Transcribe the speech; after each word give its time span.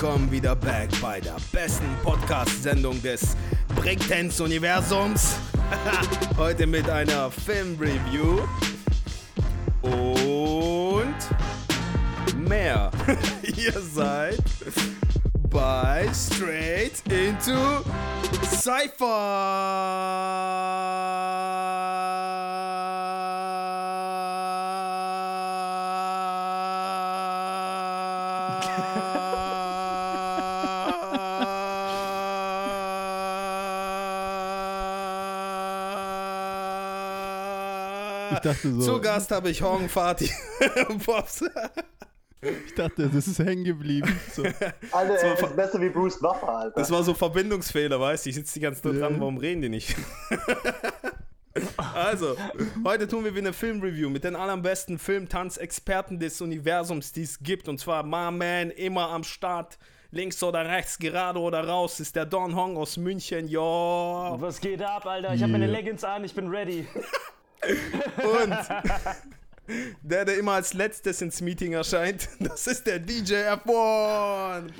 Willkommen 0.00 0.30
wieder 0.30 0.54
back 0.54 0.90
bei 1.02 1.18
der 1.18 1.34
besten 1.50 1.88
Podcast-Sendung 2.04 3.02
des 3.02 3.36
Breakdance-Universums. 3.74 5.34
Heute 6.38 6.68
mit 6.68 6.88
einer 6.88 7.32
Film-Review 7.32 8.38
und 9.82 11.16
mehr. 12.48 12.92
Ihr 13.42 13.72
seid 13.80 14.38
bei 15.50 16.08
Straight 16.14 17.02
into 17.10 17.82
Cypher. 18.44 19.08
Ich 38.44 38.50
dachte 38.50 38.72
so. 38.74 38.80
Zu 38.80 39.00
Gast 39.00 39.30
habe 39.30 39.50
ich 39.50 39.62
Hong 39.62 39.88
Fatih. 39.88 40.30
Pops. 41.04 41.44
Ich 42.40 42.74
dachte, 42.74 43.08
das 43.08 43.26
ist 43.26 43.40
hängen 43.40 43.64
geblieben. 43.64 44.16
So. 44.32 44.44
Alter, 44.92 45.14
er 45.14 45.36
ver- 45.36 45.48
ist 45.48 45.56
besser 45.56 45.80
wie 45.80 45.88
Bruce 45.88 46.20
Buffer, 46.20 46.48
Alter. 46.48 46.80
Das 46.80 46.90
war 46.90 47.02
so 47.02 47.12
Verbindungsfehler, 47.12 47.98
weißt 47.98 48.26
du? 48.26 48.30
Ich 48.30 48.36
sitze 48.36 48.54
die 48.54 48.60
ganze 48.60 48.82
Zeit 48.82 49.00
dran, 49.00 49.18
warum 49.18 49.38
reden 49.38 49.62
die 49.62 49.68
nicht? 49.68 49.96
also, 51.94 52.36
heute 52.84 53.08
tun 53.08 53.24
wir 53.24 53.32
wieder 53.32 53.48
eine 53.48 53.52
Filmreview 53.52 54.08
mit 54.08 54.22
den 54.22 54.36
allerbesten 54.36 54.98
Film-Tanz-Experten 54.98 56.20
des 56.20 56.40
Universums, 56.40 57.12
die 57.12 57.22
es 57.22 57.40
gibt. 57.40 57.68
Und 57.68 57.78
zwar 57.80 58.04
My 58.04 58.30
Man, 58.30 58.70
immer 58.70 59.08
am 59.10 59.24
Start. 59.24 59.78
Links 60.10 60.42
oder 60.42 60.64
rechts, 60.64 60.98
gerade 60.98 61.38
oder 61.38 61.66
raus, 61.68 62.00
ist 62.00 62.16
der 62.16 62.24
Don 62.24 62.56
Hong 62.56 62.78
aus 62.78 62.96
München. 62.96 63.46
Ja. 63.46 63.60
Was 64.40 64.58
geht 64.60 64.80
ab, 64.80 65.04
Alter? 65.04 65.34
Ich 65.34 65.42
hab 65.42 65.50
meine 65.50 65.66
Yeah. 65.66 65.76
Leggings 65.76 66.02
an, 66.02 66.24
ich 66.24 66.34
bin 66.34 66.48
ready. 66.48 66.86
Und 67.62 68.56
der, 70.02 70.24
der 70.24 70.38
immer 70.38 70.52
als 70.52 70.72
letztes 70.74 71.20
ins 71.20 71.40
Meeting 71.40 71.72
erscheint, 71.72 72.28
das 72.40 72.66
ist 72.66 72.86
der 72.86 72.98
DJ 72.98 73.34
F1. 73.34 74.70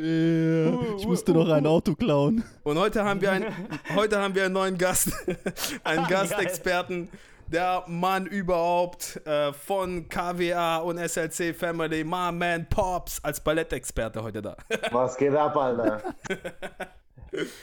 Ja, 0.00 0.96
ich 0.98 1.06
musste 1.06 1.32
noch 1.32 1.48
ein 1.48 1.66
Auto 1.66 1.94
klauen. 1.94 2.44
Und 2.62 2.78
heute 2.78 3.04
haben 3.04 3.20
wir 3.20 3.32
einen, 3.32 3.46
heute 3.94 4.20
haben 4.20 4.34
wir 4.34 4.44
einen 4.44 4.54
neuen 4.54 4.76
Gast, 4.78 5.12
einen 5.84 6.06
Gastexperten, 6.06 7.08
der 7.46 7.84
Mann 7.86 8.26
überhaupt 8.26 9.20
äh, 9.26 9.52
von 9.52 10.08
KWA 10.08 10.78
und 10.78 10.98
SLC 10.98 11.54
Family, 11.54 12.02
My 12.04 12.32
Man 12.32 12.66
Pops, 12.68 13.22
als 13.22 13.40
Ballettexperte 13.40 14.22
heute 14.22 14.42
da. 14.42 14.56
Was 14.90 15.16
geht 15.16 15.34
ab, 15.34 15.56
Alter? 15.56 16.02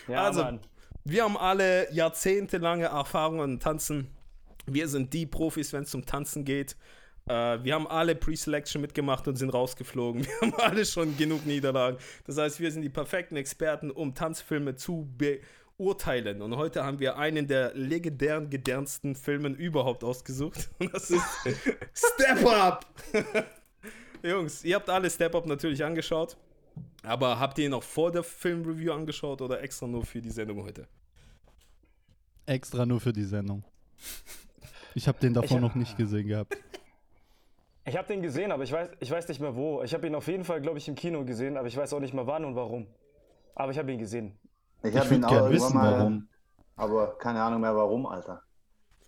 Ja, 0.08 0.24
Also, 0.24 0.44
Mann. 0.44 0.60
Wir 1.04 1.24
haben 1.24 1.36
alle 1.36 1.92
jahrzehntelange 1.92 2.86
Erfahrungen 2.86 3.54
im 3.54 3.60
Tanzen. 3.60 4.08
Wir 4.66 4.88
sind 4.88 5.14
die 5.14 5.26
Profis, 5.26 5.74
wenn 5.74 5.84
es 5.84 5.94
um 5.96 6.06
Tanzen 6.06 6.46
geht. 6.46 6.76
Äh, 7.26 7.64
wir 7.64 7.76
haben 7.76 7.88
alle 7.88 8.16
Pre-Selection 8.16 8.82
mitgemacht 8.82 9.28
und 9.28 9.36
sind 9.36 9.50
rausgeflogen. 9.52 10.26
Wir 10.26 10.42
haben 10.42 10.54
alle 10.56 10.86
schon 10.86 11.16
genug 11.18 11.46
Niederlagen. 11.46 11.98
Das 12.26 12.38
heißt, 12.38 12.60
wir 12.60 12.72
sind 12.72 12.82
die 12.82 12.90
perfekten 12.90 13.36
Experten, 13.36 13.92
um 13.92 14.16
Tanzfilme 14.16 14.76
zu 14.76 15.08
beurteilen. 15.18 16.42
Und 16.42 16.56
heute 16.56 16.84
haben 16.84 17.00
wir 17.00 17.18
einen 17.18 17.48
der 17.48 17.74
legendären, 17.76 18.50
gedernsten 18.50 19.16
Filmen 19.16 19.56
überhaupt 19.56 20.04
ausgesucht. 20.04 20.70
Und 20.80 20.94
das 20.94 21.12
ist 21.12 21.24
Step 21.94 22.46
Up! 22.46 22.86
Jungs, 24.24 24.64
ihr 24.64 24.76
habt 24.76 24.90
alle 24.90 25.10
Step 25.10 25.36
Up 25.36 25.46
natürlich 25.46 25.84
angeschaut. 25.84 26.38
Aber 27.04 27.40
habt 27.40 27.58
ihr 27.60 27.66
ihn 27.66 27.74
auch 27.74 27.84
vor 27.84 28.12
der 28.12 28.24
Filmreview 28.24 28.94
angeschaut 28.94 29.42
oder 29.42 29.62
extra 29.62 29.88
nur 29.88 30.06
für 30.06 30.22
die 30.22 30.30
Sendung 30.30 30.64
heute? 30.64 30.88
Extra 32.46 32.86
nur 32.86 33.00
für 33.00 33.14
die 33.14 33.24
Sendung. 33.24 33.64
Ich 34.96 35.08
habe 35.08 35.20
den 35.20 35.34
davor 35.34 35.58
Ich- 35.58 35.62
noch 35.62 35.76
nicht 35.76 35.98
gesehen 35.98 36.28
gehabt. 36.28 36.58
Ich 37.84 37.98
hab 37.98 38.06
den 38.08 38.22
gesehen, 38.22 38.52
aber 38.52 38.62
ich 38.64 38.72
weiß, 38.72 38.90
ich 39.00 39.10
weiß 39.10 39.28
nicht 39.28 39.42
mehr 39.42 39.56
wo. 39.56 39.82
Ich 39.82 39.92
habe 39.96 40.06
ihn 40.06 40.14
auf 40.14 40.28
jeden 40.28 40.44
Fall, 40.44 40.62
glaube 40.62 40.78
ich, 40.78 40.88
im 40.88 40.94
Kino 40.94 41.26
gesehen, 41.26 41.58
aber 41.58 41.68
ich 41.68 41.76
weiß 41.76 41.92
auch 41.94 42.00
nicht 42.00 42.14
mehr 42.14 42.28
wann 42.28 42.46
und 42.46 42.56
warum. 42.56 42.86
Aber 43.56 43.72
ich 43.72 43.78
habe 43.80 43.92
ihn 43.92 43.98
gesehen. 43.98 44.38
Ich 44.84 44.94
Ich 44.94 44.98
hab 45.00 45.12
ihn 45.12 45.26
auch 45.26 45.50
wissen, 45.50 45.76
mal, 45.76 45.92
warum. 45.98 46.28
aber 46.76 47.18
keine 47.18 47.42
Ahnung 47.42 47.60
mehr 47.60 47.76
warum, 47.76 48.06
Alter. 48.06 48.44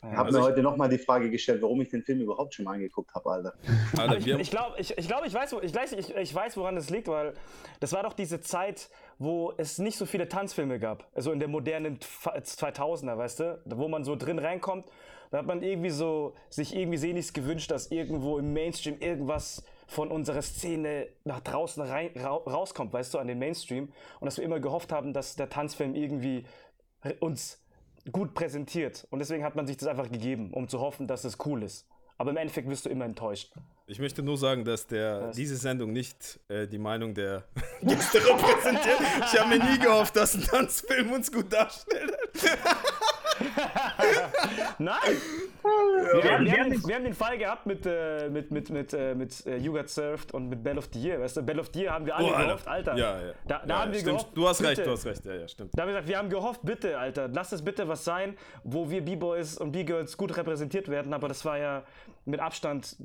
Ich 0.02 0.10
habe 0.10 0.26
Also 0.26 0.40
mir 0.40 0.44
ich- 0.46 0.52
heute 0.52 0.64
nochmal 0.64 0.90
die 0.90 0.98
Frage 0.98 1.30
gestellt, 1.30 1.62
warum 1.62 1.80
ich 1.82 1.90
den 1.90 2.02
Film 2.02 2.22
überhaupt 2.22 2.56
schon 2.56 2.66
mal 2.66 2.74
angeguckt 2.74 3.14
habe, 3.14 3.30
Alter. 3.30 3.54
Alter, 3.98 4.18
ich, 4.18 4.28
ich 4.28 4.50
glaube, 4.50 4.76
ich, 4.80 4.98
ich, 4.98 5.08
glaub, 5.08 5.24
ich, 5.24 5.34
weiß, 5.36 5.56
ich, 5.62 5.72
weiß- 5.72 5.96
ich, 5.96 6.16
ich 6.16 6.34
weiß, 6.36 6.58
woran 6.58 6.76
es 6.76 6.90
liegt, 6.90 7.08
weil 7.08 7.36
das 7.80 7.94
war 7.94 8.02
doch 8.02 8.14
diese 8.14 8.42
Zeit, 8.42 8.90
wo 9.20 9.54
es 9.58 9.78
nicht 9.78 9.98
so 10.00 10.08
viele 10.08 10.28
Tanzfilme 10.28 10.80
gab. 10.80 11.06
Also 11.14 11.32
in 11.32 11.38
der 11.40 11.48
modernen 11.48 12.00
F- 12.02 12.28
2000er, 12.28 13.20
weißt 13.20 13.40
du? 13.42 13.62
Wo 13.66 13.88
man 13.88 14.04
so 14.04 14.16
drin 14.16 14.40
reinkommt. 14.40 14.88
Da 15.34 15.40
hat 15.40 15.48
man 15.48 15.64
irgendwie 15.64 15.90
so, 15.90 16.36
sich 16.52 16.76
irgendwie 16.76 17.00
sehnlichst 17.00 17.34
gewünscht, 17.34 17.72
dass 17.72 17.90
irgendwo 17.90 18.38
im 18.38 18.54
Mainstream 18.54 19.00
irgendwas 19.00 19.64
von 19.88 20.12
unserer 20.12 20.44
Szene 20.44 21.08
nach 21.24 21.40
draußen 21.40 21.82
rein, 21.82 22.12
ra 22.16 22.36
rauskommt, 22.36 22.94
weißt 22.94 23.16
du, 23.16 23.18
an 23.18 23.26
den 23.26 23.40
Mainstream. 23.40 23.92
Und 24.20 24.26
dass 24.28 24.38
wir 24.38 24.44
immer 24.44 24.60
gehofft 24.60 24.92
haben, 24.92 25.12
dass 25.12 25.36
der 25.36 25.50
Tanzfilm 25.50 25.96
irgendwie 25.96 26.46
uns 27.20 27.60
gut 28.12 28.36
präsentiert. 28.36 29.08
Und 29.10 29.18
deswegen 29.18 29.44
hat 29.44 29.56
man 29.56 29.66
sich 29.66 29.78
das 29.78 29.88
einfach 29.88 30.12
gegeben, 30.12 30.52
um 30.54 30.68
zu 30.68 30.80
hoffen, 30.80 31.08
dass 31.08 31.24
es 31.24 31.40
cool 31.48 31.64
ist. 31.64 31.88
Aber 32.20 32.30
im 32.30 32.38
Endeffekt 32.38 32.70
wirst 32.70 32.86
du 32.86 32.90
immer 32.90 33.06
enttäuscht. 33.06 33.52
Ich 33.88 33.98
möchte 33.98 34.22
nur 34.22 34.38
sagen, 34.38 34.64
dass 34.64 34.86
der, 34.86 35.30
Was? 35.30 35.36
diese 35.36 35.56
Sendung 35.58 35.94
nicht 35.94 36.40
äh, 36.48 36.68
die 36.68 36.78
Meinung 36.78 37.16
der 37.16 37.44
Gäste 37.82 38.20
repräsentiert. 38.20 39.00
Ich 39.26 39.40
habe 39.40 39.50
mir 39.50 39.64
nie 39.64 39.80
gehofft, 39.80 40.16
dass 40.16 40.36
ein 40.36 40.44
Tanzfilm 40.44 41.12
uns 41.12 41.32
gut 41.32 41.52
darstellt. 41.52 42.16
Nein! 44.80 45.18
wir, 45.94 46.32
haben, 46.34 46.46
wir, 46.46 46.60
haben 46.60 46.70
den, 46.72 46.88
wir 46.88 46.96
haben 46.96 47.04
den 47.04 47.14
Fall 47.14 47.38
gehabt 47.38 47.66
mit, 47.66 47.86
äh, 47.86 48.30
mit, 48.30 48.52
mit, 48.52 48.70
mit, 48.70 48.94
äh, 48.94 49.16
mit 49.16 49.46
äh, 49.46 49.58
You 49.58 49.74
Got 49.74 49.90
Served 49.90 50.34
und 50.34 50.50
mit 50.50 50.64
Bell 50.64 50.78
of 50.78 50.90
the 50.94 51.00
Year. 51.02 51.20
Weißt 51.20 51.38
du, 51.38 51.42
Bell 51.44 51.60
of 51.60 51.70
the 51.74 51.82
Year 51.82 51.94
haben 51.94 52.06
wir 52.06 52.16
alle 52.16 52.28
Oh, 52.28 52.32
Alter. 52.32 52.46
gehofft, 52.48 52.68
Alter. 52.68 52.96
Ja, 52.96 53.22
ja. 53.22 53.34
Da, 53.48 53.60
da 53.60 53.68
ja, 53.68 53.82
haben 53.82 53.92
wir 53.92 54.00
stimmt. 54.00 54.18
gehofft. 54.18 54.38
Du 54.38 54.48
hast 54.48 54.62
recht, 54.62 54.76
bitte. 54.78 54.84
du 54.84 54.92
hast 54.92 55.06
recht. 55.06 55.26
Ja, 55.26 55.34
ja, 55.36 55.48
stimmt. 55.48 55.72
Da 55.74 55.82
haben 55.82 55.90
wir 55.90 55.94
gesagt, 55.94 56.08
wir 56.08 56.18
haben 56.18 56.30
gehofft, 56.30 56.62
bitte, 56.64 56.98
Alter, 56.98 57.28
lass 57.28 57.52
es 57.52 57.64
bitte 57.64 57.88
was 57.88 58.04
sein, 58.04 58.36
wo 58.64 58.90
wir 58.90 59.04
B-Boys 59.04 59.58
und 59.58 59.72
B-Girls 59.72 60.18
gut 60.18 60.36
repräsentiert 60.38 60.88
werden. 60.90 61.14
Aber 61.14 61.28
das 61.28 61.44
war 61.46 61.58
ja 61.58 61.84
mit 62.26 62.40
Abstand, 62.40 62.96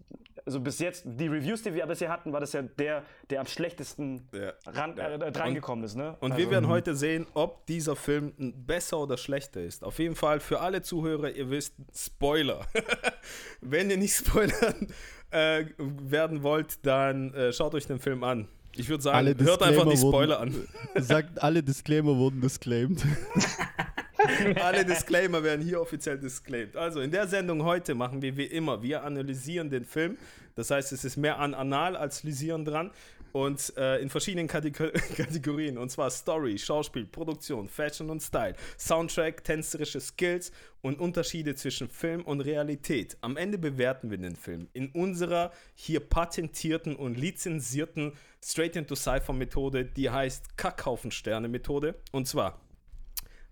also 0.47 0.61
bis 0.61 0.79
jetzt, 0.79 1.03
die 1.05 1.27
Reviews, 1.27 1.63
die 1.63 1.75
wir 1.75 1.85
bisher 1.87 2.09
hatten, 2.09 2.33
war 2.33 2.41
das 2.41 2.53
ja 2.53 2.63
der, 2.63 3.03
der 3.31 3.41
am 3.41 3.47
schlechtesten 3.47 4.29
Ja, 4.33 4.53
ran, 4.67 4.95
ja. 4.97 5.09
äh, 5.15 5.33
drangekommen 5.33 5.85
ist. 5.85 5.97
Ne? 5.97 6.17
Und 6.21 6.33
also, 6.33 6.45
wir 6.45 6.51
werden 6.51 6.69
heute 6.69 6.95
sehen, 6.95 7.27
ob 7.35 7.67
dieser 7.67 7.97
Film 7.97 8.33
besser 8.67 8.99
oder 8.99 9.17
schlechter 9.17 9.61
ist. 9.61 9.83
Auf 9.85 9.99
jeden 9.99 10.15
Fall 10.15 10.39
für 10.41 10.61
alle 10.61 10.83
Zuhörer, 10.83 11.31
ihr 11.31 11.51
wisst, 11.51 11.75
Spoiler. 11.95 12.67
Wenn 13.61 13.91
ihr 13.91 13.97
nicht 13.97 14.15
spoilern 14.15 14.89
äh, 15.31 15.65
werden 15.79 16.43
wollt, 16.43 16.85
dann 16.87 17.35
äh, 17.35 17.53
schaut 17.53 17.75
euch 17.75 17.87
den 17.87 17.99
Film 17.99 18.25
an. 18.25 18.49
Ich 18.77 18.89
würde 18.89 19.03
sagen, 19.03 19.35
hört 19.39 19.63
einfach 19.63 19.89
die 19.91 19.97
Spoiler 19.97 20.41
an. 20.41 20.55
Sagt, 20.97 21.43
alle 21.43 21.63
Disclaimer 21.63 22.17
wurden 22.17 22.41
disclaimed. 22.41 23.05
Alle 24.63 24.85
Disclaimer 24.85 25.43
werden 25.43 25.65
hier 25.65 25.81
offiziell 25.81 26.19
disclaimed. 26.19 26.77
Also 26.77 27.01
in 27.01 27.11
der 27.11 27.27
Sendung 27.29 27.63
heute 27.63 27.95
machen 27.95 28.21
wir 28.21 28.37
wie 28.37 28.45
immer, 28.45 28.83
wir 28.83 29.05
analysieren 29.05 29.71
den 29.71 29.85
Film. 29.85 30.19
Das 30.55 30.71
heißt, 30.71 30.93
es 30.93 31.05
ist 31.05 31.17
mehr 31.17 31.39
an 31.39 31.55
Anal 31.55 31.97
als 31.97 32.25
Lysieren 32.25 32.65
dran. 32.65 32.91
Und 33.33 33.73
äh, 33.77 33.99
in 33.99 34.11
verschiedenen 34.11 34.49
Kategor 34.49 34.91
Kategorien. 35.17 35.79
Und 35.79 35.91
zwar 35.91 36.11
Story, 36.11 36.59
Schauspiel, 36.59 37.07
Produktion, 37.07 37.69
Fashion 37.69 38.11
und 38.11 38.23
Style, 38.23 38.55
Soundtrack, 38.79 39.45
tänzerische 39.45 40.01
Skills 40.01 40.53
und 40.81 41.01
Unterschiede 41.01 41.55
zwischen 41.55 41.89
Film 41.89 42.23
und 42.23 42.41
Realität. 42.41 43.17
Am 43.21 43.37
Ende 43.37 43.59
bewerten 43.59 44.11
wir 44.11 44.19
den 44.19 44.37
Film 44.37 44.69
in 44.73 44.91
unserer 44.91 45.53
hier 45.75 46.01
patentierten 46.01 46.97
und 46.97 47.19
lizenzierten 47.19 48.13
Straight 48.43 48.77
into 48.77 48.95
Cypher 48.95 49.33
Methode, 49.33 49.85
die 49.85 50.11
heißt 50.11 50.57
Kackhaufen-Sterne-Methode. 50.57 51.97
Und 52.13 52.29
zwar 52.29 52.61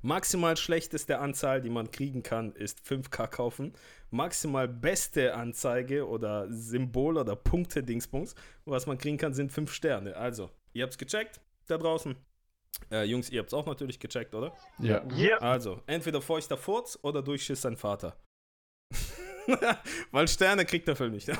Maximal 0.07 0.57
schlechteste 0.57 1.19
Anzahl, 1.19 1.61
die 1.61 1.69
man 1.69 1.91
kriegen 1.91 2.23
kann, 2.23 2.53
ist 2.53 2.79
5K 2.87 3.27
kaufen. 3.27 3.73
Maximal 4.11 4.69
beste 4.69 5.35
Anzeige 5.35 6.07
oder 6.07 6.47
Symbol 6.49 7.17
oder 7.17 7.35
Punkte 7.35 7.83
Dingsbums, 7.83 8.37
was 8.67 8.87
man 8.87 8.99
kriegen 8.99 9.17
kann, 9.19 9.35
sind 9.35 9.51
5 9.51 9.73
Sterne. 9.73 10.17
Also, 10.17 10.49
ihr 10.75 10.85
habt's 10.85 10.97
gecheckt 10.97 11.41
da 11.67 11.77
draußen. 11.77 12.15
Äh, 12.93 13.03
Jungs, 13.03 13.31
ihr 13.31 13.41
habt's 13.41 13.53
auch 13.53 13.67
natürlich 13.67 13.99
gecheckt, 13.99 14.37
oder? 14.37 14.55
ja. 15.17 15.39
Also, 15.39 15.83
entweder 15.89 16.23
feuchter 16.23 16.57
Furz 16.57 16.97
oder 17.03 17.21
Durchschiss 17.21 17.63
sein 17.63 17.77
Vater. 17.77 18.17
Weil 20.13 20.29
Sterne 20.29 20.65
kriegt 20.67 20.87
der 20.87 20.95
Film 20.95 21.11
nicht. 21.15 21.29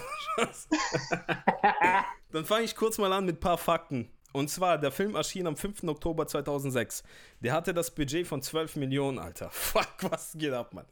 Dann 2.33 2.45
fange 2.45 2.65
ich 2.65 2.75
kurz 2.75 2.99
mal 2.99 3.13
an 3.13 3.27
mit 3.27 3.37
ein 3.37 3.41
paar 3.41 3.59
Fakten. 3.59 4.11
Und 4.37 4.51
zwar, 4.51 4.77
der 4.77 4.93
Film 4.93 5.15
erschien 5.15 5.47
am 5.47 5.57
5. 5.57 5.85
Oktober 5.85 6.27
2006. 6.27 7.05
Der 7.41 7.55
hatte 7.55 7.73
das 7.73 7.95
Budget 7.95 8.27
von 8.27 8.43
12 8.43 8.77
Millionen, 8.77 9.19
Alter. 9.19 9.49
Fuck, 9.51 9.95
was 10.11 10.33
geht 10.35 10.53
ab, 10.53 10.75
Mann? 10.75 10.85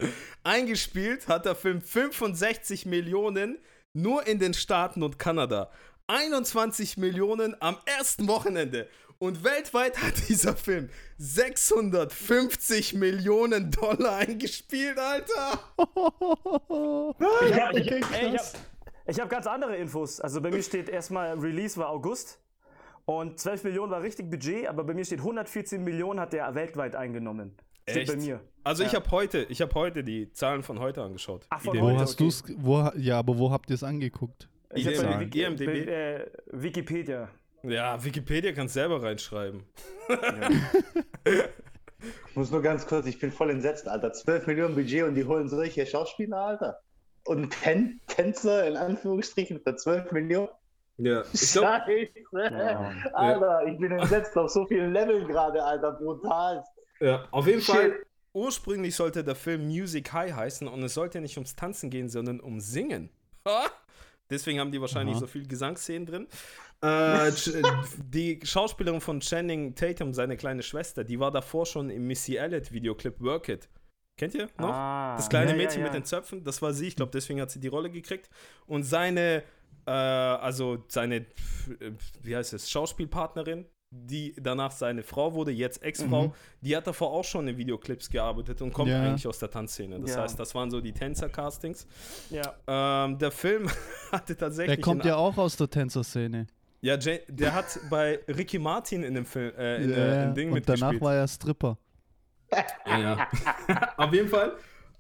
Eingespielt 0.44 1.29
hat 1.29 1.44
der 1.44 1.55
Film 1.55 1.82
65 1.82 2.87
Millionen 2.87 3.58
nur 3.93 4.26
in 4.26 4.38
den 4.38 4.55
Staaten 4.55 5.02
und 5.02 5.19
Kanada. 5.19 5.70
21 6.06 6.96
Millionen 6.96 7.55
am 7.61 7.76
ersten 7.85 8.29
Wochenende. 8.29 8.88
Und 9.19 9.44
weltweit 9.44 10.02
hat 10.02 10.26
dieser 10.31 10.56
Film 10.56 10.88
650 11.19 12.94
Millionen 12.94 13.70
Dollar 13.70 14.17
eingespielt, 14.17 14.99
Alter. 14.99 15.61
Ich 17.46 17.61
habe 17.61 18.38
hab, 19.06 19.19
hab 19.19 19.29
ganz 19.29 19.46
andere 19.46 19.76
Infos. 19.76 20.19
Also 20.19 20.41
bei 20.41 20.50
mir 20.50 20.62
steht 20.62 20.88
erstmal, 20.88 21.38
Release 21.38 21.76
war 21.79 21.91
August. 21.91 22.38
Und 23.06 23.38
12 23.38 23.64
Millionen 23.64 23.92
war 23.92 24.02
richtig 24.02 24.30
Budget, 24.30 24.66
aber 24.66 24.84
bei 24.84 24.94
mir 24.94 25.04
steht 25.04 25.18
114 25.18 25.82
Millionen 25.84 26.20
hat 26.20 26.32
der 26.32 26.54
weltweit 26.54 26.96
eingenommen. 26.96 27.54
Steht 27.88 28.08
bei 28.08 28.16
mir. 28.16 28.40
Also 28.62 28.82
ich 28.82 28.92
Ja. 28.92 29.00
habe 29.00 29.10
heute, 29.10 29.46
ich 29.50 29.60
habe 29.60 29.74
heute 29.74 30.02
die 30.02 30.32
Zahlen 30.32 30.62
von 30.62 30.78
heute 30.78 31.02
angeschaut. 31.02 31.44
Ach, 31.50 31.60
von. 31.60 31.76
Wo 31.78 31.82
heute, 31.82 32.00
hast 32.00 32.14
okay. 32.14 32.24
du's, 32.24 32.42
wo, 32.56 32.90
ja, 32.96 33.18
aber 33.18 33.38
wo 33.38 33.50
habt 33.50 33.68
ihr 33.70 33.74
es 33.74 33.82
angeguckt? 33.82 34.48
Ich 34.74 34.86
hab 34.86 34.94
bei. 35.04 35.20
Wiki, 35.20 35.42
IMDb. 35.42 35.66
bei, 35.66 35.92
äh, 35.92 36.26
Wikipedia. 36.50 37.28
Ja, 37.62 38.02
Wikipedia 38.02 38.52
kannst 38.52 38.74
selber 38.74 39.02
reinschreiben. 39.02 39.64
Ich 42.30 42.36
muss 42.36 42.50
nur 42.50 42.60
ganz 42.62 42.86
kurz, 42.86 43.06
ich 43.06 43.18
bin 43.18 43.32
voll 43.32 43.50
entsetzt, 43.50 43.88
Alter. 43.88 44.12
12 44.12 44.46
Millionen 44.46 44.74
Budget 44.74 45.04
und 45.04 45.14
die 45.14 45.24
holen 45.24 45.48
solche 45.48 45.86
Schauspieler, 45.86 46.36
Alter. 46.38 46.80
Und 47.24 47.50
Ten 47.62 48.00
Tänzer 48.06 48.66
in 48.66 48.76
Anführungsstrichen 48.76 49.60
für 49.60 49.76
12 49.76 50.12
Millionen. 50.12 50.48
Ja, 50.99 51.23
ich 51.32 51.52
glaube, 51.52 51.82
Scheiße. 51.87 52.11
Ja. 52.32 52.93
Alter, 53.12 53.67
ich 53.67 53.79
bin 53.79 53.93
entsetzt 53.93 54.37
auf 54.37 54.50
so 54.50 54.64
vielen 54.67 54.93
Leveln 54.93 55.26
gerade, 55.26 55.62
Alter. 55.62 55.93
Brutal. 55.93 56.64
ja, 57.00 57.26
auf 57.31 57.46
jeden 57.46 57.61
Shit. 57.61 57.75
Fall. 57.75 57.93
Ursprünglich 58.32 58.96
sollte 58.96 59.23
der 59.23 59.35
Film 59.37 59.67
Music 59.67 60.12
High 60.12 60.35
heißen 60.35 60.67
und 60.67 60.82
es 60.82 60.94
sollte 60.94 61.20
nicht 61.20 61.37
ums 61.37 61.55
Tanzen 61.55 61.91
gehen, 61.91 62.08
sondern 62.08 62.41
um 62.41 62.61
Singen. 62.61 63.11
Ha? 63.46 63.67
Deswegen 64.31 64.58
haben 64.58 64.73
die 64.73 64.81
wahrscheinlich 64.81 65.14
Aha. 65.17 65.20
so 65.20 65.26
viel 65.26 65.46
Gesangsszenen 65.46 66.06
drin. 66.06 66.26
Äh, 66.81 67.31
die 67.99 68.41
Schauspielerin 68.43 69.00
von 69.00 69.20
Channing 69.20 69.75
Tatum, 69.75 70.12
seine 70.14 70.37
kleine 70.37 70.62
Schwester, 70.62 71.05
die 71.05 71.20
war 71.20 71.31
davor 71.31 71.67
schon 71.67 71.91
im 71.91 72.06
Missy 72.06 72.37
Elliott 72.37 72.73
Videoclip 72.73 73.20
Work 73.20 73.49
It. 73.49 73.69
Kennt 74.17 74.35
ihr 74.35 74.49
noch? 74.58 74.69
Ah, 74.70 75.17
Das 75.17 75.29
kleine 75.29 75.50
ja, 75.52 75.56
ja, 75.56 75.62
Mädchen 75.62 75.81
ja. 75.81 75.87
mit 75.87 75.94
den 75.94 76.05
Zöpfen, 76.05 76.44
das 76.44 76.62
war 76.62 76.73
sie. 76.73 76.87
Ich 76.88 76.96
glaube, 76.96 77.11
deswegen 77.12 77.41
hat 77.41 77.50
sie 77.50 77.58
die 77.61 77.69
Rolle 77.69 77.91
gekriegt. 77.91 78.31
Und 78.67 78.85
seine, 78.85 79.43
äh, 79.86 79.90
also 79.90 80.84
seine, 80.88 81.16
äh, 81.16 81.25
wie 82.22 82.36
heißt 82.36 82.52
es, 82.54 82.70
Schauspielpartnerin, 82.70 83.66
die 83.96 84.34
danach 84.40 84.72
seine 84.72 85.02
Frau 85.04 85.34
wurde, 85.34 85.52
jetzt 85.52 85.82
Ex-Frau, 85.82 86.28
Mhm. 86.28 86.32
die 86.62 86.76
hat 86.76 86.86
davor 86.86 87.12
auch 87.12 87.22
schon 87.25 87.46
in 87.46 87.56
Videoclips 87.56 88.10
gearbeitet 88.10 88.60
und 88.60 88.72
kommt 88.72 88.90
Ja. 88.90 89.00
eigentlich 89.02 89.26
aus 89.28 89.38
der 89.38 89.50
Tanzszene. 89.50 90.00
Das 90.00 90.16
Ja. 90.16 90.22
heißt, 90.22 90.38
das 90.38 90.52
waren 90.54 90.69
so 90.70 90.81
die 90.81 90.92
Tänzer-Castings. 90.92 91.86
Ja. 92.31 92.54
Ähm, 92.66 93.19
der 93.19 93.31
Film 93.31 93.69
hatte 94.12 94.36
tatsächlich. 94.36 94.76
Der 94.78 94.82
kommt 94.84 95.02
in- 95.02 95.08
ja 95.08 95.16
auch 95.16 95.36
aus 95.38 95.56
der 95.56 95.70
Tänzerszene. 95.70 96.46
Ja, 96.81 96.98
Jay, 96.98 97.20
der 97.28 97.54
hat 97.54 97.78
bei 97.88 98.19
Ricky 98.28 98.58
Martin 98.58 99.04
in 99.04 99.14
dem 99.14 99.25
Film, 99.26 99.54
äh, 99.56 99.76
in, 99.82 99.90
Ja, 99.90 99.96
äh, 99.96 100.25
im 100.25 100.34
Ding 100.34 100.52
und 100.52 100.69
danach 100.69 101.00
war 101.00 101.14
er 101.14 101.28
Stripper. 101.28 101.78
Ja, 102.86 102.98
ja. 102.98 103.28
Auf 103.96 104.12
jeden 104.12 104.28
Fall. 104.28 104.52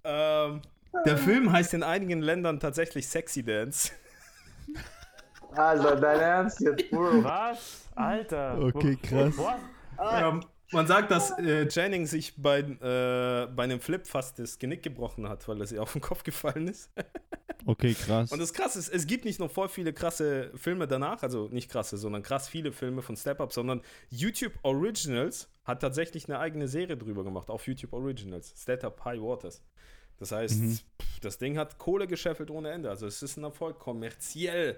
Ähm, 0.04 0.62
der 1.04 1.18
Film 1.18 1.50
heißt 1.52 1.74
in 1.74 1.82
einigen 1.82 2.22
Ländern 2.22 2.60
tatsächlich 2.60 3.08
Sexy 3.08 3.42
Dance. 3.42 3.90
Alter, 5.56 5.96
dein 5.96 6.20
Ernst 6.20 6.60
jetzt, 6.60 6.90
Bro. 6.90 7.22
Was? 7.24 7.88
Alter. 7.94 8.58
Okay, 8.62 8.96
krass. 8.96 9.34
Ähm, 10.12 10.44
man 10.72 10.86
sagt, 10.86 11.10
dass 11.10 11.38
äh, 11.38 11.68
Jennings 11.68 12.10
sich 12.10 12.34
bei, 12.36 12.60
äh, 12.60 13.46
bei 13.54 13.62
einem 13.64 13.80
Flip 13.80 14.04
fast 14.06 14.38
das 14.38 14.58
Genick 14.58 14.82
gebrochen 14.82 15.28
hat, 15.28 15.46
weil 15.46 15.60
er 15.60 15.66
sie 15.66 15.78
auf 15.78 15.92
den 15.92 16.00
Kopf 16.00 16.22
gefallen 16.22 16.68
ist. 16.68 16.90
Okay, 17.66 17.94
krass. 17.94 18.30
Und 18.30 18.40
das 18.42 18.52
krasse 18.52 18.78
ist, 18.78 18.90
es 18.92 19.06
gibt 19.06 19.24
nicht 19.24 19.40
noch 19.40 19.50
voll 19.50 19.70
viele 19.70 19.94
krasse 19.94 20.50
Filme 20.54 20.86
danach, 20.86 21.22
also 21.22 21.48
nicht 21.50 21.70
krasse, 21.70 21.96
sondern 21.96 22.22
krass 22.22 22.46
viele 22.46 22.72
Filme 22.72 23.00
von 23.00 23.16
Step 23.16 23.40
Up, 23.40 23.54
sondern 23.54 23.80
YouTube 24.10 24.52
Originals 24.64 25.48
hat 25.64 25.80
tatsächlich 25.80 26.28
eine 26.28 26.40
eigene 26.40 26.68
Serie 26.68 26.94
drüber 26.98 27.24
gemacht, 27.24 27.48
auf 27.48 27.66
YouTube 27.66 27.94
Originals. 27.94 28.52
Step 28.60 28.84
Up 28.84 29.02
High 29.06 29.18
Waters. 29.18 29.62
Das 30.18 30.32
heißt, 30.32 30.60
Mhm. 30.60 30.72
pff, 31.00 31.20
das 31.22 31.38
Ding 31.38 31.56
hat 31.56 31.78
Kohle 31.78 32.06
gescheffelt 32.06 32.50
ohne 32.50 32.70
Ende. 32.70 32.90
Also 32.90 33.06
es 33.06 33.22
ist 33.22 33.38
ein 33.38 33.44
Erfolg 33.44 33.78
kommerziell, 33.78 34.76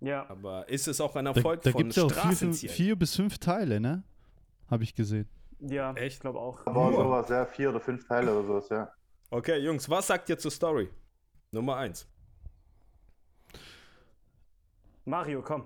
Ja. 0.00 0.28
aber 0.28 0.68
ist 0.68 0.88
es 0.88 1.00
auch 1.00 1.16
ein 1.16 1.24
da 1.24 1.32
Erfolg 1.32 1.62
da 1.62 1.70
von 1.70 1.78
gibt 1.78 1.90
es 1.90 1.96
ja 1.96 2.04
auch 2.04 2.34
vier, 2.34 2.52
vier 2.70 2.96
bis 2.96 3.16
fünf 3.16 3.38
Teile, 3.38 3.80
ne? 3.80 4.02
Habe 4.70 4.82
ich 4.84 4.94
gesehen. 4.94 5.28
Ja, 5.60 5.92
Echt? 5.94 6.16
ich 6.16 6.20
glaube 6.20 6.38
auch. 6.38 6.66
Aber 6.66 6.92
sowas, 6.92 7.28
ja, 7.30 7.46
vier 7.46 7.70
oder 7.70 7.80
fünf 7.80 8.06
Teile 8.06 8.32
oder 8.32 8.46
sowas, 8.46 8.68
ja. 8.68 8.90
Okay, 9.30 9.58
Jungs, 9.58 9.88
was 9.88 10.06
sagt 10.06 10.28
ihr 10.28 10.38
zur 10.38 10.50
Story? 10.50 10.90
Nummer 11.50 11.76
eins. 11.76 12.06
Mario, 15.04 15.42
komm. 15.42 15.64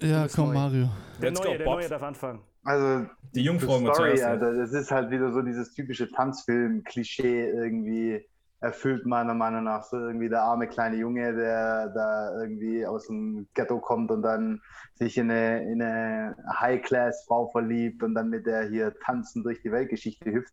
Ja, 0.00 0.28
komm, 0.28 0.48
neu. 0.48 0.54
Mario. 0.54 0.88
Der 1.20 1.30
Let's 1.30 1.40
neue, 1.40 1.52
go, 1.52 1.58
der 1.58 1.66
neue 1.66 1.88
darf 1.88 2.02
anfangen. 2.02 2.40
Also, 2.64 3.06
Die 3.34 3.42
Jungfrau 3.42 3.78
Story, 3.78 3.92
zuerst. 3.94 4.22
ja. 4.22 4.28
Alter, 4.30 4.54
das 4.54 4.72
ist 4.72 4.90
halt 4.90 5.10
wieder 5.10 5.32
so 5.32 5.42
dieses 5.42 5.72
typische 5.74 6.10
Tanzfilm-Klischee 6.10 7.50
irgendwie 7.50 8.24
erfüllt, 8.60 9.06
meiner 9.06 9.34
Meinung 9.34 9.64
nach. 9.64 9.84
So 9.84 9.98
irgendwie 9.98 10.28
der 10.28 10.42
arme 10.42 10.66
kleine 10.66 10.96
Junge, 10.96 11.34
der 11.34 11.88
da 11.88 12.40
irgendwie 12.40 12.86
aus 12.86 13.06
dem 13.06 13.46
Ghetto 13.54 13.78
kommt 13.80 14.10
und 14.10 14.22
dann 14.22 14.60
sich 14.94 15.16
in 15.16 15.30
eine, 15.30 15.62
in 15.70 15.82
eine 15.82 16.36
High-Class-Frau 16.60 17.48
verliebt 17.48 18.02
und 18.02 18.14
dann 18.14 18.30
mit 18.30 18.46
der 18.46 18.68
hier 18.68 18.94
tanzen 19.00 19.42
durch 19.42 19.60
die 19.62 19.72
Weltgeschichte 19.72 20.32
hüpft. 20.32 20.52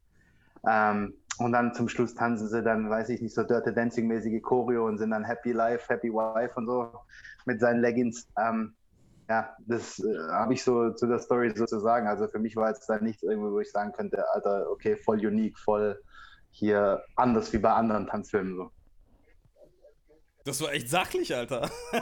Ähm, 0.68 1.14
und 1.38 1.52
dann 1.52 1.74
zum 1.74 1.90
Schluss 1.90 2.16
tanzen 2.16 2.48
sie 2.48 2.64
dann, 2.64 2.90
weiß 2.90 3.10
ich 3.10 3.22
nicht, 3.22 3.36
so 3.36 3.44
Dirty 3.44 3.74
Dancing-mäßige 3.74 4.42
Choreo 4.42 4.88
und 4.88 4.98
sind 4.98 5.12
dann 5.12 5.26
Happy 5.26 5.52
Life, 5.52 5.92
Happy 5.92 6.10
Wife 6.10 6.54
und 6.56 6.68
so 6.68 6.92
mit 7.46 7.60
seinen 7.60 7.82
Leggings. 7.82 8.28
Ähm, 8.40 8.74
ja, 9.28 9.56
das 9.68 10.00
äh, 10.00 10.18
habe 10.32 10.54
ich 10.54 10.64
so 10.64 10.92
zu 10.92 11.08
der 11.08 11.20
Story 11.20 11.52
sozusagen. 11.56 12.08
Also 12.08 12.28
für 12.28 12.40
mich 12.40 12.56
war 12.56 12.70
jetzt 12.70 12.88
da 12.88 13.00
nichts 13.00 13.24
irgendwo, 13.24 13.52
wo 13.52 13.60
ich 13.60 13.72
sagen 13.72 13.92
könnte, 13.92 14.24
Alter, 14.34 14.70
okay, 14.70 14.96
voll 14.96 15.18
unique, 15.26 15.58
voll 15.60 16.00
hier 16.58 17.04
anders 17.16 17.52
wie 17.52 17.58
bei 17.58 17.72
anderen 17.72 18.08
Tanzfilmen. 18.08 18.56
So. 18.56 18.72
Das 20.46 20.62
war 20.62 20.72
echt 20.74 20.90
sachlich, 20.90 21.36
Alter. 21.36 21.70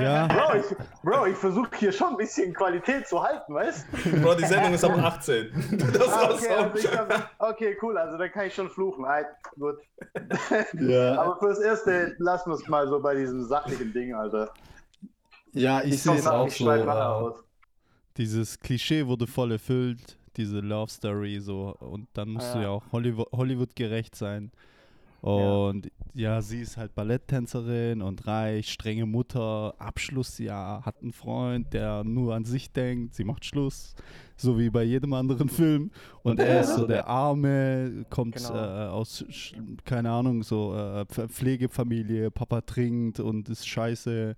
Ja, 0.00 0.28
Bro, 0.28 0.58
ich, 0.58 0.76
Bro, 1.02 1.26
ich 1.26 1.36
versuche 1.36 1.68
hier 1.76 1.92
schon 1.92 2.10
ein 2.10 2.16
bisschen 2.16 2.54
Qualität 2.54 3.08
zu 3.08 3.22
halten, 3.22 3.52
weißt 3.52 3.86
Bro, 4.22 4.34
die 4.36 4.44
Sendung 4.44 4.72
ist 4.74 4.84
ab 4.84 4.96
18. 4.96 5.50
Du 5.70 5.76
darfst 5.98 6.16
Ah, 6.16 6.30
okay, 6.30 6.48
also 6.48 6.78
ich 6.78 6.90
kann, 6.90 7.08
okay, 7.38 7.76
cool, 7.82 7.98
also 7.98 8.16
dann 8.16 8.30
kann 8.30 8.46
ich 8.46 8.54
schon 8.54 8.70
fluchen. 8.70 9.04
Alright, 9.04 9.26
gut. 9.58 9.76
ja, 10.80 11.20
Aber 11.20 11.38
fürs 11.38 11.58
Erste 11.58 12.14
lassen 12.18 12.50
wir 12.50 12.54
es 12.54 12.68
mal 12.68 12.86
so 12.88 13.00
bei 13.00 13.14
diesem 13.16 13.42
sachlichen 13.44 13.92
Ding, 13.92 14.14
Alter. 14.14 14.52
ja 15.52 15.82
ich 15.82 16.02
sehe 16.02 16.14
es 16.14 16.26
auch 16.26 16.46
ich 16.46 16.56
so. 16.56 17.34
Dieses 18.16 18.60
Klischee 18.60 19.06
wurde 19.06 19.26
voll 19.26 19.52
erfüllt, 19.52 20.15
diese 20.36 20.60
Love 20.60 20.90
Story 20.90 21.38
so. 21.40 21.74
Und 21.80 22.08
dann 22.14 22.30
musst 22.30 22.54
du 22.54 22.58
Ja. 22.58 22.64
ja 22.64 22.70
auch 22.70 22.84
Hollywood, 22.92 23.28
Hollywood 23.32 23.74
gerecht 23.76 24.14
sein. 24.14 24.50
Und 25.22 25.90
ja. 26.14 26.40
sie 26.40 26.60
ist 26.60 26.76
halt 26.76 26.94
Balletttänzerin 26.94 28.00
und 28.00 28.26
reich, 28.28 28.70
strenge 28.70 29.06
Mutter, 29.06 29.74
Abschlussjahr, 29.78 30.84
hat 30.84 31.02
einen 31.02 31.12
Freund, 31.12 31.72
der 31.72 32.04
nur 32.04 32.34
an 32.34 32.44
sich 32.44 32.70
denkt, 32.70 33.14
sie 33.14 33.24
macht 33.24 33.44
Schluss, 33.44 33.94
so 34.36 34.56
wie 34.58 34.70
bei 34.70 34.84
jedem 34.84 35.14
anderen 35.14 35.48
Film. 35.48 35.90
Und 36.22 36.38
er 36.38 36.60
ist 36.60 36.76
so 36.76 36.86
der 36.86 37.08
Arme, 37.08 38.04
kommt 38.08 38.36
Genau. 38.36 38.54
äh, 38.54 38.88
aus, 38.88 39.24
keine 39.84 40.10
Ahnung, 40.12 40.42
so 40.44 40.74
äh, 40.74 41.00
Pf- 41.02 41.28
Pflegefamilie, 41.28 42.30
Papa 42.30 42.60
trinkt 42.60 43.18
und 43.18 43.48
ist 43.48 43.66
scheiße 43.66 44.34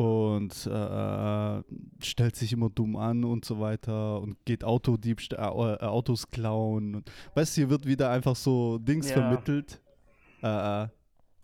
und 0.00 0.66
äh, 0.66 1.62
stellt 2.02 2.34
sich 2.34 2.54
immer 2.54 2.70
dumm 2.70 2.96
an 2.96 3.22
und 3.22 3.44
so 3.44 3.60
weiter 3.60 4.18
und 4.22 4.42
geht 4.46 4.64
Autodiebst 4.64 5.34
äh, 5.34 5.36
äh, 5.36 5.40
Autos 5.42 6.30
klauen. 6.30 6.94
Und, 6.94 7.12
weißt 7.34 7.54
du, 7.56 7.60
hier 7.60 7.70
wird 7.70 7.84
wieder 7.84 8.10
einfach 8.10 8.34
so 8.34 8.78
Dings 8.78 9.10
Ja. 9.10 9.16
vermittelt. 9.16 9.78
Äh, 10.42 10.84
äh, 10.84 10.88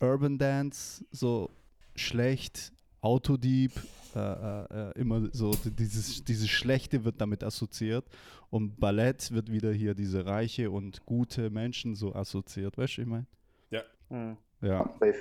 Urban 0.01 0.39
Dance, 0.39 1.05
so 1.11 1.51
schlecht, 1.97 2.73
Autodieb, 3.03 3.73
äh, 4.15 4.19
äh, 4.21 4.89
äh, 4.91 5.01
immer 5.01 5.29
so 5.33 5.51
dieses, 5.65 6.25
dieses 6.25 6.49
Schlechte 6.49 7.05
wird 7.05 7.21
damit 7.21 7.45
assoziiert. 7.45 8.07
Und 8.49 8.81
Ballett 8.81 9.33
wird 9.33 9.53
wieder 9.53 9.71
hier 9.73 9.95
diese 9.95 10.25
reiche 10.25 10.71
und 10.71 11.05
gute 11.05 11.51
Menschen 11.51 11.95
so 11.95 12.15
assoziiert. 12.15 12.79
Weißt 12.79 12.97
du, 12.97 13.03
ich 13.03 13.07
meine? 13.07 13.27
Ja, 13.71 13.83
Safe. 14.09 15.15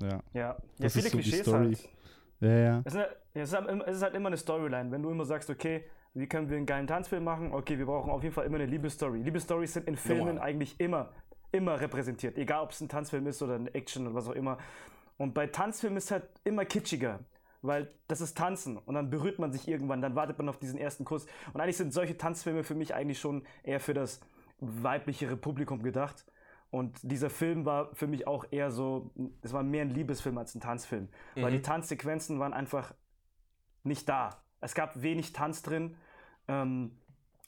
ja. 0.00 0.02
Ja, 0.02 0.22
ja 0.34 0.56
Das 0.78 0.94
viele 0.94 1.06
ist 1.06 1.12
so 1.12 1.18
die 1.18 1.22
Klischees 1.22 1.40
Story. 1.42 1.66
halt. 1.66 1.88
Ja, 2.40 2.48
ja. 2.58 2.82
Es 2.84 2.94
ist, 2.94 2.98
halt- 3.00 3.16
es, 3.34 3.48
ist 3.50 3.54
halt, 3.56 3.68
immer- 3.68 3.86
es 3.88 3.96
ist 3.96 4.02
halt 4.02 4.14
immer 4.14 4.26
eine 4.28 4.36
Storyline. 4.36 4.90
Wenn 4.90 5.02
du 5.02 5.10
immer 5.10 5.24
sagst, 5.24 5.50
okay, 5.50 5.84
wie 6.14 6.26
können 6.26 6.48
wir 6.48 6.56
einen 6.56 6.66
geilen 6.66 6.86
Tanzfilm 6.86 7.22
machen? 7.24 7.52
Okay, 7.52 7.78
wir 7.78 7.86
brauchen 7.86 8.10
auf 8.10 8.22
jeden 8.22 8.34
Fall 8.34 8.46
immer 8.46 8.56
eine 8.56 8.66
Liebesstory. 8.66 9.18
Liebesstories 9.22 9.74
sind 9.74 9.86
in 9.86 9.96
Filmen 9.96 10.26
Normal. 10.26 10.42
eigentlich 10.42 10.80
immer, 10.80 11.10
immer 11.52 11.80
repräsentiert. 11.80 12.36
Egal, 12.38 12.62
ob 12.62 12.70
es 12.72 12.80
ein 12.80 12.88
Tanzfilm 12.88 13.26
ist 13.26 13.40
oder 13.42 13.54
ein 13.54 13.68
Action 13.74 14.06
oder 14.06 14.14
was 14.16 14.28
auch 14.28 14.32
immer. 14.34 14.58
Und 15.18 15.34
bei 15.34 15.46
Tanzfilmen 15.46 15.98
ist 15.98 16.04
es 16.06 16.10
halt 16.12 16.24
immer 16.44 16.64
kitschiger. 16.64 17.20
Weil 17.62 17.90
das 18.08 18.22
ist 18.22 18.38
Tanzen 18.38 18.78
und 18.78 18.94
dann 18.94 19.10
berührt 19.10 19.38
man 19.38 19.52
sich 19.52 19.68
irgendwann, 19.68 20.00
dann 20.00 20.14
wartet 20.14 20.38
man 20.38 20.48
auf 20.48 20.56
diesen 20.56 20.78
ersten 20.78 21.04
Kuss. 21.04 21.26
Und 21.52 21.60
eigentlich 21.60 21.76
sind 21.76 21.92
solche 21.92 22.16
Tanzfilme 22.16 22.64
für 22.64 22.74
mich 22.74 22.94
eigentlich 22.94 23.18
schon 23.20 23.42
eher 23.62 23.80
für 23.80 23.92
das 23.92 24.20
weiblichere 24.60 25.36
Publikum 25.36 25.82
gedacht. 25.82 26.24
Und 26.70 26.98
dieser 27.02 27.30
Film 27.30 27.64
war 27.64 27.94
für 27.94 28.06
mich 28.06 28.26
auch 28.28 28.44
eher 28.50 28.70
so, 28.70 29.10
es 29.42 29.52
war 29.52 29.62
mehr 29.62 29.82
ein 29.82 29.90
Liebesfilm 29.90 30.38
als 30.38 30.54
ein 30.54 30.60
Tanzfilm. 30.60 31.08
Weil 31.34 31.50
die 31.52 31.62
Tanzsequenzen 31.62 32.38
waren 32.38 32.52
einfach 32.52 32.94
nicht 33.82 34.08
da. 34.08 34.42
Es 34.60 34.74
gab 34.74 35.00
wenig 35.02 35.32
Tanz 35.32 35.62
drin. 35.62 35.96
Ähm, 36.46 36.92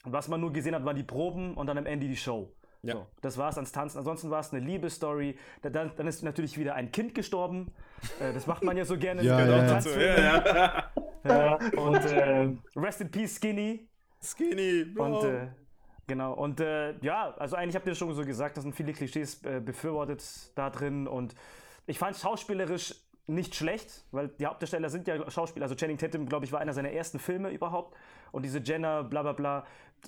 was 0.03 0.27
man 0.27 0.41
nur 0.41 0.51
gesehen 0.51 0.75
hat, 0.75 0.83
waren 0.83 0.95
die 0.97 1.03
Proben 1.03 1.53
und 1.55 1.67
dann 1.67 1.77
am 1.77 1.85
Ende 1.85 2.07
die 2.07 2.17
Show. 2.17 2.53
Ja. 2.81 2.95
So, 2.95 3.07
das 3.21 3.37
war 3.37 3.47
es 3.49 3.55
ans 3.55 3.71
Tanzen. 3.71 3.97
Ansonsten 3.99 4.29
war 4.29 4.41
es 4.41 4.51
eine 4.53 4.59
Liebesstory. 4.65 5.37
Da- 5.61 5.69
Dann, 5.69 5.91
dann 5.95 6.05
ist 6.07 6.21
natürlich 6.21 6.57
wieder 6.57 6.75
ein 6.75 6.91
Kind 6.91 7.15
gestorben. 7.15 7.71
Äh, 8.19 8.33
das 8.33 8.45
macht 8.45 8.61
man 8.63 8.75
ja 8.75 8.83
so 8.83 8.97
gerne. 8.97 9.23
ja, 9.97 10.17
ja. 10.53 10.91
Ja, 11.23 11.55
und 11.79 11.95
äh, 12.05 12.49
Rest 12.75 12.99
in 12.99 13.09
Peace 13.09 13.37
Skinny. 13.37 13.87
Skinny, 14.21 14.83
Bro. 14.83 15.19
Und 15.21 15.29
äh, 15.29 15.47
genau, 16.07 16.33
und 16.33 16.59
äh, 16.59 16.97
ja, 17.01 17.33
also 17.37 17.55
eigentlich 17.55 17.75
habt 17.75 17.87
ihr 17.87 17.95
schon 17.95 18.13
so 18.13 18.23
gesagt, 18.25 18.57
das 18.57 18.63
sind 18.63 18.75
viele 18.75 18.93
Klischees 18.93 19.43
äh, 19.43 19.61
befürwortet 19.63 20.23
da 20.55 20.69
drin 20.69 21.07
und 21.07 21.35
ich 21.85 21.99
fand 21.99 22.15
schauspielerisch 22.15 22.95
nicht 23.25 23.55
schlecht, 23.55 24.03
weil 24.11 24.27
die 24.27 24.45
Hauptdarsteller 24.45 24.89
sind 24.89 25.07
ja 25.07 25.29
Schauspieler. 25.31 25.63
Also 25.63 25.75
Channing 25.75 25.97
Tatum, 25.97 26.25
glaube 26.25 26.45
ich, 26.45 26.51
war 26.51 26.59
einer 26.59 26.73
seiner 26.73 26.91
ersten 26.91 27.19
Filme 27.19 27.51
überhaupt. 27.51 27.95
Und 28.33 28.43
diese 28.43 28.59
Jenna, 28.59 29.01
bla 29.01 29.21
bla 29.21 29.31
bla, 29.31 29.65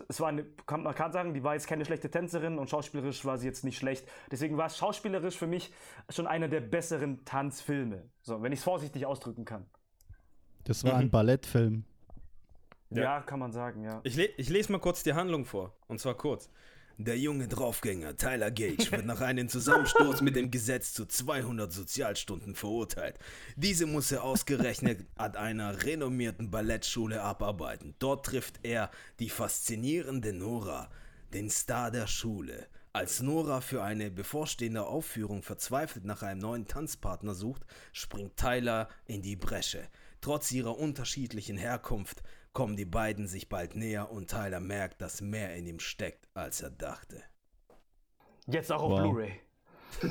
es 0.10 0.20
war 0.20 0.28
eine, 0.28 0.44
kann, 0.66 0.84
man 0.84 0.94
kann 0.94 1.14
sagen, 1.14 1.34
die 1.34 1.42
war 1.42 1.54
jetzt 1.54 1.68
keine 1.68 1.86
schlechte 1.86 2.12
Tänzerin 2.12 2.58
und 2.60 2.70
schauspielerisch 2.70 3.24
war 3.24 3.38
sie 3.38 3.48
jetzt 3.48 3.64
nicht 3.64 3.78
schlecht. 3.78 4.06
Deswegen 4.32 4.58
war 4.58 4.66
es 4.66 4.78
schauspielerisch 4.78 5.38
für 5.38 5.48
mich 5.48 5.72
schon 6.10 6.28
einer 6.28 6.50
der 6.50 6.60
besseren 6.60 7.24
Tanzfilme. 7.24 8.04
So, 8.22 8.42
wenn 8.42 8.52
ich 8.52 8.60
es 8.60 8.66
vorsichtig 8.66 9.06
ausdrücken 9.06 9.46
kann. 9.46 9.66
Das 10.66 10.84
war 10.84 10.96
Mhm. 10.96 11.00
ein 11.00 11.10
Ballettfilm. 11.10 11.86
Ja. 12.96 13.04
Ja, 13.04 13.22
kann 13.22 13.40
man 13.40 13.52
sagen, 13.52 13.84
ja. 13.84 14.02
Ich, 14.04 14.16
le 14.16 14.26
ich 14.38 14.50
lese 14.50 14.72
mal 14.72 14.80
kurz 14.80 15.04
die 15.04 15.14
Handlung 15.14 15.46
vor. 15.46 15.76
Und 15.88 16.00
zwar 16.00 16.16
kurz. 16.16 16.50
Der 16.98 17.18
junge 17.18 17.50
Draufgänger 17.50 18.16
Tyler 18.16 18.52
Gage 18.52 18.90
wird 18.90 19.06
nach 19.06 19.20
einem 19.20 19.50
Zusammensturz 19.50 20.22
mit 20.22 20.38
dem 20.38 20.50
Gesetz 20.50 20.94
zu 20.94 21.06
200 21.06 21.70
Sozialstunden 21.70 22.56
verurteilt. 22.56 23.20
Diese 23.58 23.86
muss 23.86 24.14
er 24.14 24.24
ausgerechnet 24.24 25.06
an 25.16 25.36
einer 25.36 25.84
renommierten 25.84 26.52
Ballettschule 26.52 27.22
abarbeiten. 27.22 27.96
Dort 28.00 28.26
trifft 28.26 28.62
er 28.64 28.92
die 29.20 29.30
faszinierende 29.30 30.32
Nora, 30.32 30.90
den 31.34 31.50
Star 31.50 31.92
der 31.92 32.08
Schule. 32.08 32.66
Als 32.94 33.22
Nora 33.22 33.60
für 33.60 33.84
eine 33.84 34.10
bevorstehende 34.10 34.86
Aufführung 34.86 35.44
verzweifelt 35.44 36.06
nach 36.06 36.24
einem 36.24 36.40
neuen 36.40 36.66
Tanzpartner 36.66 37.36
sucht, 37.36 37.66
springt 37.92 38.38
Tyler 38.38 38.88
in 39.06 39.22
die 39.22 39.36
Bresche. 39.36 39.86
Trotz 40.22 40.50
ihrer 40.54 40.78
unterschiedlichen 40.78 41.58
Herkunft 41.58 42.24
kommen 42.56 42.76
die 42.76 42.86
beiden 42.86 43.28
sich 43.28 43.50
bald 43.50 43.76
näher 43.76 44.10
und 44.12 44.32
Tyler 44.32 44.60
merkt, 44.60 45.00
dass 45.02 45.22
mehr 45.22 45.54
in 45.56 45.68
ihm 45.68 45.80
steckt, 45.80 46.28
als 46.34 46.62
er 46.62 46.72
dachte. 46.72 47.22
Jetzt 48.48 48.72
auch 48.72 48.82
auf 48.82 48.90
Wow. 48.92 49.02
Blu-ray. 49.02 49.34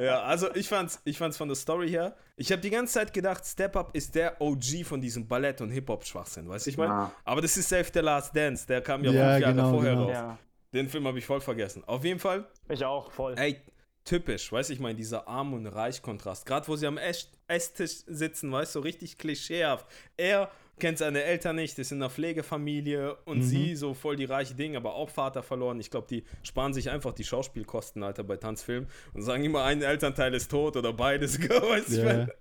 Ja, 0.00 0.22
also 0.22 0.54
ich 0.54 0.68
fand's, 0.68 1.00
ich 1.04 1.18
fand's 1.18 1.36
von 1.36 1.48
der 1.48 1.56
Story 1.56 1.88
her. 1.90 2.16
Ich 2.36 2.50
habe 2.52 2.60
die 2.62 2.70
ganze 2.70 2.94
Zeit 2.94 3.12
gedacht, 3.12 3.44
Step 3.44 3.76
Up 3.76 3.90
ist 3.94 4.14
der 4.14 4.40
OG 4.40 4.84
von 4.84 5.00
diesem 5.00 5.26
Ballett- 5.26 5.60
und 5.60 5.70
Hip-Hop-Schwachsinn, 5.70 6.48
weißt 6.48 6.66
du, 6.66 6.70
ich 6.70 6.76
meine? 6.78 6.92
Ja. 6.92 7.12
Aber 7.24 7.40
das 7.42 7.56
ist 7.56 7.68
Save 7.68 7.86
the 7.92 8.00
Last 8.00 8.34
Dance, 8.36 8.66
der 8.66 8.80
kam 8.80 9.04
ja, 9.04 9.10
Ja, 9.12 9.30
fünf 9.32 9.40
Jahre 9.42 9.54
genau, 9.54 9.70
vorher 9.70 9.92
genau. 9.92 10.04
raus. 10.04 10.12
Ja, 10.12 10.38
Den 10.72 10.88
Film 10.88 11.06
habe 11.06 11.18
ich 11.18 11.26
voll 11.26 11.40
vergessen. 11.40 11.82
Auf 11.86 12.04
jeden 12.04 12.20
Fall, 12.20 12.46
ich 12.68 12.84
auch, 12.84 13.10
voll. 13.12 13.34
ey, 13.38 13.60
typisch, 14.08 14.50
weißt 14.50 14.70
du, 14.70 14.74
ich 14.74 14.80
meine, 14.80 14.94
dieser 14.96 15.28
Arm- 15.28 15.52
und 15.52 15.66
Reich-Kontrast. 15.66 16.46
Gerade 16.46 16.66
wo 16.68 16.76
sie 16.76 16.86
am 16.86 16.98
Ess 16.98 17.30
Esstisch 17.46 18.02
sitzen, 18.06 18.52
weißt 18.52 18.74
du, 18.74 18.80
so 18.80 18.82
richtig 18.82 19.16
klischeehaft. 19.16 19.86
Er 20.16 20.50
kennt 20.78 20.98
seine 20.98 21.22
Eltern 21.22 21.56
nicht, 21.56 21.78
ist 21.78 21.92
in 21.92 21.98
einer 21.98 22.10
Pflegefamilie 22.10 23.16
und 23.24 23.42
sie 23.42 23.74
so 23.74 23.94
voll 23.94 24.16
die 24.16 24.26
reiche 24.26 24.54
Dinge, 24.54 24.76
aber 24.76 24.94
auch 24.94 25.08
Vater 25.08 25.42
verloren. 25.42 25.80
Ich 25.80 25.90
glaube, 25.90 26.06
die 26.08 26.24
sparen 26.42 26.74
sich 26.74 26.90
einfach 26.90 27.12
die 27.12 27.24
Schauspielkosten, 27.24 28.02
Alter, 28.02 28.24
bei 28.24 28.36
Tanzfilmen 28.36 28.88
und 29.14 29.22
sagen 29.22 29.44
immer, 29.44 29.64
ein 29.64 29.82
Elternteil 29.82 30.34
ist 30.34 30.50
tot 30.50 30.76
oder 30.76 30.92
beides. 30.92 31.38
weißt 31.48 31.96
du, 31.96 32.04
meine? 32.04 32.28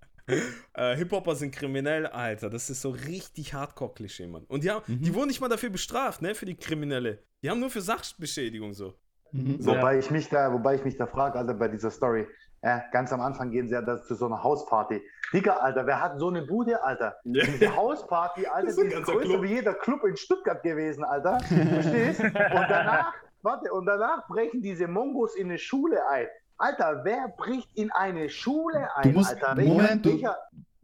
Äh, 0.74 0.97
Hip-Hopper 0.97 1.38
sind 1.38 1.51
kriminell, 1.51 2.05
Alter. 2.05 2.50
Das 2.50 2.69
ist 2.69 2.81
so 2.81 2.89
richtig 2.89 3.53
Hardcore-Klischee, 3.53 4.27
Mann. 4.27 4.43
Und 4.50 4.65
die, 4.65 4.69
haben, 4.69 4.83
die 5.01 5.13
wurden 5.13 5.29
nicht 5.29 5.39
mal 5.39 5.47
dafür 5.47 5.69
bestraft, 5.69 6.21
ne, 6.21 6.36
für 6.36 6.45
die 6.45 6.55
Kriminelle. 6.55 7.24
Die 7.41 7.50
haben 7.50 7.62
nur 7.62 7.69
für 7.69 7.79
Sachbeschädigung 7.79 8.74
so. 8.74 8.93
Mhm. 9.31 9.65
Wobei 9.65 10.00
ich 10.00 10.10
mich 10.12 10.29
da, 10.29 10.51
wobei 10.53 10.75
ich 10.75 10.86
mich 10.86 10.98
da 10.98 11.05
frage, 11.05 11.38
Alter, 11.38 11.53
bei 11.53 11.67
dieser 11.67 11.91
Story. 11.91 12.27
Äh, 12.62 12.79
ganz 12.91 13.13
am 13.13 13.22
Anfang 13.22 13.51
gehen 13.51 13.67
sie 13.67 13.75
ja 13.75 13.81
da 13.81 14.01
zu 14.01 14.15
so 14.15 14.25
einer 14.25 14.43
Hausparty. 14.43 15.00
Digga, 15.31 15.57
Alter, 15.57 15.86
wer 15.86 16.01
hat 16.01 16.17
so 16.17 16.29
eine 16.29 16.41
Bude, 16.43 16.84
Alter? 16.84 17.15
Ja. 17.25 17.46
Diese 17.46 17.75
Hausparty, 17.75 18.48
Alter, 18.48 18.67
Das 18.67 18.77
ist 18.77 18.84
die 18.91 18.96
ist 18.96 19.03
größer 19.05 19.19
Club. 19.29 19.43
wie 19.43 19.48
jeder 19.53 19.74
Club 19.75 20.03
in 20.05 20.17
Stuttgart 20.17 20.63
gewesen, 20.63 21.03
Alter. 21.03 21.39
Verstehst? 21.39 22.19
Und 22.22 22.34
danach, 22.34 23.13
warte, 23.43 23.72
und 23.72 23.86
danach 23.86 24.27
brechen 24.27 24.62
diese 24.62 24.88
Mongos 24.88 25.36
in 25.36 25.48
eine 25.50 25.57
Schule 25.60 26.00
ein. 26.10 26.25
Alter, 26.57 27.01
wer 27.03 27.27
bricht 27.38 27.69
in 27.75 27.91
eine 27.91 28.27
Schule 28.29 28.88
ein, 28.96 29.13
musst- 29.13 29.36
Alter? 29.41 29.62
Moment, 29.62 30.03
du- 30.05 30.19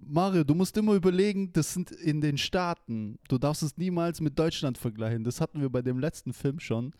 Mario, 0.05 0.43
du 0.43 0.53
musst 0.53 0.77
immer 0.77 0.93
überlegen, 0.93 1.51
das 1.53 1.73
sind 1.73 1.89
in 1.91 2.21
den 2.21 2.37
Staaten. 2.37 3.17
Du 3.29 3.37
darfst 3.39 3.63
es 3.63 3.75
niemals 3.77 4.21
mit 4.21 4.37
Deutschland 4.37 4.77
vergleichen. 4.77 5.23
Das 5.23 5.41
hatten 5.41 5.59
wir 5.61 5.71
bei 5.71 5.81
dem 5.81 5.97
letzten 5.97 6.33
Film 6.33 6.59
schon. 6.59 6.93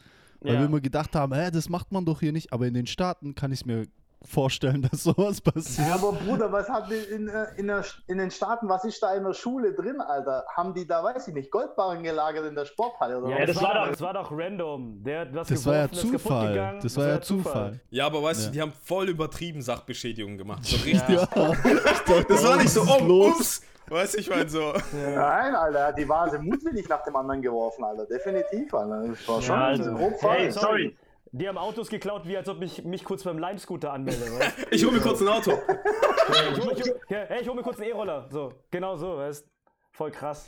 Weil 0.43 0.53
Ja. 0.55 0.59
wir 0.59 0.65
immer 0.67 0.81
gedacht 0.81 1.15
haben, 1.15 1.33
hä, 1.33 1.49
das 1.51 1.69
macht 1.69 1.91
man 1.91 2.05
doch 2.05 2.19
hier 2.19 2.31
nicht. 2.31 2.51
Aber 2.53 2.65
in 2.67 2.73
den 2.73 2.85
Staaten 2.87 3.33
kann 3.35 3.51
ich 3.51 3.61
es 3.61 3.65
mir 3.65 3.85
vorstellen, 4.25 4.81
dass 4.91 5.03
sowas 5.03 5.41
passiert. 5.41 5.85
Ja, 5.87 5.95
aber 5.95 6.13
Bruder, 6.13 6.49
was 6.51 6.69
hat 6.69 6.89
in, 6.89 7.27
äh, 7.27 7.45
in, 7.57 7.67
der, 7.67 7.83
in 8.07 8.17
den 8.19 8.31
Staaten, 8.31 8.69
was 8.69 8.85
ist 8.85 9.03
da 9.03 9.13
in 9.15 9.23
der 9.25 9.33
Schule 9.33 9.73
drin, 9.73 9.99
Alter? 9.99 10.45
Haben 10.55 10.73
die 10.73 10.87
da, 10.87 11.03
weiß 11.03 11.27
ich 11.27 11.33
nicht, 11.33 11.51
Goldbarren 11.51 12.03
gelagert 12.03 12.45
in 12.45 12.55
der 12.55 12.63
Sporthalle 12.65 13.19
oder 13.19 13.29
Ja, 13.31 13.39
was? 13.47 13.47
das 13.55 13.61
war, 13.63 13.73
doch, 13.73 13.89
das 13.89 14.01
war 14.01 14.13
doch 14.13 14.31
random. 14.31 15.03
Der 15.03 15.19
hat 15.21 15.35
was 15.35 15.47
Das 15.49 15.65
war 15.65 15.75
ja 15.75 15.91
Zufall. 15.91 16.47
gegangen. 16.53 16.79
Das 16.81 16.95
war 16.95 17.07
ja 17.07 17.21
Zufall. 17.21 17.81
Ja, 17.89 18.05
aber 18.05 18.23
weißt 18.23 18.41
Ja. 18.41 18.45
du, 18.47 18.53
die 18.53 18.61
haben 18.61 18.73
voll 18.85 19.09
übertrieben 19.09 19.61
Sachbeschädigung 19.61 20.37
gemacht. 20.37 20.63
So 20.65 20.77
Ja. 20.77 20.83
richtig. 20.83 21.19
Das 22.29 22.43
war 22.45 22.57
nicht 22.57 22.69
so, 22.69 22.81
oh, 22.83 23.03
los? 23.03 23.35
ups. 23.37 23.61
Weißt 23.89 24.13
du, 24.15 24.19
ich 24.19 24.29
meine 24.29 24.49
so. 24.49 24.73
Nein, 24.93 25.55
Alter, 25.55 25.79
er 25.79 25.87
hat 25.87 25.97
die 25.97 26.07
Vase 26.07 26.39
mutwillig 26.39 26.87
nach 26.89 27.03
dem 27.03 27.15
anderen 27.15 27.41
geworfen, 27.41 27.83
Alter. 27.83 28.05
Definitiv, 28.05 28.73
Alter. 28.73 29.07
Das 29.09 29.27
war 29.27 29.41
schon 29.41 29.55
Ja, 29.55 29.65
also, 29.65 29.93
grob 29.95 30.13
hey, 30.21 30.51
falsch. 30.51 30.55
sorry. 30.55 30.97
Die 31.35 31.47
haben 31.47 31.57
Autos 31.57 31.89
geklaut, 31.89 32.27
wie 32.27 32.37
als 32.37 32.47
ob 32.47 32.61
ich 32.61 32.83
mich 32.83 33.03
kurz 33.03 33.23
beim 33.23 33.39
Lime-Scooter 33.39 33.91
anmelde. 33.91 34.21
weißt? 34.21 34.67
Ich 34.71 34.85
hole 34.85 34.93
mir 34.95 35.01
kurz 35.01 35.19
ein 35.21 35.27
Auto. 35.27 35.51
ich 35.51 36.63
hol, 36.63 36.73
ich, 36.77 36.83
hol- 36.83 36.99
ja, 37.09 37.17
hey, 37.27 37.41
ich 37.41 37.47
hol 37.49 37.55
mir 37.55 37.63
kurz 37.63 37.79
einen 37.79 37.89
E-Roller. 37.89 38.27
So, 38.29 38.53
genau 38.71 38.95
so, 38.95 39.17
weißt 39.17 39.45
Voll 39.93 40.11
krass. 40.11 40.47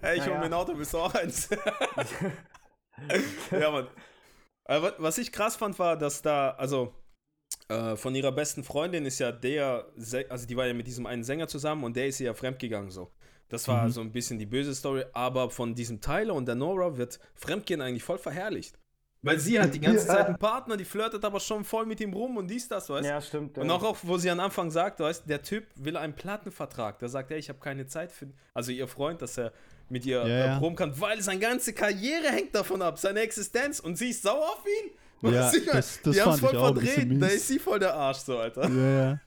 Hey, 0.00 0.16
ich 0.16 0.22
hole 0.22 0.30
Naja. 0.30 0.38
mir 0.40 0.44
ein 0.46 0.52
Auto, 0.54 0.74
bist 0.74 0.92
du 0.94 0.98
auch 0.98 1.12
eins? 1.14 1.48
ja, 3.50 3.70
Mann. 3.70 3.88
Aber 4.64 4.94
was 4.98 5.18
ich 5.18 5.32
krass 5.32 5.56
fand, 5.56 5.78
war, 5.78 5.96
dass 5.96 6.22
da, 6.22 6.50
also 6.50 6.92
äh, 7.68 7.96
von 7.96 8.14
ihrer 8.14 8.32
besten 8.32 8.64
Freundin 8.64 9.06
ist 9.06 9.18
ja 9.18 9.32
der, 9.32 9.86
also 10.28 10.46
die 10.46 10.56
war 10.56 10.66
ja 10.66 10.74
mit 10.74 10.86
diesem 10.86 11.06
einen 11.06 11.24
Sänger 11.24 11.48
zusammen 11.48 11.84
und 11.84 11.96
der 11.96 12.06
ist 12.08 12.20
ihr 12.20 12.26
ja 12.26 12.34
fremdgegangen 12.34 12.90
so. 12.90 13.10
Das 13.48 13.68
war 13.68 13.88
so 13.90 14.00
ein 14.00 14.10
bisschen 14.10 14.40
die 14.40 14.46
böse 14.46 14.74
Story, 14.74 15.04
aber 15.12 15.50
von 15.50 15.74
diesem 15.74 16.00
Tyler 16.00 16.34
und 16.34 16.46
der 16.46 16.56
Nora 16.56 16.96
wird 16.96 17.20
Fremdgehen 17.34 17.80
eigentlich 17.80 18.02
voll 18.02 18.18
verherrlicht. 18.18 18.76
Weil 19.22 19.38
sie 19.40 19.58
hat 19.58 19.74
die 19.74 19.80
ganze 19.80 20.06
Ja. 20.06 20.14
Zeit 20.14 20.26
einen 20.26 20.38
Partner, 20.38 20.76
die 20.76 20.84
flirtet 20.84 21.24
aber 21.24 21.40
schon 21.40 21.64
voll 21.64 21.86
mit 21.86 22.00
ihm 22.00 22.12
rum 22.12 22.36
und 22.36 22.48
dies, 22.48 22.68
das, 22.68 22.88
weißt 22.88 23.04
du? 23.04 23.08
Ja, 23.08 23.20
stimmt. 23.20 23.58
Und 23.58 23.70
auch, 23.70 23.82
auch, 23.82 23.96
wo 24.02 24.18
sie 24.18 24.30
am 24.30 24.38
Anfang 24.40 24.70
sagt, 24.70 25.00
weißt, 25.00 25.28
der 25.28 25.42
Typ 25.42 25.64
will 25.74 25.96
einen 25.96 26.14
Plattenvertrag. 26.14 26.98
Der 26.98 27.08
sagt, 27.08 27.30
ey, 27.30 27.38
ich 27.38 27.48
habe 27.48 27.58
keine 27.58 27.86
Zeit 27.86 28.12
für, 28.12 28.28
also 28.54 28.70
ihr 28.72 28.86
Freund, 28.86 29.22
dass 29.22 29.38
er 29.38 29.52
mit 29.88 30.04
ihr 30.06 30.24
Ja, 30.26 30.60
äh, 30.60 30.74
kann, 30.74 31.00
weil 31.00 31.20
seine 31.22 31.40
ganze 31.40 31.72
Karriere 31.72 32.28
hängt 32.28 32.54
davon 32.54 32.82
ab, 32.82 32.98
seine 32.98 33.20
Existenz. 33.20 33.80
Und 33.80 33.96
sie 33.96 34.10
ist 34.10 34.22
sauer 34.22 34.44
auf 34.44 34.64
ihn. 34.64 34.90
Weißt 35.22 35.34
Ja, 35.54 35.60
ich 35.60 35.66
mein, 35.66 35.76
das- 35.76 36.02
das 36.02 36.14
die 36.14 36.20
haben's 36.22 36.40
fand 36.40 36.56
voll 36.56 36.74
verdreht. 36.74 37.22
Da 37.22 37.26
ist 37.26 37.48
sie 37.48 37.58
voll 37.58 37.78
der 37.78 37.94
Arsch, 37.94 38.18
so, 38.18 38.38
Alter. 38.38 38.68
Ja, 38.68 38.90
ja. 39.08 39.20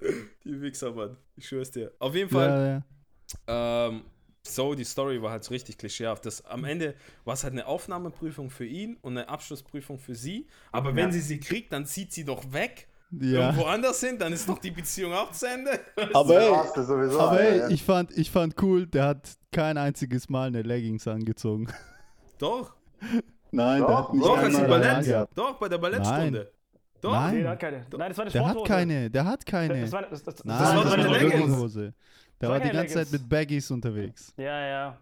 Die 0.44 0.60
Wichser, 0.62 0.92
Mann. 0.92 1.16
Ich 1.36 1.46
schwör's 1.46 1.70
dir. 1.70 1.92
Auf 1.98 2.14
jeden 2.14 2.30
Fall, 2.30 2.82
ja, 3.46 3.54
ja. 3.56 3.88
ähm, 3.88 4.02
so, 4.42 4.74
die 4.74 4.84
Story 4.84 5.20
war 5.22 5.30
halt 5.32 5.44
so 5.44 5.50
richtig 5.52 5.76
klischeehaft. 5.76 6.24
Das, 6.24 6.44
am 6.46 6.64
Ende 6.64 6.94
war 7.26 7.34
es 7.34 7.44
halt 7.44 7.52
eine 7.52 7.66
Aufnahmeprüfung 7.66 8.48
für 8.48 8.64
ihn 8.64 8.96
und 9.02 9.18
eine 9.18 9.28
Abschlussprüfung 9.28 9.98
für 9.98 10.14
sie. 10.14 10.46
Aber 10.72 10.96
wenn 10.96 11.12
sie 11.12 11.20
sie 11.20 11.38
kriegt, 11.38 11.72
dann 11.74 11.84
zieht 11.84 12.12
sie 12.14 12.24
doch 12.24 12.50
weg. 12.52 12.88
ja. 13.10 13.48
Irgendwo 13.50 13.64
anders 13.64 14.00
hin, 14.00 14.18
dann 14.18 14.32
ist 14.32 14.48
doch 14.48 14.58
die 14.58 14.70
Beziehung 14.70 15.12
auch 15.12 15.30
zu 15.32 15.46
Ende. 15.46 15.78
Aber 16.14 16.40
ey, 16.40 16.82
sowieso, 16.82 17.20
aber 17.20 17.40
ey, 17.40 17.58
ja. 17.58 17.68
ich 17.68 17.82
fand, 17.84 18.16
ich 18.16 18.30
fand 18.30 18.60
cool, 18.62 18.86
der 18.86 19.04
hat 19.04 19.28
kein 19.52 19.76
einziges 19.76 20.30
Mal 20.30 20.46
eine 20.46 20.62
Leggings 20.62 21.06
angezogen. 21.06 21.68
Doch. 22.38 22.74
Nein, 23.52 23.80
Doch, 23.80 23.88
der 23.88 23.96
hat 23.98 24.12
nicht 24.14 24.24
Doch, 24.24 24.36
als 24.38 24.42
nein, 24.42 24.52
nein, 24.62 24.70
Ballett. 24.70 25.06
nein. 25.08 25.26
Doch, 25.34 25.58
bei 25.58 25.68
der 25.68 25.78
Ballettstunde. 25.78 26.52
Doch. 27.00 27.12
Nein. 27.12 27.34
Nee, 27.34 27.42
der 27.42 27.50
hat 27.50 27.60
keine. 27.60 27.76
Nein, 27.96 28.08
das 28.10 28.18
war 28.18 28.24
eine 28.24 28.30
Der 28.32 28.42
hat 28.44 28.50
Sporthose. 28.50 28.68
keine, 28.72 29.10
der 29.10 29.24
hat 29.24 29.46
keine. 29.46 29.80
Das 29.80 29.92
war, 29.92 30.02
das, 30.02 30.22
das, 30.22 30.44
Nein, 30.44 30.58
das 30.58 30.68
war 30.68 30.74
das 30.74 30.84
doch 30.84 30.90
war 30.90 30.98
eine 30.98 31.08
eine 31.08 31.18
Leggings. 31.18 31.40
Jogginghose. 31.40 31.94
Der 32.40 32.48
war 32.48 32.58
war 32.60 32.66
die 32.66 32.70
ganze 32.76 32.94
Zeit 32.94 33.12
mit 33.12 33.28
Baggies 33.28 33.70
unterwegs. 33.70 34.32
Ja, 34.36 34.66
ja. 34.66 34.98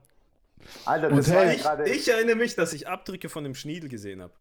Alter, 0.85 1.09
Und 1.11 1.17
das 1.19 1.31
war 1.33 1.37
hey, 1.41 1.47
ja 1.47 1.53
Ich, 1.55 1.63
gerade. 1.63 1.89
ich 1.89 2.09
erinnere 2.09 2.37
mich, 2.37 2.55
dass 2.57 2.73
ich 2.73 2.89
Abdrücke 2.89 3.29
von 3.29 3.45
dem 3.45 3.55
Schniedel 3.55 3.89
gesehen 3.89 4.23
habe. 4.23 4.33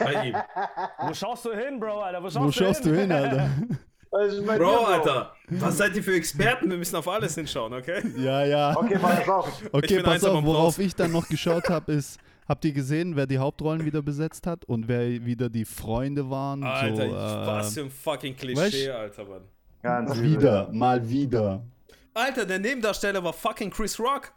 Bei 0.00 0.26
ihm. 0.28 0.36
Wo 1.00 1.12
schaust 1.14 1.44
du 1.44 1.52
hin, 1.54 1.78
Bro, 1.80 2.00
Alter? 2.02 2.22
Wo 2.22 2.30
schaust, 2.30 2.46
Wo 2.46 2.50
schaust 2.52 2.84
du 2.84 2.94
hin, 2.98 3.12
Alter? 3.12 3.48
Mit 4.12 4.32
dir, 4.32 4.42
Bro, 4.58 4.84
Alter. 4.84 5.32
Was 5.50 5.76
seid 5.78 5.94
ihr 5.96 6.02
für 6.02 6.14
Experten? 6.14 6.70
Wir 6.70 6.78
müssen 6.78 6.96
auf 6.96 7.06
alles 7.08 7.34
hinschauen, 7.34 7.74
okay? 7.74 8.02
Ja, 8.16 8.44
ja. 8.44 8.74
Okay, 8.76 8.98
pass 8.98 9.28
auf. 9.28 9.62
Okay, 9.72 10.02
pass 10.02 10.24
auf, 10.24 10.42
worauf 10.44 10.78
ich 10.78 10.94
dann 10.94 11.12
noch 11.12 11.28
geschaut 11.28 11.68
habe, 11.68 11.92
ist, 11.92 12.18
habt 12.48 12.64
ihr 12.64 12.72
gesehen, 12.72 13.16
wer 13.16 13.26
die 13.26 13.38
Hauptrollen 13.38 13.84
wieder 13.84 14.02
besetzt 14.02 14.46
hat 14.46 14.64
und 14.64 14.88
wer 14.88 15.24
wieder 15.24 15.48
die 15.48 15.64
Freunde 15.64 16.28
waren? 16.30 16.62
Alter, 16.64 17.08
so, 17.08 17.12
was 17.12 17.70
äh, 17.70 17.74
für 17.80 17.86
ein 17.86 17.90
fucking 17.90 18.34
weißt 18.34 18.40
Klischee, 18.42 18.86
du- 18.86 18.96
Alter, 18.96 19.24
Mann. 19.24 19.42
Ganz 19.82 20.16
übel. 20.16 20.30
wieder, 20.30 20.68
mal 20.72 21.08
wieder. 21.08 21.62
Alter, 22.14 22.44
der 22.46 22.58
Nebendarsteller 22.58 23.22
war 23.22 23.32
fucking 23.32 23.70
Chris 23.70 23.98
Rock. 24.00 24.32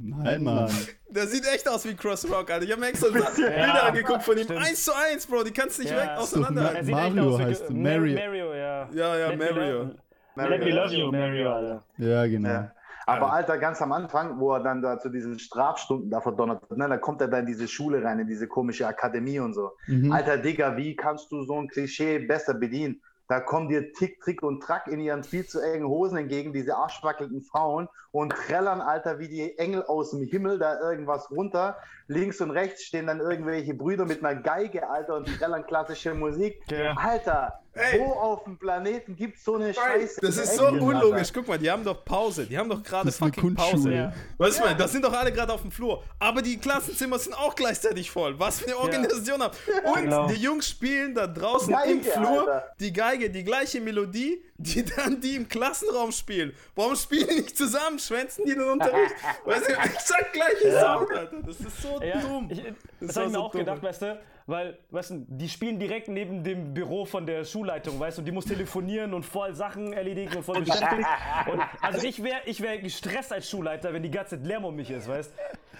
Nein, 0.00 0.44
Mann. 0.44 0.70
Der 1.08 1.26
sieht 1.26 1.44
echt 1.52 1.68
aus 1.68 1.84
wie 1.84 1.94
Chris 1.94 2.24
Rock, 2.30 2.50
Alter. 2.50 2.64
Ich 2.64 2.70
hab 2.70 2.78
mir 2.78 2.86
extra 2.88 3.08
Bilder 3.08 3.84
angeguckt 3.86 4.22
von 4.22 4.36
ihm. 4.38 4.44
stimmt. 4.44 4.60
Eins 4.60 4.84
zu 4.84 4.92
eins, 4.94 5.26
Bro. 5.26 5.42
Die 5.44 5.50
kannst 5.50 5.78
du 5.78 5.82
nicht 5.82 5.90
Ja. 5.90 6.02
weg 6.02 6.10
auseinanderhalten. 6.18 6.76
Er 6.76 6.84
sieht 6.84 6.94
echt 6.96 7.14
Mario 7.16 7.38
heißt 7.38 7.70
Ma- 7.70 7.76
Mario. 7.76 8.14
Mario, 8.14 8.54
ja. 8.54 8.88
Ja, 8.94 9.18
ja, 9.18 9.36
Mario. 9.36 9.90
Let 10.36 10.60
me 10.60 10.70
love 10.70 10.94
you, 10.94 11.10
Mario, 11.10 11.52
Alter. 11.52 11.84
Ja, 11.96 12.26
genau. 12.26 12.48
Ja. 12.48 12.72
Aber 13.08 13.32
Alter, 13.32 13.58
ganz 13.58 13.80
am 13.80 13.92
Anfang, 13.92 14.38
wo 14.38 14.52
er 14.52 14.60
dann 14.60 14.82
da 14.82 14.98
zu 14.98 15.08
diesen 15.08 15.38
Strafstunden 15.38 16.10
da 16.10 16.20
verdonnert 16.20 16.68
wird, 16.68 16.78
ne, 16.78 16.88
da 16.88 16.98
kommt 16.98 17.20
er 17.20 17.28
dann 17.28 17.40
in 17.40 17.46
diese 17.46 17.66
Schule 17.68 18.04
rein, 18.04 18.18
in 18.18 18.26
diese 18.26 18.46
komische 18.46 18.86
Akademie 18.86 19.40
und 19.40 19.54
so. 19.54 19.72
Mhm. 19.86 20.12
Alter 20.12 20.36
Digga, 20.36 20.76
wie 20.76 20.94
kannst 20.94 21.32
du 21.32 21.42
so 21.44 21.58
ein 21.58 21.68
Klischee 21.68 22.18
besser 22.18 22.54
bedienen? 22.54 23.00
Da 23.28 23.40
kommen 23.40 23.68
dir 23.68 23.92
Tick, 23.92 24.20
Trick 24.22 24.42
und 24.42 24.62
Track 24.62 24.86
in 24.86 25.00
ihren 25.00 25.22
viel 25.22 25.46
zu 25.46 25.60
engen 25.60 25.86
Hosen 25.86 26.16
entgegen, 26.16 26.54
diese 26.54 26.76
arschwackelnden 26.76 27.42
Frauen 27.42 27.88
und 28.10 28.32
trällern, 28.32 28.80
Alter, 28.80 29.18
wie 29.18 29.28
die 29.28 29.58
Engel 29.58 29.84
aus 29.84 30.12
dem 30.12 30.22
Himmel 30.22 30.58
da 30.58 30.80
irgendwas 30.80 31.30
runter. 31.30 31.76
Links 32.06 32.40
und 32.40 32.50
rechts 32.50 32.84
stehen 32.84 33.06
dann 33.06 33.20
irgendwelche 33.20 33.74
Brüder 33.74 34.06
mit 34.06 34.24
einer 34.24 34.40
Geige, 34.40 34.88
Alter, 34.88 35.16
und 35.16 35.26
trällern 35.26 35.66
klassische 35.66 36.14
Musik. 36.14 36.58
Ja. 36.70 36.94
Alter, 36.96 37.60
Ey. 37.78 38.00
wo 38.00 38.12
auf 38.12 38.44
dem 38.44 38.58
Planeten 38.58 39.16
gibt's 39.16 39.44
so 39.44 39.54
eine 39.56 39.72
Scheiße? 39.72 40.20
Das 40.20 40.36
ist 40.36 40.56
so 40.56 40.66
unlogisch. 40.68 41.28
Guck 41.32 41.48
mal, 41.48 41.58
die 41.58 41.70
haben 41.70 41.84
doch 41.84 42.04
Pause. 42.04 42.46
Die 42.46 42.56
haben 42.58 42.68
doch 42.68 42.82
gerade 42.82 43.06
Das 43.06 43.14
ist 43.16 43.22
eine 43.22 43.32
fucking 43.32 43.54
Pause. 43.54 43.92
Ja. 43.92 44.12
Weißt 44.38 44.58
du, 44.58 44.64
mein, 44.64 44.76
das 44.78 44.92
sind 44.92 45.04
doch 45.04 45.12
alle 45.12 45.32
gerade 45.32 45.52
auf 45.52 45.62
dem 45.62 45.70
Flur. 45.70 46.02
Aber 46.18 46.42
die 46.42 46.58
Klassenzimmer 46.58 47.18
sind 47.18 47.34
auch 47.34 47.54
gleichzeitig 47.54 48.10
voll. 48.10 48.38
Was 48.38 48.60
für 48.60 48.66
eine 48.66 48.76
Organisation 48.78 49.42
haben. 49.42 49.56
Und 49.84 50.02
Genau. 50.02 50.26
die 50.28 50.34
Jungs 50.34 50.68
spielen 50.68 51.14
da 51.14 51.26
draußen 51.26 51.72
Geige, 51.72 51.92
im 51.92 52.02
Flur 52.02 52.40
Alter. 52.40 52.64
die 52.80 52.92
Geige, 52.92 53.30
die 53.30 53.44
gleiche 53.44 53.80
Melodie, 53.80 54.42
die 54.56 54.84
dann 54.84 55.20
die 55.20 55.36
im 55.36 55.48
Klassenraum 55.48 56.12
spielen. 56.12 56.52
Warum 56.74 56.96
spielen 56.96 57.28
die 57.28 57.36
nicht 57.42 57.56
zusammen? 57.56 57.98
Schwänzen 57.98 58.44
die 58.44 58.52
den 58.54 58.62
Unterricht? 58.62 59.14
Weißt 59.44 59.68
du, 59.68 59.72
exakt 59.72 60.32
gleiche 60.32 60.78
Sound, 60.80 61.10
Alter. 61.12 61.36
Das 61.46 61.60
ist 61.60 61.82
so 61.82 62.00
Ja, 62.02 62.20
dumm. 62.20 62.48
ich, 62.50 62.62
Das 63.00 63.08
das 63.08 63.16
habe 63.16 63.26
ich 63.26 63.32
mir 63.32 63.38
so 63.38 63.44
auch 63.44 63.50
dumm. 63.52 63.60
gedacht, 63.60 63.82
weißt 63.82 64.02
du, 64.02 64.20
weil, 64.48 64.78
weißt 64.90 65.10
du, 65.10 65.26
die 65.28 65.46
spielen 65.46 65.78
direkt 65.78 66.08
neben 66.08 66.42
dem 66.42 66.72
Büro 66.72 67.04
von 67.04 67.26
der 67.26 67.44
Schulleitung, 67.44 68.00
weißt 68.00 68.16
du, 68.16 68.22
und 68.22 68.26
die 68.26 68.32
muss 68.32 68.46
telefonieren 68.46 69.12
und 69.12 69.22
voll 69.22 69.54
Sachen 69.54 69.92
erledigen 69.92 70.36
und 70.36 70.42
voll 70.42 70.60
beschäftigt. 70.64 71.06
Und, 71.52 71.60
also 71.82 72.06
ich 72.06 72.22
wäre 72.22 72.40
ich 72.46 72.62
wär 72.62 72.78
gestresst 72.78 73.30
als 73.30 73.48
Schulleiter, 73.50 73.92
wenn 73.92 74.02
die 74.02 74.10
ganze 74.10 74.36
Zeit 74.36 74.46
Lärm 74.46 74.64
um 74.64 74.74
mich 74.74 74.90
ist, 74.90 75.06
weißt 75.06 75.32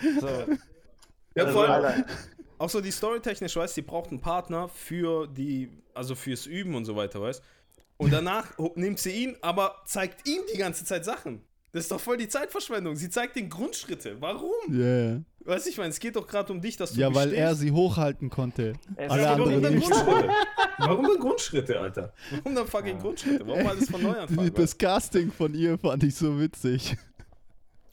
du? 0.03 0.21
So. 0.21 0.29
Ja, 1.35 1.45
Also, 1.45 1.61
Alter, 1.61 2.05
auch 2.59 2.69
so 2.69 2.83
die 2.83 2.91
storytechnisch, 2.91 3.57
weißt 3.57 3.75
die 3.75 3.83
braucht 3.83 4.11
einen 4.11 4.21
Partner 4.21 4.69
für 4.69 5.27
die, 5.27 5.71
also 5.95 6.15
fürs 6.15 6.45
Üben 6.45 6.75
und 6.75 6.85
so 6.85 6.95
weiter, 6.95 7.23
weißt 7.23 7.43
Und 7.97 8.13
danach 8.13 8.53
nimmt 8.75 8.99
sie 8.99 9.13
ihn, 9.13 9.37
aber 9.41 9.77
zeigt 9.87 10.29
ihm 10.29 10.43
die 10.53 10.59
ganze 10.59 10.85
Zeit 10.85 11.07
Sachen. 11.07 11.43
Das 11.73 11.83
ist 11.85 11.93
doch 11.93 12.01
voll 12.01 12.17
die 12.17 12.29
Zeitverschwendung. 12.29 12.97
Sie 12.97 13.11
zeigt 13.11 13.37
den 13.37 13.49
Grundschritte. 13.51 14.17
Warum? 14.21 14.51
Ja. 14.71 15.19
Weißt 15.45 15.67
du, 15.67 15.71
ich 15.71 15.77
meine, 15.79 15.91
es 15.91 15.99
geht 16.01 16.17
doch 16.17 16.27
gerade 16.27 16.53
um 16.53 16.61
dich, 16.61 16.77
dass 16.77 16.93
du 16.93 17.01
Ja, 17.01 17.09
weil 17.15 17.29
bestehst. 17.29 17.41
er 17.43 17.55
sie 17.55 17.73
hochhalten 17.73 18.31
konnte. 18.31 18.73
Es 18.97 19.11
Alle 19.11 19.23
um 19.25 19.29
anderen 19.29 19.63
dann 19.63 19.75
nicht. 19.75 19.91
Grundschritte? 19.91 20.29
Warum 20.79 21.07
dann 21.07 21.19
Grundschritte, 21.19 21.81
Alter? 21.81 22.13
Warum 22.31 22.55
dann 22.55 22.67
fucking 22.67 22.99
Grundschritte? 22.99 23.47
Warum 23.47 23.67
alles 23.67 23.91
von 23.91 24.03
neu 24.03 24.19
anfangen? 24.19 24.53
Das 24.55 24.77
Casting 24.77 25.31
von 25.33 25.55
ihr 25.55 25.79
fand 25.79 26.03
ich 26.05 26.15
so 26.15 26.39
witzig. 26.41 26.97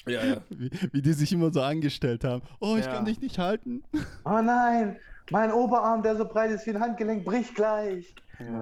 ja, 0.07 0.23
ja. 0.23 0.37
Wie, 0.49 0.69
wie 0.91 1.01
die 1.01 1.13
sich 1.13 1.31
immer 1.33 1.51
so 1.51 1.61
angestellt 1.61 2.23
haben. 2.23 2.41
Oh, 2.59 2.75
ich 2.77 2.85
Ja. 2.85 2.93
kann 2.93 3.05
dich 3.05 3.19
nicht 3.19 3.37
halten. 3.39 3.83
Oh 4.23 4.41
nein, 4.41 4.97
mein 5.31 5.51
Oberarm, 5.51 6.01
der 6.03 6.15
so 6.15 6.25
breit 6.25 6.51
ist 6.51 6.65
wie 6.65 6.71
ein 6.71 6.79
Handgelenk, 6.79 7.25
bricht 7.25 7.55
gleich. 7.55 8.13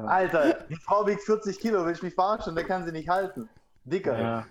Alter, 0.05 0.65
die 0.69 0.75
Frau 0.75 1.05
wiegt 1.07 1.21
40 1.21 1.59
Kilo, 1.59 1.83
will 1.85 1.93
ich 1.93 2.03
mich 2.03 2.13
verarschen, 2.13 2.53
der 2.55 2.63
kann 2.63 2.85
sie 2.85 2.91
nicht 2.91 3.09
halten. 3.09 3.49
Dicker. 3.85 4.19
Ja. 4.19 4.45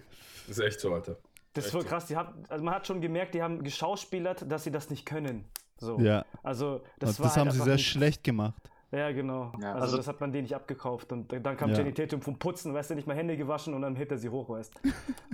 Das 0.49 0.59
ist 0.59 0.65
echt 0.65 0.81
so, 0.81 0.93
Alter. 0.95 1.17
Das 1.55 1.67
ist 1.67 1.73
voll 1.73 1.85
krass. 1.85 2.07
Die 2.07 2.17
hat, 2.17 2.33
also 2.49 2.65
man 2.65 2.75
hat 2.75 2.87
schon 2.87 3.01
gemerkt, 3.01 3.35
die 3.35 3.43
haben 3.43 3.63
geschauspielert, 3.63 4.51
dass 4.51 4.65
sie 4.65 4.71
das 4.71 4.89
nicht 4.91 5.05
können. 5.07 5.45
So. 5.79 5.99
Ja. 6.01 6.25
Also 6.43 6.81
Das, 6.99 7.11
das, 7.11 7.21
war 7.21 7.27
das 7.27 7.37
halt 7.37 7.41
haben 7.47 7.51
sie 7.51 7.57
einfach 7.57 7.65
sehr 7.67 7.75
nicht- 7.75 7.87
schlecht 7.87 8.25
gemacht. 8.25 8.55
Ja, 8.91 9.11
genau. 9.13 9.53
Ja, 9.61 9.73
also, 9.73 9.83
also- 9.85 9.97
das 9.99 10.07
hat 10.09 10.21
man 10.21 10.33
denen 10.33 10.43
nicht 10.45 10.55
abgekauft. 10.55 11.13
Und 11.13 11.33
dann 11.33 11.57
kam 11.57 11.71
Ja. 11.71 11.77
Jenny 11.79 11.93
Tatum 11.93 12.21
vom 12.23 12.39
Putzen, 12.39 12.73
weißt 12.75 12.91
du, 12.91 12.95
nicht 12.95 13.07
mal 13.07 13.17
Hände 13.17 13.37
gewaschen 13.37 13.75
und 13.75 13.83
dann 13.83 13.97
hält 13.97 14.11
er 14.11 14.19
sie 14.19 14.29
hoch, 14.29 14.49
weißt 14.49 14.73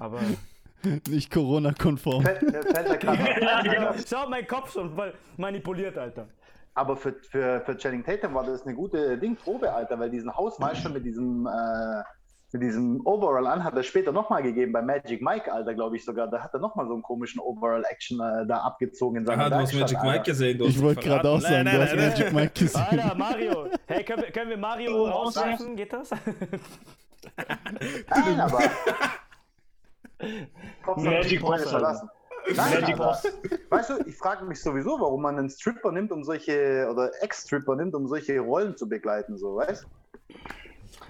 Aber. 0.01 0.21
Nicht 1.09 1.33
Corona-konform. 1.33 2.25
Ja, 2.53 3.63
genau. 3.63 3.93
Schau, 4.09 4.29
mein 4.29 4.47
Kopf 4.47 4.73
schon 4.73 4.93
manipuliert, 5.37 5.99
Alter. 5.99 6.29
Aber 6.75 6.97
für, 6.97 7.15
für, 7.15 7.61
für 7.63 7.77
Channing 7.77 8.05
Tatum 8.05 8.35
war 8.35 8.45
das 8.45 8.63
eine 8.65 8.77
gute 8.77 9.19
Dingprobe, 9.19 9.73
Alter, 9.73 9.99
weil 9.99 10.11
diesen 10.11 10.33
Hausmeister 10.35 10.89
mit 10.91 11.05
diesem, 11.05 11.47
äh, 11.47 12.03
mit 12.53 12.63
diesem 12.63 13.05
Overall 13.05 13.47
an 13.47 13.63
hat 13.63 13.77
er 13.77 13.83
später 13.83 14.11
nochmal 14.11 14.43
gegeben 14.43 14.73
bei 14.73 14.81
Magic 14.81 15.21
Mike, 15.21 15.53
Alter, 15.53 15.75
glaube 15.75 15.97
ich 15.97 16.05
sogar. 16.05 16.29
Da 16.29 16.43
hat 16.43 16.55
er 16.55 16.61
nochmal 16.61 16.87
so 16.87 16.95
einen 16.95 17.03
komischen 17.03 17.41
Overall-Action 17.41 18.21
äh, 18.21 18.47
da 18.47 18.59
abgezogen 18.59 19.19
in 19.19 19.27
seiner 19.27 19.43
Aha, 19.45 19.51
du 19.51 19.57
hast 19.57 19.75
Magic. 19.75 20.03
Mike 20.03 20.23
gesehen. 20.23 20.59
Du 20.59 20.65
Ich 20.65 20.81
wollte 20.81 21.03
gerade 21.03 21.29
auch 21.29 21.41
sagen, 21.41 21.65
Nein, 21.65 21.67
du 21.67 21.73
nein, 21.73 21.81
hast 21.83 21.95
nein, 21.95 22.09
Magic 22.09 22.33
Mike 22.33 22.53
gesehen. 22.55 23.01
Alter, 23.01 23.15
Mario. 23.15 23.69
Hey, 23.87 24.05
können 24.05 24.23
wir, 24.23 24.31
können 24.31 24.51
wir 24.51 24.57
Mario 24.57 25.07
rauswerfen? 25.07 25.77
Geht 25.77 25.93
das? 25.93 26.11
Nein, 28.11 28.41
aber. 28.41 28.61
Magic 30.97 31.41
Boss, 31.41 31.69
verlassen. 31.69 32.09
Nein. 32.57 32.97
Boss. 32.97 33.25
Weißt 33.69 33.91
du, 33.91 33.99
ich 34.07 34.17
frage 34.17 34.47
mich 34.47 34.63
sowieso, 34.63 34.99
warum 34.99 35.21
man 35.21 35.39
einen 35.39 35.51
Stripper 35.51 35.93
nimmt, 35.93 36.13
um 36.13 36.25
solche, 36.25 36.89
oder 36.91 37.11
Ex-Stripper 37.21 37.77
nimmt, 37.77 37.95
um 37.95 38.07
solche 38.09 38.41
Rollen 38.41 38.75
zu 38.77 38.89
begleiten, 38.89 39.37
so, 39.37 39.57
weißt 39.57 39.87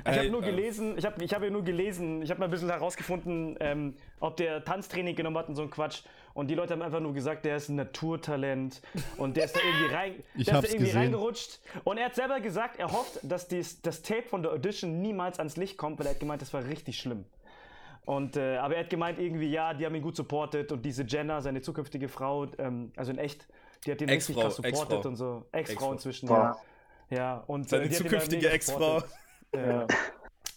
Ich 0.06 0.16
habe 0.16 0.30
nur 0.30 0.42
äh, 0.42 0.46
gelesen, 0.50 0.96
ich 0.96 1.04
habe 1.04 1.22
ich 1.22 1.34
hab 1.34 1.42
ja 1.42 1.50
nur 1.50 1.64
gelesen, 1.64 2.22
ich 2.22 2.30
habe 2.30 2.40
mal 2.40 2.46
ein 2.46 2.50
bisschen 2.50 2.68
herausgefunden, 2.68 3.56
ähm, 3.60 3.94
ob 4.20 4.36
der 4.36 4.64
Tanztraining 4.64 5.16
genommen 5.16 5.36
hat 5.38 5.48
und 5.48 5.56
so 5.56 5.62
ein 5.62 5.70
Quatsch. 5.70 6.02
Und 6.34 6.48
die 6.48 6.54
Leute 6.54 6.72
haben 6.74 6.82
einfach 6.82 7.00
nur 7.00 7.14
gesagt, 7.14 7.44
der 7.44 7.56
ist 7.56 7.68
ein 7.68 7.76
Naturtalent 7.76 8.80
und 9.16 9.36
der 9.36 9.46
ist 9.46 9.56
da 9.56 9.60
irgendwie, 9.60 9.94
rein, 9.94 10.12
Ich 10.36 10.46
der 10.46 10.58
ist 10.58 10.68
da 10.68 10.72
irgendwie 10.72 10.92
reingerutscht. 10.92 11.58
Und 11.82 11.98
er 11.98 12.06
hat 12.06 12.14
selber 12.14 12.40
gesagt, 12.40 12.78
er 12.78 12.92
hofft, 12.92 13.18
dass 13.22 13.48
dies, 13.48 13.82
das 13.82 14.02
Tape 14.02 14.22
von 14.22 14.42
der 14.42 14.52
Audition 14.52 15.00
niemals 15.02 15.38
ans 15.38 15.56
Licht 15.56 15.76
kommt, 15.76 15.98
weil 15.98 16.06
er 16.06 16.12
hat 16.12 16.20
gemeint, 16.20 16.40
das 16.40 16.52
war 16.54 16.64
richtig 16.64 16.98
schlimm. 17.00 17.24
Und, 18.04 18.36
äh, 18.36 18.56
aber 18.56 18.76
er 18.76 18.84
hat 18.84 18.90
gemeint 18.90 19.18
irgendwie, 19.18 19.50
ja, 19.50 19.74
die 19.74 19.84
haben 19.84 19.94
ihn 19.94 20.02
gut 20.02 20.16
supportet 20.16 20.70
und 20.72 20.82
diese 20.84 21.02
Jenna, 21.02 21.40
seine 21.40 21.60
zukünftige 21.60 22.08
Frau, 22.08 22.46
ähm, 22.58 22.92
also 22.96 23.10
in 23.10 23.18
echt, 23.18 23.46
die 23.84 23.92
hat 23.92 24.00
ihn 24.00 24.08
richtig 24.08 24.36
Ex-Frau, 24.36 24.42
krass 24.42 24.56
supportet 24.56 24.80
Ex-Frau. 24.80 25.08
und 25.08 25.16
so. 25.16 25.46
Ex-Frau 25.52 25.72
Ex-Frau. 25.72 25.92
inzwischen, 25.92 26.28
Ja. 26.28 26.34
ja. 26.36 26.56
Ja, 27.10 27.44
und 27.46 27.66
äh, 27.66 27.68
Seine 27.68 27.88
da 27.88 27.96
zukünftige 27.96 28.50
Ex-Frau. 28.50 29.02
Ja. 29.54 29.86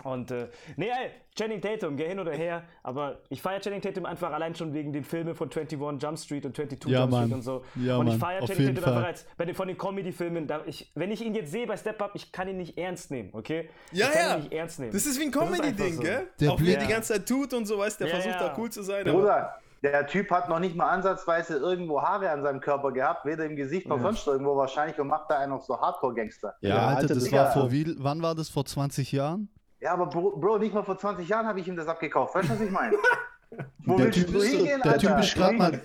Und 0.04 0.32
äh, 0.32 0.48
nee, 0.78 0.88
ey, 0.90 1.12
Channing 1.38 1.62
Tatum, 1.62 1.96
geh 1.96 2.08
hin 2.08 2.18
oder 2.20 2.32
her, 2.32 2.64
aber 2.82 3.20
ich 3.30 3.40
feiere 3.40 3.62
Channing 3.62 3.82
Tatum 3.84 4.08
einfach 4.08 4.32
allein 4.32 4.56
schon 4.56 4.74
wegen 4.74 4.92
den 4.92 5.04
Filmen 5.04 5.36
von 5.36 5.48
21 5.52 5.80
Jump 6.02 6.18
Street 6.18 6.44
und 6.44 6.56
22 6.56 6.92
Ja, 6.92 7.02
Jump 7.02 7.12
Mann. 7.12 7.22
Street 7.26 7.36
und 7.36 7.42
so. 7.44 7.64
Ja, 7.76 7.98
und 7.98 8.08
ich 8.08 8.16
feiere 8.18 8.40
Channing 8.48 8.74
Tatum 8.74 8.78
einfach 8.78 8.94
Fall. 8.96 9.06
als 9.06 9.26
bei 9.38 9.46
den, 9.46 9.54
von 9.54 9.68
den 9.68 9.78
Comedy-Filmen, 9.78 10.48
da 10.48 10.62
ich, 10.66 10.92
wenn 10.96 11.12
ich 11.12 11.22
ihn 11.24 11.36
jetzt 11.36 11.52
sehe 11.52 11.68
bei 11.68 11.78
Step 11.78 12.02
Up, 12.02 12.12
ich 12.16 12.32
kann 12.32 12.48
ihn 12.48 12.58
nicht 12.58 12.80
ernst 12.80 13.12
nehmen, 13.12 13.30
okay? 13.34 13.70
Ja, 13.92 14.08
ich 14.08 14.12
kann 14.14 14.22
ja. 14.28 14.36
ihn 14.38 14.40
nicht 14.42 14.54
ernst 14.54 14.80
nehmen. 14.80 14.92
Das 14.92 15.06
ist 15.06 15.20
wie 15.20 15.24
ein 15.26 15.28
einfach 15.28 15.48
Comedy-Ding, 15.56 15.94
so. 15.94 16.02
gell? 16.02 16.28
Der 16.40 16.52
Auch 16.52 16.60
wie 16.60 16.74
er 16.74 16.80
die 16.80 16.88
ganze 16.92 17.14
Zeit 17.14 17.30
tut 17.30 17.54
und 17.54 17.66
so, 17.68 17.78
weißt 17.78 18.00
der 18.00 18.08
Ja, 18.08 18.14
versucht 18.16 18.36
ja. 18.42 18.48
da 18.48 18.56
cool 18.58 18.72
zu 18.72 18.82
sein. 18.82 19.08
aber- 19.08 19.20
Bruder, 19.20 19.61
der 19.84 20.06
Typ 20.08 20.30
hat 20.32 20.48
noch 20.50 20.60
nicht 20.60 20.76
mal 20.76 20.90
ansatzweise 20.90 21.58
irgendwo 21.58 22.02
Haare 22.02 22.30
an 22.30 22.44
seinem 22.44 22.60
Körper 22.62 22.92
gehabt, 22.92 23.26
weder 23.26 23.46
im 23.46 23.56
Gesicht 23.56 23.88
noch 23.88 24.00
sonst 24.02 24.26
irgendwo 24.28 24.56
wahrscheinlich 24.56 25.00
und 25.00 25.08
macht 25.08 25.30
da 25.30 25.40
einen 25.40 25.52
auf 25.54 25.66
so 25.66 25.80
Hardcore-Gangster. 25.80 26.54
Ja, 26.62 26.70
Ja, 26.76 26.88
Alter, 26.96 27.16
das 27.16 27.32
war 27.32 27.52
vor 27.52 27.72
wie, 27.72 27.96
wann 27.98 28.22
war 28.22 28.36
das? 28.36 28.50
Vor 28.50 28.66
20 28.66 29.12
Jahren? 29.12 29.50
Ja, 29.80 29.94
aber 29.94 30.06
Bro, 30.06 30.38
Bro, 30.38 30.60
nicht 30.60 30.74
mal 30.74 30.84
vor 30.84 30.98
20 30.98 31.28
Jahren 31.28 31.48
habe 31.48 31.60
ich 31.60 31.68
ihm 31.68 31.76
das 31.76 31.88
abgekauft. 31.88 32.36
Weißt 32.36 32.50
du, 32.50 32.54
was 32.54 32.62
ich 32.62 32.70
meine? 32.70 32.96
Wo 33.86 33.98
Der 33.98 34.06
willst 34.06 34.20
Typ 34.20 34.32
du 34.32 34.38
ist, 34.38 34.52
hingehen, 34.52 34.82
der 34.84 34.92
Alter? 34.94 35.08
typ 35.16 35.20
ist 35.24 35.34
gerade 35.36 35.54
mal. 35.58 35.82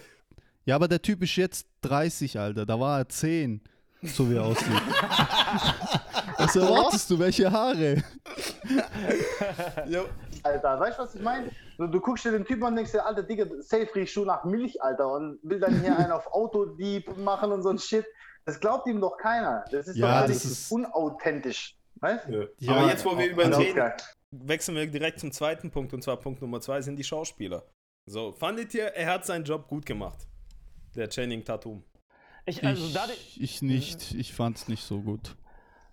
Ja, 0.67 0.75
aber 0.77 0.89
der 0.89 1.01
Typ 1.01 1.23
ist 1.23 1.35
jetzt 1.37 1.67
30, 1.83 2.39
Alter. 2.39 2.67
Da 2.67 2.79
war 2.79 2.99
er 2.99 3.09
10, 3.09 3.63
so 4.03 4.29
wie 4.31 4.37
er 4.37 4.45
aussieht. 4.45 4.67
Was 6.39 6.55
erwartest 6.55 7.11
du? 7.11 7.19
Welche 7.19 7.51
Haare? 7.51 8.03
Ja, 9.87 10.01
Alter, 10.43 10.79
weißt 10.81 10.99
du, 10.99 11.03
was 11.03 11.15
ich 11.15 11.23
meine? 11.23 11.51
Du, 11.79 11.87
du 11.87 12.01
guckst 12.01 12.25
dir 12.25 12.33
den 12.33 12.45
Typen 12.45 12.63
an 12.65 12.71
und 12.71 12.77
denkst 12.77 12.93
dir, 12.93 13.05
Alter, 13.05 13.23
Digga, 13.23 13.45
safe 13.61 13.89
riechst 13.95 14.17
du 14.17 14.25
nach 14.25 14.45
Milch, 14.45 14.81
Alter, 14.83 15.13
und 15.13 15.39
will 15.43 15.61
dann 15.61 15.81
hier 15.81 15.97
einen 15.99 16.13
auf 16.13 16.27
Autodieb 16.33 17.17
machen 17.19 17.53
und 17.53 17.63
so 17.63 17.69
ein 17.71 17.79
Shit. 17.79 18.05
Das 18.45 18.59
glaubt 18.61 18.87
ihm 18.87 19.01
doch 19.01 19.17
keiner. 19.19 19.65
Das 19.71 19.89
ist 19.89 19.97
Ja, 19.97 20.07
doch 20.07 20.13
das 20.29 20.31
alles 20.31 20.45
ist- 20.45 20.73
unauthentisch. 20.73 21.77
Weißt 22.01 22.29
du? 22.29 22.51
Ja, 22.59 22.75
aber 22.77 22.89
jetzt, 22.91 23.05
wo 23.05 23.17
wir 23.19 23.27
über 23.31 23.45
Genau, 23.45 23.59
wechseln 24.31 24.77
wir 24.77 24.87
direkt 24.87 25.19
zum 25.21 25.33
zweiten 25.33 25.71
Punkt 25.71 25.93
und 25.95 26.03
zwar 26.03 26.17
Punkt 26.19 26.43
Nummer 26.43 26.61
zwei 26.61 26.81
sind 26.83 26.97
die 26.97 27.05
Schauspieler. 27.05 27.63
So, 28.07 28.33
fandet 28.33 28.75
ihr, 28.75 28.85
er 28.89 29.13
hat 29.15 29.25
seinen 29.27 29.45
Job 29.45 29.67
gut 29.67 29.85
gemacht? 29.87 30.19
Der 30.95 31.09
Channing 31.09 31.45
Tatum. 31.45 31.83
ich, 32.45 32.65
also 32.65 32.89
dadurch, 32.93 33.37
Ich, 33.37 33.43
ich 33.43 33.63
nicht. 33.63 34.15
Ich 34.15 34.33
fand's 34.35 34.69
nicht 34.69 34.85
so 34.85 35.01
gut. 35.01 35.37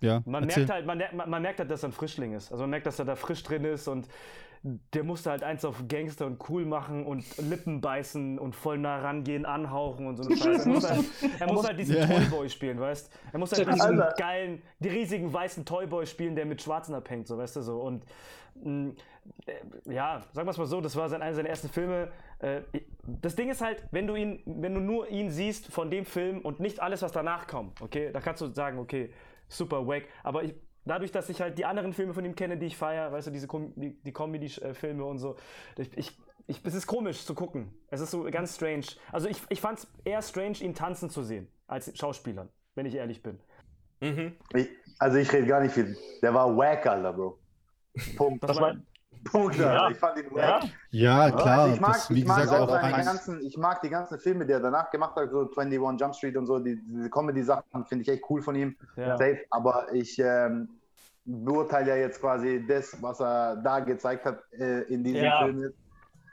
Ja, 0.00 0.22
Man 0.26 0.44
erzähl. 0.44 0.66
merkt 0.66 0.72
halt, 0.74 0.86
man, 0.86 1.02
man, 1.16 1.30
man 1.30 1.42
merkt 1.42 1.58
halt, 1.60 1.70
dass 1.70 1.82
er 1.82 1.88
ein 1.88 1.92
Frischling 1.92 2.34
ist. 2.34 2.52
Also 2.52 2.62
man 2.64 2.70
merkt, 2.70 2.86
dass 2.86 2.98
er 2.98 3.04
da 3.06 3.16
frisch 3.16 3.42
drin 3.42 3.64
ist 3.64 3.88
und 3.88 4.06
der 4.64 5.04
musste 5.04 5.30
halt 5.30 5.42
eins 5.42 5.62
auf 5.66 5.84
Gangster 5.88 6.24
und 6.24 6.48
cool 6.48 6.64
machen 6.64 7.04
und 7.04 7.24
Lippen 7.36 7.82
beißen 7.82 8.38
und 8.38 8.56
voll 8.56 8.78
nah 8.78 8.98
rangehen, 8.98 9.44
anhauchen 9.44 10.06
und 10.06 10.16
so 10.16 10.22
eine 10.24 10.36
Scheiße. 10.38 10.68
Er 10.68 10.74
muss 10.74 10.90
halt, 10.90 11.04
er 11.38 11.52
muss 11.52 11.66
halt 11.66 11.78
diesen 11.78 11.96
ja. 11.96 12.06
Toyboy 12.06 12.48
spielen, 12.48 12.80
weißt 12.80 13.12
Er 13.32 13.38
muss 13.38 13.52
halt 13.52 13.68
diesen 13.68 14.00
Alter. 14.00 14.14
geilen, 14.16 14.62
die 14.78 14.88
riesigen 14.88 15.30
weißen 15.30 15.66
Toyboy 15.66 16.06
spielen, 16.06 16.34
der 16.34 16.46
mit 16.46 16.62
Schwarzen 16.62 16.94
abhängt, 16.94 17.26
so 17.26 17.36
weißt 17.36 17.56
du 17.56 17.60
so. 17.60 17.78
Und 17.82 18.06
mh, 18.54 18.92
äh, 19.44 19.92
ja, 19.92 20.22
sagen 20.32 20.46
wir 20.46 20.50
es 20.52 20.56
mal 20.56 20.66
so, 20.66 20.80
das 20.80 20.96
war 20.96 21.10
sein, 21.10 21.20
einer 21.20 21.34
seiner 21.34 21.50
ersten 21.50 21.68
Filme. 21.68 22.10
Äh, 22.38 22.62
das 23.06 23.36
Ding 23.36 23.50
ist 23.50 23.60
halt, 23.60 23.84
wenn 23.90 24.06
du 24.06 24.14
ihn, 24.16 24.40
wenn 24.46 24.74
du 24.74 24.80
nur 24.80 25.10
ihn 25.10 25.30
siehst 25.30 25.66
von 25.72 25.90
dem 25.90 26.06
Film 26.06 26.40
und 26.40 26.58
nicht 26.60 26.80
alles, 26.80 27.02
was 27.02 27.12
danach 27.12 27.46
kommt, 27.46 27.82
okay, 27.82 28.10
da 28.12 28.20
kannst 28.20 28.40
du 28.40 28.46
sagen, 28.46 28.78
okay, 28.78 29.12
super 29.46 29.86
wack. 29.86 30.04
Aber 30.22 30.42
ich, 30.42 30.54
dadurch, 30.84 31.12
dass 31.12 31.28
ich 31.28 31.40
halt 31.40 31.58
die 31.58 31.64
anderen 31.64 31.92
Filme 31.92 32.14
von 32.14 32.24
ihm 32.24 32.34
kenne, 32.34 32.56
die 32.56 32.66
ich 32.66 32.76
feiere, 32.76 33.12
weißt 33.12 33.28
du, 33.28 33.30
diese 33.30 33.46
Com 33.46 33.72
die, 33.76 34.00
die 34.02 34.12
Comedy-Filme 34.12 35.04
und 35.04 35.18
so, 35.18 35.36
ich, 35.76 35.96
ich, 35.96 36.18
ich, 36.46 36.60
es 36.64 36.74
ist 36.74 36.86
komisch 36.86 37.24
zu 37.24 37.34
gucken. 37.34 37.72
Es 37.88 38.00
ist 38.00 38.10
so 38.10 38.24
ganz 38.24 38.54
strange. 38.54 38.86
Also 39.12 39.28
ich, 39.28 39.40
ich 39.48 39.60
fand 39.60 39.78
es 39.78 39.86
eher 40.04 40.22
strange, 40.22 40.58
ihn 40.60 40.74
tanzen 40.74 41.10
zu 41.10 41.22
sehen, 41.22 41.48
als 41.66 41.96
Schauspieler, 41.96 42.48
wenn 42.74 42.86
ich 42.86 42.94
ehrlich 42.94 43.22
bin. 43.22 43.40
Mhm. 44.00 44.36
Ich, 44.54 44.68
also 44.98 45.16
ich 45.16 45.32
rede 45.32 45.46
gar 45.46 45.60
nicht 45.60 45.72
viel. 45.72 45.96
Der 46.22 46.34
war 46.34 46.54
wack, 46.56 46.86
Alter, 46.86 47.12
Bro. 47.12 47.38
Punkt. 48.16 48.42
Das 48.44 48.60
war, 48.60 48.76
Punkt, 49.24 49.56
Ja. 49.56 49.88
Ich 49.90 49.98
fand 49.98 50.18
ihn 50.18 50.26
Ja. 50.36 50.60
Ja, 50.90 51.30
klar. 51.30 51.60
Also 51.62 51.74
ich, 51.74 51.80
mag, 51.80 51.92
das, 51.94 52.10
wie 52.10 52.18
ich, 52.20 52.24
mag 52.26 52.42
gesagt, 52.42 52.60
auch 52.60 52.68
auch 52.68 52.80
seine 52.80 52.94
eins. 52.94 53.06
ganzen, 53.06 53.40
ich 53.44 53.56
mag 53.56 53.80
die 53.82 53.88
ganzen 53.88 54.18
Filme, 54.18 54.46
die 54.46 54.52
er 54.52 54.60
danach 54.60 54.90
gemacht 54.90 55.16
hat, 55.16 55.30
so 55.30 55.50
21 55.56 56.00
Jump 56.00 56.14
Street 56.14 56.36
und 56.36 56.46
so, 56.46 56.58
die, 56.58 56.78
diese 56.86 57.10
Comedy-Sachen 57.10 57.84
finde 57.86 58.02
ich 58.02 58.08
echt 58.08 58.22
cool 58.30 58.42
von 58.42 58.54
ihm. 58.54 58.76
Ja. 58.96 59.16
Safe, 59.16 59.40
aber 59.50 59.92
ich 59.92 60.18
ähm, 60.18 60.68
beurteile 61.24 61.88
ja 61.90 61.96
jetzt 61.96 62.20
quasi 62.20 62.64
das, 62.66 62.96
was 63.02 63.20
er 63.20 63.56
da 63.56 63.80
gezeigt 63.80 64.24
hat 64.26 64.40
äh, 64.52 64.82
in 64.82 65.02
diesem 65.02 65.24
Ja. 65.24 65.44
Film. 65.44 65.72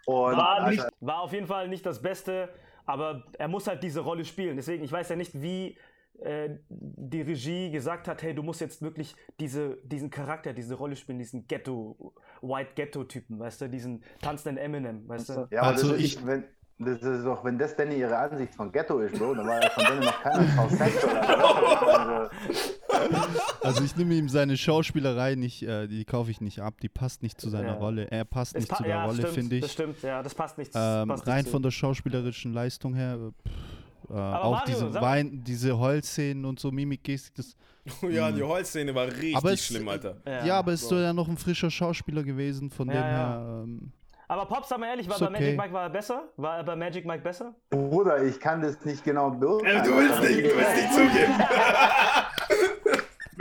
Und 0.05 0.37
War, 0.37 0.69
nicht, 0.69 0.85
war 0.99 1.19
auf 1.21 1.31
jeden 1.31 1.47
Fall 1.47 1.67
nicht 1.67 1.85
das 1.85 2.01
Beste, 2.01 2.49
aber 2.85 3.23
er 3.37 3.47
muss 3.47 3.67
halt 3.67 3.83
diese 3.83 3.99
Rolle 4.01 4.25
spielen. 4.25 4.55
Deswegen, 4.57 4.83
ich 4.83 4.91
weiß 4.91 5.09
ja 5.09 5.15
nicht, 5.15 5.39
wie 5.41 5.77
äh, 6.21 6.49
die 6.69 7.21
Regie 7.21 7.71
gesagt 7.71 8.07
hat, 8.07 8.21
hey, 8.23 8.33
du 8.33 8.43
musst 8.43 8.61
jetzt 8.61 8.81
wirklich 8.81 9.15
diese, 9.39 9.77
diesen 9.83 10.09
Charakter, 10.09 10.53
diese 10.53 10.75
Rolle 10.75 10.95
spielen, 10.95 11.19
diesen 11.19 11.47
Ghetto, 11.47 12.13
White 12.41 12.71
Ghetto-Typen, 12.75 13.39
weißt 13.39 13.61
du, 13.61 13.69
diesen 13.69 14.03
tanzenden 14.21 14.63
Eminem, 14.63 15.07
weißt 15.07 15.29
du? 15.29 15.47
ja, 15.51 15.61
aber 15.61 15.67
Also 15.71 15.89
das 15.91 15.97
ist, 15.99 16.03
ich- 16.17 16.25
wenn, 16.25 16.43
das 16.79 17.01
ist 17.03 17.25
doch, 17.25 17.43
wenn 17.45 17.59
das 17.59 17.75
Danny 17.75 17.95
ihre 17.99 18.17
Ansicht 18.17 18.55
von 18.55 18.71
Ghetto 18.71 18.99
ist, 19.01 19.15
Bro, 19.19 19.35
dann 19.35 19.47
war 19.47 19.61
ja 19.61 19.69
von 19.69 19.85
denen 19.85 19.99
noch 20.03 20.19
keiner 20.23 20.47
transsexual. 20.55 21.17
Also, 21.17 22.29
Also 23.61 23.83
ich 23.83 23.95
nehme 23.95 24.15
ihm 24.15 24.29
seine 24.29 24.57
Schauspielerei 24.57 25.35
nicht, 25.35 25.63
äh, 25.63 25.87
die 25.87 26.05
kaufe 26.05 26.31
ich 26.31 26.41
nicht 26.41 26.59
ab, 26.59 26.81
die 26.81 26.89
passt 26.89 27.21
nicht 27.23 27.39
zu 27.39 27.49
seiner 27.49 27.67
Ja. 27.69 27.73
Rolle. 27.75 28.09
Er 28.11 28.25
passt 28.25 28.55
Es 28.55 28.61
nicht 28.61 28.69
pa- 28.69 28.77
zu 28.77 28.83
der 28.83 28.91
ja, 28.95 29.05
Rolle, 29.05 29.27
finde 29.27 29.59
Das 29.59 29.67
ich. 29.67 29.73
stimmt, 29.73 30.01
ja, 30.01 30.21
das 30.23 30.33
passt 30.35 30.57
nicht. 30.57 30.71
Ähm, 30.75 31.07
passt 31.07 31.27
rein 31.27 31.43
nicht 31.43 31.49
von 31.51 31.61
der 31.61 31.71
schauspielerischen 31.71 32.53
Leistung 32.53 32.95
her, 32.95 33.17
pff, 33.47 33.51
äh, 34.09 34.13
auch 34.13 34.51
Mario, 34.51 34.65
diese 34.75 34.91
sag- 34.91 35.01
Wein, 35.01 35.43
diese 35.43 35.77
Heulszenen 35.77 36.45
und 36.45 36.59
so 36.59 36.71
Mimikgestik, 36.71 37.35
das 37.35 37.55
ja, 38.09 38.31
die 38.31 38.43
Holzszene 38.43 38.93
war 38.93 39.07
richtig 39.07 39.35
Aber 39.35 39.51
es- 39.53 39.65
schlimm, 39.65 39.87
Alter. 39.89 40.17
Ja, 40.45 40.59
aber 40.59 40.71
es 40.73 40.81
ist 40.83 40.89
so 40.89 40.95
ja 40.97 41.13
noch 41.13 41.27
ein 41.27 41.37
frischer 41.37 41.71
Schauspieler 41.71 42.23
gewesen, 42.23 42.69
von 42.69 42.87
Ja, 42.87 42.93
dem 42.93 43.01
ja. 43.01 43.07
her. 43.07 43.61
Ähm, 43.63 43.91
Aber 44.27 44.45
Pops, 44.45 44.69
sag 44.69 44.79
mal 44.79 44.87
ehrlich, 44.87 45.07
war 45.09 45.15
Ist 45.15 45.19
bei 45.21 45.25
okay. 45.27 45.39
Magic 45.41 45.57
Mike 45.59 45.73
war 45.73 45.83
er 45.83 45.89
besser? 45.89 46.23
War 46.37 46.57
er 46.57 46.63
bei 46.63 46.75
Magic 46.75 47.05
Mike 47.05 47.23
besser? 47.23 47.53
Bruder, 47.71 48.23
ich 48.23 48.39
kann 48.39 48.61
das 48.61 48.83
nicht 48.85 49.03
genau 49.03 49.31
beurteilen. 49.31 49.83
du 49.83 49.95
willst 49.97 50.21
nicht, 50.21 50.39
du 50.45 50.55
willst 50.57 50.75
nicht 50.75 50.93
zugeben. 50.93 51.33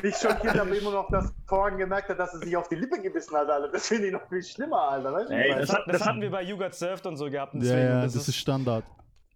Mich 0.02 0.16
schockiert 0.16 0.58
aber 0.58 0.74
immer 0.78 0.92
noch, 0.92 1.10
dass 1.10 1.30
Vorhin 1.46 1.76
gemerkt 1.76 2.08
hat, 2.08 2.18
dass 2.18 2.32
er 2.32 2.40
sich 2.40 2.56
auf 2.56 2.68
die 2.68 2.76
Lippe 2.76 2.98
gebissen 3.02 3.36
hat, 3.36 3.50
Alter. 3.50 3.68
Das 3.68 3.86
finde 3.88 4.06
ich 4.06 4.12
noch 4.12 4.26
viel 4.28 4.42
schlimmer, 4.42 4.88
Alter. 4.92 5.12
Weißt 5.12 5.28
du, 5.30 5.34
Ey, 5.34 5.54
das, 5.58 5.76
das 5.86 6.06
hatten 6.06 6.20
wir 6.22 6.30
bei 6.30 6.42
You 6.42 6.56
Got 6.56 6.74
Surfed 6.74 7.04
und 7.06 7.16
so 7.16 7.28
gehabt. 7.28 7.54
ja, 7.56 7.76
ja, 7.78 8.02
das, 8.02 8.14
ist 8.16 8.34
Standard. 8.34 8.84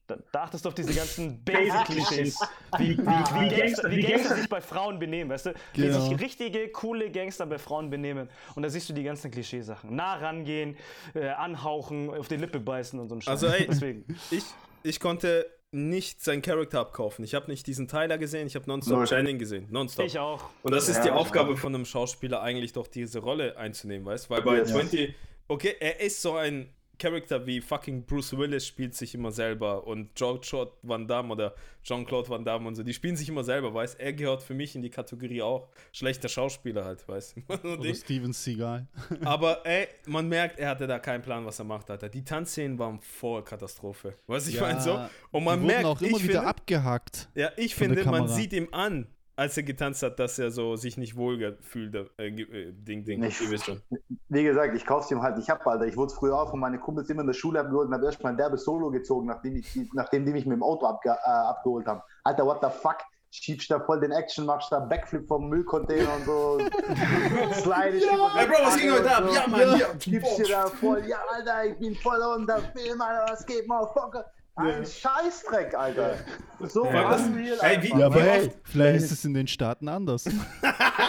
Da, 0.06 0.18
da 0.32 0.42
achtest 0.42 0.64
du 0.64 0.68
auf 0.68 0.74
diese 0.74 0.92
ganzen 0.92 1.42
Basic-Klischees. 1.44 2.38
Wie, 2.78 2.98
wie, 2.98 3.04
wie, 3.06 3.56
Gangster, 3.60 3.90
wie 3.90 4.02
Gangster 4.02 4.36
sich 4.36 4.48
bei 4.48 4.60
Frauen 4.60 4.98
benehmen, 4.98 5.30
weißt 5.30 5.46
du? 5.46 5.54
Wie 5.72 5.82
Genau. 5.82 6.00
sich 6.10 6.20
richtige, 6.20 6.68
coole 6.68 7.10
Gangster 7.10 7.46
bei 7.46 7.58
Frauen 7.58 7.88
benehmen. 7.90 8.28
Und 8.54 8.62
da 8.62 8.68
siehst 8.68 8.88
du 8.88 8.92
die 8.92 9.02
ganzen 9.02 9.30
Klischeesachen. 9.30 9.94
Nah 9.96 10.16
rangehen, 10.16 10.76
äh, 11.14 11.28
anhauchen, 11.28 12.10
auf 12.10 12.28
die 12.28 12.36
Lippe 12.36 12.60
beißen 12.60 12.98
und 13.00 13.08
so 13.08 13.14
ein 13.14 13.22
Scheiß. 13.22 13.42
Also, 13.44 13.46
ey, 13.48 13.66
Deswegen. 13.66 14.04
Ich, 14.30 14.44
ich 14.82 15.00
konnte 15.00 15.46
nicht 15.72 16.22
seinen 16.22 16.42
Charakter 16.42 16.80
abkaufen. 16.80 17.24
Ich 17.24 17.34
habe 17.34 17.50
nicht 17.50 17.66
diesen 17.66 17.88
Tyler 17.88 18.18
gesehen, 18.18 18.46
ich 18.46 18.54
habe 18.54 18.66
Nonstop 18.68 18.98
Null. 18.98 19.06
Channing 19.06 19.38
gesehen. 19.38 19.66
Nonstop. 19.70 20.06
Ich 20.06 20.18
auch. 20.18 20.50
Und 20.62 20.72
das 20.72 20.88
ist 20.88 20.98
Ja, 20.98 21.02
die 21.04 21.10
Aufgabe 21.12 21.56
von 21.56 21.74
einem 21.74 21.84
Schauspieler, 21.86 22.42
eigentlich 22.42 22.72
doch 22.74 22.86
diese 22.86 23.20
Rolle 23.20 23.56
einzunehmen, 23.56 24.06
weißt 24.06 24.26
du? 24.26 24.30
Weil 24.34 24.42
bei 24.42 24.58
Ja. 24.58 24.64
20, 24.66 25.14
okay, 25.48 25.74
er 25.80 25.98
ist 26.00 26.20
so 26.22 26.36
ein 26.36 26.68
Charakter 26.98 27.46
wie 27.46 27.60
fucking 27.60 28.04
Bruce 28.04 28.36
Willis 28.36 28.66
spielt 28.66 28.94
sich 28.94 29.14
immer 29.14 29.30
selber 29.32 29.86
und 29.86 30.14
Jean-Claude 30.14 30.72
Van 30.82 31.06
Damme 31.06 31.32
oder 31.32 31.54
Jean-Claude 31.82 32.28
Van 32.28 32.44
Damme 32.44 32.68
und 32.68 32.74
so, 32.76 32.82
die 32.82 32.94
spielen 32.94 33.16
sich 33.16 33.28
immer 33.28 33.44
selber, 33.44 33.72
weißt 33.74 34.00
Er 34.00 34.12
gehört 34.12 34.42
für 34.42 34.54
mich 34.54 34.74
in 34.74 34.82
die 34.82 34.90
Kategorie 34.90 35.42
auch 35.42 35.68
schlechter 35.92 36.28
Schauspieler 36.28 36.84
halt, 36.84 37.06
weißt 37.06 37.36
du? 37.48 37.68
Oder. 37.74 37.94
Steven 37.94 38.32
Seagal. 38.32 38.86
Aber 39.24 39.64
ey, 39.66 39.88
man 40.06 40.28
merkt, 40.28 40.58
er 40.58 40.70
hatte 40.70 40.86
da 40.86 40.98
keinen 40.98 41.22
Plan, 41.22 41.44
was 41.44 41.58
er 41.58 41.64
macht, 41.64 41.90
Alter. 41.90 42.08
Die 42.08 42.24
Tanzszenen 42.24 42.78
waren 42.78 43.00
voll 43.00 43.42
Katastrophe. 43.44 44.14
Weißt 44.26 44.46
du, 44.46 44.50
ich 44.50 44.56
Ja, 44.56 44.62
meine 44.62 44.80
so? 44.80 45.00
Und 45.30 45.44
man 45.44 45.60
die 45.60 45.66
merkt, 45.66 45.84
auch 45.84 46.00
immer 46.00 46.18
wieder 46.18 46.32
finde, 46.34 46.46
abgehackt. 46.46 47.28
ja, 47.34 47.50
ich 47.56 47.74
finde, 47.74 48.04
man 48.04 48.28
sieht 48.28 48.52
ihm 48.52 48.68
an, 48.72 49.06
als 49.36 49.56
er 49.56 49.62
getanzt 49.64 50.02
hat, 50.02 50.18
dass 50.18 50.38
er 50.38 50.50
so 50.50 50.76
sich 50.76 50.96
nicht 50.96 51.16
wohl 51.16 51.38
gefühlt 51.38 51.94
äh, 52.18 52.30
ge- 52.30 52.68
äh, 52.68 52.72
Ding, 52.72 53.04
Ding. 53.04 53.30
Schon. 53.30 53.80
Wie 54.28 54.44
gesagt, 54.44 54.74
ich 54.76 54.86
kauf's 54.86 55.10
ihm 55.10 55.22
halt 55.22 55.36
nicht 55.36 55.50
ab, 55.50 55.66
Alter. 55.66 55.86
Ich 55.86 55.96
wurde 55.96 56.14
früher 56.14 56.38
auch 56.40 56.50
von 56.50 56.60
meinen 56.60 56.80
Kumpels 56.80 57.08
immer 57.10 57.22
in 57.22 57.26
der 57.26 57.34
Schule 57.34 57.60
abgeholt 57.60 57.88
und 57.88 57.94
habe 57.94 58.04
erstmal 58.06 58.32
ein 58.32 58.36
derbes 58.38 58.64
Solo 58.64 58.90
gezogen, 58.90 59.26
nachdem, 59.26 59.56
ich, 59.56 59.72
die- 59.72 59.90
nachdem 59.94 60.24
die 60.24 60.32
mich 60.32 60.46
mit 60.46 60.56
dem 60.56 60.62
Auto 60.62 60.86
abge 60.86 61.10
äh, 61.10 61.28
abgeholt 61.28 61.86
haben. 61.86 62.00
Alter, 62.22 62.46
what 62.46 62.58
the 62.62 62.68
fuck? 62.70 62.98
Schiebst 63.36 63.68
da 63.68 63.80
voll 63.80 63.98
den 63.98 64.12
Action, 64.12 64.46
machst 64.46 64.70
da 64.70 64.78
Backflip 64.78 65.26
vom 65.26 65.48
Müllcontainer 65.48 66.14
und 66.14 66.24
so. 66.24 66.58
Slide 67.54 67.96
ich 67.96 68.04
die 68.04 68.08
Ey, 68.08 68.46
Bro, 68.46 68.54
was 68.64 68.76
ging 68.76 68.92
heute 68.92 69.10
ab? 69.16 69.24
so. 69.26 69.34
Ja, 69.34 69.46
Mann, 69.48 69.74
hier. 69.74 69.88
Gibst 69.98 70.38
dir 70.38 70.48
da 70.48 70.66
voll, 70.68 71.04
ja, 71.08 71.18
Alter, 71.32 71.64
ich 71.66 71.78
bin 71.78 71.96
voll 71.96 72.20
unter 72.36 72.58
Film, 72.60 73.00
Alter, 73.00 73.32
was 73.32 73.44
geht, 73.44 73.66
Motherfucker? 73.66 74.24
Ein 74.56 74.86
Scheißdreck, 74.86 75.74
Alter. 75.74 76.16
So 76.60 76.84
Ja, 76.86 77.10
das- 77.10 77.22
unreal 77.22 77.58
ey, 77.60 77.82
wie-. 77.82 77.88
Ja, 77.98 78.06
aber 78.06 78.14
Wie 78.16 78.20
hey, 78.20 78.46
oft- 78.46 78.56
vielleicht 78.64 79.04
ist 79.04 79.10
es 79.10 79.24
in 79.24 79.34
den 79.34 79.48
Staaten 79.48 79.88
anders. 79.88 80.26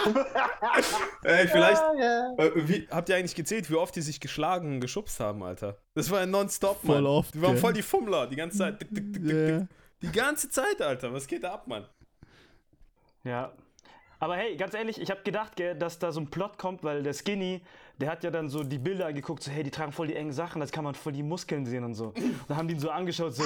Ey, 1.22 1.48
vielleicht. 1.48 1.80
Ja, 1.80 1.94
ja. 1.98 2.34
Äh, 2.44 2.68
wie, 2.68 2.88
habt 2.90 3.08
ihr 3.08 3.16
eigentlich 3.16 3.34
gezählt, 3.34 3.70
wie 3.70 3.74
oft 3.76 3.94
die 3.96 4.02
sich 4.02 4.20
geschlagen 4.20 4.74
und 4.74 4.80
geschubst 4.80 5.20
haben, 5.20 5.42
Alter? 5.42 5.76
Das 5.94 6.10
war 6.10 6.20
ja 6.20 6.26
nonstop, 6.26 6.80
Voll 6.84 6.96
Mann. 7.02 7.06
oft, 7.06 7.34
Die 7.34 7.42
waren 7.42 7.52
gell? 7.52 7.60
voll 7.60 7.72
die 7.72 7.82
Fummler, 7.82 8.26
die 8.26 8.36
ganze 8.36 8.58
Zeit. 8.58 8.78
Tick, 8.80 8.90
Ja. 9.22 9.58
tick. 9.60 9.68
Die 10.02 10.12
ganze 10.12 10.50
Zeit, 10.50 10.80
Alter. 10.82 11.12
Was 11.12 11.26
geht 11.26 11.42
da 11.44 11.54
ab, 11.54 11.66
Mann? 11.66 11.86
Ja. 13.24 13.52
Aber 14.18 14.36
hey, 14.36 14.56
ganz 14.56 14.74
ehrlich, 14.74 15.00
ich 15.00 15.10
habe 15.10 15.22
gedacht, 15.22 15.56
gell, 15.56 15.74
dass 15.76 15.98
da 15.98 16.10
so 16.12 16.20
ein 16.20 16.30
Plot 16.30 16.58
kommt, 16.58 16.82
weil 16.84 17.02
der 17.02 17.12
Skinny, 17.12 17.62
der 17.98 18.10
hat 18.10 18.22
ja 18.24 18.30
dann 18.30 18.48
so 18.48 18.62
die 18.62 18.78
Bilder 18.78 19.06
angeguckt, 19.06 19.42
so 19.42 19.50
hey, 19.50 19.62
die 19.62 19.70
tragen 19.70 19.90
voll 19.92 20.06
die 20.08 20.14
engen 20.16 20.32
Sachen, 20.32 20.60
das 20.60 20.70
kann 20.70 20.84
man 20.84 20.94
voll 20.94 21.12
die 21.12 21.22
Muskeln 21.22 21.64
sehen 21.64 21.82
und 21.84 21.94
so. 21.94 22.08
Und 22.08 22.16
dann 22.48 22.56
haben 22.58 22.68
die 22.68 22.74
ihn 22.74 22.80
so 22.80 22.90
angeschaut, 22.90 23.34
so, 23.34 23.42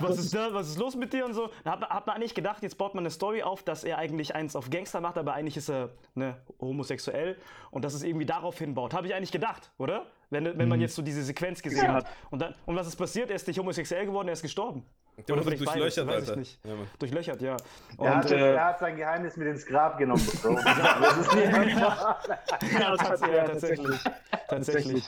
was 0.00 0.18
ist 0.18 0.34
da, 0.34 0.52
was 0.52 0.68
ist 0.68 0.78
los 0.78 0.96
mit 0.96 1.12
dir 1.12 1.24
und 1.24 1.34
so. 1.34 1.48
Da 1.64 1.72
hat, 1.72 1.80
man- 1.80 1.88
hat 1.90 2.06
man 2.06 2.16
eigentlich 2.16 2.34
gedacht, 2.34 2.62
jetzt 2.62 2.76
baut 2.78 2.94
man 2.94 3.02
eine 3.02 3.10
Story 3.10 3.42
auf, 3.42 3.62
dass 3.62 3.84
er 3.84 3.98
eigentlich 3.98 4.34
eins 4.34 4.54
auf 4.56 4.70
Gangster 4.70 5.00
macht, 5.00 5.16
aber 5.18 5.34
eigentlich 5.34 5.56
ist 5.56 5.68
er 5.70 5.90
ne, 6.14 6.36
homosexuell 6.60 7.36
und 7.70 7.84
dass 7.84 7.94
es 7.94 8.02
irgendwie 8.02 8.26
darauf 8.26 8.58
hinbaut. 8.58 8.94
Habe 8.94 9.06
ich 9.06 9.14
eigentlich 9.14 9.32
gedacht, 9.32 9.70
oder? 9.78 10.06
Wenn, 10.30 10.44
wenn 10.44 10.56
Mhm. 10.58 10.68
man 10.68 10.80
jetzt 10.80 10.94
so 10.94 11.00
diese 11.02 11.22
Sequenz 11.22 11.62
gesehen 11.62 11.88
hat. 11.90 12.06
Und, 12.30 12.40
dann, 12.42 12.54
und 12.66 12.76
was 12.76 12.86
ist 12.86 12.96
passiert? 12.96 13.30
Er 13.30 13.36
ist 13.36 13.46
nicht 13.48 13.58
homosexuell 13.58 14.04
geworden, 14.04 14.28
er 14.28 14.34
ist 14.34 14.42
gestorben. 14.42 14.84
Der 15.26 15.36
wurde 15.36 15.56
durchlöchert, 15.56 16.06
weiß 16.06 16.22
ich 16.22 16.28
Alter. 16.28 16.36
nicht. 16.36 16.64
Ja. 16.64 16.74
Durchlöchert, 16.98 17.42
ja. 17.42 17.56
Er, 17.98 18.16
hat, 18.16 18.24
Und, 18.26 18.30
äh, 18.32 18.54
er 18.54 18.64
hat 18.66 18.78
sein 18.78 18.96
Geheimnis 18.96 19.36
mit 19.36 19.48
ins 19.48 19.66
Grab 19.66 19.98
genommen, 19.98 20.24
Bro. 20.42 20.54
Das 20.64 21.16
ist 21.18 21.34
nicht 21.34 21.46
einfach. 21.54 22.28
Ja, 22.72 22.96
tats 22.96 23.20
ja, 23.20 23.44
tatsächlich. 23.46 24.00
Tatsächlich. 24.48 25.04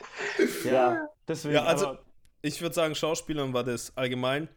Ja, 0.64 1.06
deswegen. 1.28 1.54
Ja, 1.54 1.64
also- 1.64 1.86
aber, 1.88 1.98
Ich 2.42 2.60
würde 2.62 2.74
sagen, 2.74 2.94
Schauspielern 2.94 3.52
war 3.52 3.64
das 3.64 3.96
allgemein. 3.96 4.48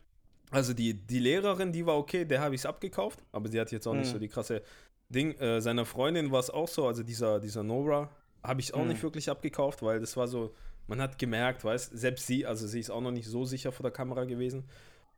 Also 0.52 0.74
die, 0.74 0.94
die 0.94 1.20
Lehrerin, 1.20 1.72
die 1.72 1.86
war 1.86 1.98
okay, 1.98 2.26
der 2.26 2.40
habe 2.42 2.56
ich 2.56 2.62
es 2.62 2.66
abgekauft, 2.66 3.20
aber 3.32 3.50
sie 3.50 3.60
hat 3.60 3.72
jetzt 3.72 3.88
auch 3.88 3.94
nicht 3.94 4.08
Mhm. 4.08 4.12
so 4.14 4.20
die 4.20 4.28
krasse 4.28 4.62
Ding. 5.10 5.34
Äh, 5.40 5.62
seiner 5.62 5.86
Freundin 5.86 6.32
war 6.32 6.40
es 6.40 6.50
auch 6.50 6.68
so, 6.68 6.88
also 6.88 7.04
dieser, 7.04 7.40
dieser 7.40 7.64
Nora, 7.64 8.10
habe 8.44 8.62
ich 8.62 8.74
auch 8.74 8.82
Mhm. 8.84 8.90
nicht 8.90 9.04
wirklich 9.04 9.30
abgekauft, 9.30 9.82
weil 9.82 10.00
das 10.00 10.16
war 10.16 10.28
so, 10.28 10.54
man 10.88 11.02
hat 11.02 11.18
gemerkt, 11.18 11.64
weißt 11.64 11.98
selbst 11.98 12.28
sie, 12.28 12.46
also 12.46 12.68
sie 12.68 12.80
ist 12.80 12.90
auch 12.92 13.02
noch 13.02 13.12
nicht 13.12 13.28
so 13.28 13.46
sicher 13.46 13.72
vor 13.72 13.84
der 13.84 13.92
Kamera 13.92 14.26
gewesen. 14.26 14.66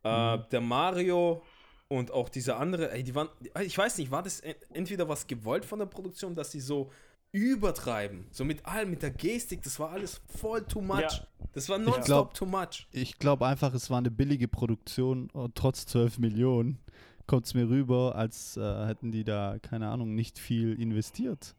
Äh, 0.06 0.40
der 0.52 0.62
Mario 0.62 1.42
und 1.88 2.12
auch 2.12 2.30
diese 2.30 2.56
andere, 2.56 2.92
ey, 2.92 3.04
die 3.04 3.14
waren, 3.16 3.30
ich 3.62 3.78
weiß 3.78 3.98
nicht, 3.98 4.12
war 4.12 4.24
das 4.24 4.40
en- 4.40 4.56
entweder 4.74 5.08
was 5.10 5.28
gewollt 5.28 5.66
von 5.66 5.80
der 5.80 5.86
Produktion, 5.88 6.34
dass 6.36 6.52
sie 6.52 6.60
so 6.60 6.92
übertreiben, 7.32 8.26
so 8.32 8.46
mit 8.46 8.66
allem, 8.66 8.92
mit 8.92 9.02
der 9.02 9.12
Gestik, 9.12 9.62
das 9.62 9.78
war 9.80 9.90
alles 9.92 10.22
voll 10.38 10.64
too 10.66 10.82
much. 10.82 11.00
Ja. 11.02 11.28
Das 11.54 11.68
war 11.70 11.78
nonstop 11.78 12.34
too 12.34 12.46
much. 12.46 12.88
Ich 12.92 13.20
glaube 13.20 13.46
einfach, 13.46 13.74
es 13.74 13.90
war 13.90 13.98
eine 13.98 14.12
billige 14.12 14.48
Produktion 14.48 15.30
und 15.32 15.56
trotz 15.56 15.86
12 15.86 16.20
Millionen 16.20 16.80
kommt 17.28 17.46
es 17.48 17.54
mir 17.54 17.68
rüber, 17.68 18.16
als 18.16 18.56
äh, 18.58 18.86
hätten 18.88 19.12
die 19.12 19.24
da, 19.24 19.58
keine 19.62 19.90
Ahnung, 19.90 20.16
nicht 20.16 20.40
viel 20.40 20.80
investiert. 20.80 21.56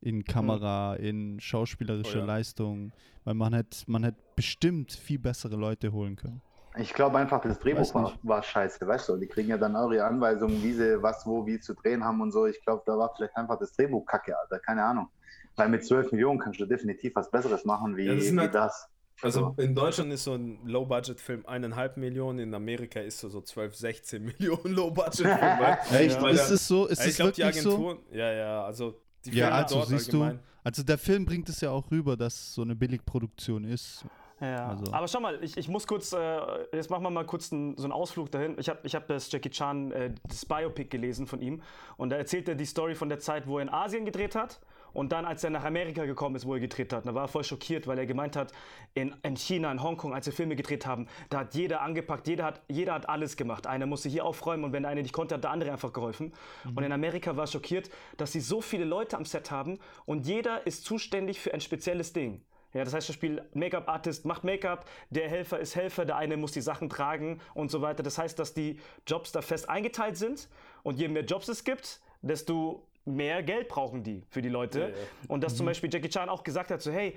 In 0.00 0.24
Kamera, 0.24 0.94
in 0.94 1.40
schauspielerische 1.40 2.18
Oh 2.18 2.20
ja. 2.20 2.24
Leistung. 2.26 2.92
Weil 3.24 3.34
man 3.34 3.52
hätte 3.52 3.78
man 3.88 4.04
hätt 4.04 4.14
bestimmt 4.36 4.92
viel 4.92 5.18
bessere 5.18 5.56
Leute 5.56 5.90
holen 5.92 6.14
können. 6.14 6.40
Ich 6.76 6.92
glaube 6.94 7.18
einfach, 7.18 7.40
das 7.40 7.58
Drehbuch 7.58 7.92
war, 7.94 8.12
war 8.22 8.42
scheiße, 8.42 8.86
weißt 8.86 9.08
du? 9.08 9.16
Die 9.16 9.26
kriegen 9.26 9.48
ja 9.48 9.58
dann 9.58 9.74
eure 9.74 10.04
Anweisungen, 10.04 10.62
wie 10.62 10.72
sie 10.74 11.02
was, 11.02 11.26
wo, 11.26 11.44
wie 11.46 11.58
zu 11.58 11.74
drehen 11.74 12.04
haben 12.04 12.20
und 12.20 12.30
so. 12.30 12.46
Ich 12.46 12.60
glaube, 12.62 12.82
da 12.86 12.96
war 12.96 13.12
vielleicht 13.16 13.36
einfach 13.36 13.58
das 13.58 13.72
Drehbuch 13.72 14.04
kacke, 14.06 14.38
Alter. 14.38 14.60
Keine 14.60 14.84
Ahnung. 14.84 15.08
Weil 15.56 15.70
mit 15.70 15.84
12 15.84 16.12
Millionen 16.12 16.38
kannst 16.38 16.60
du 16.60 16.66
definitiv 16.66 17.16
was 17.16 17.30
Besseres 17.30 17.64
machen 17.64 17.96
wie, 17.96 18.04
Ja, 18.06 18.14
das 18.14 18.32
wie 18.32 18.38
halt- 18.38 18.54
das. 18.54 18.88
Also 19.20 19.52
in 19.58 19.74
Deutschland 19.74 20.12
ist 20.12 20.22
so 20.22 20.34
ein 20.34 20.64
Low-Budget-Film 20.64 21.44
eineinhalb 21.46 21.96
Millionen, 21.96 22.38
in 22.38 22.54
Amerika 22.54 23.00
ist 23.00 23.18
so, 23.18 23.28
so 23.28 23.40
12, 23.40 23.74
16 23.74 24.22
Millionen 24.38 24.74
Low-Budget-Film. 24.74 25.36
Echt? 25.92 26.22
Weil 26.22 26.34
Ist 26.36 26.50
es 26.50 26.68
so? 26.68 26.86
Ist 26.86 27.00
Ja, 27.00 27.04
ich 27.06 27.10
es 27.10 27.16
glaube, 27.16 27.32
die 27.32 27.42
wirklich 27.42 27.62
so? 27.62 27.70
Agenturen, 27.72 27.98
ja, 28.12 28.32
ja, 28.32 28.64
also 28.64 29.00
die 29.24 29.30
Ja, 29.30 29.46
Filme 29.46 29.54
also 29.56 29.74
dort 29.74 29.88
siehst 29.88 30.06
allgemein. 30.14 30.36
du, 30.36 30.42
also 30.62 30.82
der 30.84 30.98
Film 30.98 31.24
bringt 31.24 31.48
es 31.48 31.60
ja 31.60 31.70
auch 31.70 31.90
rüber, 31.90 32.16
dass 32.16 32.34
es 32.34 32.54
so 32.54 32.62
eine 32.62 32.76
Billigproduktion 32.76 33.64
ist. 33.64 34.04
Ja, 34.40 34.68
Also- 34.68 34.92
aber 34.92 35.08
schau 35.08 35.20
mal, 35.20 35.42
ich, 35.42 35.56
ich 35.56 35.68
muss 35.68 35.86
kurz, 35.86 36.12
äh, 36.12 36.38
jetzt 36.72 36.90
machen 36.90 37.02
wir 37.02 37.10
mal 37.10 37.24
kurz 37.26 37.52
einen, 37.52 37.76
so 37.76 37.84
einen 37.84 37.92
Ausflug 37.92 38.30
dahin. 38.30 38.56
Ich 38.58 38.68
habe 38.68 38.78
ich 38.84 38.94
hab 38.94 39.08
das 39.08 39.30
Jackie 39.32 39.50
Chan, 39.50 39.90
äh, 39.92 40.10
das 40.28 40.46
Biopic 40.46 40.88
gelesen 40.90 41.26
von 41.26 41.40
ihm 41.40 41.60
und 41.96 42.10
da 42.10 42.16
erzählt 42.16 42.48
er 42.48 42.54
die 42.54 42.64
Story 42.66 42.94
von 42.94 43.08
der 43.08 43.18
Zeit, 43.18 43.46
wo 43.48 43.58
er 43.58 43.62
in 43.62 43.68
Asien 43.68 44.04
gedreht 44.04 44.36
hat 44.36 44.60
und 44.92 45.10
dann, 45.12 45.24
als 45.24 45.42
er 45.42 45.50
nach 45.50 45.64
Amerika 45.64 46.04
gekommen 46.04 46.36
ist, 46.36 46.46
wo 46.46 46.54
er 46.54 46.60
gedreht 46.60 46.92
hat. 46.92 47.04
Da 47.06 47.14
war 47.14 47.24
er 47.24 47.28
voll 47.28 47.42
schockiert, 47.42 47.86
weil 47.88 47.98
er 47.98 48.06
gemeint 48.06 48.36
hat, 48.36 48.52
in, 48.94 49.14
in 49.22 49.36
China, 49.36 49.72
in 49.72 49.82
Hongkong, 49.82 50.14
als 50.14 50.26
wir 50.26 50.32
Filme 50.32 50.54
gedreht 50.54 50.86
haben, 50.86 51.08
da 51.30 51.40
hat 51.40 51.54
jeder 51.54 51.82
angepackt, 51.82 52.28
jeder 52.28 52.44
hat, 52.44 52.62
jeder 52.68 52.94
hat 52.94 53.08
alles 53.08 53.36
gemacht. 53.36 53.66
Einer 53.66 53.86
musste 53.86 54.08
hier 54.08 54.24
aufräumen 54.24 54.64
und 54.64 54.72
wenn 54.72 54.84
der 54.84 54.92
eine 54.92 55.02
nicht 55.02 55.12
konnte, 55.12 55.34
hat 55.34 55.42
der 55.44 55.50
andere 55.50 55.72
einfach 55.72 55.92
geholfen. 55.92 56.32
Und 56.74 56.82
in 56.84 56.92
Amerika 56.92 57.36
war 57.36 57.44
er 57.44 57.48
schockiert, 57.48 57.90
dass 58.16 58.32
sie 58.32 58.40
so 58.40 58.60
viele 58.60 58.84
Leute 58.84 59.16
am 59.16 59.24
Set 59.24 59.50
haben 59.50 59.78
und 60.06 60.26
jeder 60.26 60.64
ist 60.66 60.84
zuständig 60.84 61.40
für 61.40 61.52
ein 61.52 61.60
spezielles 61.60 62.12
Ding. 62.12 62.40
Ja, 62.74 62.84
das 62.84 62.92
heißt, 62.92 63.06
zum 63.06 63.14
Beispiel 63.14 63.42
Make-up-Artist 63.54 64.24
macht 64.26 64.44
Make-up, 64.44 64.84
der 65.10 65.28
Helfer 65.28 65.58
ist 65.58 65.74
Helfer, 65.74 66.04
der 66.04 66.16
eine 66.16 66.36
muss 66.36 66.52
die 66.52 66.60
Sachen 66.60 66.88
tragen 66.88 67.40
und 67.54 67.70
so 67.70 67.80
weiter. 67.80 68.02
Das 68.02 68.18
heißt, 68.18 68.38
dass 68.38 68.52
die 68.52 68.78
Jobs 69.06 69.32
da 69.32 69.40
fest 69.40 69.68
eingeteilt 69.68 70.16
sind 70.16 70.48
und 70.82 70.98
je 70.98 71.08
mehr 71.08 71.24
Jobs 71.24 71.48
es 71.48 71.64
gibt, 71.64 72.00
desto 72.20 72.86
mehr 73.04 73.42
Geld 73.42 73.68
brauchen 73.68 74.02
die 74.02 74.22
für 74.28 74.42
die 74.42 74.50
Leute. 74.50 74.80
Ja, 74.80 74.88
ja. 74.88 74.94
Und 75.28 75.42
dass 75.42 75.56
zum 75.56 75.66
Beispiel 75.66 75.92
Jackie 75.92 76.10
Chan 76.10 76.28
auch 76.28 76.44
gesagt 76.44 76.70
hat, 76.70 76.82
so 76.82 76.92
hey, 76.92 77.16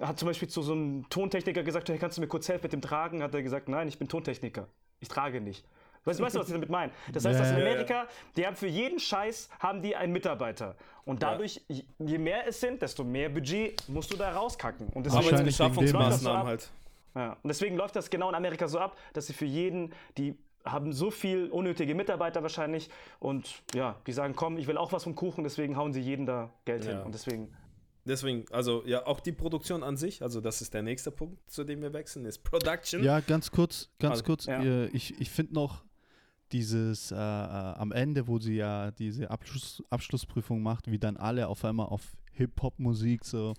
hat 0.00 0.18
zum 0.18 0.28
Beispiel 0.28 0.48
zu 0.48 0.62
so 0.62 0.72
einem 0.72 1.08
Tontechniker 1.08 1.62
gesagt, 1.62 1.88
hey, 1.88 1.98
kannst 1.98 2.18
du 2.18 2.20
mir 2.20 2.28
kurz 2.28 2.48
helfen 2.48 2.64
mit 2.64 2.72
dem 2.72 2.82
Tragen? 2.82 3.22
Hat 3.22 3.34
er 3.34 3.42
gesagt, 3.42 3.68
nein, 3.68 3.88
ich 3.88 3.98
bin 3.98 4.08
Tontechniker, 4.08 4.68
ich 5.00 5.08
trage 5.08 5.40
nicht. 5.40 5.64
Weißt, 6.04 6.18
du, 6.18 6.24
weißt 6.24 6.34
du, 6.34 6.40
was 6.40 6.46
ich 6.48 6.52
damit 6.54 6.70
meine? 6.70 6.92
Das 7.12 7.24
heißt, 7.24 7.38
Ja, 7.38 7.44
dass 7.44 7.52
in. 7.54 7.60
Amerika, 7.62 8.06
die 8.36 8.46
haben 8.46 8.56
für 8.56 8.66
jeden 8.66 8.98
Scheiß 8.98 9.50
haben 9.58 9.82
die 9.82 9.94
einen 9.96 10.12
Mitarbeiter. 10.12 10.76
Und 11.04 11.22
dadurch, 11.22 11.60
je 11.98 12.18
mehr 12.18 12.46
es 12.46 12.60
sind, 12.60 12.80
desto 12.82 13.04
mehr 13.04 13.28
Budget 13.28 13.82
musst 13.88 14.12
du 14.12 14.16
da 14.16 14.30
rauskacken. 14.32 14.88
Und 14.88 15.04
deswegen, 15.06 15.24
Wahrscheinlich 15.24 15.58
wegen 15.58 16.26
ab. 16.26 16.46
halt. 16.46 16.70
ja. 17.14 17.32
Und 17.42 17.48
deswegen 17.48 17.76
läuft 17.76 17.96
das 17.96 18.08
genau 18.10 18.28
in 18.28 18.34
Amerika 18.34 18.66
so 18.68 18.78
ab, 18.78 18.96
dass 19.12 19.26
sie 19.26 19.32
für 19.34 19.44
jeden, 19.44 19.92
die 20.16 20.36
haben 20.64 20.92
so 20.92 21.10
viel 21.10 21.48
unnötige 21.50 21.94
Mitarbeiter 21.94 22.42
wahrscheinlich 22.42 22.90
und 23.18 23.62
ja, 23.74 23.96
die 24.06 24.12
sagen, 24.12 24.34
komm, 24.36 24.58
ich 24.58 24.66
will 24.66 24.76
auch 24.76 24.92
was 24.92 25.04
vom 25.04 25.14
Kuchen, 25.14 25.42
deswegen 25.42 25.76
hauen 25.76 25.92
sie 25.94 26.00
jeden 26.02 26.26
da 26.26 26.50
Geld 26.66 26.84
hin. 26.84 26.96
Ja. 26.98 27.02
Und 27.02 27.14
deswegen, 27.14 27.52
Deswegen, 28.06 28.46
also 28.50 28.82
ja, 28.86 29.06
auch 29.06 29.20
die 29.20 29.32
Produktion 29.32 29.82
an 29.82 29.96
sich, 29.98 30.22
also 30.22 30.40
das 30.40 30.62
ist 30.62 30.72
der 30.72 30.82
nächste 30.82 31.10
Punkt, 31.10 31.38
zu 31.50 31.64
dem 31.64 31.82
wir 31.82 31.92
wechseln, 31.92 32.24
ist 32.24 32.38
Production. 32.42 33.04
Ja, 33.04 33.20
ganz 33.20 33.50
kurz, 33.50 33.90
ganz 33.98 34.12
Also, 34.12 34.24
kurz. 34.24 34.46
ja. 34.46 34.84
Ich, 34.92 35.20
ich 35.20 35.30
finde 35.30 35.54
noch 35.54 35.82
dieses 36.52 37.12
äh, 37.12 37.14
äh, 37.16 37.18
am 37.18 37.92
Ende, 37.92 38.26
wo 38.26 38.38
sie 38.38 38.56
ja 38.56 38.90
diese 38.90 39.30
Abschluss, 39.30 39.82
Abschlussprüfung 39.90 40.62
macht, 40.62 40.90
wie 40.90 40.98
dann 40.98 41.16
alle 41.16 41.48
auf 41.48 41.64
einmal 41.64 41.86
auf 41.86 42.02
Hip-Hop-Musik 42.32 43.24
so, 43.24 43.54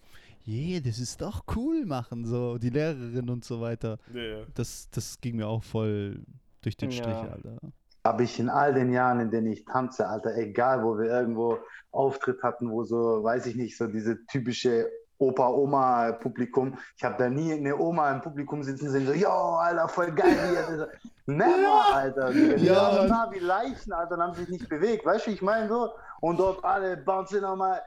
yeah, 0.47 0.79
das 0.79 0.99
ist 0.99 1.21
doch 1.21 1.43
cool 1.55 1.85
machen, 1.85 2.25
so 2.25 2.57
die 2.57 2.69
Lehrerin 2.69 3.29
und 3.29 3.45
so 3.45 3.61
weiter. 3.61 3.97
Ja, 4.13 4.21
ja. 4.21 4.37
Das, 4.55 4.89
das 4.91 5.19
ging 5.21 5.37
mir 5.37 5.47
auch 5.47 5.63
voll 5.63 6.23
durch 6.61 6.77
den 6.77 6.91
Ja. 6.91 6.97
Strich, 6.97 7.31
Alter. 7.31 7.57
Habe 8.03 8.23
ich 8.23 8.39
in 8.39 8.49
all 8.49 8.73
den 8.73 8.91
Jahren, 8.91 9.19
in 9.19 9.29
denen 9.29 9.47
ich 9.47 9.63
tanze, 9.65 10.07
Alter, 10.07 10.35
egal 10.35 10.83
wo 10.83 10.97
wir 10.97 11.05
irgendwo 11.05 11.59
Auftritt 11.91 12.41
hatten, 12.41 12.71
wo 12.71 12.83
so, 12.83 13.23
weiß 13.23 13.45
ich 13.45 13.55
nicht, 13.55 13.77
so 13.77 13.87
diese 13.87 14.25
typische 14.25 14.89
Opa-Oma-Publikum, 15.21 16.77
ich 16.97 17.03
habe 17.03 17.15
da 17.17 17.29
nie 17.29 17.53
eine 17.53 17.77
Oma 17.77 18.11
im 18.11 18.21
Publikum 18.21 18.63
sitzen 18.63 18.89
sehen, 18.89 19.05
so, 19.05 19.13
yo, 19.13 19.29
Alter, 19.29 19.87
voll 19.87 20.11
geil. 20.11 20.35
wie 20.35 20.55
ihr 20.73 20.77
das-" 20.77 20.89
Never, 21.27 21.93
Alter. 21.93 22.31
Die 22.33 22.65
Ja, 22.65 22.75
waren 22.97 23.07
nah 23.07 23.29
wie 23.31 23.39
Leichen, 23.39 23.93
Alter, 23.93 24.15
und 24.15 24.21
haben 24.23 24.33
sich 24.33 24.49
nicht 24.49 24.67
bewegt. 24.67 25.05
Weißt 25.05 25.25
du, 25.27 25.31
wie 25.31 25.35
ich 25.35 25.41
meine 25.41 25.69
so? 25.69 25.89
Und 26.19 26.39
dort 26.39 26.63
alle 26.65 26.97
bouncen 26.97 27.41
nochmal. 27.41 27.81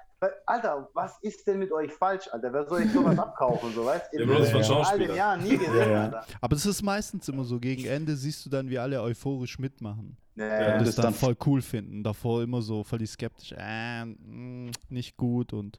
Alter, 0.47 0.89
was 0.95 1.19
ist 1.21 1.47
denn 1.47 1.59
mit 1.59 1.71
euch 1.71 1.93
falsch, 1.93 2.27
Alter? 2.33 2.51
Wer 2.53 2.67
soll 2.67 2.83
ich 2.83 2.93
sowas 2.93 3.19
abkaufen, 3.19 3.71
so, 3.75 3.85
weißt 3.85 4.07
du? 4.15 4.23
Ist 4.23 4.51
von 4.53 4.63
In 4.63 4.85
all 4.85 4.99
den 4.99 5.15
Jahren 5.15 5.43
nie 5.43 5.59
gesehen, 5.59 5.95
Alter. 5.95 6.25
Aber 6.41 6.57
es 6.57 6.65
ist 6.65 6.83
meistens 6.83 7.29
immer 7.29 7.45
so, 7.45 7.59
gegen 7.61 7.85
Ende 7.85 8.17
siehst 8.17 8.47
du 8.47 8.51
dann, 8.51 8.71
wie 8.71 8.79
alle 8.79 9.03
euphorisch 9.03 9.59
mitmachen. 9.59 10.17
Ja, 10.37 10.45
und 10.47 10.51
ja, 10.51 10.79
das 10.79 10.95
dann 10.95 11.05
dann 11.07 11.15
voll 11.15 11.37
cool 11.45 11.61
finden. 11.61 12.03
Davor 12.03 12.43
immer 12.43 12.63
so 12.63 12.83
voll 12.83 12.99
die 13.01 13.07
skeptisch, 13.07 13.53
äh, 13.57 14.05
mh, 14.05 14.71
nicht 14.89 15.17
gut 15.17 15.53
und 15.53 15.79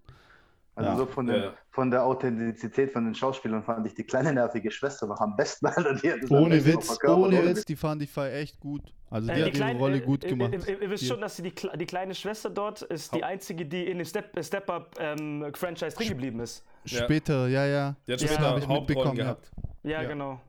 Also 0.78 0.90
Ja. 0.92 0.98
so 0.98 1.06
von, 1.06 1.26
den, 1.28 1.42
Ja. 1.42 1.54
von 1.72 1.90
der 1.90 2.04
Authentizität 2.04 2.92
von 2.92 3.06
den 3.06 3.16
Schauspielern 3.16 3.64
fand 3.64 3.88
ich 3.88 3.94
die 3.94 4.04
kleine 4.04 4.34
nervige 4.34 4.70
Schwester 4.70 5.08
noch 5.08 5.20
am 5.22 5.36
besten, 5.38 5.66
Alter. 5.68 5.94
Die 5.96 6.12
hat 6.12 6.22
das 6.24 6.32
am 6.32 6.38
ohne 6.44 6.66
Witz, 6.66 7.00
ohne 7.06 7.46
Witz, 7.46 7.66
die 7.66 7.76
fand 7.78 8.02
ich 8.02 8.16
echt 8.18 8.60
gut. 8.60 8.82
Also 9.10 9.32
die 9.32 9.40
Äh, 9.40 9.46
hat 9.46 9.56
ihre 9.58 9.76
Rolle 9.78 10.02
gut 10.02 10.24
äh, 10.26 10.30
gemacht. 10.30 10.52
Ihr, 10.54 10.68
ihr, 10.68 10.82
ihr 10.82 10.90
wisst 10.90 11.04
Die- 11.04 11.08
schon, 11.08 11.22
dass 11.22 11.38
die, 11.38 11.44
die 11.54 11.86
kleine 11.86 12.14
Schwester 12.14 12.50
dort 12.50 12.82
ist 12.82 13.14
die 13.16 13.24
einzige, 13.24 13.66
die 13.66 13.86
in 13.88 14.00
dem 14.00 14.06
Step- 14.06 14.36
Step-Up-Franchise 14.44 15.96
drin 15.96 16.10
geblieben 16.10 16.40
ist. 16.42 16.64
Ja. 16.86 17.04
Später, 17.04 17.48
ja, 17.48 17.66
ja. 17.66 17.96
Die 18.08 18.14
hat 18.14 18.22
Ja, 18.22 18.28
später 18.28 18.50
hab 18.50 18.58
ich 18.58 18.68
Hauptrollen 18.68 18.80
mitbekommen, 18.88 19.18
ja. 19.18 19.24
gehabt. 19.24 19.52
Ja, 19.84 20.02
Ja. 20.02 20.08
genau. 20.10 20.40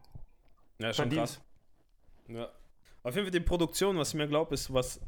Ja, 0.78 0.88
schon 0.92 1.04
Verdient. 1.10 1.20
krass. 1.20 1.40
Ja. 2.28 2.48
Auf 3.02 3.14
jeden 3.14 3.26
Fall 3.26 3.30
die 3.30 3.40
Produktion, 3.40 3.96
was 3.98 4.08
ich 4.08 4.14
mir 4.16 4.26
glaube, 4.26 4.52
ist, 4.54 4.72
was 4.74 5.00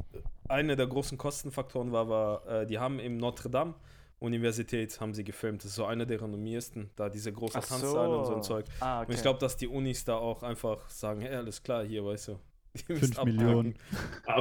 eine 0.48 0.76
der 0.76 0.87
großen 0.87 1.18
Kostenfaktoren 1.18 1.90
war, 1.92 2.09
war, 2.09 2.46
äh, 2.46 2.66
die 2.66 2.78
haben 2.78 3.00
im 3.00 3.16
Notre 3.18 3.50
Dame 3.50 3.74
Universität 4.20 5.00
haben 5.00 5.14
sie 5.14 5.24
gefilmt. 5.24 5.62
Das 5.62 5.70
ist 5.70 5.76
so 5.76 5.85
eine 5.87 6.07
der 6.07 6.20
renommiersten, 6.20 6.90
da 6.96 7.09
diese 7.09 7.33
großen 7.33 7.61
Ach 7.62 7.64
so. 7.64 7.74
Tanzsaale 7.76 8.16
und 8.18 8.26
so 8.26 8.35
ein 8.35 8.42
Zeug. 8.42 8.66
Ah, 8.81 9.02
Und 9.02 9.02
okay. 9.02 9.14
ich 9.14 9.22
glaube, 9.22 9.38
dass 9.38 9.57
die 9.57 9.68
Unis 9.68 10.04
da 10.04 10.16
auch 10.16 10.42
einfach 10.42 10.88
sagen, 10.90 11.20
hey, 11.20 11.37
alles 11.37 11.62
klar, 11.62 11.85
hier, 11.85 12.04
weißt 12.04 12.28
du. 12.28 12.40
ihr 12.88 12.96
müsst 12.96 13.18
Fünf 13.18 13.22
Millionen. 13.22 13.74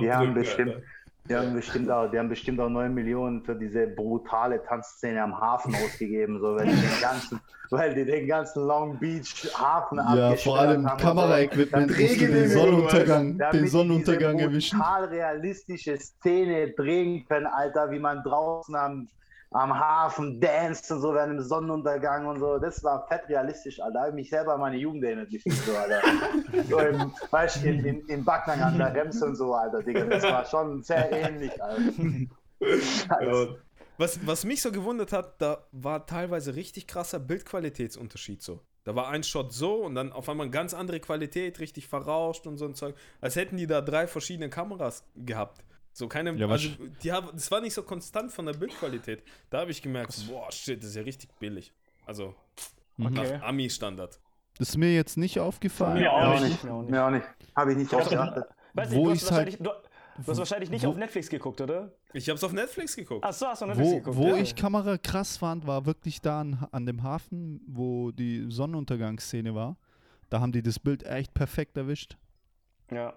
Die 0.02 0.12
haben 0.12 0.34
Abdrücken, 0.34 0.34
bestimmt, 0.34 0.76
Alter. 0.76 0.82
die 1.30 1.36
haben 1.36 1.54
bestimmt 1.54 1.90
auch, 1.92 2.12
die 2.12 2.20
haben 2.20 2.30
bestimmt 2.30 2.60
auch 2.60 2.70
9 2.70 2.94
Millionen 2.94 3.44
für 3.44 3.56
diese 3.56 3.88
brutale 3.88 4.64
Tanzszene 4.64 5.22
am 5.24 5.40
Hafen 5.40 5.76
ausgegeben, 5.76 6.40
so 6.40 6.56
weil 6.56 6.68
die 6.68 6.76
den 6.76 7.00
ganzen, 7.02 7.40
weil 7.70 7.94
die 7.96 8.06
den 8.06 8.28
ganzen 8.28 8.66
Long 8.66 9.00
Beach 9.00 9.48
Hafen 9.58 9.98
Ja, 9.98 10.36
vor 10.36 10.60
allem 10.60 10.86
haben 10.88 11.02
und 11.02 11.02
Kameraequipment, 11.02 11.92
so. 11.92 12.28
den 12.32 12.50
Sonnenuntergang, 12.50 13.38
damit 13.38 13.54
den 13.54 13.64
die 13.64 13.68
Sonnenuntergang 13.68 14.38
diese 14.38 14.44
erwischen. 14.44 14.80
brutal 14.80 15.06
realistische 15.06 15.98
Szene 15.98 16.72
drehen 16.74 17.26
können, 17.28 17.48
Alter, 17.48 17.92
wie 17.92 18.00
man 18.00 18.24
draußen 18.24 18.76
am, 18.76 19.10
am 19.52 19.78
Hafen 19.78 20.40
danced 20.42 20.92
und 20.92 21.02
so 21.02 21.14
während 21.14 21.40
dem 21.40 21.42
Sonnenuntergang 21.42 22.28
und 22.28 22.40
so. 22.40 22.58
Das 22.58 22.84
war 22.84 23.08
fett 23.08 23.30
realistisch, 23.30 23.80
Alter. 23.80 23.94
Da 23.94 24.00
habe 24.02 24.10
ich 24.10 24.16
mich 24.16 24.30
selber 24.30 24.56
an 24.56 24.60
meine 24.60 24.78
Jugend 24.78 25.04
erinnert, 25.04 25.30
gefühlt 25.30 25.56
so, 25.56 25.76
Alter. 25.76 26.02
so 26.70 26.80
im, 26.80 27.14
weißt 27.32 27.64
du, 27.64 27.70
in, 27.70 27.86
in, 27.86 28.06
in 28.08 28.26
Backnang 28.26 28.62
an 28.62 28.78
der 28.78 28.94
Rems 28.94 29.22
und 29.22 29.36
so, 29.36 29.54
Alter, 29.54 29.82
Digga. 29.84 30.06
Das 30.06 30.24
war 30.24 30.46
schon 30.46 30.84
sehr 30.84 31.12
ähnlich, 31.12 31.52
Alter. 31.64 31.94
Was, 33.98 34.26
was 34.28 34.46
mich 34.46 34.62
so 34.62 34.72
gewundert 34.72 35.12
hat, 35.12 35.42
da 35.42 35.66
war 35.72 36.06
teilweise 36.06 36.56
richtig 36.56 36.86
krasser 36.88 37.20
Bildqualitätsunterschied 37.20 38.44
so. 38.44 38.62
Da 38.84 38.96
war 38.96 39.10
ein 39.10 39.24
Shot 39.24 39.52
so 39.52 39.84
und 39.84 39.96
dann 39.96 40.14
auf 40.14 40.30
einmal 40.30 40.50
ganz 40.50 40.74
andere 40.74 41.00
Qualität, 41.00 41.60
richtig 41.60 41.88
verrauscht 41.88 42.48
und 42.48 42.58
so 42.58 42.66
ein 42.66 42.76
Zeug. 42.76 42.96
Als 43.20 43.36
hätten 43.36 43.58
die 43.58 43.68
da 43.68 43.82
drei 43.82 44.08
verschiedene 44.08 44.50
Kameras 44.50 45.04
gehabt. 45.16 45.64
So 45.98 46.08
keine, 46.08 46.32
Ja, 46.36 46.48
also 46.48 46.70
die 47.02 47.12
haben, 47.12 47.30
das 47.34 47.50
war 47.50 47.60
nicht 47.60 47.74
so 47.74 47.82
konstant 47.82 48.32
von 48.32 48.46
der 48.46 48.54
Bildqualität. 48.54 49.24
Da 49.50 49.62
habe 49.62 49.72
ich 49.72 49.82
gemerkt, 49.82 50.14
boah, 50.30 50.52
shit, 50.52 50.80
das 50.80 50.90
ist 50.90 50.96
ja 50.96 51.02
richtig 51.02 51.32
billig. 51.40 51.74
Also 52.06 52.36
Mhm. 52.98 53.08
Okay. 53.08 53.38
nach 53.38 53.48
Ami-Standard. 53.48 54.20
Das 54.60 54.70
ist 54.70 54.78
mir 54.78 54.94
jetzt 54.94 55.18
nicht 55.18 55.40
aufgefallen. 55.40 55.98
Mir 56.00 56.12
auch 56.14 56.40
nicht. 56.40 56.64
Mir 56.64 56.72
auch 56.74 56.82
nicht. 56.82 56.92
Mir 56.92 57.04
auch 57.06 57.10
nicht. 57.10 57.26
Habe 57.56 57.72
ich 57.72 57.78
nicht 57.80 57.92
drauf 57.92 58.08
geachtet. 58.10 58.46
Weißt 58.76 58.94
Wo 58.94 59.10
hast 59.10 59.32
halt- 59.32 59.32
wahrscheinlich, 59.32 59.58
du, 59.58 59.64
du 59.64 60.28
hast 60.32 60.38
wahrscheinlich 60.38 60.70
nicht 60.70 60.86
wo- 60.86 60.90
auf 60.90 60.98
Netflix 60.98 61.30
geguckt, 61.30 61.62
oder? 61.62 61.92
Ich 62.14 62.30
habe 62.30 62.38
es 62.38 62.44
auf 62.44 62.54
Netflix 62.54 62.96
geguckt. 62.96 63.24
Ach 63.26 63.34
so, 63.34 63.48
hast 63.48 63.62
du 63.64 63.66
auf 63.66 63.70
Netflix 63.70 63.92
Wo, 63.92 63.96
geguckt. 63.98 64.18
wo 64.18 64.28
ja. 64.36 64.38
ich 64.38 64.56
Kamera 64.56 64.98
krass 65.00 65.38
fand, 65.38 65.66
war 65.66 65.88
wirklich 65.88 66.22
da 66.22 66.42
an, 66.42 66.68
an 66.72 66.86
dem 66.86 67.02
Hafen, 67.02 67.60
wo 67.68 68.12
die 68.12 68.46
Sonnenuntergangsszene 68.52 69.56
war. 69.56 69.78
Da 70.30 70.40
haben 70.42 70.52
die 70.52 70.62
das 70.62 70.78
Bild 70.78 71.04
echt 71.04 71.34
perfekt 71.34 71.76
erwischt. 71.76 72.18
Ja. 72.92 73.16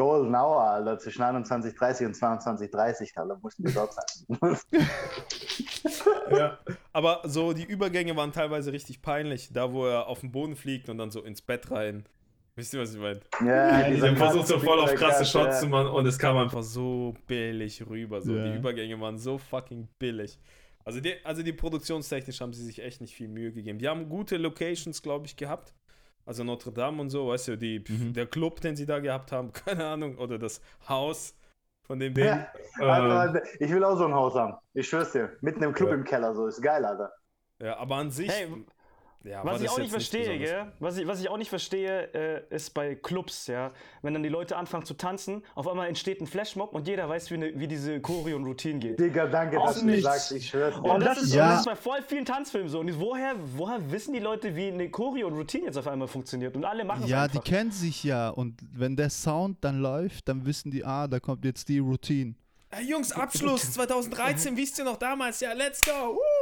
Golden 0.00 0.34
Hour, 0.34 0.62
Alter, 0.62 0.98
zwischen 0.98 1.22
21.30 1.22 2.06
und 2.06 2.16
22.30, 2.16 3.18
Alter, 3.18 3.38
mussten 3.42 3.64
wir 3.64 3.72
dort 3.72 3.92
sein. 3.92 4.58
Ja. 6.30 6.58
Aber 6.92 7.22
so 7.24 7.52
die 7.52 7.64
Übergänge 7.64 8.14
waren 8.16 8.32
teilweise 8.32 8.72
richtig 8.72 9.02
peinlich. 9.02 9.52
Da, 9.52 9.72
wo 9.72 9.86
er 9.86 10.06
auf 10.06 10.20
den 10.20 10.30
Boden 10.30 10.54
fliegt 10.54 10.88
und 10.88 10.98
dann 10.98 11.10
so 11.10 11.22
ins 11.22 11.42
Bett 11.42 11.70
rein. 11.72 12.04
Wisst 12.54 12.72
ihr, 12.72 12.80
was 12.80 12.94
ich 12.94 13.00
meine? 13.00 13.20
Ja, 13.44 13.82
Die 13.82 13.94
dieser 13.94 14.14
versucht, 14.16 14.46
so 14.46 14.58
voll 14.60 14.78
auf 14.80 14.94
krasse 14.94 15.24
Shots 15.24 15.56
ja. 15.56 15.60
zu 15.60 15.66
machen 15.66 15.88
und 15.88 16.06
es 16.06 16.18
kam 16.18 16.36
einfach 16.36 16.62
so 16.62 17.14
billig 17.26 17.84
rüber. 17.88 18.22
So. 18.22 18.36
Ja. 18.36 18.44
Die 18.44 18.56
Übergänge 18.56 19.00
waren 19.00 19.18
so 19.18 19.38
fucking 19.38 19.88
billig. 19.98 20.38
Also 20.84 21.00
die, 21.00 21.14
also 21.24 21.42
die 21.42 21.52
produktionstechnisch 21.52 22.40
haben 22.40 22.52
sie 22.52 22.64
sich 22.64 22.80
echt 22.80 23.00
nicht 23.00 23.14
viel 23.14 23.28
Mühe 23.28 23.52
gegeben. 23.52 23.78
Die 23.78 23.88
haben 23.88 24.08
gute 24.08 24.36
Locations, 24.36 25.02
glaube 25.02 25.26
ich, 25.26 25.36
gehabt. 25.36 25.74
Also 26.30 26.44
Notre 26.44 26.70
Dame 26.70 27.00
und 27.02 27.10
so, 27.10 27.26
weißt 27.26 27.48
du, 27.48 27.56
die, 27.58 27.82
Mhm. 27.88 28.12
der 28.12 28.24
Club, 28.26 28.60
den 28.60 28.76
sie 28.76 28.86
da 28.86 29.00
gehabt 29.00 29.32
haben, 29.32 29.52
keine 29.66 29.84
Ahnung, 29.84 30.16
oder 30.16 30.38
das 30.38 30.60
Haus 30.88 31.34
von 31.82 31.98
dem 31.98 32.14
Ding. 32.14 32.24
Ja, 32.24 32.46
Alter, 32.78 33.42
ich 33.58 33.68
will 33.68 33.82
auch 33.82 33.96
so 33.98 34.04
ein 34.04 34.14
Haus 34.14 34.36
haben. 34.36 34.54
Ich 34.72 34.88
schwör's 34.88 35.10
dir. 35.10 35.36
Mitten 35.40 35.64
im 35.64 35.72
Club 35.72 35.88
Ja. 35.88 35.96
im 35.96 36.04
Keller, 36.04 36.32
so 36.32 36.46
ist 36.46 36.62
geil, 36.62 36.84
Alter. 36.84 37.10
ja, 37.60 37.76
aber 37.78 37.96
an 37.96 38.12
sich. 38.12 38.30
Hey, 38.30 38.46
ja, 39.24 39.44
Was 39.44 39.60
ich 39.60 39.66
das 39.66 39.74
auch 39.74 39.78
nicht 39.78 39.90
verstehe, 39.90 40.38
gell? 40.38 40.72
Was 40.78 40.96
ich, 40.98 41.06
was 41.06 41.20
ich 41.20 41.28
auch 41.28 41.36
nicht 41.36 41.48
verstehe, 41.50 42.12
äh, 42.14 42.54
ist 42.54 42.70
bei 42.74 42.94
Clubs, 42.94 43.46
ja. 43.46 43.72
Wenn 44.02 44.14
dann 44.14 44.22
die 44.22 44.28
Leute 44.28 44.56
anfangen 44.56 44.84
zu 44.84 44.94
tanzen, 44.94 45.42
auf 45.54 45.68
einmal 45.68 45.88
entsteht 45.88 46.20
ein 46.20 46.26
Flashmob 46.26 46.72
und 46.74 46.88
jeder 46.88 47.08
weiß, 47.08 47.30
wie, 47.30 47.36
ne, 47.38 47.52
wie 47.54 47.68
diese 47.68 48.00
Choreo 48.00 48.36
und 48.36 48.44
Routine 48.44 48.78
geht. 48.78 48.98
Digga, 49.00 49.26
danke, 49.26 49.60
Auch 49.60 49.66
dass 49.66 49.80
du 49.80 49.86
nichts. 49.86 50.02
sagst. 50.04 50.32
Ich 50.32 50.48
schwör's 50.48 50.74
dir. 50.74 50.82
Und 50.84 51.00
das, 51.04 51.22
ist, 51.22 51.34
Ja. 51.34 51.50
das 51.50 51.60
ist 51.60 51.66
bei 51.66 51.76
voll 51.76 52.02
vielen 52.02 52.24
Tanzfilmen 52.24 52.68
so. 52.68 52.80
Und 52.80 52.98
woher, 52.98 53.34
woher 53.56 53.90
wissen 53.90 54.12
die 54.14 54.20
Leute, 54.20 54.56
wie 54.56 54.68
eine 54.68 54.88
Choreo 54.90 55.26
und 55.26 55.34
Routine 55.34 55.66
jetzt 55.66 55.76
auf 55.76 55.86
einmal 55.86 56.08
funktioniert? 56.08 56.56
Und 56.56 56.64
alle 56.64 56.84
machen 56.84 57.04
es 57.04 57.10
Ja, 57.10 57.28
die 57.28 57.38
kennen 57.40 57.70
sich 57.72 58.02
ja 58.04 58.30
und 58.30 58.54
wenn 58.72 58.96
der 58.96 59.10
Sound 59.10 59.58
dann 59.60 59.80
läuft, 59.80 60.28
dann 60.28 60.46
wissen 60.46 60.70
die, 60.70 60.84
ah, 60.84 61.06
da 61.06 61.20
kommt 61.20 61.44
jetzt 61.44 61.68
die 61.68 61.78
Routine. 61.78 62.34
Hey, 62.72 62.84
Jungs, 62.88 63.10
Abschluss 63.10 63.72
2013, 63.72 64.56
wisst 64.56 64.78
ihr 64.78 64.84
noch 64.84 64.96
damals? 64.96 65.40
Ja, 65.40 65.52
let's 65.54 65.80
go. 65.84 65.90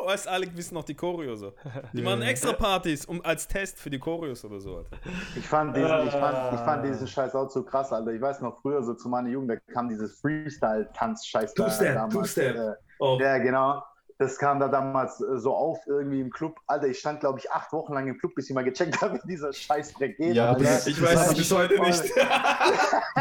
Uh, 0.03 0.07
weißt, 0.09 0.29
alle 0.29 0.47
wissen 0.55 0.75
noch 0.75 0.85
die 0.85 0.95
Choreo 0.95 1.35
so. 1.37 1.55
Die 1.95 2.03
machen 2.03 2.21
extra 2.21 2.53
Partys 2.53 3.07
um, 3.07 3.25
als 3.25 3.49
Test 3.49 3.79
für 3.79 3.89
die 3.89 3.99
Choreos 3.99 4.45
oder 4.45 4.61
so. 4.61 4.77
Alter. 4.77 4.91
Ich 5.37 5.47
fand, 5.47 5.75
diesen, 5.75 5.87
ich, 6.07 6.13
fand, 6.13 6.53
ich 6.55 6.61
fand 6.61 6.85
Ah. 6.85 6.87
diesen 6.87 7.07
Scheiß 7.07 7.35
auch 7.35 7.49
zu 7.49 7.63
krass, 7.65 7.91
Alter. 7.95 8.13
Ich 8.13 8.21
weiß 8.21 8.43
noch 8.43 8.61
früher, 8.61 8.83
so 8.83 8.93
zu 8.93 9.09
meiner 9.09 9.31
Jugend, 9.31 9.51
da 9.53 9.57
kam 9.73 9.89
dieses 9.89 10.21
Freestyle-Tanz-Scheiß 10.21 11.55
Two-Step, 11.55 11.95
damals. 11.95 12.13
Two-Step. 12.15 12.57
Äh, 12.57 12.73
Oh. 13.01 13.17
Ja, 13.21 13.39
genau. 13.39 13.83
Das 14.19 14.37
kam 14.37 14.59
da 14.59 14.67
damals 14.69 15.21
äh, 15.21 15.39
so 15.39 15.55
auf 15.55 15.79
irgendwie 15.87 16.21
im 16.21 16.31
Club. 16.31 16.59
Alter, 16.67 16.89
ich 16.89 16.99
stand, 16.99 17.21
glaube 17.21 17.39
ich, 17.39 17.51
acht 17.53 17.73
Wochen 17.73 17.93
lang 17.95 18.09
im 18.09 18.19
Club, 18.19 18.35
bis 18.35 18.49
ich 18.51 18.55
mal 18.55 18.65
gecheckt 18.65 19.01
habe, 19.01 19.21
wie 19.23 19.29
dieser 19.29 19.53
Scheißdreck 19.53 20.17
geht. 20.17 20.35
Ja, 20.35 20.55
das- 20.55 20.87
Ich 20.89 21.01
weiß 21.01 21.29
es 21.31 21.37
bis 21.37 21.53
heute 21.53 21.81
nicht. 21.81 22.03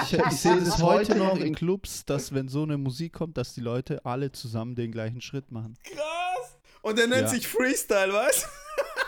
Ich, 0.03 0.13
ich 0.13 0.41
sehe 0.41 0.57
das 0.57 0.81
heute 0.81 1.15
noch 1.15 1.37
in 1.39 1.55
Clubs, 1.55 2.05
dass 2.05 2.33
wenn 2.33 2.47
so 2.47 2.63
eine 2.63 2.77
Musik 2.77 3.13
kommt, 3.13 3.37
dass 3.37 3.53
die 3.53 3.61
Leute 3.61 4.05
alle 4.05 4.31
zusammen 4.31 4.75
den 4.75 4.91
gleichen 4.91 5.21
Schritt 5.21 5.51
machen. 5.51 5.75
Krass. 5.83 6.55
Und 6.83 6.97
der 6.99 7.07
nennt 7.07 7.23
Ja. 7.23 7.27
sich 7.27 7.47
Freestyle, 7.47 8.13
weißt 8.13 8.47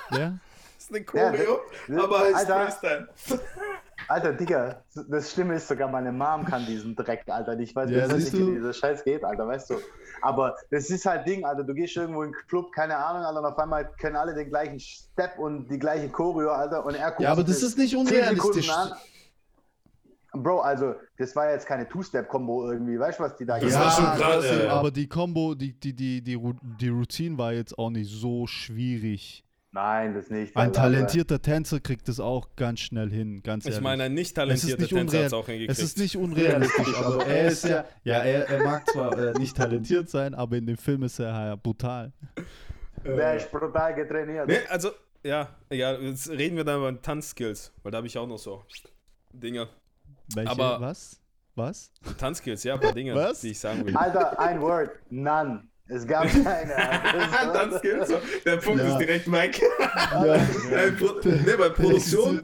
du? 0.10 0.18
Ja? 0.18 0.40
Das 0.80 0.86
ist 0.86 0.96
eine 0.96 1.04
Choreo, 1.06 1.60
Ja, 1.90 2.04
aber 2.06 2.20
heißt. 2.34 2.48
Freestyle. 2.50 3.10
Alter, 4.10 4.34
Digga, 4.34 4.84
das 5.08 5.32
Schlimme 5.32 5.56
ist 5.56 5.68
sogar, 5.68 5.88
meine 5.88 6.12
Mom 6.12 6.44
kann 6.44 6.66
diesen 6.66 6.96
Dreck, 6.96 7.24
Alter. 7.28 7.58
Ich 7.60 7.76
weiß 7.76 7.92
Ja, 7.92 8.08
nicht, 8.08 8.34
wie 8.34 8.56
dieser 8.56 8.74
Scheiß 8.74 9.04
geht, 9.04 9.24
Alter, 9.24 9.48
weißt 9.48 9.70
du. 9.70 9.76
Aber 10.22 10.56
das 10.72 10.90
ist 10.90 11.06
halt 11.06 11.28
Ding, 11.28 11.46
Alter. 11.46 11.64
Du 11.64 11.76
gehst 11.76 11.96
irgendwo 11.96 12.24
in 12.24 12.32
den 12.32 12.48
Club, 12.48 12.72
keine 12.74 12.98
Ahnung, 12.98 13.24
Alter, 13.24 13.40
und 13.40 13.46
auf 13.46 13.58
einmal 13.60 13.88
können 14.02 14.16
alle 14.16 14.34
den 14.34 14.50
gleichen 14.50 14.80
Step 14.80 15.38
und 15.38 15.70
die 15.70 15.78
gleiche 15.78 16.10
Choreo, 16.10 16.50
Alter. 16.50 16.84
Und 16.86 16.96
er 16.96 17.10
guckt 17.12 17.22
Ja, 17.22 17.32
aber 17.32 17.44
das 17.44 17.62
ist 17.62 17.78
nicht 17.78 17.96
unrealistisch. 17.96 18.72
Bro, 20.32 20.60
also, 20.62 20.94
das 21.18 21.36
war 21.36 21.52
jetzt 21.52 21.66
keine 21.66 21.88
Two-Step-Kombo 21.90 22.72
irgendwie. 22.72 23.00
Weißt 23.00 23.20
du, 23.20 23.24
was 23.24 23.36
die 23.36 23.46
da 23.46 23.60
Das 23.60 23.72
gemacht 23.72 23.86
war 23.86 23.92
schon 23.92 24.06
haben? 24.08 24.20
krass, 24.20 24.34
trotzdem, 24.46 24.66
ja. 24.66 24.74
aber 24.74 24.92
die 24.92 25.08
Combo, 25.08 25.56
die, 25.56 25.74
die, 25.80 25.96
die, 25.96 26.22
die, 26.24 26.40
die 26.80 26.90
Routine 26.90 27.38
war 27.38 27.54
jetzt 27.54 27.78
auch 27.78 27.90
nicht 27.90 28.12
so 28.12 28.46
schwierig. 28.46 29.44
Nein, 29.72 30.16
das 30.16 30.32
nicht. 30.32 30.58
Ein 30.58 30.74
talentierter 30.74 31.42
Tänzer 31.42 31.80
kriegt 31.80 32.08
das 32.08 32.20
auch 32.20 32.56
ganz 32.56 32.80
schnell 32.80 33.12
hin, 33.12 33.44
ganz 33.44 33.66
ehrlich. 33.66 33.78
Ich 33.78 33.84
meine, 33.84 34.04
ein 34.04 34.16
nicht 34.16 34.36
talentierter 34.36 34.82
nicht, 34.82 34.94
Tänzer 34.94 35.20
hat 35.20 35.26
es 35.28 35.34
auch 35.34 35.46
hingekriegt. 35.46 35.72
es 35.72 35.84
ist 35.84 35.98
nicht 36.00 36.18
unrealistisch, 36.18 36.96
aber 37.04 37.26
er 37.28 37.48
ist 37.48 37.66
ja, 37.66 37.86
ja, 38.04 38.18
er, 38.18 38.50
er 38.50 38.64
mag 38.64 38.90
zwar 38.90 39.16
äh, 39.18 39.34
nicht 39.38 39.56
talentiert 39.56 40.10
sein, 40.10 40.34
aber 40.34 40.58
in 40.58 40.66
dem 40.66 40.78
Film 40.78 41.04
ist 41.04 41.20
er 41.20 41.28
ja 41.28 41.56
brutal. 41.56 42.12
Der 43.06 43.36
ist 43.36 43.52
brutal 43.52 43.94
getrainiert. 43.94 44.48
Nee, 44.48 44.60
also, 44.70 44.90
ja, 45.24 45.50
ja, 45.72 45.94
jetzt 45.94 46.30
reden 46.30 46.58
wir 46.58 46.64
dann 46.64 46.80
über 46.80 47.02
Tanzskills, 47.02 47.72
weil 47.84 47.92
da 47.92 47.98
habe 48.00 48.08
ich 48.08 48.18
auch 48.18 48.28
noch 48.28 48.40
so 48.40 48.64
Dinge. 49.32 49.68
Welche, 50.34 50.52
Aber- 50.52 50.82
was? 50.82 51.22
Was? 51.56 51.92
Tanzskills, 52.18 52.64
ja, 52.64 52.76
ein 52.76 52.80
paar 52.80 52.94
Dinge, 52.94 53.14
Was? 53.16 53.42
die 53.42 53.50
ich 53.50 53.60
sagen 53.60 53.86
will. 53.86 53.96
Alter, 53.96 54.40
ein 54.40 54.62
Word. 54.62 54.92
None. 55.10 55.68
Es 55.90 56.06
gab 56.08 56.28
keine. 56.44 56.74
Tanzskills, 57.54 58.10
so. 58.10 58.16
der 58.46 58.58
Punkt 58.58 58.82
Ja. 58.82 58.90
ist 58.92 58.98
direkt. 59.00 59.28
Äh, 59.28 60.92
Pro- 60.98 61.20
nee, 61.24 61.56
bei 61.58 61.70
Produktion, 61.70 62.42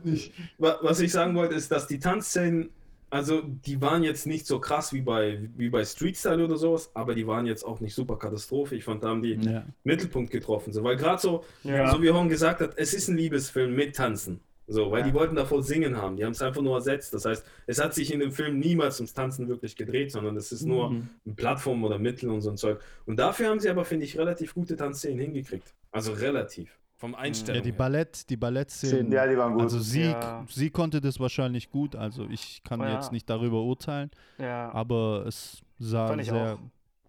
was 0.58 1.00
ich 1.00 1.12
sagen 1.12 1.36
wollte, 1.36 1.56
ist, 1.56 1.72
dass 1.72 1.88
die 1.88 2.00
Tanzszenen, 2.00 2.70
also 3.10 3.42
die 3.44 3.80
waren 3.82 4.04
jetzt 4.04 4.26
nicht 4.28 4.46
so 4.48 4.60
krass 4.60 4.92
wie 4.94 5.02
bei, 5.02 5.40
wie 5.58 5.70
bei 5.70 5.86
Street 5.86 6.18
Style 6.18 6.44
oder 6.44 6.58
sowas, 6.58 6.90
aber 6.94 7.14
die 7.16 7.26
waren 7.28 7.46
jetzt 7.46 7.64
auch 7.64 7.80
nicht 7.80 7.94
super 7.94 8.18
Katastrophe. 8.18 8.76
Ich 8.76 8.84
fand, 8.84 9.04
da 9.04 9.10
haben 9.10 9.22
die 9.22 9.34
Ja. 9.36 9.64
Mittelpunkt 9.84 10.32
getroffen. 10.32 10.74
So, 10.74 10.84
weil 10.84 10.96
gerade 10.98 11.22
so, 11.22 11.44
Ja. 11.64 11.92
so 11.92 12.02
wie 12.02 12.10
Horn 12.10 12.30
gesagt 12.30 12.62
hat, 12.62 12.72
es 12.78 12.94
ist 12.94 13.08
ein 13.08 13.18
Liebesfilm 13.18 13.76
mit 13.76 13.96
Tanzen. 13.96 14.40
So, 14.68 14.90
weil 14.92 15.02
Ja. 15.02 15.08
die 15.08 15.14
wollten 15.14 15.36
davor 15.36 15.62
singen 15.62 15.98
haben. 15.98 16.18
Die 16.18 16.26
haben 16.26 16.32
es 16.32 16.42
einfach 16.42 16.62
nur 16.62 16.76
ersetzt. 16.76 17.14
Das 17.14 17.26
heißt, 17.26 17.46
es 17.68 17.82
hat 17.84 17.94
sich 17.94 18.12
in 18.14 18.20
dem 18.20 18.32
Film 18.32 18.58
niemals 18.60 19.00
ums 19.00 19.14
Tanzen 19.14 19.48
wirklich 19.48 19.76
gedreht, 19.76 20.12
sondern 20.12 20.36
es 20.38 20.52
ist 20.52 20.64
nur 20.66 20.90
Mhm. 20.92 21.10
eine 21.26 21.36
Plattform 21.36 21.84
oder 21.84 22.00
Mittel 22.00 22.30
und 22.30 22.42
so 22.42 22.50
ein 22.50 22.58
Zeug. 22.58 22.80
Und 23.06 23.18
dafür 23.18 23.50
haben 23.50 23.60
sie 23.60 23.70
aber, 23.70 23.86
finde 23.86 24.06
ich, 24.06 24.18
relativ 24.18 24.54
gute 24.56 24.76
Tanzszenen 24.76 25.20
hingekriegt. 25.20 25.74
Also 25.92 26.14
relativ. 26.14 26.78
Vom 26.98 27.14
Einstellung. 27.14 27.58
Ja, 27.58 27.64
die. 27.64 27.72
Ballett, 27.74 28.30
die 28.30 28.38
Ballettszenen. 28.38 29.12
Ja, 29.12 29.28
die 29.28 29.38
waren 29.38 29.54
gut. 29.54 29.64
Also 29.64 29.80
sie, 29.80 30.04
Ja. 30.04 30.46
sie 30.50 30.70
konnte 30.70 31.02
das 31.02 31.20
wahrscheinlich 31.20 31.70
gut, 31.70 31.96
also 31.96 32.26
ich 32.32 32.64
kann 32.64 32.80
Ja. 32.80 32.96
jetzt 32.96 33.12
nicht 33.12 33.30
darüber 33.30 33.62
urteilen, 33.64 34.10
Ja. 34.40 34.72
aber 34.74 35.26
es 35.28 35.62
sah 35.78 36.18
sehr 36.24 36.54
auch. 36.54 36.60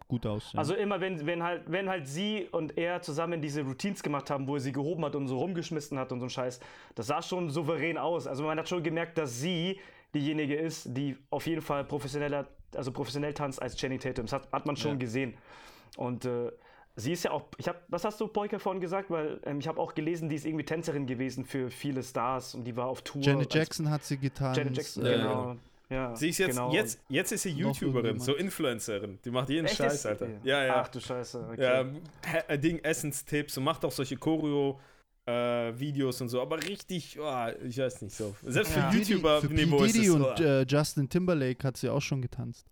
Gut 0.08 0.26
aus. 0.26 0.52
Ja. 0.52 0.58
Also 0.58 0.74
immer, 0.74 1.00
wenn, 1.00 1.24
wenn, 1.26 1.42
halt, 1.42 1.62
wenn 1.66 1.88
halt 1.88 2.06
sie 2.06 2.48
und 2.52 2.76
er 2.78 3.02
zusammen 3.02 3.40
diese 3.40 3.62
Routines 3.62 4.02
gemacht 4.02 4.30
haben, 4.30 4.46
wo 4.46 4.54
er 4.54 4.60
sie 4.60 4.72
gehoben 4.72 5.04
hat 5.04 5.14
und 5.16 5.26
so 5.28 5.38
rumgeschmissen 5.38 5.98
hat 5.98 6.12
und 6.12 6.20
so 6.20 6.26
ein 6.26 6.30
Scheiß, 6.30 6.60
das 6.94 7.06
sah 7.08 7.22
schon 7.22 7.50
souverän 7.50 7.98
aus. 7.98 8.26
Also 8.26 8.44
man 8.44 8.58
hat 8.58 8.68
schon 8.68 8.82
gemerkt, 8.82 9.18
dass 9.18 9.40
sie 9.40 9.80
diejenige 10.14 10.54
ist, 10.56 10.96
die 10.96 11.16
auf 11.30 11.46
jeden 11.46 11.62
Fall 11.62 11.84
professioneller, 11.84 12.46
also 12.74 12.92
professionell 12.92 13.34
tanzt 13.34 13.60
als 13.60 13.80
Jenny 13.80 13.98
Tatum. 13.98 14.26
Das 14.26 14.32
hat, 14.32 14.52
hat 14.52 14.66
man 14.66 14.76
schon 14.76 14.92
Ja. 14.92 14.96
gesehen. 14.98 15.34
Und 15.96 16.24
äh, 16.24 16.52
sie 16.94 17.12
ist 17.12 17.24
ja 17.24 17.32
auch, 17.32 17.44
ich 17.58 17.68
habe, 17.68 17.78
was 17.88 18.04
hast 18.04 18.20
du, 18.20 18.28
Boyka, 18.28 18.58
vorhin 18.58 18.80
gesagt? 18.80 19.10
Weil 19.10 19.40
ähm, 19.44 19.58
ich 19.58 19.68
habe 19.68 19.80
auch 19.80 19.94
gelesen, 19.94 20.28
die 20.28 20.36
ist 20.36 20.46
irgendwie 20.46 20.64
Tänzerin 20.64 21.06
gewesen 21.06 21.44
für 21.44 21.70
viele 21.70 22.02
Stars 22.02 22.54
und 22.54 22.64
die 22.64 22.76
war 22.76 22.86
auf 22.86 23.02
Tour. 23.02 23.22
Janet 23.22 23.52
Jackson 23.52 23.90
hat 23.90 24.04
sie 24.04 24.16
getan. 24.18 24.54
Janet 24.54 24.76
Jackson, 24.76 25.04
Ja, 25.04 25.16
genau. 25.16 25.56
Ja, 25.88 26.16
Sie 26.16 26.30
ist 26.30 26.38
jetzt, 26.38 26.56
genau. 26.56 26.72
jetzt, 26.72 26.98
jetzt 27.08 27.30
ist 27.30 27.42
sie 27.42 27.50
YouTuberin, 27.50 28.18
so 28.18 28.34
Influencerin. 28.34 29.20
Die 29.24 29.30
macht 29.30 29.48
jeden 29.50 29.66
Echt 29.66 29.76
Scheiß? 29.76 30.04
Alter. 30.06 30.26
Ja, 30.42 30.64
ja. 30.64 30.80
Ach 30.80 30.88
du 30.88 30.98
Scheiße. 31.00 31.48
Okay. 31.52 31.62
Ja, 31.62 31.84
äh, 32.48 32.58
Ding, 32.58 32.80
Essenstipps 32.82 33.56
und 33.56 33.62
macht 33.64 33.84
auch 33.84 33.92
solche 33.92 34.16
Choreo-Videos 34.16 36.20
und 36.20 36.28
so, 36.28 36.42
aber 36.42 36.60
richtig, 36.62 37.16
oh, 37.20 37.46
ich 37.64 37.78
weiß 37.78 38.02
nicht 38.02 38.16
so. 38.16 38.34
Selbst 38.42 38.72
für 38.72 38.80
Ja. 38.80 38.90
YouTuber-Niveau 38.90 39.84
ist 39.84 39.96
es 39.96 40.10
und 40.10 40.22
oh. 40.24 40.42
äh, 40.42 40.62
Justin 40.66 41.08
Timberlake 41.08 41.64
hat 41.66 41.76
sie 41.76 41.88
auch 41.88 42.02
schon 42.02 42.20
getanzt. 42.20 42.66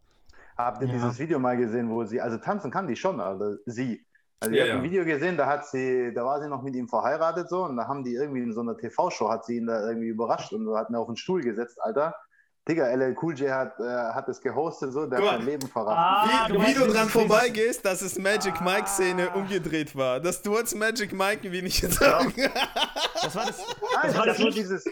Habt 0.57 0.83
ihr 0.83 0.89
Ja. 0.89 0.95
dieses 0.95 1.17
Video 1.19 1.39
mal 1.39 1.57
gesehen, 1.57 1.89
wo 1.91 2.05
sie, 2.05 2.21
also 2.21 2.37
tanzen 2.39 2.71
kann 2.73 2.89
die 2.89 2.97
schon, 2.97 3.21
also 3.21 3.57
sie. 3.67 4.05
Also 4.41 4.53
ich 4.55 4.61
Ja, 4.61 4.73
habe 4.75 4.83
ein. 4.83 4.91
Video 4.91 5.05
gesehen, 5.05 5.37
da 5.37 5.47
hat 5.47 5.67
sie, 5.69 6.13
da 6.13 6.25
war 6.25 6.41
sie 6.43 6.49
noch 6.49 6.63
mit 6.63 6.75
ihm 6.75 6.89
verheiratet 6.89 7.49
so 7.49 7.65
und 7.65 7.77
da 7.77 7.87
haben 7.87 8.03
die 8.05 8.15
irgendwie 8.15 8.43
in 8.43 8.53
so 8.53 8.61
einer 8.61 8.77
TV-Show 8.77 9.29
hat 9.31 9.45
sie 9.47 9.57
ihn 9.59 9.67
da 9.67 9.87
irgendwie 9.89 10.09
überrascht 10.09 10.53
und 10.53 10.69
hat 10.77 10.91
ihn 10.91 10.97
auf 10.97 11.07
den 11.07 11.17
Stuhl 11.17 11.43
gesetzt, 11.43 11.81
Alter. 11.81 12.15
Digga, 12.67 12.87
LL 12.95 13.15
Cool 13.21 13.35
J 13.35 13.51
hat, 13.51 13.79
äh, 13.79 13.83
hat 13.85 14.27
es 14.29 14.41
gehostet 14.41 14.91
so, 14.93 15.05
der 15.05 15.19
Guck 15.19 15.31
hat 15.31 15.37
sein 15.39 15.47
Leben 15.47 15.69
verraten. 15.69 15.99
Ah, 15.99 16.47
Wie, 16.49 16.53
du 16.55 16.63
wie 16.67 16.73
du 16.87 16.93
dran 16.93 17.09
vorbeigehst, 17.11 17.85
dass 17.85 18.01
es 18.01 18.19
Magic 18.19 18.59
Mike-Szene 18.63 19.31
umgedreht 19.35 19.95
war. 19.95 20.19
Dass 20.19 20.41
du 20.41 20.57
als 20.57 20.75
Magic 20.75 21.13
Mike, 21.13 21.53
wie 21.53 21.61
nicht 21.61 21.81
sagen. 21.93 22.33
Das 23.23 23.37
war 23.37 23.45
das. 23.47 23.59
Nein, 23.59 24.11
ich 24.11 24.17
war 24.17 24.27
das 24.27 24.39
nur 24.39 24.47
nicht- 24.49 24.59
dieses, 24.59 24.85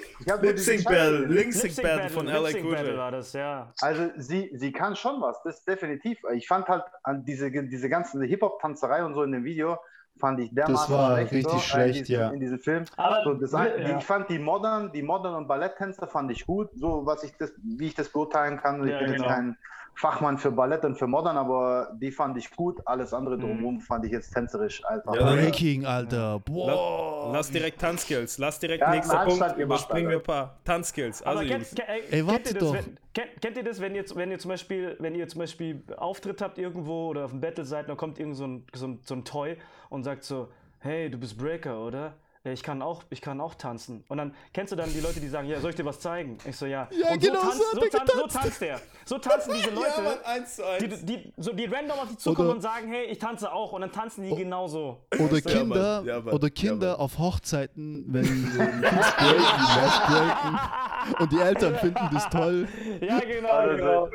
Lip-Sync 0.42 0.84
Battle. 0.84 1.24
Lip-Sync 1.26 1.76
Battle 1.82 2.10
von 2.10 2.26
LA 2.26 2.50
Cool 2.62 2.76
J. 2.76 2.96
war 2.98 3.10
das, 3.10 3.32
ja. 3.32 3.72
Also 3.80 4.10
sie, 4.18 4.50
sie 4.54 4.72
kann 4.72 4.94
schon 4.94 5.22
was, 5.22 5.42
das 5.42 5.64
definitiv. 5.64 6.18
Ich 6.34 6.46
fand 6.46 6.68
halt 6.68 6.84
an 7.04 7.24
diese, 7.24 7.50
diese 7.50 7.88
ganze 7.88 8.22
Hip-Hop-Tanzerei 8.22 9.02
und 9.02 9.14
so 9.14 9.22
in 9.22 9.32
dem 9.32 9.44
Video, 9.44 9.78
fand 10.22 10.38
ich 10.38 10.54
dermaßen 10.54 10.94
war 10.94 11.16
schlecht 11.16 11.32
richtig 11.32 11.52
so, 11.52 11.58
schlecht, 11.58 11.98
in 11.98 12.04
diesem, 12.04 12.20
ja. 12.20 12.30
In 12.30 12.40
diesem 12.40 12.58
Film. 12.60 12.84
Aber 12.96 13.24
So, 13.24 13.34
das, 13.34 13.52
ein- 13.54 13.72
ja. 13.82 13.98
Ich 13.98 14.04
fand 14.04 14.28
die 14.30 14.38
Modern, 14.38 14.92
die 14.92 15.02
Modern 15.02 15.34
und 15.34 15.48
Balletttänzer 15.48 16.06
fand 16.06 16.30
ich 16.30 16.46
gut, 16.46 16.70
so 16.76 17.04
was 17.04 17.24
ich 17.24 17.32
das, 17.38 17.52
wie 17.62 17.88
ich 17.88 17.94
das 17.96 18.08
beurteilen 18.08 18.56
kann. 18.58 18.84
Ich 18.84 18.92
Ja, 18.92 18.98
bin 19.00 19.12
genau. 19.14 19.24
jetzt 19.24 19.34
kein 19.34 19.56
Fachmann 19.94 20.38
für 20.38 20.50
Ballett 20.50 20.84
und 20.86 20.96
für 20.96 21.06
Modern, 21.06 21.36
aber 21.36 21.90
die 22.00 22.10
fand 22.10 22.38
ich 22.38 22.50
gut. 22.50 22.80
Alles 22.86 23.12
andere 23.12 23.36
Mhm. 23.36 23.40
drumherum 23.42 23.80
fand 23.80 24.06
ich 24.06 24.12
jetzt 24.12 24.32
tänzerisch 24.32 24.82
einfach. 24.86 25.14
Ja, 25.14 25.24
Breaking, 25.34 25.84
Alter. 25.84 26.16
La 26.16 26.38
Boah. 26.38 27.30
lass 27.34 27.50
direkt 27.50 27.78
Tanzskills. 27.80 28.38
Lass 28.38 28.58
direkt 28.58 28.80
Ja, 28.80 28.90
nächster 28.90 29.18
Punkt. 29.26 29.58
Überspringen 29.58 30.08
wir 30.08 30.16
ein 30.16 30.20
Alter. 30.20 30.32
paar 30.32 30.56
Tanzskills. 30.64 31.22
Also, 31.22 31.40
kennt, 31.44 31.64
kennt, 31.74 31.88
ey, 31.88 32.00
kennt, 32.08 32.26
warte 32.28 32.48
ihr 32.48 32.54
das, 32.54 32.62
doch. 32.62 32.72
wenn, 32.74 32.96
kennt, 33.12 33.42
kennt 33.42 33.56
ihr 33.58 33.64
das, 33.64 33.80
wenn 33.82 33.94
ihr, 33.94 34.04
wenn 34.14 34.30
ihr 34.30 34.38
zum 34.38 34.48
Beispiel, 34.50 34.96
wenn 34.98 35.14
ihr 35.14 35.28
zum 35.28 35.40
Beispiel 35.40 35.82
Auftritt 35.98 36.40
habt 36.40 36.56
irgendwo 36.56 37.08
oder 37.08 37.26
auf 37.26 37.30
dem 37.32 37.40
Battle 37.42 37.64
seid, 37.66 37.86
dann 37.90 37.98
kommt 37.98 38.18
irgend 38.18 38.36
so 38.36 38.46
ein, 38.46 38.64
so 38.72 38.86
ein, 38.86 39.00
so 39.04 39.14
ein 39.14 39.24
Toy 39.26 39.58
und 39.92 40.04
sagt 40.04 40.24
so, 40.24 40.48
hey, 40.80 41.10
du 41.10 41.18
bist 41.18 41.36
Breaker, 41.38 41.78
oder? 41.80 42.14
Ja, 42.44 42.50
ich 42.50 42.64
kann 42.64 42.82
auch, 42.82 43.04
ich 43.10 43.20
kann 43.20 43.40
auch 43.40 43.54
tanzen. 43.54 44.02
Und 44.08 44.16
dann 44.18 44.34
kennst 44.52 44.72
du 44.72 44.76
dann 44.76 44.92
die 44.92 44.98
Leute, 44.98 45.20
die 45.20 45.28
sagen, 45.28 45.46
ja, 45.46 45.60
soll 45.60 45.70
ich 45.70 45.76
dir 45.76 45.84
was 45.84 46.00
zeigen? 46.00 46.38
Ich 46.44 46.56
so, 46.56 46.66
ja. 46.66 46.88
Ja, 46.90 47.12
und 47.12 47.22
genau 47.22 47.38
so, 47.40 47.46
tanzt, 47.48 47.58
so 47.60 47.66
hat 47.70 47.78
so, 47.78 47.84
er 47.84 47.90
tanzt, 47.92 48.16
so 48.16 48.38
tanzt 48.40 48.60
der. 48.60 48.80
So 49.04 49.18
tanzen 49.18 49.54
diese 49.54 49.70
Leute. 49.74 49.92
Ja, 49.98 50.02
Mann, 50.02 50.18
eins 50.24 50.56
zu 50.56 50.66
eins. 50.66 50.82
die, 50.82 51.06
die, 51.06 51.32
so, 51.36 51.52
die 51.52 51.66
random 51.66 52.00
auf 52.00 52.08
dich 52.08 52.18
zukommen 52.18 52.48
Oder- 52.48 52.56
und 52.56 52.62
sagen, 52.62 52.88
hey, 52.88 53.04
ich 53.04 53.20
tanze 53.20 53.52
auch. 53.52 53.72
Und 53.74 53.82
dann 53.82 53.92
tanzen 53.92 54.24
die 54.24 54.34
genauso. 54.34 54.98
Oder 55.20 55.36
Ja, 55.36 55.40
Kinder, 55.40 55.96
Mann, 55.98 56.06
ja, 56.06 56.20
Mann, 56.20 56.34
oder 56.34 56.48
ja, 56.48 56.52
Kinder 56.52 56.90
Mann. 56.90 56.96
auf 56.96 57.18
Hochzeiten, 57.18 58.04
wenn 58.08 58.24
die 58.24 58.42
Kids 58.82 59.12
breaken, 59.18 60.08
breaken. 60.08 61.14
und 61.20 61.32
die 61.32 61.38
Eltern 61.38 61.76
finden 61.76 62.08
das 62.12 62.28
toll. 62.28 62.66
Ja, 63.00 63.20
genau, 63.20 63.62
Oder 63.62 63.76
genau. 63.76 64.08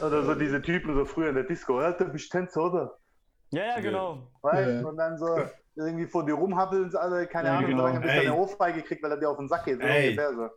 so, 0.00 0.06
oder 0.06 0.24
so 0.24 0.34
diese 0.36 0.62
Typen 0.62 0.94
so 0.94 1.04
früher 1.04 1.28
in 1.28 1.34
der 1.34 1.44
Disco, 1.44 1.82
ja, 1.82 1.92
du 1.92 2.06
bist 2.06 2.32
Tänzer, 2.32 2.62
oder? 2.64 2.98
Ja, 3.54 3.64
ja, 3.66 3.80
genau. 3.80 4.18
Weißt? 4.42 4.82
Ja. 4.82 4.88
Und 4.88 4.96
dann 4.96 5.18
so 5.18 5.36
irgendwie 5.76 6.06
vor 6.06 6.24
dir 6.24 6.34
rumhappeln, 6.34 6.94
alle, 6.96 7.26
keine 7.26 7.48
Ja, 7.48 7.54
Ahnung, 7.58 7.70
genau. 7.70 7.82
solange 7.82 8.00
bis 8.00 8.10
er 8.10 8.16
Ey. 8.16 8.26
eine 8.28 8.36
Ohrfeige 8.36 8.82
kriegt, 8.82 9.02
weil 9.02 9.10
er 9.10 9.16
dir 9.18 9.28
auf 9.30 9.36
den 9.38 9.48
Sack 9.48 9.64
geht. 9.64 9.80
Ey. 9.80 10.08
ungefähr 10.10 10.34
so. 10.34 10.48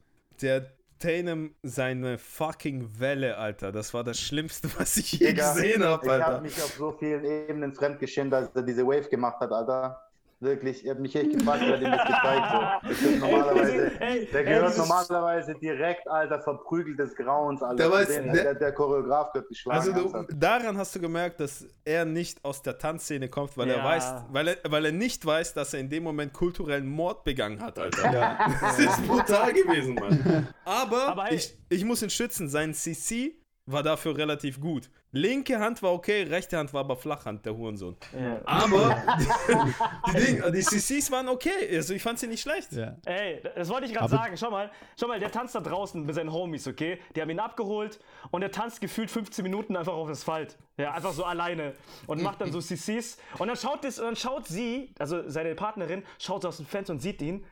Der 0.42 0.66
Tatum, 1.00 1.56
seine 1.64 2.18
fucking 2.18 3.00
Welle, 3.00 3.38
Alter. 3.38 3.72
Das 3.72 3.94
war 3.94 4.04
das 4.04 4.20
Schlimmste, 4.20 4.68
was 4.80 4.98
ich 4.98 5.14
je 5.14 5.28
Digga, 5.28 5.54
gesehen 5.54 5.84
habe, 5.84 6.06
Ich 6.06 6.12
habe 6.12 6.26
Alter. 6.26 6.42
mich 6.42 6.56
auf 6.58 6.74
so 6.74 6.92
vielen 6.92 7.24
Ebenen 7.24 7.74
fremdgeschämt, 7.74 8.34
als 8.34 8.50
er 8.56 8.64
diese 8.64 8.86
Wave 8.86 9.08
gemacht 9.10 9.40
hat, 9.40 9.52
Alter. 9.52 10.02
Wirklich, 10.40 10.84
ich 10.84 10.90
habe 10.92 11.00
mich 11.02 11.16
echt 11.16 11.32
gefragt, 11.32 11.62
wer 11.66 11.74
hat 11.74 11.82
ihm 11.82 11.92
das 11.92 12.06
gezeigt. 12.06 12.46
So. 12.52 13.08
Das 13.12 13.20
normalerweise, 13.20 14.00
Ey, 14.02 14.26
der 14.32 14.40
ey, 14.40 14.46
gehört 14.46 14.68
dieses- 14.68 14.78
normalerweise 14.78 15.56
direkt, 15.56 16.08
Alter, 16.08 16.40
verprügelt 16.42 17.00
des 17.00 17.16
Grauens, 17.16 17.64
Alter. 17.64 17.76
Der 17.76 17.88
weiß- 17.92 18.06
Den- 18.08 18.34
der- 18.34 18.44
der, 18.44 18.54
der 18.56 18.72
Choreograf 18.74 19.34
wird 19.34 19.48
geschlagen. 19.48 19.80
Also 19.80 19.92
du, 19.94 20.28
daran 20.36 20.78
hast 20.78 20.96
du 20.96 21.00
gemerkt, 21.00 21.40
dass 21.40 21.66
er 21.84 22.06
nicht 22.06 22.46
aus 22.46 22.62
der 22.62 22.78
Tanzszene 22.78 23.30
kommt, 23.30 23.58
weil 23.58 23.70
er 23.72 23.78
Ja. 23.78 23.84
weiß, 23.86 24.14
weil 24.30 24.48
er, 24.50 24.58
weil 24.70 24.86
er 24.86 24.92
nicht 24.92 25.26
weiß, 25.26 25.56
dass 25.56 25.74
er 25.74 25.80
in 25.80 25.90
dem 25.90 26.04
Moment 26.04 26.34
kulturellen 26.34 26.88
Mord 26.88 27.24
begangen 27.24 27.60
hat, 27.60 27.80
Alter. 27.80 28.38
Das 28.62 28.78
ist 28.78 29.08
brutal 29.08 29.54
gewesen, 29.54 29.96
Mann. 29.96 30.48
Aber, 30.66 31.08
Aber 31.08 31.24
hey- 31.26 31.36
ich, 31.38 31.58
ich 31.70 31.84
muss 31.84 32.04
ihn 32.04 32.12
schützen, 32.12 32.48
sein 32.48 32.76
CC 32.76 33.34
war 33.66 33.82
dafür 33.82 34.16
relativ 34.16 34.62
gut. 34.62 34.90
Linke 35.12 35.58
Hand 35.58 35.82
war 35.82 35.94
okay, 35.94 36.24
rechte 36.24 36.58
Hand 36.58 36.74
war 36.74 36.82
aber 36.82 36.98
Flachhand, 36.98 37.46
der 37.46 37.56
Hurensohn. 37.56 37.96
Ja. 38.14 38.42
Aber 38.46 39.02
die, 40.14 40.20
Ding, 40.20 40.44
die 40.52 40.62
CCs 40.62 41.10
waren 41.12 41.30
okay, 41.30 41.76
also 41.76 41.94
ich 41.94 42.04
fand 42.04 42.20
sie 42.20 42.28
nicht 42.28 42.42
schlecht. 42.42 42.74
Ja. 42.74 42.98
Ey, 43.06 43.42
das 43.56 43.70
wollte 43.70 43.86
ich 43.88 43.94
gerade 43.94 44.10
sagen. 44.10 44.36
Schau 44.36 44.52
mal, 44.52 44.70
schau 45.00 45.08
mal, 45.08 45.20
der 45.20 45.32
tanzt 45.32 45.56
da 45.56 45.62
draußen 45.62 46.06
mit 46.06 46.14
seinen 46.14 46.32
Homies, 46.32 46.68
okay? 46.68 47.00
Die 47.16 47.22
haben 47.22 47.30
ihn 47.30 47.40
abgeholt 47.40 48.00
und 48.32 48.42
er 48.42 48.52
tanzt 48.52 48.82
gefühlt 48.82 49.10
15 49.10 49.44
Minuten 49.44 49.78
einfach 49.78 49.94
auf 49.94 50.10
Asphalt. 50.10 50.58
Ja, 50.78 50.92
einfach 50.92 51.14
so 51.14 51.24
alleine 51.24 51.74
und 52.06 52.22
macht 52.22 52.42
dann 52.42 52.52
so 52.52 52.60
CCs. 52.60 53.18
Und 53.40 53.48
dann 53.48 53.58
schaut, 53.58 53.84
das, 53.86 54.00
und 54.00 54.06
dann 54.06 54.16
schaut 54.18 54.48
sie, 54.48 54.94
also 55.00 55.28
seine 55.30 55.56
Partnerin, 55.56 56.04
schaut 56.20 56.42
so 56.42 56.50
aus 56.50 56.58
dem 56.58 56.66
Fenster 56.66 56.94
und 56.94 57.00
sieht 57.00 57.22
ihn 57.22 57.46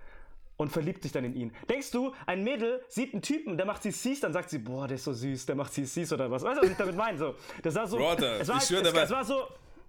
und 0.58 0.70
verliebt 0.72 1.04
sich 1.04 1.12
dann 1.12 1.26
in 1.26 1.36
ihn. 1.36 1.52
Denkst 1.70 1.92
du, 1.92 2.14
ein 2.26 2.44
Mädel 2.44 2.82
sieht 2.88 3.14
einen 3.14 3.22
Typen, 3.22 3.58
der 3.58 3.66
macht 3.66 3.84
CCs, 3.84 4.22
dann 4.22 4.34
sagt 4.34 4.50
sie, 4.50 4.60
boah, 4.60 4.88
der 4.88 4.96
ist 4.96 5.04
so 5.04 5.14
süß, 5.14 5.46
der 5.46 5.56
macht 5.56 5.74
CCs 5.74 6.14
oder 6.14 6.30
was? 6.32 6.44
Weißt 6.44 6.58
du, 6.58 6.62
was 6.64 6.70
ich 6.72 6.78
damit 6.78 6.96
meine? 6.96 7.18
So, 7.18 7.36
das 7.62 7.76
war 7.76 7.88
so, 7.88 7.98
Brother, 7.98 8.40
es 8.40 8.48
war, 8.48 8.58
ich 8.58 8.64
schwör, 8.64 8.82
es, 8.82 8.94
der 8.94 9.04
es 9.04 9.10
war- 9.10 9.18
war 9.18 9.26
so, 9.26 9.36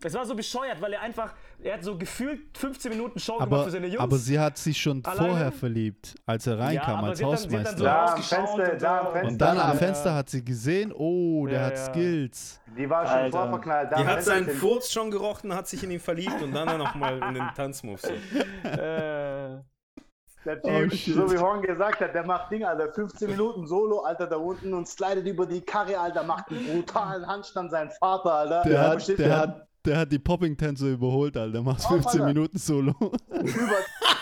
es 0.03 0.13
war 0.13 0.27
so 0.27 0.35
bescheuert, 0.35 0.79
weil 0.83 0.93
er 0.93 1.01
einfach, 1.01 1.33
er 1.63 1.75
hat 1.75 1.83
so 1.83 1.97
gefühlt 1.97 2.59
15 2.59 2.91
Minuten 2.91 3.19
Show 3.19 3.35
gemacht 3.35 3.51
Aber, 3.51 3.65
für 3.65 3.71
seine 3.71 3.87
Jungs. 3.87 4.01
aber 4.01 4.17
sie 4.19 4.39
hat 4.39 4.59
sich 4.59 4.77
schon 4.79 5.03
Alleine? 5.05 5.29
vorher 5.29 5.53
verliebt, 5.53 6.17
als 6.27 6.47
er 6.47 6.59
reinkam 6.59 6.97
aber 6.99 7.07
als 7.09 7.19
sie 7.19 7.25
hat 7.25 7.33
dann- 7.33 7.39
sie 7.39 7.49
dann 7.49 7.65
Hausmeister. 7.65 7.79
so 7.79 7.85
Da 7.85 8.07
Fenster, 8.17 8.53
und 8.75 8.83
da. 8.83 9.05
Fenster. 9.07 9.29
und 9.29 9.39
dann 9.39 9.59
am. 9.59 9.79
Fenster 9.79 10.15
hat 10.15 10.29
sie 10.29 10.45
gesehen, 10.45 10.93
oh, 10.93 11.47
der 11.47 11.61
Ja, 11.61 11.67
hat 11.67 11.77
ja. 11.79 11.85
Skills. 11.87 12.61
Die 12.77 12.91
war 12.91 13.07
schon 13.07 13.17
Alter. 13.17 13.39
vorverknallt. 13.39 13.93
Da 13.93 13.97
Die 13.97 14.07
hat 14.07 14.23
seinen 14.23 14.51
Furz 14.51 14.93
schon 14.93 15.11
gerochen, 15.11 15.55
hat 15.55 15.67
sich 15.67 15.83
in 15.83 15.91
ihn 15.93 16.01
verliebt 16.01 16.43
und 16.43 16.53
dann 16.53 16.77
nochmal 16.77 17.19
in 17.29 17.35
den 17.35 17.49
Tanzmove. 17.57 17.99
So. 18.03 18.69
äh, 18.69 19.57
Der 20.47 20.61
Oh, 20.63 20.69
Typ, 20.83 20.93
shit. 20.95 21.15
so 21.15 21.31
wie 21.31 21.37
Horn 21.39 21.61
gesagt 21.61 22.01
hat, 22.01 22.15
der 22.15 22.25
macht 22.25 22.51
Ding, 22.53 22.65
Alter, 22.65 22.93
15 22.93 23.29
Minuten 23.31 23.67
Solo, 23.67 24.01
Alter, 24.01 24.27
da 24.29 24.37
unten 24.37 24.73
und 24.75 24.87
slidet 24.89 25.27
über 25.27 25.45
die 25.45 25.61
Karre, 25.61 25.99
Alter, 25.99 26.23
macht 26.23 26.49
einen 26.51 26.65
brutalen 26.67 27.27
Handstand 27.27 27.71
seinen 27.73 27.91
Vater, 27.91 28.33
Alter. 28.33 28.63
Der, 28.69 28.81
hat, 28.81 28.91
Verstehst 28.93 29.19
du? 29.19 29.23
der, 29.25 29.37
hat, 29.39 29.67
der 29.85 29.99
hat 29.99 30.13
die 30.13 30.19
Popping-Tänzer 30.21 30.87
überholt, 30.87 31.37
Alter. 31.37 31.63
Macht 31.63 31.85
Auf, 31.85 31.89
15 31.89 32.21
Alter. 32.23 32.33
Minuten 32.33 32.59
Solo. 32.59 32.95
über. 33.01 33.11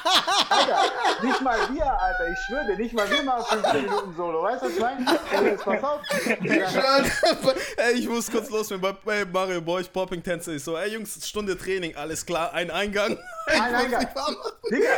Alter, 0.55 1.27
nicht 1.27 1.41
mal 1.41 1.59
wir, 1.73 2.01
Alter, 2.01 2.29
ich 2.29 2.39
schwöre 2.47 2.67
dir, 2.67 2.77
nicht 2.77 2.95
mal 2.95 3.11
wir 3.11 3.23
machen 3.23 3.45
15 3.63 3.83
Minuten 3.83 4.17
Solo, 4.17 4.43
weißt 4.43 4.63
du, 4.63 4.67
was 4.67 4.73
ich 4.75 4.81
meine? 4.81 5.21
Ey, 5.33 5.45
jetzt 5.47 5.65
pass 5.65 5.83
auf. 5.83 6.01
ey, 7.77 7.93
ich 7.95 8.09
muss 8.09 8.31
kurz 8.31 8.51
los, 8.51 8.71
wenn 8.71 8.81
bei, 8.81 9.25
Mario 9.25 9.61
Boy 9.61 9.85
Popping 9.85 10.23
Tänzer 10.23 10.53
ist 10.53 10.65
so, 10.65 10.77
ey 10.77 10.93
Jungs, 10.93 11.27
Stunde 11.27 11.57
Training, 11.57 11.95
alles 11.97 12.25
klar, 12.25 12.53
ein 12.53 12.71
Eingang. 12.71 13.19
Ich 13.47 13.61
Ein 13.61 13.75
Eingang. 13.75 14.07
Digga, 14.71 14.89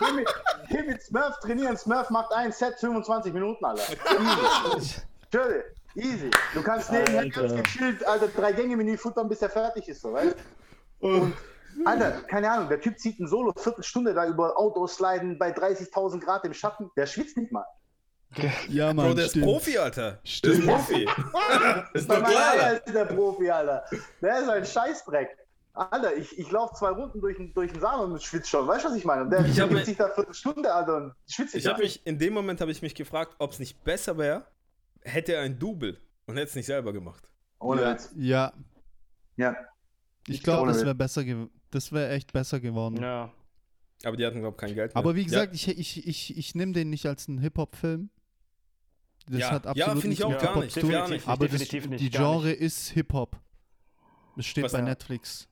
geh 0.00 0.12
mit, 0.12 0.28
geh 0.68 0.82
mit 0.82 1.02
Smurf 1.02 1.38
trainieren, 1.38 1.76
Smurf 1.76 2.10
macht 2.10 2.32
ein 2.32 2.50
Set 2.50 2.74
25 2.80 3.32
Minuten, 3.32 3.64
Alter. 3.64 3.82
Easy. 4.76 4.96
Schwöre 5.30 5.64
dir, 5.94 6.02
easy. 6.02 6.30
Du 6.52 6.62
kannst 6.64 6.90
nebenher 6.90 7.28
ganz 7.28 7.54
gechillt, 7.54 8.04
Alter, 8.04 8.26
drei 8.26 8.50
Gänge 8.52 8.76
Menü 8.76 8.96
futtern, 8.96 9.28
bis 9.28 9.40
er 9.40 9.50
fertig 9.50 9.86
ist, 9.88 10.02
so, 10.02 10.12
weißt 10.12 10.34
du? 11.00 11.06
Und, 11.06 11.34
Alter, 11.84 12.22
keine 12.22 12.50
Ahnung, 12.50 12.68
der 12.68 12.80
Typ 12.80 12.98
zieht 12.98 13.18
ein 13.20 13.26
Solo, 13.28 13.52
Viertelstunde 13.56 14.14
da 14.14 14.26
über 14.26 14.56
Autos 14.58 14.96
sliden 14.96 15.38
bei 15.38 15.50
30.000 15.54 16.20
Grad 16.20 16.44
im 16.44 16.54
Schatten, 16.54 16.90
der 16.96 17.06
schwitzt 17.06 17.36
nicht 17.36 17.52
mal. 17.52 17.64
Ja, 18.68 18.94
Mann, 18.94 19.08
Bro, 19.08 19.14
der 19.14 19.24
ist 19.26 19.30
stimmt. 19.32 19.44
Profi, 19.44 19.76
Alter. 19.78 20.12
Der 20.12 20.20
Stimmt. 20.24 20.54
ist 20.60 20.66
Profi. 20.66 21.02
ist 21.94 22.10
doch 22.10 22.18
klar. 22.24 22.52
Alter. 22.52 22.86
ist 22.86 22.94
der 22.94 23.04
Profi, 23.04 23.50
Alter. 23.50 23.84
Der 24.22 24.40
ist 24.40 24.48
ein 24.48 24.64
Scheißdreck. 24.64 25.36
Alter, 25.74 26.16
ich, 26.16 26.38
ich 26.38 26.50
laufe 26.50 26.74
zwei 26.74 26.90
Runden 26.90 27.20
durch, 27.20 27.36
den- 27.36 27.52
durch 27.54 27.72
den 27.72 27.80
Saal 27.80 28.00
und 28.00 28.22
schwitze 28.22 28.48
schon. 28.48 28.66
Weißt 28.66 28.84
du, 28.84 28.88
was 28.90 28.96
ich 28.96 29.04
meine? 29.04 29.22
Und 29.22 29.30
der 29.30 29.40
Ich 29.44 29.56
gibt 29.56 29.84
sich 29.84 29.96
da 29.96 30.08
Viertelstunde, 30.10 30.72
Alter, 30.72 30.96
und 30.96 31.14
schwitzt 31.26 31.54
Ich 31.54 31.64
nicht 31.64 31.66
habe 31.66 31.78
mal. 31.78 31.84
mich, 31.84 32.06
in 32.06 32.18
dem 32.18 32.32
Moment 32.34 32.60
habe 32.62 32.70
ich 32.70 32.80
mich 32.82 32.94
gefragt, 32.94 33.34
ob 33.38 33.52
es 33.52 33.58
nicht 33.58 33.82
besser 33.84 34.16
wäre, 34.18 34.46
hätte 35.02 35.34
er 35.34 35.42
ein 35.42 35.58
Double 35.58 35.98
und 36.26 36.36
hätte 36.36 36.48
es 36.48 36.54
nicht 36.54 36.66
selber 36.66 36.92
gemacht. 36.92 37.28
Ohne 37.58 37.82
Ja, 37.82 37.92
Witz. 37.92 38.10
ja, 38.16 38.52
Ja. 39.36 39.56
ich 40.26 40.42
glaube, 40.42 40.62
Ohne 40.62 40.72
das 40.72 40.82
wäre 40.84 40.94
besser 40.94 41.22
ge 41.24 41.48
das 41.72 41.90
wäre 41.92 42.10
echt 42.10 42.32
besser 42.32 42.60
geworden. 42.60 42.96
ja. 43.02 43.32
Aber 44.04 44.16
die 44.16 44.26
hatten, 44.26 44.40
glaube 44.40 44.56
ich, 44.56 44.60
kein 44.60 44.74
Geld 44.74 44.92
mehr. 44.92 44.96
Aber 44.96 45.14
wie 45.14 45.20
Ja. 45.20 45.26
gesagt, 45.26 45.54
ich, 45.54 45.68
ich, 45.68 46.08
ich, 46.08 46.36
ich 46.36 46.54
nehme 46.56 46.72
den 46.72 46.90
nicht 46.90 47.06
als 47.06 47.28
einen 47.28 47.38
Hip-Hop-Film. 47.38 48.10
Das 49.28 49.38
Ja, 49.38 49.50
hat 49.52 49.64
ja, 49.64 49.70
absolut 49.70 50.00
finde 50.00 50.14
ich 50.14 50.24
auch 50.24 50.30
gar 50.32 50.40
Hip-Hop 50.40 50.62
nicht, 50.64 50.72
zu 50.74 50.80
tun. 50.80 50.90
gar 50.90 51.08
nicht. 51.08 51.28
Aber 51.28 51.46
das, 51.46 51.58
Definitiv 51.60 51.88
nicht, 51.88 52.00
die 52.02 52.10
Genre 52.10 52.50
ist 52.50 52.88
Hip-Hop. 52.88 53.40
Das 54.34 54.44
steht 54.46 54.64
Was- 54.64 54.72
bei 54.72 54.78
Ja. 54.78 54.84
Netflix. 54.86 55.48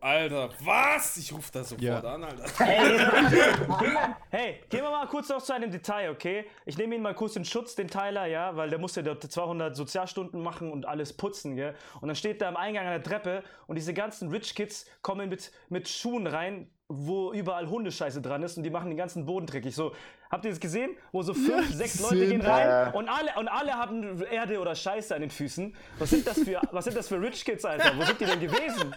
Alter, 0.00 0.50
was? 0.60 1.16
Ich 1.16 1.32
rufe 1.32 1.50
das 1.52 1.70
sofort 1.70 1.82
Ja. 1.82 2.00
an, 2.00 2.24
Alter. 2.24 2.44
Hey, 4.30 4.60
gehen 4.68 4.82
wir 4.82 4.90
mal 4.90 5.06
kurz 5.08 5.28
noch 5.28 5.42
zu 5.42 5.52
einem 5.52 5.70
Detail, 5.70 6.10
okay? 6.10 6.44
Ich 6.66 6.78
nehme 6.78 6.94
ihn 6.94 7.02
mal 7.02 7.14
kurz 7.14 7.34
in 7.36 7.44
Schutz, 7.44 7.74
den 7.74 7.88
Tyler, 7.88 8.26
ja, 8.26 8.54
weil 8.56 8.70
der 8.70 8.78
musste 8.78 9.02
dort 9.02 9.22
200 9.22 9.74
Sozialstunden 9.74 10.40
machen 10.42 10.70
und 10.70 10.86
alles 10.86 11.12
putzen, 11.16 11.56
gell? 11.56 11.74
Und 12.00 12.08
dann 12.08 12.16
steht 12.16 12.40
er 12.42 12.48
am 12.48 12.56
Eingang 12.56 12.84
an 12.86 12.92
der 12.92 13.02
Treppe 13.02 13.42
und 13.66 13.76
diese 13.76 13.92
ganzen 13.94 14.28
Rich 14.30 14.54
Kids 14.54 14.86
kommen 15.02 15.28
mit, 15.28 15.50
mit 15.68 15.88
Schuhen 15.88 16.26
rein, 16.26 16.70
wo 16.90 17.32
überall 17.34 17.68
Hundescheiße 17.68 18.22
dran 18.22 18.42
ist 18.42 18.56
und 18.56 18.62
die 18.62 18.70
machen 18.70 18.88
den 18.88 18.96
ganzen 18.96 19.26
Boden 19.26 19.44
dreckig. 19.46 19.74
So, 19.74 19.92
habt 20.30 20.44
ihr 20.46 20.50
das 20.50 20.58
gesehen? 20.58 20.92
Wo 21.12 21.22
so 21.22 21.34
fünf, 21.34 21.70
sechs 21.74 22.00
Leute 22.00 22.26
gehen 22.26 22.40
rein 22.40 22.66
Ja. 22.66 22.90
und 22.92 23.08
alle, 23.10 23.30
und 23.38 23.46
alle 23.48 23.72
haben 23.74 24.22
Erde 24.22 24.58
oder 24.58 24.74
Scheiße 24.74 25.14
an 25.14 25.20
den 25.20 25.30
Füßen. 25.30 25.74
Was 25.98 26.10
sind 26.10 26.26
das 26.26 26.38
für, 26.38 26.60
was 26.72 26.84
sind 26.86 26.96
das 26.96 27.08
für 27.08 27.20
Rich 27.20 27.44
Kids, 27.44 27.64
Alter? 27.66 27.92
Wo 27.96 28.02
sind 28.04 28.18
die 28.20 28.24
denn 28.24 28.40
gewesen? 28.40 28.94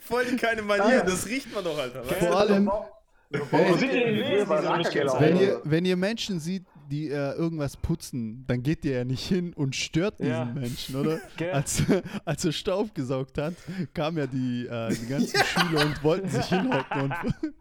Voll 0.00 0.24
die 0.24 0.36
keine 0.36 0.62
Manier, 0.62 1.02
das 1.02 1.26
riecht 1.26 1.52
man 1.54 1.62
doch, 1.64 1.78
Alter. 1.78 2.02
Vor 2.02 2.38
allem, 2.40 2.66
Wo 2.66 3.74
sind 3.76 3.92
die 3.92 4.00
denn 4.00 4.14
gewesen, 4.16 4.48
diese 4.50 4.78
Rich 4.78 4.88
Kids, 4.90 5.14
wenn 5.20 5.32
Alter? 5.34 5.42
ihr, 5.42 5.60
wenn 5.64 5.84
ihr 5.84 5.96
Menschen 5.96 6.40
seht, 6.40 6.64
die 6.90 7.08
äh, 7.08 7.32
irgendwas 7.32 7.76
putzen, 7.76 8.44
dann 8.46 8.62
geht 8.62 8.84
ihr 8.84 8.98
ja 8.98 9.04
nicht 9.04 9.26
hin 9.26 9.52
und 9.54 9.74
stört 9.76 10.18
diesen 10.18 10.30
Ja. 10.32 10.44
Menschen, 10.44 10.96
oder? 10.96 11.18
Als, 11.52 11.82
als 12.24 12.44
er 12.44 12.52
Staub 12.52 12.94
gesaugt 12.94 13.38
hat, 13.38 13.54
kamen 13.94 14.18
ja 14.18 14.26
die, 14.26 14.66
äh, 14.66 14.88
die 14.94 15.06
ganzen 15.06 15.38
Schüler 15.44 15.86
und 15.86 16.02
wollten 16.04 16.28
sich 16.28 16.44
hinhocken 16.46 17.02
und 17.02 17.14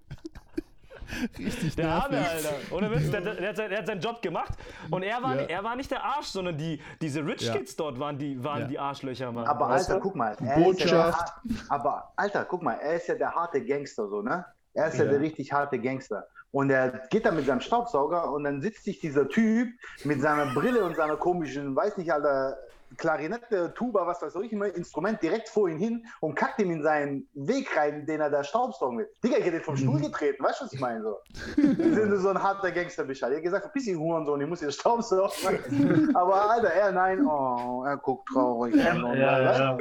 richtig 1.38 1.76
Der 1.76 1.90
Arme, 1.92 2.16
nervig. 2.16 2.48
Alter. 2.48 2.76
Ohne 2.76 2.92
Witz, 2.92 3.12
der, 3.12 3.22
der, 3.22 3.36
der, 3.36 3.50
hat 3.50 3.58
der 3.58 3.78
hat 3.80 3.88
seinen 3.88 4.02
Job 4.02 4.22
gemacht 4.22 4.54
und 4.90 5.04
er 5.04 5.22
war, 5.22 5.36
Ja. 5.36 5.42
nicht, 5.42 5.50
er 5.52 5.64
war 5.64 5.76
nicht 5.76 5.92
der 5.92 6.04
Arsch, 6.04 6.28
sondern 6.28 6.58
die, 6.58 6.80
diese 7.02 7.26
Rich 7.26 7.42
Ja. 7.42 7.54
Kids 7.54 7.76
dort 7.76 8.00
waren 8.00 8.18
die, 8.18 8.42
waren 8.44 8.62
Ja. 8.62 8.68
die 8.68 8.80
Arschlöcher, 8.80 9.32
Mann. 9.32 9.46
Aber 9.46 9.70
Weißt 9.70 9.90
Alter, 9.90 10.00
du? 10.02 10.08
guck 10.08 10.16
mal. 10.16 10.30
Er 10.32 10.36
ist 10.36 10.46
ja 10.46 10.56
der, 10.56 10.64
Botschaft. 10.64 11.20
har- 11.20 11.42
aber 11.70 12.14
Alter, 12.16 12.46
guck 12.46 12.64
mal, 12.64 12.74
er 12.74 12.96
ist 12.96 13.08
ja 13.08 13.16
der 13.16 13.32
harte 13.34 13.64
Gangster, 13.64 14.08
so, 14.08 14.22
ne? 14.22 14.46
Er 14.74 14.88
ist 14.88 14.98
ja, 14.98 15.04
Ja. 15.06 15.12
der 15.12 15.20
richtig 15.20 15.52
harte 15.54 15.78
Gangster. 15.80 16.26
Und 16.54 16.70
er 16.70 17.08
geht 17.10 17.26
da 17.26 17.32
mit 17.32 17.48
seinem 17.48 17.62
Staubsauger 17.62 18.32
und 18.32 18.44
dann 18.44 18.62
sitzt 18.62 18.84
sich 18.84 19.00
dieser 19.00 19.28
Typ 19.28 19.70
mit 20.04 20.22
seiner 20.22 20.54
Brille 20.54 20.84
und 20.84 20.96
seiner 20.96 21.18
komischen, 21.18 21.76
weiß 21.76 21.98
nicht, 21.98 22.14
Alter, 22.14 22.60
Klarinette, 22.98 23.74
Tuba, 23.74 24.06
was 24.06 24.22
weiß 24.22 24.36
ich 24.44 24.54
immer, 24.54 24.68
Instrument 24.68 25.20
direkt 25.20 25.50
vor 25.50 25.68
ihn 25.68 25.80
hin 25.80 26.06
und 26.20 26.36
kackt 26.36 26.60
ihm 26.60 26.70
in 26.70 26.84
seinen 26.84 27.28
Weg 27.34 27.76
rein, 27.76 28.06
den 28.06 28.22
er 28.22 28.30
da 28.30 28.44
staubsaugen 28.44 29.00
will. 29.00 29.10
Digga, 29.24 29.38
ich 29.38 29.46
hätte 29.46 29.58
den 29.58 29.64
vom 29.64 29.76
Stuhl 29.76 30.00
getreten, 30.00 30.44
weißt 30.44 30.62
du, 30.62 30.66
was 30.66 30.74
ich 30.74 30.80
meine? 30.80 31.02
So. 31.02 31.18
Wenn 31.58 32.12
du 32.12 32.20
so 32.20 32.30
ein 32.30 32.42
harter 32.42 32.72
Gangster 32.72 33.04
bist, 33.04 33.24
halt. 33.24 33.34
Er 33.34 33.38
hat 33.38 33.44
gesagt, 33.44 33.64
verpiss 33.64 33.86
dich, 33.86 33.98
Hurensohn, 33.98 34.40
ich 34.40 34.48
muss 34.48 34.60
hier 34.60 34.72
staubsaugen. 34.72 36.16
Aber 36.16 36.52
Alter, 36.52 36.70
er 36.70 36.92
nein, 36.92 37.26
oh, 37.26 37.84
er 37.84 37.98
guckt 37.98 38.30
traurig. 38.30 38.76
ja, 38.76 38.94
ja. 39.16 39.78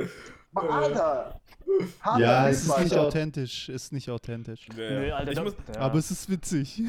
Aber 0.55 0.71
Alter! 0.71 1.42
Harter 2.01 2.21
Ja, 2.21 2.49
es 2.49 2.63
ist 2.63 2.69
nicht 2.69 2.79
Alter. 2.93 3.07
authentisch, 3.07 3.69
ist 3.69 3.93
nicht 3.93 4.11
authentisch. 4.11 4.67
Nee, 4.77 5.09
ja. 5.09 5.17
Alter, 5.17 5.43
muss, 5.45 5.55
ja. 5.75 5.81
Aber 5.81 5.99
es 5.99 6.11
ist 6.11 6.31
witzig. 6.31 6.83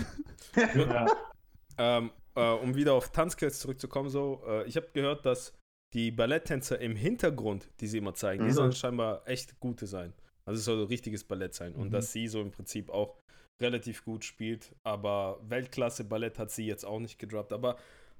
ja. 0.55 1.07
ähm, 1.77 2.11
äh, 2.35 2.51
um 2.51 2.75
wieder 2.75 2.93
auf 2.93 3.11
Tanzskills 3.11 3.59
zurückzukommen, 3.59 4.09
so, 4.09 4.41
äh, 4.47 4.65
ich 4.67 4.75
habe 4.75 4.87
gehört, 4.93 5.25
dass 5.25 5.53
die 5.93 6.11
Balletttänzer 6.11 6.79
im 6.79 6.95
Hintergrund, 6.95 7.69
die 7.79 7.87
sie 7.87 7.99
immer 7.99 8.13
zeigen, 8.15 8.43
die 8.45 8.49
Mhm. 8.49 8.55
sollen 8.55 8.71
scheinbar 8.73 9.27
echt 9.27 9.59
gute 9.59 9.85
sein. 9.85 10.13
Also 10.45 10.57
es 10.59 10.65
soll 10.65 10.77
so 10.77 10.85
richtiges 10.85 11.23
Ballett 11.23 11.53
sein. 11.53 11.75
Und 11.75 11.87
Mhm. 11.87 11.91
dass 11.91 12.11
sie 12.11 12.27
so 12.27 12.41
im 12.41 12.51
Prinzip 12.51 12.89
auch 12.89 13.15
relativ 13.61 14.03
gut 14.03 14.25
spielt. 14.25 14.75
Aber 14.83 15.39
Weltklasse 15.47 16.03
Ballett 16.03 16.39
hat 16.39 16.51
sie 16.51 16.65
jetzt 16.65 16.85
auch 16.85 16.99
nicht 16.99 17.19
gedroppt. 17.19 17.53
Aber 17.53 17.77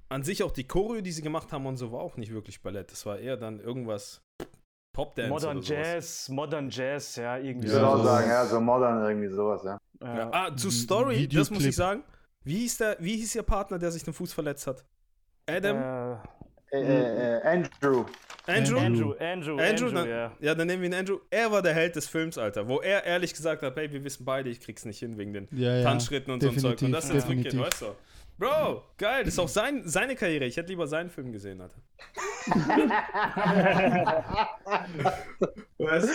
an 0.09 0.23
sich 0.23 0.43
auch 0.43 0.51
die 0.51 0.65
Choreo, 0.67 1.01
die 1.01 1.11
sie 1.11 1.23
gemacht 1.23 1.51
haben 1.51 1.65
und 1.65 1.77
so, 1.77 1.91
war 1.91 1.99
auch 2.01 2.15
nicht 2.17 2.31
wirklich 2.31 2.61
Ballett. 2.61 2.91
Das 2.91 3.05
war 3.07 3.17
eher 3.19 3.35
dann 3.37 3.59
irgendwas 3.59 4.21
Popdance 4.93 5.29
Modern 5.29 5.57
oder 5.57 5.65
sowas. 5.65 5.77
Jazz, 5.93 6.29
Modern 6.29 6.69
Jazz, 6.69 7.15
ja, 7.15 7.37
irgendwie 7.37 7.67
Ich 7.67 7.73
würde 7.73 7.85
Ja, 7.85 7.91
auch 7.91 7.97
so- 7.97 8.03
sagen, 8.03 8.29
ja, 8.29 8.45
so 8.45 8.59
modern 8.61 9.03
irgendwie 9.05 9.27
sowas, 9.33 9.61
ja. 9.65 9.77
Ja. 10.01 10.17
Ja, 10.17 10.29
ah, 10.31 10.55
zu 10.55 10.69
Story, 10.69 11.27
das 11.27 11.49
muss 11.49 11.59
ich 11.59 11.65
Videoclip. 11.67 11.73
sagen. 11.73 12.03
Wie 12.43 12.57
hieß, 12.57 12.77
der, 12.77 12.97
wie 12.99 13.15
hieß 13.17 13.35
ihr 13.35 13.43
Partner, 13.43 13.79
der 13.79 13.91
sich 13.91 14.03
den 14.03 14.13
Fuß 14.13 14.33
verletzt 14.33 14.67
hat? 14.67 14.83
Adam? 15.49 15.77
Äh, 15.77 16.17
Äh, 16.75 17.37
äh, 17.37 17.41
Andrew. 17.43 18.05
Andrew? 18.47 18.77
Andrew. 18.79 18.79
Andrew, 18.79 18.79
Andrew, 18.79 19.13
Andrew, 19.19 19.57
Andrew, 19.59 19.89
dann, 19.91 20.09
ja. 20.09 20.31
ja, 20.39 20.55
dann 20.55 20.65
nehmen 20.67 20.81
wir 20.81 20.89
ihn 20.89 20.95
Andrew. 20.95 21.19
Er 21.29 21.51
war 21.51 21.61
der 21.61 21.73
Held 21.73 21.95
des 21.95 22.07
Films, 22.07 22.37
Alter. 22.37 22.67
Wo 22.67 22.79
er 22.81 23.03
ehrlich 23.05 23.33
gesagt 23.33 23.61
hat, 23.61 23.75
hey, 23.75 23.91
wir 23.91 24.03
wissen 24.03 24.25
beide, 24.25 24.49
ich 24.49 24.59
krieg's 24.59 24.83
nicht 24.83 24.97
hin 24.99 25.17
wegen 25.17 25.33
den 25.33 25.47
Ja, 25.51 25.75
ja. 25.77 25.83
Tanzschritten 25.83 26.33
und 26.33 26.41
so 26.41 26.49
ein 26.49 26.57
Zeug. 26.57 26.71
Und 26.71 26.81
definitiv, 26.81 26.95
das 26.95 27.05
ist 27.05 27.21
zurückgeht, 27.25 27.45
definitiv. 27.53 27.71
weißt 27.73 27.81
du? 27.83 27.95
Bro, 28.37 28.83
geil, 28.97 29.23
das 29.23 29.35
ist 29.35 29.39
auch 29.39 29.47
sein, 29.47 29.83
seine 29.85 30.15
Karriere. 30.15 30.45
Ich 30.45 30.57
hätte 30.57 30.69
lieber 30.69 30.87
seinen 30.87 31.09
Film 31.09 31.31
gesehen, 31.31 31.61
Alter. 31.61 31.79
weißt 35.77 36.09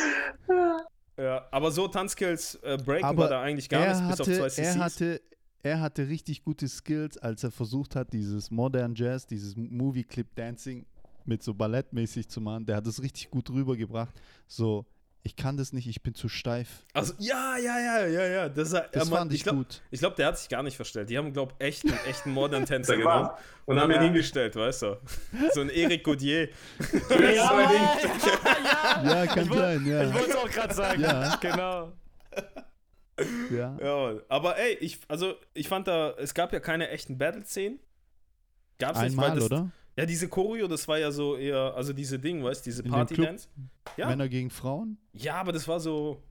du? 0.47 1.23
Ja, 1.23 1.47
aber 1.51 1.71
so 1.71 1.89
Tanzskills, 1.89 2.57
äh, 2.57 2.79
Breaken 2.85 3.05
Aber 3.05 3.23
war 3.23 3.31
da 3.31 3.43
eigentlich 3.43 3.69
gar 3.69 3.89
nichts, 3.89 4.01
bis 4.01 4.21
auf 4.21 4.27
hatte, 4.27 4.39
zwei 4.39 4.49
CCs. 4.49 4.59
er 4.59 4.79
hatte, 4.79 5.21
er 5.63 5.81
hatte 5.81 6.09
richtig 6.09 6.45
gute 6.45 6.69
Skills, 6.69 7.19
als 7.19 7.45
er 7.45 7.51
versucht 7.51 7.97
hat, 7.97 8.13
dieses 8.13 8.51
Modern 8.51 8.95
Jazz, 8.95 9.27
dieses 9.27 9.57
Movie 9.57 10.05
Clip 10.05 10.29
Dancing 10.35 10.87
mit 11.25 11.43
so 11.43 11.55
ballettmäßig 11.55 12.29
zu 12.29 12.41
machen. 12.41 12.67
Der 12.67 12.77
hat 12.77 12.87
es 12.87 13.03
richtig 13.03 13.31
gut 13.31 13.51
rübergebracht. 13.51 14.15
So, 14.47 14.87
ich 15.29 15.37
kann 15.37 15.57
das 15.59 15.73
nicht, 15.73 15.87
ich 15.87 16.03
bin 16.03 16.15
zu 16.15 16.29
steif. 16.29 16.85
also, 16.95 17.13
ja, 17.19 17.57
ja, 17.59 17.79
ja, 17.79 18.07
ja, 18.07 18.27
ja. 18.27 18.49
Das, 18.49 18.71
Das 18.71 18.83
er- 18.93 19.07
fand 19.07 19.33
ich 19.33 19.43
glaub, 19.43 19.57
gut. 19.57 19.83
Ich 19.91 20.01
glaube, 20.01 20.17
der 20.17 20.29
hat 20.29 20.39
sich 20.39 20.49
gar 20.49 20.63
nicht 20.63 20.75
verstellt. 20.77 21.11
Die 21.11 21.19
haben, 21.19 21.33
glaube 21.33 21.53
ich, 21.59 21.65
echt 21.67 21.85
einen 21.85 21.99
echten 22.07 22.31
Modern 22.33 22.65
Tänzer 22.67 22.97
Das 22.97 23.05
war's. 23.05 23.29
genommen 23.29 23.39
und 23.67 23.81
haben 23.81 23.91
ihn 23.91 23.97
Ja. 23.97 24.03
hingestellt, 24.03 24.57
weißt 24.57 24.83
du? 24.83 24.97
So 25.53 25.61
ein 25.61 25.71
Eric 25.71 26.03
Gaudier. 26.05 26.49
Ja, 27.11 27.21
ja, 27.21 29.03
Ja, 29.05 29.27
kann 29.27 29.53
sein, 29.53 29.87
ja. 29.87 30.03
Ich 30.05 30.15
wollte 30.15 30.31
es 30.31 30.37
auch 30.37 30.51
gerade 30.51 30.75
sagen. 30.75 31.01
Ja. 31.03 31.37
Genau. 31.37 31.93
ja. 33.51 33.77
Ja, 33.81 34.15
aber 34.29 34.57
ey, 34.59 34.75
ich, 34.81 34.99
also, 35.09 35.35
ich 35.55 35.69
fand 35.69 35.89
da, 35.89 36.11
es 36.19 36.35
gab 36.35 36.53
ja 36.53 36.61
keine 36.61 36.89
echten 36.89 37.19
Battle-Szenen. 37.19 37.79
Gab's 38.79 39.01
nicht, 39.01 39.17
weil 39.17 39.25
Einmal, 39.25 39.37
das, 39.39 39.45
oder? 39.47 39.71
Ja, 39.99 40.07
diese 40.07 40.29
Choreo, 40.29 40.69
das 40.69 40.87
war 40.87 40.97
ja 40.97 41.11
so 41.11 41.37
eher, 41.37 41.75
also 41.75 41.93
diese 41.93 42.21
Ding, 42.21 42.45
weißt 42.45 42.65
du, 42.65 42.71
diese 42.71 42.85
Party-Dance. 42.85 43.49
Ja. 43.97 44.07
Männer 44.07 44.29
gegen 44.29 44.49
Frauen? 44.49 44.97
Ja, 45.13 45.41
aber 45.41 45.51
das 45.51 45.67
war 45.67 45.81
so 45.81 46.23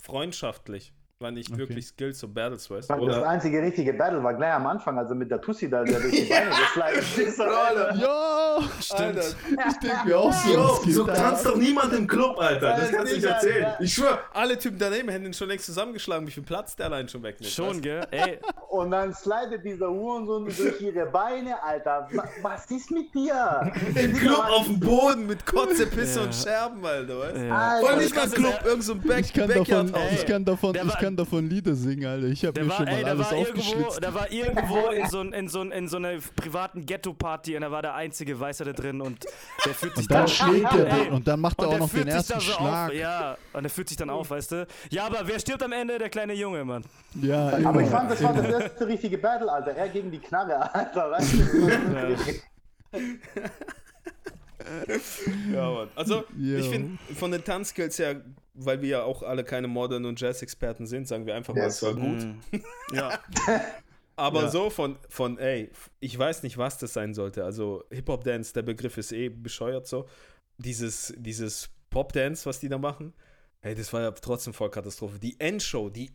freundschaftlich. 0.00 0.92
War 1.18 1.30
nicht 1.30 1.48
Okay. 1.50 1.58
wirklich 1.60 1.86
Skills, 1.86 2.18
so 2.18 2.28
Battles, 2.28 2.70
weißt 2.70 2.90
du? 2.90 2.94
Das 2.94 3.02
Oder, 3.02 3.26
einzige 3.26 3.62
richtige 3.62 3.94
Battle 3.94 4.22
war 4.22 4.34
gleich 4.34 4.52
am 4.52 4.66
Anfang, 4.66 4.98
also 4.98 5.14
mit 5.14 5.30
der 5.30 5.40
Tussi 5.40 5.70
da, 5.70 5.82
der 5.82 5.98
durch 5.98 6.12
die 6.12 6.24
Beine 6.28 6.50
geslidet 6.50 7.28
ist. 7.28 7.40
Alter. 7.40 7.94
Ja! 7.96 8.58
Alter. 8.90 9.20
Ich 9.22 9.78
denke 9.82 9.96
mir 10.08 10.18
auch 10.18 10.30
so. 10.34 10.80
Geht 10.84 10.92
so 10.94 11.04
tanzt 11.06 11.46
doch 11.46 11.56
niemand 11.56 11.94
im 11.94 12.06
Club, 12.06 12.38
Alter. 12.38 12.76
Das 12.76 12.90
kannst 12.90 13.12
du 13.12 13.16
nicht 13.16 13.24
erzählen. 13.26 13.62
ja. 13.62 13.76
Ich 13.80 13.94
schwör, 13.94 14.18
alle 14.34 14.58
Typen 14.58 14.78
daneben 14.78 15.08
hätten 15.08 15.24
ihn 15.24 15.32
schon 15.32 15.48
längst 15.48 15.64
zusammengeschlagen, 15.64 16.26
wie 16.26 16.30
viel 16.32 16.42
Platz 16.42 16.76
der 16.76 16.84
allein 16.84 17.08
schon 17.08 17.22
wegnimmt. 17.22 17.50
Schon, 17.50 17.80
gell? 17.80 18.06
Ey, 18.10 18.38
Und 18.68 18.90
dann 18.90 19.14
slidet 19.14 19.64
dieser 19.64 19.88
Hurensohn 19.88 20.44
durch 20.44 20.80
ihre 20.82 21.06
Beine, 21.06 21.62
Alter. 21.64 22.08
Wa- 22.12 22.28
Was 22.42 22.70
ist 22.70 22.90
mit 22.90 23.14
dir? 23.14 23.72
Im 23.94 24.12
Club 24.18 24.44
auf 24.50 24.66
dem 24.66 24.78
Boden 24.80 25.26
mit 25.26 25.46
Kotze, 25.46 25.86
Pisse 25.86 26.18
Ja. 26.20 26.24
und 26.26 26.34
Scherben, 26.34 26.84
Alter, 26.84 27.18
weißt 27.20 27.36
du? 27.36 27.46
ja. 27.46 27.76
Voll 27.80 27.88
Alter, 27.88 28.00
nicht 28.02 28.14
mal 28.14 28.28
Club, 28.28 28.60
irgend 28.66 28.84
so 28.84 28.92
ein 28.92 29.00
Back 29.00 29.20
Ich 29.20 29.32
kann, 29.32 29.48
davon, 29.48 29.64
Backyard-Haus. 29.64 30.12
ich, 30.12 30.26
kann 30.26 30.44
davon, 30.44 30.74
ich 30.74 30.86
war- 30.86 31.05
kann 31.06 31.16
davon 31.16 31.48
Lieder 31.48 31.74
singen, 31.74 32.06
Alter. 32.06 32.26
Ich 32.26 32.44
habe 32.44 32.60
mir 32.60 32.68
war, 32.68 32.76
schon 32.76 32.86
ey, 32.88 32.94
mal 32.94 33.04
der 33.04 33.12
alles 33.12 33.26
war 33.30 33.38
irgendwo, 33.38 33.60
aufgeschlitzt. 33.60 34.02
der 34.02 34.14
war 34.14 34.32
irgendwo 34.32 34.88
in 34.90 35.06
so, 35.08 35.20
in, 35.20 35.48
so, 35.48 35.62
in 35.62 35.88
so 35.88 35.96
einer 35.96 36.18
privaten 36.34 36.84
Ghetto-Party 36.84 37.56
und 37.56 37.62
er 37.62 37.70
war 37.70 37.82
der 37.82 37.94
einzige 37.94 38.38
Weiße 38.38 38.64
da 38.64 38.72
drin 38.72 39.00
und 39.00 39.24
der 39.64 39.74
fühlt 39.74 39.96
sich 39.96 40.04
Und 40.04 40.10
dann 40.10 40.28
schlägt 40.28 40.72
er 40.74 40.86
Ey, 40.86 41.04
den 41.04 41.12
und 41.12 41.28
dann 41.28 41.40
macht 41.40 41.60
er 41.60 41.68
auch 41.68 41.78
noch 41.78 41.90
den 41.90 42.08
ersten 42.08 42.34
da 42.34 42.40
so 42.40 42.52
Schlag. 42.52 42.88
Auf, 42.90 42.94
ja, 42.94 43.36
und 43.52 43.64
er 43.64 43.70
fühlt 43.70 43.88
sich 43.88 43.96
dann 43.96 44.10
auf, 44.10 44.30
weißt 44.30 44.52
du? 44.52 44.66
Ja, 44.90 45.06
aber 45.06 45.20
wer 45.24 45.38
stirbt 45.38 45.62
am 45.62 45.72
Ende? 45.72 45.98
Der 45.98 46.08
kleine 46.08 46.34
Junge, 46.34 46.64
Mann. 46.64 46.84
Ja, 47.20 47.48
Aber 47.48 47.58
immer, 47.58 47.80
ich 47.80 47.88
fand, 47.88 48.10
das 48.10 48.22
war 48.22 48.34
das 48.34 48.46
erste 48.46 48.86
richtige 48.86 49.18
Battle, 49.18 49.50
Alter. 49.50 49.72
Er 49.72 49.88
gegen 49.88 50.10
die 50.10 50.18
Knarre, 50.18 50.74
Alter. 50.74 51.10
Weißt 51.12 51.32
du? 51.34 51.68
Ja, 51.68 53.00
Mann. 55.52 55.88
Also, 55.94 56.24
Jo. 56.36 56.58
ich 56.58 56.68
finde, 56.68 56.98
von 57.14 57.30
den 57.30 57.44
Tanzskills 57.44 57.98
her, 57.98 58.22
weil 58.54 58.80
wir 58.82 58.88
ja 58.88 59.02
auch 59.02 59.22
alle 59.22 59.44
keine 59.44 59.68
Modern- 59.68 60.04
und 60.04 60.20
Jazz-Experten 60.20 60.86
sind, 60.86 61.06
sagen 61.08 61.26
wir 61.26 61.34
einfach 61.34 61.54
mal, 61.54 61.60
Ja, 61.62 61.66
es 61.66 61.82
war 61.82 61.92
so. 61.94 62.00
gut. 62.00 62.18
Mm. 62.24 62.40
Ja. 62.94 63.18
Aber 64.16 64.42
Ja. 64.44 64.48
so 64.50 64.70
von, 64.70 64.98
von, 65.08 65.38
ey, 65.38 65.70
ich 66.00 66.18
weiß 66.18 66.42
nicht, 66.42 66.56
was 66.58 66.78
das 66.78 66.92
sein 66.94 67.12
sollte. 67.14 67.44
Also, 67.44 67.84
Hip-Hop-Dance, 67.90 68.52
der 68.54 68.62
Begriff 68.62 68.96
ist 68.96 69.12
eh 69.12 69.28
bescheuert 69.28 69.86
so. 69.86 70.08
Dieses, 70.58 71.12
dieses 71.18 71.68
Pop-Dance, 71.90 72.46
was 72.46 72.60
die 72.60 72.68
da 72.70 72.78
machen, 72.78 73.12
hey, 73.60 73.74
das 73.74 73.92
war 73.92 74.00
ja 74.02 74.10
trotzdem 74.12 74.54
voll 74.54 74.70
Katastrophe. 74.70 75.18
Die 75.18 75.38
Endshow, 75.38 75.90
die 75.90 76.12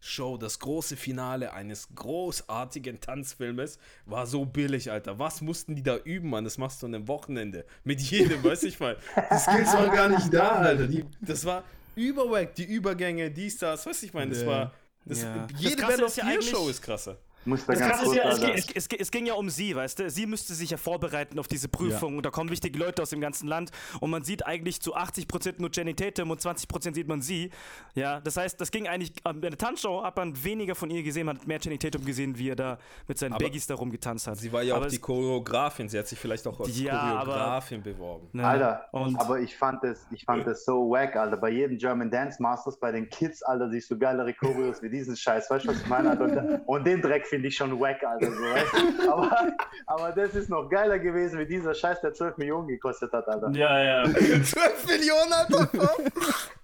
Endshow, 0.00 0.36
das 0.36 0.58
große 0.58 0.96
Finale 0.96 1.52
eines 1.52 1.88
großartigen 1.94 3.00
Tanzfilmes 3.00 3.78
war 4.04 4.26
so 4.26 4.44
billig, 4.44 4.90
Alter. 4.90 5.18
Was 5.18 5.40
mussten 5.40 5.74
die 5.74 5.82
da 5.82 5.96
üben, 5.96 6.30
Mann? 6.30 6.44
Das 6.44 6.58
machst 6.58 6.82
du 6.82 6.86
an 6.86 6.94
einem 6.94 7.08
Wochenende. 7.08 7.64
Mit 7.84 8.00
jedem, 8.00 8.42
weiß 8.44 8.62
ich 8.64 8.78
mal. 8.78 8.96
Die 9.16 9.38
Skills 9.38 9.72
waren 9.72 9.90
gar 9.92 10.08
nicht 10.08 10.32
da, 10.32 10.50
Alter. 10.50 10.86
Die, 10.86 11.04
das 11.20 11.44
war 11.44 11.64
überwack, 11.96 12.54
die 12.54 12.64
Übergänge, 12.64 13.30
dies, 13.30 13.58
das, 13.58 13.84
weiß 13.86 14.02
ich 14.04 14.12
meine. 14.14 14.30
Das 14.30 14.42
Ja. 14.42 14.46
war. 14.46 14.72
Das, 15.04 15.22
Ja. 15.22 15.46
Jede 15.58 15.76
Das 15.82 15.94
ist 15.94 16.02
of 16.02 16.16
ja 16.16 16.24
Year 16.24 16.32
eigentlich- 16.34 16.50
Show 16.50 16.68
ist 16.68 16.82
krasser. 16.82 17.16
Muss 17.46 17.64
da 17.64 17.72
Das 17.74 17.80
ganz 17.80 18.02
kurz, 18.02 18.16
ja, 18.16 18.30
es, 18.30 18.66
es, 18.74 18.86
es, 18.88 18.88
es 18.98 19.10
ging 19.10 19.24
ja 19.26 19.34
um 19.34 19.48
sie, 19.48 19.74
weißt 19.74 20.00
du? 20.00 20.10
Sie 20.10 20.26
müsste 20.26 20.52
sich 20.54 20.70
ja 20.70 20.76
vorbereiten 20.76 21.38
auf 21.38 21.48
diese 21.48 21.68
Prüfung 21.68 22.16
und 22.16 22.26
da 22.26 22.30
kommen 22.30 22.50
wichtige 22.50 22.78
Leute 22.78 23.02
aus 23.02 23.10
dem 23.10 23.20
ganzen 23.20 23.46
Land 23.48 23.70
und 24.00 24.10
man 24.10 24.24
sieht 24.24 24.44
eigentlich 24.44 24.80
zu 24.82 24.96
80% 24.96 25.54
nur 25.58 25.70
Jenny 25.72 25.94
Tatum 25.94 26.30
und 26.30 26.40
20% 26.40 26.94
sieht 26.94 27.08
man 27.08 27.22
sie. 27.22 27.50
Ja, 27.94 28.20
das 28.20 28.36
heißt, 28.36 28.60
das 28.60 28.70
ging 28.70 28.88
eigentlich, 28.88 29.12
ähm, 29.24 29.40
bei 29.40 29.48
der 29.48 29.58
Tanzshow 29.58 30.02
hat 30.02 30.16
man 30.16 30.42
weniger 30.44 30.74
von 30.74 30.90
ihr 30.90 31.02
gesehen, 31.02 31.26
man 31.26 31.38
hat 31.38 31.46
mehr 31.46 31.58
Jenny 31.60 31.78
Tatum 31.78 32.04
gesehen, 32.04 32.36
wie 32.36 32.50
er 32.50 32.56
da 32.56 32.78
mit 33.06 33.18
seinen 33.18 33.32
Aber- 33.32 33.44
Baggies 33.44 33.66
da 33.66 33.74
rumgetanzt 33.76 34.26
hat. 34.26 34.36
Sie 34.38 34.52
war 34.52 34.62
ja 34.62 34.74
Aber 34.74 34.86
auch 34.86 34.90
die 34.90 34.98
Choreografin. 34.98 35.88
Sie 35.88 35.98
hat 35.98 36.08
sich 36.08 36.18
vielleicht 36.18 36.46
auch 36.46 36.58
als 36.60 36.78
Ja, 36.80 36.98
aber- 37.00 37.32
Choreografin 37.32 37.82
beworben. 37.82 38.28
Ne? 38.32 38.46
Alter, 38.46 38.86
und 38.92 39.18
aber 39.20 39.38
ich 39.40 39.56
fand 39.56 39.84
das, 39.84 40.04
ich 40.10 40.24
fand 40.24 40.46
das 40.46 40.64
so 40.64 40.90
wack, 40.90 41.14
Alter. 41.16 41.36
Bei 41.36 41.50
jedem 41.50 41.78
German 41.78 42.10
Dance 42.10 42.42
Masters, 42.42 42.78
bei 42.78 42.90
den 42.92 43.08
Kids, 43.08 43.42
Alter, 43.42 43.70
siehst 43.70 43.90
du 43.90 43.98
geilere 43.98 44.34
Choreos 44.34 44.82
wie 44.82 44.90
diesen 44.90 45.16
Scheiß. 45.16 45.48
Weißt 45.50 45.64
du, 45.64 45.68
was 45.68 45.80
ich 45.80 45.86
meine? 45.86 46.10
Alter? 46.10 46.26
Und, 46.26 46.60
und 46.66 46.84
den 46.86 47.00
Dreck 47.00 47.26
finde 47.36 47.48
ich 47.48 47.56
schon 47.56 47.78
wack, 47.78 48.02
Alter. 48.02 48.32
So, 48.32 48.42
weißt 48.42 48.72
du? 48.72 49.12
aber, 49.12 49.56
aber 49.86 50.12
das 50.12 50.34
ist 50.34 50.48
noch 50.48 50.70
geiler 50.70 50.98
gewesen 50.98 51.38
wie 51.38 51.44
dieser 51.44 51.74
Scheiß, 51.74 52.00
der 52.00 52.14
12 52.14 52.38
Millionen 52.38 52.66
gekostet 52.66 53.12
hat, 53.12 53.28
Alter. 53.28 53.50
ja, 53.50 53.82
ja. 53.82 54.04
12 54.04 54.86
Millionen, 54.88 55.32
Alter! 55.32 55.68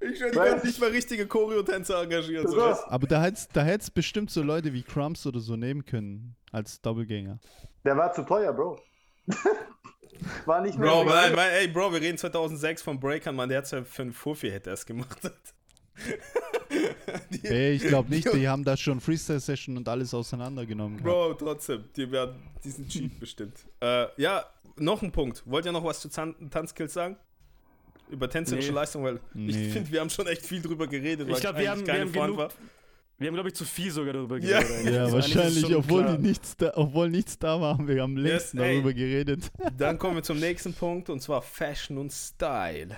ich 0.00 0.18
würde 0.18 0.36
Was? 0.36 0.64
nicht 0.64 0.80
mal 0.80 0.88
richtige 0.88 1.26
Choreotänzer 1.26 2.02
engagieren. 2.02 2.48
So, 2.48 2.56
weißt 2.56 2.84
Aber 2.88 3.06
da 3.06 3.20
hätte 3.20 3.34
es 3.34 3.48
da 3.48 3.60
hätt's 3.60 3.90
bestimmt 3.90 4.30
so 4.30 4.42
Leute 4.42 4.72
wie 4.72 4.82
Crumbs 4.82 5.26
oder 5.26 5.40
so 5.40 5.56
nehmen 5.56 5.84
können 5.84 6.36
als 6.52 6.80
Doppelgänger. 6.80 7.38
Der 7.84 7.96
war 7.98 8.10
zu 8.14 8.22
teuer, 8.22 8.54
Bro. 8.54 8.80
war 10.46 10.62
nicht 10.62 10.78
mehr. 10.78 10.88
Bro, 10.88 11.04
nein, 11.04 11.34
ey, 11.36 11.68
Bro, 11.68 11.92
wir 11.92 12.00
reden 12.00 12.16
2006 12.16 12.80
von 12.80 12.98
Breakern, 12.98 13.36
Mann, 13.36 13.50
der 13.50 13.58
hat 13.58 13.70
ja 13.70 13.84
für 13.84 14.02
einen 14.02 14.12
Fuffi 14.12 14.50
hätte 14.50 14.70
er 14.70 14.74
es 14.74 14.86
gemacht. 14.86 15.20
Die, 17.30 17.46
Ey, 17.46 17.72
ich 17.74 17.82
glaube 17.82 18.10
nicht, 18.10 18.32
die 18.32 18.48
haben 18.48 18.64
da 18.64 18.76
schon 18.76 19.00
Freestyle-Session 19.00 19.76
und 19.76 19.88
alles 19.88 20.12
auseinandergenommen. 20.14 20.98
gehabt. 21.02 21.38
Bro, 21.38 21.46
trotzdem, 21.46 21.84
die 21.96 22.10
werden 22.10 22.36
diesen 22.64 22.88
Cheat 22.88 23.18
bestimmt. 23.20 23.56
Äh, 23.80 24.06
ja, 24.16 24.44
noch 24.76 25.02
ein 25.02 25.12
Punkt. 25.12 25.42
Wollt 25.46 25.66
ihr 25.66 25.72
noch 25.72 25.84
was 25.84 26.00
zu 26.00 26.08
Tan 26.08 26.34
Tanzskills 26.50 26.92
sagen? 26.94 27.16
Über 28.10 28.28
tänzerische 28.28 28.68
Nee. 28.70 28.74
Leistung, 28.74 29.04
weil 29.04 29.20
Nee. 29.32 29.50
ich 29.66 29.72
finde, 29.72 29.90
wir 29.90 30.00
haben 30.00 30.10
schon 30.10 30.26
echt 30.26 30.44
viel 30.44 30.60
drüber 30.60 30.86
geredet. 30.86 31.28
Ich 31.30 31.40
glaube, 31.40 31.58
wir 31.60 31.70
haben, 31.70 31.80
wir 31.80 31.86
keine 31.86 32.00
haben 32.04 32.12
genug. 32.12 32.36
war. 32.36 32.48
Wir 33.18 33.28
haben, 33.28 33.34
glaube 33.34 33.50
ich, 33.50 33.54
zu 33.54 33.64
viel 33.64 33.90
sogar 33.90 34.12
darüber 34.14 34.38
Ja. 34.38 34.60
geredet. 34.60 34.94
Ja, 34.94 35.06
es 35.06 35.12
wahrscheinlich, 35.12 35.74
obwohl, 35.76 36.04
die 36.16 36.18
nichts 36.22 36.56
da, 36.56 36.72
obwohl 36.74 37.08
nichts 37.08 37.38
da 37.38 37.60
war, 37.60 37.78
haben 37.78 37.86
wir 37.86 38.02
am 38.02 38.16
längsten 38.16 38.58
ey. 38.58 38.74
darüber 38.74 38.92
geredet. 38.92 39.50
Dann 39.78 39.98
kommen 39.98 40.16
wir 40.16 40.22
zum 40.24 40.40
nächsten 40.40 40.74
Punkt 40.74 41.08
und 41.08 41.20
zwar 41.22 41.40
Fashion 41.40 41.98
und 41.98 42.12
Style. 42.12 42.96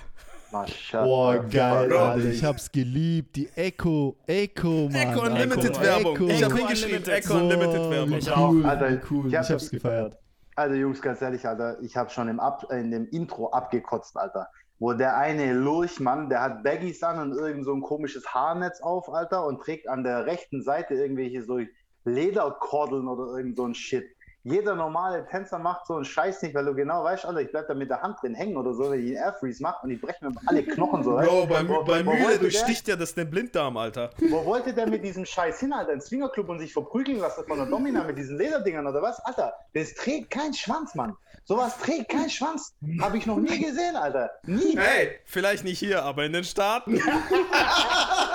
Boah, 0.92 1.38
geil, 1.50 1.88
Bro. 1.88 1.98
Alter. 1.98 2.28
Ich 2.28 2.44
hab's 2.44 2.70
geliebt. 2.70 3.36
Die 3.36 3.48
Echo, 3.54 4.16
Echo, 4.26 4.88
Mann. 4.88 4.94
Echo. 4.94 5.22
Unlimited. 5.26 5.80
Werbung. 5.80 6.14
Echo. 6.16 6.26
Ich 6.28 6.42
Echo 6.42 6.56
hingeschrieben, 6.56 6.96
Unlimited. 6.98 7.24
Echo 7.24 7.34
Unlimited 7.36 7.90
Werbung. 7.90 8.12
Ich 8.18 8.28
Ich 8.28 8.36
cool, 8.36 8.64
auch. 8.64 8.68
Alter, 8.68 8.90
wie 8.90 9.00
cool. 9.10 9.26
ich 9.26 9.32
Ich, 9.32 9.38
hab- 9.38 9.48
hab's 9.50 9.70
gefeiert. 9.70 10.18
Also 10.56 10.74
Jungs, 10.76 11.02
ganz 11.02 11.20
ehrlich, 11.20 11.44
Alter, 11.46 11.80
ich 11.82 11.96
habe 11.96 12.10
schon 12.10 12.28
im 12.28 12.38
Ab 12.38 12.64
in 12.70 12.90
dem 12.92 13.08
Intro 13.08 13.50
abgekotzt, 13.50 14.16
Alter. 14.16 14.48
Wo 14.78 14.92
der 14.92 15.16
eine 15.16 15.52
Lurchmann, 15.52 16.28
der 16.28 16.42
hat 16.42 16.62
Baggies 16.62 17.02
an 17.02 17.18
und 17.18 17.36
irgend 17.38 17.64
so 17.64 17.72
ein 17.74 17.80
komisches 17.80 18.26
Haarnetz 18.26 18.80
auf, 18.80 19.08
Alter, 19.12 19.46
und 19.46 19.60
trägt 19.60 19.88
an 19.88 20.04
der 20.04 20.26
rechten 20.26 20.62
Seite 20.62 20.94
irgendwelche 20.94 21.42
so 21.42 21.58
Lederkordeln 22.04 23.08
oder 23.08 23.36
irgend 23.36 23.56
so 23.56 23.64
ein 23.66 23.74
Shit. 23.74 24.04
Jeder 24.44 24.74
normale 24.76 25.26
Tänzer 25.26 25.58
macht 25.58 25.86
so 25.86 25.94
einen 25.96 26.04
Scheiß 26.04 26.42
nicht, 26.42 26.54
weil 26.54 26.64
du 26.66 26.74
genau 26.74 27.02
weißt, 27.02 27.24
Alter, 27.24 27.40
ich 27.40 27.50
bleib 27.50 27.66
da 27.66 27.74
mit 27.74 27.88
der 27.90 28.02
Hand 28.02 28.22
drin 28.22 28.34
hängen 28.34 28.56
oder 28.56 28.74
so, 28.74 28.90
wenn 28.90 29.00
ich 29.00 29.16
einen 29.16 29.24
Airfreeze 29.24 29.62
mache 29.62 29.84
und 29.84 29.90
ich 29.90 30.00
breche 30.00 30.24
mir 30.28 30.32
alle 30.46 30.62
Knochen 30.62 31.02
so. 31.02 31.12
Bro, 31.16 31.42
du? 31.42 31.46
bei, 31.48 31.66
Wo- 31.68 31.82
bei 31.84 32.04
wo 32.04 32.12
Mühle 32.12 32.38
durchsticht 32.38 32.86
ja 32.88 32.96
das 32.96 33.14
den 33.14 33.30
Blinddarm, 33.30 33.76
Alter. 33.78 34.10
Wo 34.30 34.44
wollte 34.44 34.72
der 34.74 34.86
mit 34.86 35.02
diesem 35.02 35.24
Scheiß 35.24 35.60
hin, 35.60 35.72
Alter? 35.72 35.92
Ein 35.92 36.00
Swingerclub 36.00 36.48
und 36.50 36.58
sich 36.58 36.72
verprügeln 36.72 37.18
lassen 37.18 37.44
von 37.46 37.56
der 37.56 37.66
Domina 37.66 38.04
mit 38.04 38.18
diesen 38.18 38.36
Lederdingern 38.38 38.86
oder 38.86 39.00
was? 39.02 39.18
Alter, 39.20 39.54
das 39.72 39.94
trägt 39.94 40.30
kein 40.30 40.52
Schwanz, 40.52 40.94
Mann. 40.94 41.16
Sowas 41.46 41.78
trägt 41.78 42.10
kein 42.10 42.30
Schwanz. 42.30 42.74
Habe 43.00 43.18
ich 43.18 43.26
noch 43.26 43.36
nie 43.36 43.58
gesehen, 43.62 43.96
Alter. 43.96 44.30
Nie. 44.44 44.76
Hey, 44.78 45.18
vielleicht 45.24 45.64
nicht 45.64 45.78
hier, 45.78 46.02
aber 46.02 46.24
in 46.24 46.32
den 46.32 46.44
Staaten. 46.44 47.00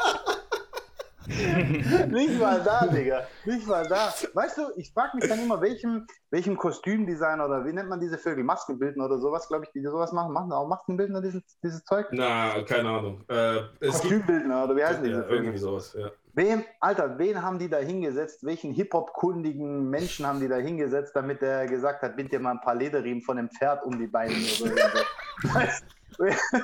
Nicht 2.09 2.39
mal 2.39 2.61
da, 2.63 2.87
Digga. 2.87 3.27
Nicht 3.45 3.67
mal 3.67 3.87
da. 3.87 4.13
Weißt 4.33 4.57
du, 4.57 4.63
ich 4.77 4.91
frage 4.91 5.15
mich 5.15 5.27
dann 5.29 5.39
immer, 5.39 5.61
welchem, 5.61 6.07
welchem 6.31 6.57
Kostümdesigner 6.57 7.45
oder 7.45 7.65
wie 7.65 7.73
nennt 7.73 7.89
man 7.89 7.99
diese 7.99 8.17
Vögel? 8.17 8.43
Maskenbildner 8.43 9.05
oder 9.05 9.19
sowas, 9.19 9.47
glaube 9.47 9.65
ich, 9.65 9.71
die 9.71 9.81
sowas 9.81 10.11
machen. 10.11 10.33
Machen 10.33 10.51
auch 10.51 10.67
Maskenbildner 10.67 11.21
dieses, 11.21 11.43
dieses 11.63 11.83
Zeug? 11.85 12.07
Na, 12.11 12.63
keine 12.63 12.89
Ahnung. 12.89 13.23
Äh, 13.27 13.61
Kostümbildner 13.79 14.63
oder 14.63 14.75
wie 14.75 14.83
heißen 14.83 15.03
diese 15.03 15.17
ja, 15.17 15.23
Vögel? 15.23 15.37
irgendwie 15.37 15.57
sowas, 15.59 15.95
ja. 15.97 16.09
Wem, 16.33 16.63
Alter, 16.79 17.17
wen 17.19 17.41
haben 17.41 17.59
die 17.59 17.69
da 17.69 17.77
hingesetzt? 17.77 18.43
Welchen 18.45 18.71
Hip-Hop-kundigen 18.71 19.89
Menschen 19.89 20.25
haben 20.25 20.39
die 20.39 20.47
da 20.47 20.57
hingesetzt, 20.57 21.15
damit 21.15 21.41
er 21.41 21.67
gesagt 21.67 22.01
hat, 22.01 22.15
bind 22.15 22.31
dir 22.31 22.39
mal 22.39 22.51
ein 22.51 22.61
paar 22.61 22.75
Lederriemen 22.75 23.21
von 23.21 23.37
einem 23.37 23.49
Pferd 23.49 23.83
um 23.83 23.99
die 23.99 24.07
Beine 24.07 24.33
oder 24.33 24.89
so. 24.89 25.53
weißt, 25.53 25.85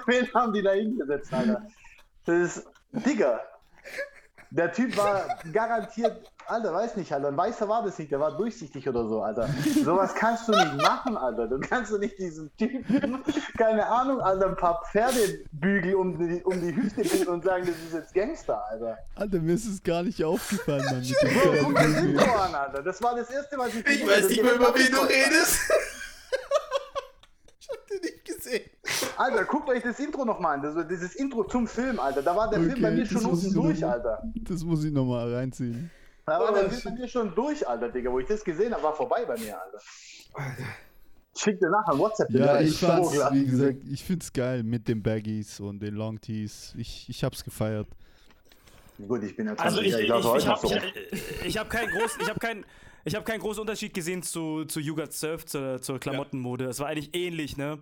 wen 0.05 0.33
haben 0.33 0.53
die 0.53 0.61
da 0.61 0.71
hingesetzt, 0.71 1.33
Alter? 1.33 1.67
Das 2.25 2.57
ist, 2.57 2.67
Digga, 2.91 3.41
der 4.51 4.71
Typ 4.71 4.95
war 4.97 5.25
garantiert, 5.51 6.31
Alter, 6.47 6.73
weiß 6.73 6.95
nicht, 6.97 7.11
Alter, 7.11 7.29
ein 7.29 7.37
Weißer 7.37 7.67
war 7.67 7.83
das 7.83 7.97
nicht, 7.97 8.11
der 8.11 8.19
war 8.19 8.37
durchsichtig 8.37 8.87
oder 8.87 9.07
so, 9.07 9.21
Alter. 9.21 9.49
Sowas 9.83 10.13
kannst 10.13 10.47
du 10.47 10.51
nicht 10.51 10.77
machen, 10.77 11.17
Alter. 11.17 11.47
Du 11.47 11.59
kannst 11.59 11.91
du 11.91 11.97
nicht 11.97 12.17
diesen 12.19 12.55
Typen, 12.57 13.23
keine 13.57 13.85
Ahnung, 13.87 14.21
Alter, 14.21 14.47
ein 14.49 14.55
paar 14.55 14.83
Pferdebügel 14.91 15.95
um 15.95 16.17
die, 16.17 16.43
um 16.43 16.61
die 16.61 16.75
Hüfte 16.75 17.01
binden 17.01 17.27
und 17.29 17.43
sagen, 17.43 17.65
das 17.65 17.75
ist 17.75 17.93
jetzt 17.93 18.13
Gangster, 18.13 18.63
Alter. 18.69 18.97
Alter, 19.15 19.39
mir 19.39 19.55
ist 19.55 19.65
es 19.65 19.81
gar 19.81 20.03
nicht 20.03 20.23
aufgefallen, 20.23 20.85
Mann. 20.85 20.99
Mit 20.99 21.15
dem 21.21 21.33
Bro, 21.33 21.63
guck 21.63 21.75
das. 21.75 21.97
Intro 21.97 22.35
an, 22.35 22.55
Alter. 22.55 22.83
Das 22.83 23.01
war 23.01 23.15
das 23.15 23.29
erste, 23.29 23.57
was 23.57 23.73
ich 23.73 23.85
Ich 23.85 24.07
weiß 24.07 24.29
nicht 24.29 24.43
mehr, 24.43 24.53
über 24.53 24.73
wen 24.75 24.91
du 24.91 25.01
redest. 25.01 25.59
Den 27.95 28.01
nicht 28.01 28.25
gesehen. 28.25 28.61
Alter, 29.17 29.45
guckt 29.45 29.69
euch 29.69 29.83
das 29.83 29.99
Intro 29.99 30.25
nochmal 30.25 30.55
an. 30.57 30.61
Das, 30.63 30.87
dieses 30.87 31.15
Intro 31.15 31.43
zum 31.45 31.67
Film, 31.67 31.99
Alter. 31.99 32.21
Da 32.21 32.35
war 32.35 32.49
der 32.49 32.59
Film 32.59 32.71
Okay, 32.71 32.81
bei 32.81 32.91
mir 32.91 33.03
das 33.03 33.09
schon 33.11 33.23
muss 33.23 33.33
unten 33.43 33.47
ich 33.47 33.55
noch 33.55 33.63
durch, 33.63 33.81
mal- 33.81 33.91
Alter. 33.91 34.23
Das 34.47 34.63
muss 34.63 34.83
ich 34.83 34.91
nochmal 34.91 35.33
reinziehen. 35.33 35.89
Da 36.25 36.39
war 36.39 36.53
der 36.53 36.65
Oh, 36.65 36.69
Film 36.69 36.81
bei 36.85 36.91
mir 37.01 37.07
schon 37.07 37.35
durch, 37.35 37.67
Alter, 37.67 37.89
Digga. 37.89 38.11
Wo 38.11 38.19
ich 38.19 38.27
das 38.27 38.43
gesehen 38.43 38.73
habe, 38.73 38.83
war 38.83 38.93
vorbei 38.95 39.25
bei 39.25 39.37
mir, 39.37 39.55
Alter. 39.61 39.79
Schick 41.37 41.59
dir 41.59 41.69
nachher 41.69 41.97
WhatsApp. 41.99 42.29
Ja, 42.31 42.59
ich 42.61 42.79
fand's, 42.79 43.11
wie 43.31 43.45
gesagt, 43.45 43.77
ich 43.91 44.03
find's 44.03 44.31
geil 44.31 44.63
mit 44.63 44.87
den 44.87 45.03
Baggies 45.03 45.59
und 45.59 45.79
den 45.81 45.95
Long 45.95 46.19
Tees. 46.21 46.73
Ich, 46.77 47.09
ich 47.09 47.23
hab's 47.23 47.43
gefeiert. 47.43 47.87
Gut, 49.05 49.21
ich 49.23 49.35
bin 49.35 49.47
ja 49.47 49.55
20 49.57 49.65
Also 49.65 49.81
ich, 49.81 49.87
ich, 49.87 49.93
ich 49.95 50.01
ich, 50.03 50.09
noch 50.09 50.23
habe 50.47 50.67
ich, 51.11 51.45
ich 51.45 51.57
hab 51.57 51.69
keinen 51.69 51.89
großen, 51.89 52.21
ich 52.21 52.29
habe 52.29 52.39
keinen, 52.39 52.65
ich 53.05 53.15
habe 53.15 53.23
keinen 53.23 53.39
großen 53.39 53.61
Unterschied 53.61 53.93
gesehen 53.93 54.21
zu 54.23 54.65
zu 54.65 54.79
You 54.81 54.95
Got 54.95 55.13
Surfed 55.13 55.47
zur, 55.49 55.81
zur 55.81 55.99
Klamottenmode. 55.99 56.65
Es 56.65 56.79
war 56.79 56.87
eigentlich 56.87 57.15
ähnlich, 57.15 57.55
ne? 57.55 57.79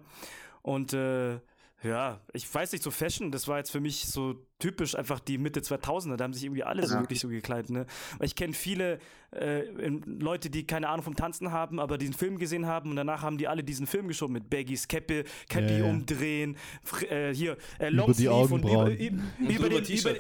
Und 0.62 0.94
äh, 0.94 1.40
ja, 1.84 2.22
ich 2.32 2.54
weiß 2.54 2.72
nicht, 2.72 2.82
so 2.84 2.92
Fashion, 2.92 3.30
das 3.30 3.50
war 3.50 3.58
jetzt 3.58 3.70
für 3.70 3.82
mich 3.82 4.06
so 4.08 4.36
typisch 4.58 4.96
einfach 4.96 5.20
die 5.20 5.38
Mitte 5.38 5.60
2000er, 5.60 6.16
da 6.16 6.24
haben 6.24 6.34
sich 6.34 6.46
irgendwie 6.46 6.64
alle 6.64 6.88
so 6.88 6.94
Ja. 6.96 7.02
wirklich 7.02 7.20
so 7.20 7.28
gekleidet, 7.28 7.72
ne? 7.72 7.86
Ich 8.22 8.36
kenne 8.38 8.54
viele 8.54 9.00
äh, 9.32 9.64
Leute, 10.06 10.50
die 10.50 10.66
keine 10.66 10.88
Ahnung 10.88 11.04
vom 11.04 11.16
Tanzen 11.18 11.52
haben, 11.52 11.82
aber 11.82 11.98
diesen 11.98 12.14
Film 12.14 12.38
gesehen 12.40 12.68
haben 12.68 12.90
und 12.92 12.96
danach 12.96 13.22
haben 13.22 13.38
die 13.38 13.50
alle 13.50 13.66
diesen 13.66 13.86
Film 13.88 14.08
geschoben 14.08 14.32
mit 14.32 14.50
Baggies, 14.50 14.88
Käppe, 14.88 15.26
Käppi 15.50 15.74
Ja, 15.74 15.80
ja. 15.80 15.86
umdrehen, 15.86 16.56
fr- 16.88 17.10
äh, 17.12 17.36
hier 17.36 17.58
äh, 17.80 17.90
die 17.90 17.96
Longsleeve 17.98 18.32
und 18.32 18.62
über, 18.62 18.70
Augenbrauen. 18.70 18.98
über, 18.98 19.22
Und 19.42 19.50
über 19.50 19.70
drüber 19.70 19.82
den, 19.82 19.98
über. 19.98 20.14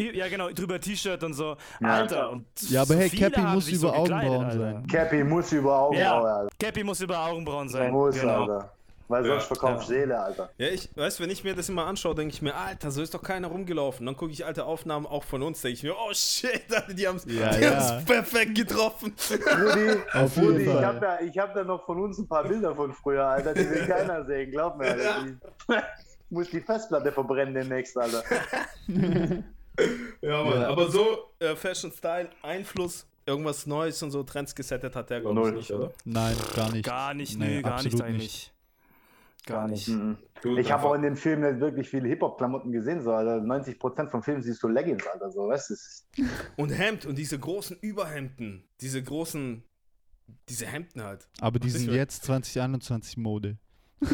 Ja, 0.00 0.28
genau, 0.28 0.48
drüber 0.50 0.80
T-Shirt 0.80 1.22
und 1.24 1.34
so. 1.34 1.56
Ja. 1.80 1.88
Alter, 1.94 2.30
und 2.30 2.44
Ja, 2.68 2.82
aber 2.82 2.94
so 2.94 3.00
hey, 3.00 3.10
Cappy 3.10 3.40
muss 3.40 3.68
über 3.68 3.94
Augenbrauen 3.96 4.50
sein. 4.58 4.86
Cappy 4.86 5.24
muss 5.24 5.52
über 5.52 5.78
Augenbrauen, 5.78 6.00
Ja, 6.04 6.22
Alter. 6.22 6.50
Cappy 6.58 6.84
muss 6.84 7.00
über 7.00 7.18
Augenbrauen 7.18 7.68
sein. 7.68 7.92
Muss, 7.92 8.18
genau. 8.20 8.42
Alter. 8.42 8.72
Weil 9.10 9.24
Ja, 9.24 9.32
sonst 9.32 9.46
verkaufst 9.46 9.88
du 9.88 9.94
Seele, 9.94 10.20
Alter. 10.22 10.50
Ja, 10.58 10.68
ich 10.68 10.90
weiß, 10.94 11.18
wenn 11.20 11.30
ich 11.30 11.42
mir 11.42 11.54
das 11.54 11.66
immer 11.70 11.86
anschaue, 11.86 12.14
denke 12.14 12.34
ich 12.34 12.42
mir, 12.42 12.54
Alter, 12.54 12.90
so 12.90 13.00
ist 13.00 13.14
doch 13.14 13.22
keiner 13.22 13.48
rumgelaufen. 13.48 14.04
Dann 14.04 14.14
gucke 14.16 14.30
ich 14.32 14.44
alte 14.44 14.66
Aufnahmen 14.66 15.06
auch 15.06 15.24
von 15.24 15.42
uns, 15.42 15.62
denke 15.62 15.74
ich 15.76 15.82
mir, 15.82 15.94
oh 15.94 16.12
shit, 16.12 16.62
Alter, 16.74 16.92
die 16.92 17.08
haben 17.08 17.16
es 17.16 17.24
Ja, 17.24 17.56
ja. 17.58 18.02
perfekt 18.04 18.54
getroffen. 18.54 19.14
Rudi, 19.30 19.96
Auf 20.12 20.36
jeden 20.36 20.48
Rudi 20.52 20.62
ich 20.64 20.84
habe 20.84 21.00
da, 21.00 21.20
ich 21.20 21.38
hab 21.38 21.54
da 21.54 21.64
noch 21.64 21.86
von 21.86 21.98
uns 22.02 22.18
ein 22.18 22.28
paar 22.28 22.44
Bilder 22.44 22.76
von 22.76 22.92
früher, 22.92 23.26
Alter. 23.26 23.54
Die 23.54 23.68
will 23.70 23.86
keiner 23.86 24.24
sehen, 24.26 24.50
glaub 24.50 24.76
mir, 24.76 24.88
Alter. 24.90 25.24
Ich 25.68 25.74
muss 26.30 26.50
die 26.50 26.60
Festplatte 26.60 27.10
verbrennen 27.10 27.54
demnächst, 27.54 27.96
Alter. 27.96 28.22
Ja, 30.20 30.44
Mann. 30.44 30.60
Ja. 30.62 30.68
Aber 30.68 30.90
so 30.90 31.30
äh, 31.38 31.54
Fashion 31.54 31.92
Style, 31.92 32.30
Einfluss, 32.42 33.06
irgendwas 33.26 33.66
Neues 33.66 34.02
und 34.02 34.10
so 34.10 34.22
Trends 34.22 34.54
gesettet 34.54 34.96
hat 34.96 35.10
der, 35.10 35.20
glaube 35.20 35.48
ich, 35.48 35.54
nicht, 35.54 35.72
oder? 35.72 35.92
Nein, 36.04 36.36
gar 36.54 36.72
nicht. 36.72 36.84
Gar 36.86 37.14
nicht, 37.14 37.38
Nee, 37.38 37.56
nee, 37.56 37.62
gar 37.62 37.82
nicht 37.82 38.00
eigentlich. 38.00 38.52
Gar 39.46 39.68
nicht. 39.68 39.88
Mhm. 39.88 40.18
Ich 40.58 40.70
habe 40.70 40.86
auch 40.86 40.94
in 40.94 41.02
dem 41.02 41.16
Film 41.16 41.40
nicht 41.40 41.58
wirklich 41.60 41.88
viele 41.88 42.08
Hip-Hop-Klamotten 42.08 42.70
gesehen, 42.70 43.02
so, 43.02 43.12
Alter. 43.12 43.36
90% 43.38 44.10
vom 44.10 44.22
Film 44.22 44.42
siehst 44.42 44.62
du 44.62 44.68
Leggings, 44.68 45.06
Alter, 45.06 45.30
so, 45.30 45.48
weißt 45.48 45.70
du? 46.16 46.24
Und 46.56 46.70
Hemd 46.70 47.06
und 47.06 47.16
diese 47.16 47.38
großen 47.38 47.78
Überhemden, 47.80 48.68
diese 48.80 49.02
großen, 49.02 49.62
diese 50.48 50.66
Hemden 50.66 51.02
halt. 51.02 51.28
Aber 51.40 51.58
die 51.58 51.70
sind 51.70 51.90
jetzt 51.90 52.24
2021 52.24 53.16
Mode. 53.16 53.56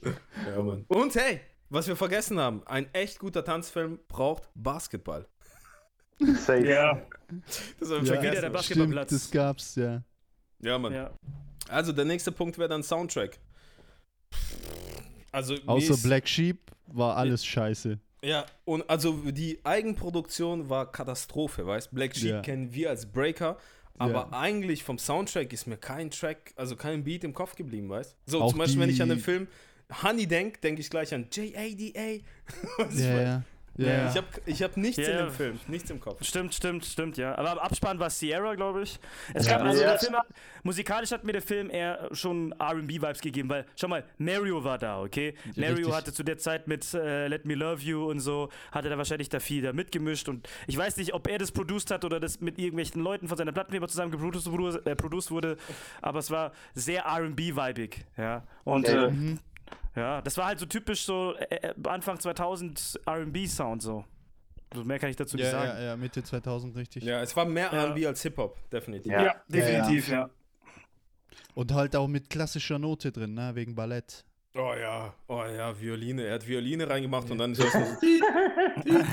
Ja, 0.00 0.62
Mann. 0.62 0.84
Und 0.86 1.14
hey, 1.16 1.40
was 1.70 1.86
wir 1.86 1.96
vergessen 1.96 2.38
haben, 2.40 2.62
ein 2.66 2.92
echt 2.94 3.18
guter 3.18 3.44
Tanzfilm 3.44 3.98
braucht 4.08 4.48
Basketball. 4.54 5.26
Safe. 6.20 6.66
Ja, 6.68 7.00
Das 7.78 7.90
haben 7.90 8.04
wir 8.06 8.14
Ja, 8.14 8.20
vergessen. 8.20 8.22
der 8.22 8.38
Stimmt, 8.38 8.52
Basketballplatz. 8.54 9.10
das 9.10 9.30
gab's, 9.30 9.74
ja. 9.76 10.02
Ja, 10.60 10.78
Mann. 10.78 10.92
ja. 10.92 11.10
Also 11.68 11.92
der 11.92 12.04
nächste 12.06 12.32
Punkt 12.32 12.58
wäre 12.58 12.68
dann 12.68 12.82
Soundtrack. 12.82 13.38
Also 15.30 15.54
Außer 15.66 15.94
ist- 15.94 16.02
Black 16.02 16.28
Sheep 16.28 16.58
war 16.86 17.16
alles 17.16 17.44
scheiße. 17.44 17.98
Ja, 18.22 18.46
und 18.64 18.88
also 18.90 19.12
die 19.30 19.60
Eigenproduktion 19.64 20.68
war 20.68 20.90
Katastrophe, 20.90 21.66
weißt? 21.66 21.92
Black 21.94 22.16
Sheep 22.16 22.30
Ja. 22.30 22.40
kennen 22.42 22.72
wir 22.74 22.90
als 22.90 23.06
Breaker, 23.06 23.58
aber 23.98 24.12
Ja. 24.12 24.28
eigentlich 24.32 24.82
vom 24.82 24.98
Soundtrack 24.98 25.52
ist 25.52 25.66
mir 25.68 25.76
kein 25.76 26.10
Track, 26.10 26.52
also 26.56 26.74
kein 26.74 27.04
Beat 27.04 27.22
im 27.22 27.32
Kopf 27.34 27.54
geblieben, 27.54 27.88
weißt? 27.90 28.16
So 28.26 28.40
Auch 28.42 28.50
zum 28.50 28.58
Beispiel, 28.58 28.80
wenn 28.80 28.90
ich 28.90 29.00
an 29.02 29.10
den 29.10 29.20
Film 29.20 29.46
Honey 30.02 30.26
denke, 30.26 30.60
denke 30.60 30.80
ich 30.80 30.90
gleich 30.90 31.12
an 31.14 31.26
J-A-D-A. 31.30 32.20
Ja, 32.78 33.14
mein? 33.14 33.24
ja. 33.24 33.42
Ja, 33.80 34.08
Ich 34.10 34.16
habe 34.16 34.26
ich 34.44 34.60
hab 34.64 34.76
nichts 34.76 34.96
Ja, 34.98 35.04
in 35.04 35.18
ja. 35.18 35.24
dem 35.26 35.30
Film, 35.32 35.60
nichts 35.68 35.88
im 35.88 36.00
Kopf. 36.00 36.24
Stimmt, 36.24 36.52
stimmt, 36.52 36.84
stimmt, 36.84 37.16
ja. 37.16 37.38
Aber 37.38 37.52
im 37.52 37.58
Abspann 37.58 38.00
war 38.00 38.10
Sierra, 38.10 38.56
glaube 38.56 38.82
ich. 38.82 38.98
Es 39.34 39.46
Ja. 39.46 39.52
gab 39.56 39.62
also 39.68 39.80
Ja. 39.80 39.90
der 39.90 39.98
Film 40.00 40.16
hat, 40.16 40.26
musikalisch 40.64 41.12
hat 41.12 41.22
mir 41.22 41.30
der 41.30 41.42
Film 41.42 41.70
eher 41.70 42.08
schon 42.10 42.50
R&B-Vibes 42.58 43.20
gegeben, 43.20 43.48
weil, 43.48 43.66
schau 43.76 43.86
mal, 43.86 44.02
Mario 44.18 44.64
war 44.64 44.78
da, 44.78 45.00
okay? 45.00 45.34
Mario 45.54 45.74
Richtig. 45.76 45.94
hatte 45.94 46.12
zu 46.12 46.24
der 46.24 46.38
Zeit 46.38 46.66
mit 46.66 46.92
äh, 46.92 47.28
Let 47.28 47.44
Me 47.44 47.54
Love 47.54 47.80
You 47.80 48.10
und 48.10 48.18
so, 48.18 48.48
hatte 48.72 48.88
da 48.88 48.98
wahrscheinlich 48.98 49.28
da 49.28 49.38
viel 49.38 49.62
da 49.62 49.72
mitgemischt 49.72 50.28
und 50.28 50.48
ich 50.66 50.76
weiß 50.76 50.96
nicht, 50.96 51.14
ob 51.14 51.28
er 51.28 51.38
das 51.38 51.52
produced 51.52 51.92
hat 51.92 52.04
oder 52.04 52.18
das 52.18 52.40
mit 52.40 52.58
irgendwelchen 52.58 53.00
Leuten 53.00 53.28
von 53.28 53.38
seiner 53.38 53.52
Plattenfirma 53.52 53.86
zusammen 53.86 54.10
geproduced 54.10 54.50
wurde, 54.50 54.82
äh, 54.86 55.30
wurde, 55.30 55.56
aber 56.02 56.18
es 56.18 56.32
war 56.32 56.50
sehr 56.74 57.02
R&B-vibig, 57.04 58.04
ja. 58.16 58.42
Und 58.64 58.88
Okay. 58.88 59.04
äh, 59.06 59.10
Mhm. 59.12 59.38
Ja, 59.98 60.22
das 60.22 60.36
war 60.36 60.46
halt 60.46 60.58
so 60.58 60.66
typisch 60.66 61.04
so 61.04 61.34
äh, 61.36 61.68
äh, 61.68 61.74
Anfang 61.88 62.18
2000 62.18 63.00
R&B-Sound 63.06 63.82
so. 63.82 64.04
So 64.74 64.84
mehr 64.84 64.98
kann 64.98 65.08
ich 65.10 65.16
dazu 65.16 65.36
nicht 65.36 65.46
Ja, 65.46 65.50
sagen. 65.52 65.68
ja, 65.78 65.80
ja, 65.84 65.96
Mitte 65.96 66.22
2000 66.22 66.76
richtig. 66.76 67.02
Ja, 67.04 67.22
es 67.22 67.34
war 67.36 67.44
mehr 67.46 67.70
Ja. 67.72 67.84
R&B 67.86 68.06
als 68.06 68.22
Hip-Hop, 68.22 68.58
definitiv. 68.70 69.12
Ja. 69.12 69.34
definitiv, 69.48 70.08
ja. 70.08 70.28
Und 71.54 71.72
halt 71.72 71.96
auch 71.96 72.06
mit 72.08 72.30
klassischer 72.30 72.78
Note 72.78 73.10
drin, 73.10 73.34
ne? 73.34 73.50
Wegen 73.54 73.74
Ballett. 73.74 74.24
Oh 74.54 74.74
ja, 74.74 75.12
oh 75.26 75.44
ja, 75.44 75.78
Violine. 75.78 76.24
Er 76.24 76.34
hat 76.34 76.46
Violine 76.48 76.88
reingemacht 76.88 77.30
und 77.30 77.38
dann 77.38 77.52
ist 77.52 77.62
das 77.62 77.72
so. 77.72 77.78
Tiet, 78.00 78.24
tiet. 78.82 79.04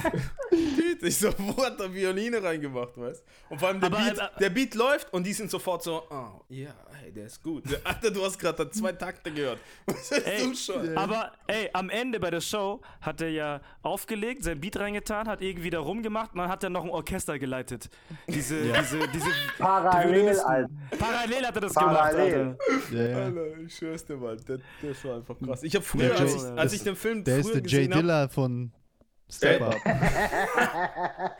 ich 1.03 1.17
so, 1.17 1.29
wo 1.37 1.63
hat 1.63 1.79
er 1.79 1.93
Violine 1.93 2.41
reingemacht, 2.41 2.97
weißt 2.97 3.23
Und 3.49 3.59
vor 3.59 3.67
allem 3.67 3.79
der, 3.79 3.91
Aber, 3.91 3.97
Beat, 3.97 4.17
äh, 4.17 4.39
der 4.39 4.49
Beat 4.49 4.75
läuft 4.75 5.13
und 5.13 5.25
die 5.25 5.33
sind 5.33 5.51
sofort 5.51 5.83
so, 5.83 6.03
oh, 6.09 6.41
ja, 6.49 6.73
hey, 7.01 7.11
der 7.11 7.25
ist 7.25 7.43
gut. 7.43 7.63
Alter, 7.83 8.11
du 8.11 8.23
hast 8.23 8.39
gerade 8.39 8.69
zwei 8.71 8.93
Takte 8.93 9.31
gehört. 9.31 9.59
Was 9.85 10.11
ist 10.11 10.25
Ey, 10.25 10.43
du 10.43 10.55
schon? 10.55 10.97
Aber 10.97 11.31
ey, 11.47 11.69
am 11.73 11.89
Ende 11.89 12.19
bei 12.19 12.31
der 12.31 12.41
Show 12.41 12.81
hat 13.01 13.21
er 13.21 13.29
ja 13.29 13.61
aufgelegt, 13.81 14.43
sein 14.43 14.59
Beat 14.59 14.77
reingetan, 14.77 15.27
hat 15.27 15.41
irgendwie 15.41 15.69
da 15.69 15.79
rumgemacht 15.79 16.33
und 16.33 16.39
dann 16.39 16.49
hat 16.49 16.63
er 16.63 16.69
noch 16.69 16.83
ein 16.83 16.89
Orchester 16.89 17.37
geleitet. 17.37 17.89
Diese, 18.27 18.71
diese, 18.71 19.07
diese 19.09 19.29
Parallel. 19.57 20.39
Alter. 20.39 20.69
Parallel 20.97 21.45
hat 21.45 21.55
er 21.55 21.61
das 21.61 21.73
Parallel. 21.73 22.31
gemacht, 22.31 22.59
Alter. 22.69 22.95
Ja, 22.95 23.07
ja. 23.09 23.25
Alter, 23.25 23.57
ich 23.59 23.75
schwör's 23.75 24.05
dir 24.05 24.15
mal, 24.15 24.37
der, 24.37 24.59
das 24.81 25.05
war 25.05 25.15
einfach 25.15 25.34
krass. 25.35 25.63
Ich 25.63 25.75
habe 25.75 25.85
früher, 25.85 26.17
als, 26.17 26.35
ich, 26.35 26.41
als 26.43 26.73
ich 26.73 26.83
den 26.83 26.95
Film 26.95 27.23
Der 27.23 27.39
ist 27.39 27.49
früher 27.49 27.61
der 27.61 27.71
Jay 27.71 27.87
Dilla 27.87 28.27
von 28.27 28.71
Step. 29.29 29.61
Up. 29.61 29.75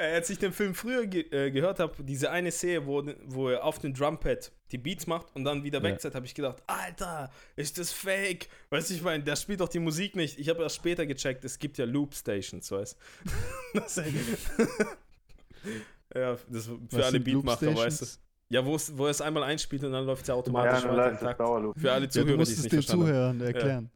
Äh, 0.00 0.14
als 0.14 0.30
ich 0.30 0.38
den 0.38 0.52
Film 0.52 0.76
früher 0.76 1.08
ge 1.08 1.22
äh, 1.32 1.50
gehört 1.50 1.80
habe, 1.80 2.04
diese 2.04 2.30
eine 2.30 2.52
Szene, 2.52 2.86
wo, 2.86 3.02
wo 3.26 3.48
er 3.48 3.64
auf 3.64 3.80
dem 3.80 3.94
Drumpad 3.94 4.52
die 4.70 4.78
Beats 4.78 5.08
macht 5.08 5.26
und 5.34 5.42
dann 5.42 5.64
wieder 5.64 5.78
Ja. 5.78 5.84
wegzieht, 5.90 6.14
habe 6.14 6.24
ich 6.24 6.36
gedacht, 6.36 6.62
Alter, 6.68 7.32
ist 7.56 7.78
das 7.78 7.90
fake? 7.90 8.46
Weißt 8.70 8.90
du, 8.90 8.94
ich 8.94 9.02
meine, 9.02 9.24
der 9.24 9.34
spielt 9.34 9.58
doch 9.60 9.68
die 9.68 9.80
Musik 9.80 10.14
nicht. 10.14 10.38
Ich 10.38 10.48
habe 10.50 10.62
erst 10.62 10.76
später 10.76 11.04
gecheckt, 11.04 11.44
es 11.44 11.58
gibt 11.58 11.78
ja 11.78 11.84
Loop 11.84 12.14
Stations, 12.14 12.70
weißt 12.70 12.96
du? 13.74 13.80
Ja, 16.14 16.36
das 16.48 16.66
für 16.66 16.78
Was 16.90 17.06
alle 17.06 17.20
Beatmacher, 17.20 17.76
weißt 17.76 18.02
du. 18.02 18.06
Ja, 18.50 18.64
wo 18.64 18.74
es, 18.76 18.96
wo 18.96 19.04
er 19.04 19.10
es 19.10 19.20
einmal 19.20 19.42
einspielt 19.42 19.84
und 19.84 19.92
dann 19.92 20.06
läuft 20.06 20.22
es 20.22 20.28
ja 20.28 20.34
Ja, 20.34 20.38
automatisch 20.40 20.80
dann 20.82 20.82
weiter 20.84 20.90
im 20.90 20.96
läuft 20.96 21.14
das 21.14 21.20
Takt. 21.20 21.40
Dauerloop. 21.40 21.78
Für 21.78 21.92
alle 21.92 22.04
Ja, 22.06 22.10
Zuhörer, 22.10 22.26
du 22.30 22.36
die 22.36 22.42
es 22.42 22.48
musst 22.48 22.52
es 22.58 22.62
nicht 22.64 22.72
den 22.72 22.76
verstanden 22.82 23.06
haben. 23.06 23.38
Zuhörern 23.38 23.40
erklären. 23.40 23.90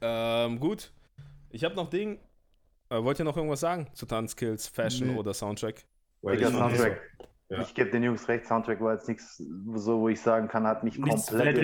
Ähm, 0.00 0.60
gut. 0.60 0.92
Ich 1.50 1.64
habe 1.64 1.74
noch 1.74 1.88
Ding. 1.88 2.18
Äh, 2.90 3.02
wollt 3.02 3.18
ihr 3.18 3.24
noch 3.24 3.36
irgendwas 3.36 3.60
sagen 3.60 3.88
zu 3.94 4.06
Tanzskills, 4.06 4.68
Fashion 4.68 5.08
Nee. 5.08 5.16
oder 5.18 5.34
Soundtrack? 5.34 5.84
Digga, 6.22 6.50
Soundtrack. 6.50 7.00
Ja. 7.48 7.60
Ich 7.62 7.74
gebe 7.74 7.90
den 7.90 8.02
Jungs 8.02 8.28
recht, 8.28 8.44
Soundtrack 8.46 8.80
war 8.80 8.92
jetzt 8.94 9.08
nichts 9.08 9.38
so, 9.74 10.00
wo 10.00 10.08
ich 10.08 10.20
sagen 10.20 10.48
kann, 10.48 10.66
hat 10.66 10.84
mich 10.84 10.98
Nichts 10.98 11.28
komplett. 11.28 11.56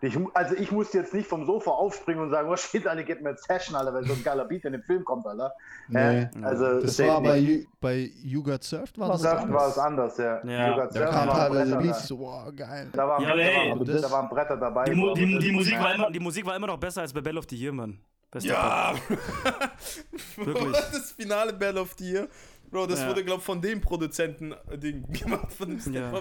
Ich, 0.00 0.16
also 0.34 0.54
ich 0.54 0.70
musste 0.70 0.98
jetzt 0.98 1.12
nicht 1.12 1.26
vom 1.28 1.44
Sofa 1.46 1.70
aufspringen 1.72 2.22
und 2.22 2.30
sagen, 2.30 2.48
was 2.48 2.60
shit, 2.60 2.86
alle 2.86 3.04
geht 3.04 3.20
mir 3.22 3.30
jetzt 3.30 3.46
Fashion, 3.46 3.74
Alter, 3.74 3.92
weil 3.94 4.04
so 4.04 4.12
ein 4.12 4.22
geiler 4.22 4.44
Beat 4.44 4.64
in 4.64 4.72
dem 4.72 4.82
Film 4.82 5.04
kommt, 5.04 5.26
Alter. 5.26 5.52
Nee. 5.88 5.98
Äh, 6.22 6.28
also 6.42 6.80
Das 6.80 6.98
war 7.00 7.20
bei, 7.20 7.66
bei 7.80 8.10
You 8.22 8.42
Got 8.42 8.62
Surfed 8.64 8.96
war 8.98 9.08
das 9.08 9.22
Surfen 9.22 9.52
war 9.52 9.68
es 9.68 9.78
anders, 9.78 10.16
ja. 10.18 10.44
Ja. 10.44 10.86
Da 10.86 11.06
kam 11.06 11.28
war 11.28 11.36
teilweise 11.36 11.74
Bretter, 11.76 11.82
Beats 11.88 12.06
so, 12.06 12.18
wow, 12.20 12.54
geil. 12.54 12.88
Da 12.92 13.08
waren, 13.08 13.22
Ja, 13.22 13.30
waren, 13.30 13.72
aber 13.72 13.84
das- 13.84 14.02
da 14.02 14.10
waren 14.10 14.28
Bretter 14.28 14.56
dabei. 14.56 14.84
Die, 14.84 14.94
Mu 14.94 15.14
die, 15.14 15.38
die, 15.38 15.52
Musik 15.52 15.78
war 15.80 15.94
immer, 15.94 16.10
die 16.10 16.20
Musik 16.20 16.46
war 16.46 16.54
immer 16.56 16.66
noch 16.68 16.78
besser 16.78 17.00
als 17.00 17.12
bei 17.12 17.20
Bell 17.20 17.36
of 17.38 17.46
the 17.50 17.56
Year, 17.56 17.72
Mann. 17.72 17.98
Bester 18.30 18.50
Ja! 18.50 18.94
Wirklich. 20.36 20.72
das 20.92 21.12
finale 21.12 21.52
Battle 21.52 21.80
of 21.80 21.94
the 21.98 22.04
Year. 22.12 22.28
Bro, 22.70 22.86
das 22.86 23.00
Ja. 23.00 23.08
wurde, 23.08 23.24
glaube 23.24 23.40
ich, 23.40 23.44
von 23.46 23.60
dem 23.62 23.80
Produzenten 23.80 24.52
äh, 24.70 24.92
gemacht, 24.92 25.50
von 25.52 25.68
dem 25.70 25.92
Ja. 25.94 26.12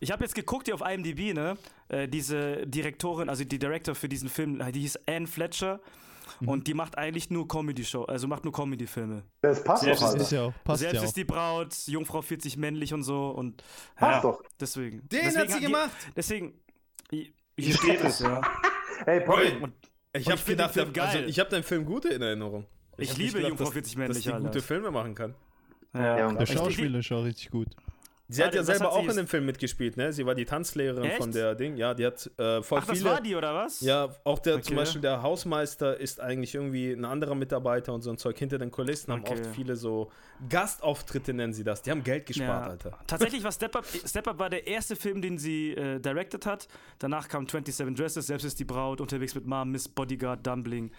Ich 0.00 0.10
habe 0.10 0.22
jetzt 0.24 0.34
geguckt 0.34 0.66
hier 0.66 0.74
auf 0.74 0.82
IMDb, 0.82 1.32
ne? 1.34 1.56
Äh, 1.88 2.08
diese 2.08 2.66
Direktorin, 2.66 3.28
also 3.28 3.44
die 3.44 3.58
Director 3.58 3.94
für 3.94 4.08
diesen 4.08 4.28
Film, 4.28 4.60
die 4.72 4.80
hieß 4.80 4.98
Anne 5.06 5.26
Fletcher. 5.26 5.80
Und 6.46 6.66
die 6.66 6.74
macht 6.74 6.98
eigentlich 6.98 7.30
nur 7.30 7.46
Comedy-Show, 7.46 8.04
also 8.04 8.26
macht 8.26 8.44
nur 8.44 8.52
Comedy-Filme. 8.52 9.22
Das 9.42 9.62
passt 9.62 9.84
Selbst 9.84 10.02
doch, 10.02 10.06
Das 10.06 10.12
Alter. 10.14 10.24
ist 10.24 10.32
ja 10.32 10.42
auch, 10.46 10.52
passt 10.64 10.80
Selbst 10.80 10.94
ja 10.94 11.00
auch. 11.00 11.04
ist 11.04 11.16
die 11.16 11.24
Braut, 11.24 11.76
Jungfrau 11.86 12.22
40 12.22 12.56
männlich 12.56 12.92
und 12.92 13.02
so 13.04 13.28
und 13.28 13.62
Passt 13.94 14.24
doch. 14.24 14.42
deswegen. 14.58 15.00
Den 15.08 15.20
deswegen 15.22 15.38
hat 15.38 15.50
sie 15.50 15.58
die- 15.60 15.64
gemacht. 15.66 15.90
Deswegen, 16.16 16.54
hier 17.10 17.74
steht 17.76 18.02
es, 18.02 18.18
ja. 18.20 18.40
Hey, 19.04 19.20
Paul, 19.20 19.42
Und 19.62 19.74
Ich 20.12 20.26
habe 20.26 20.34
ich 20.36 20.40
find 20.42 20.48
den 20.48 20.56
gedacht, 20.56 20.72
Film 20.72 20.86
also, 20.88 21.18
geil. 21.18 21.28
ich 21.28 21.38
habe 21.38 21.50
deinen 21.50 21.62
Film 21.62 21.84
gut 21.84 22.04
in 22.06 22.20
Erinnerung. 22.22 22.66
Ich 22.96 23.10
hab 23.10 23.18
liebe 23.18 23.32
gedacht, 23.34 23.48
Jungfrau 23.50 23.64
dass- 23.66 23.72
40 23.74 23.92
Dass 23.92 23.98
männlich, 23.98 24.24
die 24.24 24.30
gute 24.32 24.44
Alter. 24.46 24.62
Filme 24.62 24.90
machen 24.90 25.14
kann. 25.14 25.34
Ja. 25.94 26.18
Ja, 26.18 26.26
und 26.28 26.34
Der 26.36 26.42
Ich- 26.44 26.50
ich- 26.50 26.56
Schauspieler 26.58 26.98
ist 26.98 27.12
auch 27.12 27.24
richtig 27.24 27.50
gut. 27.50 27.68
Sie 28.26 28.42
hat 28.42 28.54
ja 28.54 28.62
selber 28.64 28.86
hat 28.86 28.92
auch 28.92 29.06
in 29.08 29.16
dem 29.16 29.26
Film 29.26 29.44
mitgespielt, 29.44 29.98
ne? 29.98 30.10
Sie 30.12 30.24
war 30.24 30.34
die 30.34 30.46
Tanzlehrerin 30.46 31.04
Echt? 31.04 31.18
von 31.18 31.30
der 31.30 31.54
Ding. 31.54 31.76
Ja, 31.76 31.92
die 31.92 32.06
hat 32.06 32.30
äh, 32.38 32.62
voll 32.62 32.78
Ach, 32.80 32.86
das 32.86 32.98
viele. 32.98 33.10
war 33.10 33.20
die, 33.20 33.36
oder 33.36 33.54
was? 33.54 33.82
Ja, 33.82 34.08
auch 34.24 34.38
der 34.38 34.54
zum 34.62 34.72
Okay. 34.72 34.76
Beispiel 34.76 35.00
der 35.02 35.22
Hausmeister 35.22 36.00
ist 36.00 36.20
eigentlich 36.20 36.54
irgendwie 36.54 36.92
ein 36.92 37.04
anderer 37.04 37.34
Mitarbeiter 37.34 37.92
und 37.92 38.00
so 38.00 38.10
ein 38.10 38.16
Zeug 38.16 38.38
hinter 38.38 38.56
den 38.56 38.70
Kulissen 38.70 39.12
haben 39.12 39.24
Okay. 39.24 39.34
oft 39.42 39.54
viele 39.54 39.76
so 39.76 40.10
Gastauftritte 40.48 41.34
nennen 41.34 41.52
sie 41.52 41.64
das. 41.64 41.82
Die 41.82 41.90
haben 41.90 42.02
Geld 42.02 42.26
gespart, 42.26 42.64
Ja. 42.64 42.70
Alter. 42.70 42.98
Tatsächlich 43.06 43.44
war 43.44 43.52
Step 43.52 43.76
Up, 43.76 43.84
Step 43.86 44.26
Up 44.26 44.38
war 44.38 44.48
der 44.50 44.66
erste 44.66 44.96
Film, 44.96 45.20
den 45.20 45.36
sie 45.38 45.72
äh, 45.72 46.00
directed 46.00 46.46
hat. 46.46 46.66
Danach 46.98 47.28
kam 47.28 47.46
27 47.46 47.94
Dresses, 47.96 48.26
selbst 48.26 48.44
ist 48.44 48.58
die 48.58 48.64
Braut, 48.64 49.00
unterwegs 49.00 49.34
mit 49.34 49.46
Mom, 49.46 49.70
Miss 49.70 49.88
Bodyguard, 49.88 50.46
Dumbling. 50.46 50.90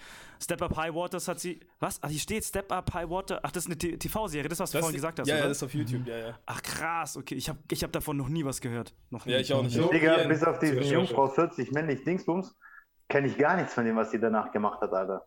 Step 0.41 0.61
Up 0.61 0.75
High 0.77 0.93
Waters 0.93 1.27
hat 1.27 1.39
sie. 1.39 1.59
Was? 1.79 1.99
Ach, 2.01 2.09
hier 2.09 2.19
steht 2.19 2.43
Step 2.43 2.71
Up 2.71 2.93
High 2.93 3.09
Water. 3.09 3.39
Ach, 3.43 3.51
das 3.51 3.63
ist 3.63 3.67
eine 3.67 3.77
T- 3.77 3.97
TV-Serie, 3.97 4.47
das, 4.49 4.59
was 4.59 4.71
du 4.71 4.77
Das, 4.77 4.85
vorhin 4.85 4.95
gesagt 4.95 5.19
hast. 5.19 5.27
ja, 5.27 5.35
ja, 5.35 5.41
oder? 5.41 5.49
das 5.49 5.57
ist 5.57 5.63
auf 5.63 5.73
YouTube, 5.73 6.05
ja, 6.07 6.17
ja. 6.17 6.39
Ach, 6.45 6.61
krass, 6.61 7.17
okay. 7.17 7.35
Ich 7.35 7.47
habe 7.49 7.59
ich 7.71 7.83
hab 7.83 7.91
davon 7.91 8.17
noch 8.17 8.27
nie 8.29 8.43
was 8.45 8.59
gehört. 8.61 8.93
Noch 9.09 9.25
nie. 9.25 9.31
Ja, 9.33 9.39
ich 9.39 9.53
auch 9.53 9.63
nicht. 9.63 9.75
So, 9.75 9.89
Digga, 9.89 10.23
bis 10.27 10.43
auf 10.43 10.59
diesen. 10.59 10.81
Jungfrau 10.83 11.27
40 11.27 11.71
männlich 11.71 12.03
Dingsbums, 12.03 12.55
kenne 13.09 13.27
ich 13.27 13.37
gar 13.37 13.55
nichts 13.57 13.73
von 13.73 13.85
dem, 13.85 13.95
was 13.95 14.11
sie 14.11 14.19
danach 14.19 14.51
gemacht 14.51 14.81
hat, 14.81 14.91
Alter. 14.93 15.25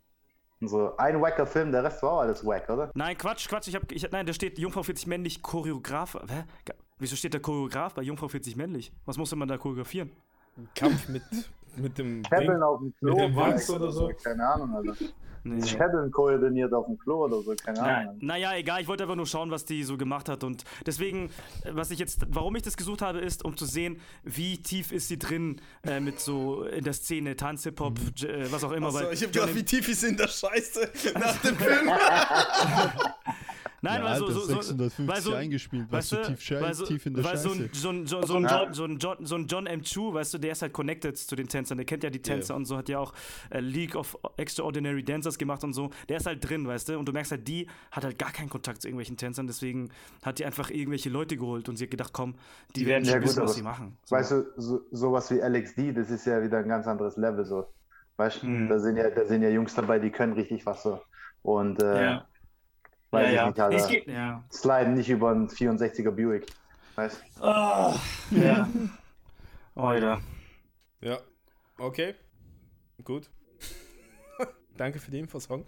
Und 0.60 0.68
so 0.68 0.96
ein 0.96 1.20
wacker 1.20 1.46
Film, 1.46 1.70
der 1.70 1.84
Rest 1.84 2.02
war 2.02 2.12
auch 2.12 2.20
alles 2.20 2.44
wack, 2.44 2.68
oder? 2.68 2.90
Nein, 2.94 3.16
Quatsch, 3.16 3.48
Quatsch. 3.48 3.68
Ich 3.68 3.76
hab, 3.76 3.90
ich, 3.92 4.10
nein, 4.10 4.26
da 4.26 4.32
steht 4.32 4.58
Jungfrau 4.58 4.82
40 4.82 5.06
männlich 5.06 5.40
Choreograf. 5.40 6.14
Hä? 6.28 6.44
Wieso 6.98 7.14
steht 7.14 7.32
da 7.32 7.38
Choreograf 7.38 7.94
bei 7.94 8.02
Jungfrau 8.02 8.26
40 8.26 8.56
männlich? 8.56 8.92
Was 9.04 9.16
musste 9.16 9.36
man 9.36 9.46
da 9.46 9.56
choreografieren? 9.56 10.10
Kampf 10.74 11.08
mit, 11.08 11.22
mit 11.80 11.98
dem 11.98 12.22
Scheppeln 12.24 12.48
Ding. 12.54 12.62
auf 12.62 12.80
dem 12.80 12.94
Klo. 12.98 13.14
Mit 13.14 13.24
dem 13.24 13.36
Wachs 13.36 13.70
oder 13.70 13.90
so? 13.92 14.10
Keine 14.22 14.46
Ahnung, 14.48 14.74
Alter. 14.74 14.94
Nee. 15.44 15.64
Scheppeln 15.64 16.10
koordiniert 16.10 16.74
auf 16.74 16.86
dem 16.86 16.98
Klo 16.98 17.24
oder 17.24 17.40
so, 17.40 17.54
keine 17.64 17.78
Na, 17.78 17.96
Ahnung. 17.98 18.18
naja, 18.20 18.54
egal, 18.56 18.82
ich 18.82 18.88
wollte 18.88 19.04
einfach 19.04 19.14
nur 19.16 19.24
schauen, 19.24 19.50
was 19.52 19.64
die 19.64 19.82
so 19.84 19.96
gemacht 19.96 20.28
hat. 20.28 20.42
Und 20.44 20.64
deswegen, 20.84 21.30
äh, 21.64 21.70
was 21.72 21.90
ich 21.90 21.98
jetzt, 22.00 22.26
warum 22.28 22.54
ich 22.56 22.62
das 22.62 22.76
gesucht 22.76 23.00
habe, 23.02 23.20
ist, 23.20 23.44
um 23.44 23.56
zu 23.56 23.64
sehen, 23.64 23.98
wie 24.24 24.58
tief 24.60 24.90
ist 24.92 25.08
sie 25.08 25.18
drin 25.18 25.60
äh, 25.86 26.00
mit 26.00 26.20
so 26.20 26.64
in 26.64 26.84
der 26.84 26.92
Szene, 26.92 27.36
Tanz, 27.36 27.62
Hip-Hop, 27.62 27.98
J- 28.16 28.28
äh, 28.30 28.52
was 28.52 28.62
auch 28.64 28.72
immer. 28.72 28.88
Achso, 28.88 29.10
ich 29.10 29.22
hab 29.22 29.32
gedacht, 29.32 29.54
wie 29.54 29.62
tief 29.62 29.88
ist 29.88 30.02
in 30.04 30.16
der 30.16 30.28
Scheiße 30.28 30.90
nach 31.14 31.36
dem 31.40 31.56
Film. 31.56 31.88
Nein, 33.80 34.00
ja, 34.00 34.04
weil 34.10 34.18
so, 34.18 34.26
so, 34.30 34.40
so, 34.40 34.46
650 34.60 35.06
weil 35.08 35.20
so, 35.20 35.34
eingespielt, 35.34 35.92
weißt 35.92 36.12
du, 36.12 36.16
tief, 36.22 36.50
weil 36.60 36.74
so, 36.74 36.84
tief 36.86 37.06
in 37.06 37.14
der 37.14 37.24
weil 37.24 37.36
so, 37.36 37.50
Scheiße. 37.50 37.62
ein- 37.62 37.70
so, 37.72 37.88
ein- 37.90 38.06
so, 38.06 38.22
so, 38.22 38.36
ein. 38.36 38.42
John, 38.48 38.74
so, 38.74 38.84
ein 38.84 38.98
John, 38.98 39.16
so 39.26 39.34
ein 39.36 39.46
John 39.46 39.66
M. 39.66 39.82
Chu, 39.82 40.12
weißt 40.12 40.34
du, 40.34 40.38
der 40.38 40.52
ist 40.52 40.62
halt 40.62 40.72
connected 40.72 41.16
zu 41.16 41.36
den 41.36 41.48
Tänzern, 41.48 41.78
der 41.78 41.86
kennt 41.86 42.02
ja 42.02 42.10
die 42.10 42.20
Tänzer 42.20 42.56
und 42.56 42.64
so, 42.64 42.76
hat 42.76 42.88
ja 42.88 42.98
auch 42.98 43.12
äh, 43.50 43.60
League 43.60 43.94
of 43.94 44.18
Extraordinary 44.36 45.04
Dancers 45.04 45.38
gemacht 45.38 45.62
und 45.62 45.72
so. 45.74 45.90
Der 46.08 46.16
ist 46.16 46.26
halt 46.26 46.48
drin, 46.48 46.66
weißt 46.66 46.88
du, 46.88 46.98
und 46.98 47.06
du 47.06 47.12
merkst 47.12 47.30
halt, 47.32 47.46
die 47.46 47.68
hat 47.92 48.04
halt 48.04 48.18
gar 48.18 48.32
keinen 48.32 48.48
Kontakt 48.48 48.82
zu 48.82 48.88
irgendwelchen 48.88 49.16
Tänzern, 49.16 49.46
deswegen 49.46 49.90
hat 50.22 50.38
die 50.38 50.44
einfach 50.44 50.70
irgendwelche 50.70 51.08
Leute 51.10 51.36
geholt 51.36 51.68
und 51.68 51.76
sie 51.76 51.84
hat 51.84 51.90
gedacht, 51.92 52.12
komm, 52.12 52.34
die, 52.74 52.84
werden 52.86 53.04
Ja, 53.04 53.22
wissen, 53.22 53.42
was 53.42 53.54
sie 53.54 53.62
machen. 53.62 53.96
So. 54.06 54.16
Weißt 54.16 54.30
du, 54.32 54.44
so, 54.56 54.80
sowas 54.90 55.30
wie 55.30 55.38
LXD, 55.40 55.92
das 55.94 56.10
ist 56.10 56.26
ja 56.26 56.42
wieder 56.42 56.58
ein 56.58 56.68
ganz 56.68 56.86
anderes 56.86 57.16
Level 57.16 57.44
so. 57.44 57.66
Weißt 58.16 58.42
du, 58.42 58.48
Mhm. 58.48 58.68
da, 58.68 58.80
sind 58.80 58.96
ja, 58.96 59.08
da 59.10 59.24
sind 59.24 59.42
ja 59.42 59.48
Jungs 59.50 59.74
dabei, 59.74 60.00
die 60.00 60.10
können 60.10 60.32
richtig 60.32 60.66
was 60.66 60.82
so. 60.82 61.00
Und 61.42 61.80
äh, 61.82 62.02
Ja. 62.04 62.27
Weiß 63.10 63.24
ja, 63.24 63.30
ich 63.30 63.36
ja. 63.36 63.46
nicht, 63.48 63.60
Alter. 63.60 63.76
Es 63.76 63.88
geht, 63.88 64.06
ja. 64.06 64.44
Sliden 64.52 64.94
nicht 64.94 65.08
über 65.08 65.30
einen 65.30 65.48
64er 65.48 66.10
Buick. 66.10 66.46
Weißt 66.94 67.22
du? 67.36 67.44
Ah, 67.44 68.00
ja. 68.30 68.68
Alter. 69.74 70.20
Ja, 71.00 71.18
okay. 71.78 72.14
Gut. 73.04 73.30
Danke 74.76 74.98
für 74.98 75.10
die 75.10 75.20
Infos, 75.20 75.44
Song. 75.44 75.64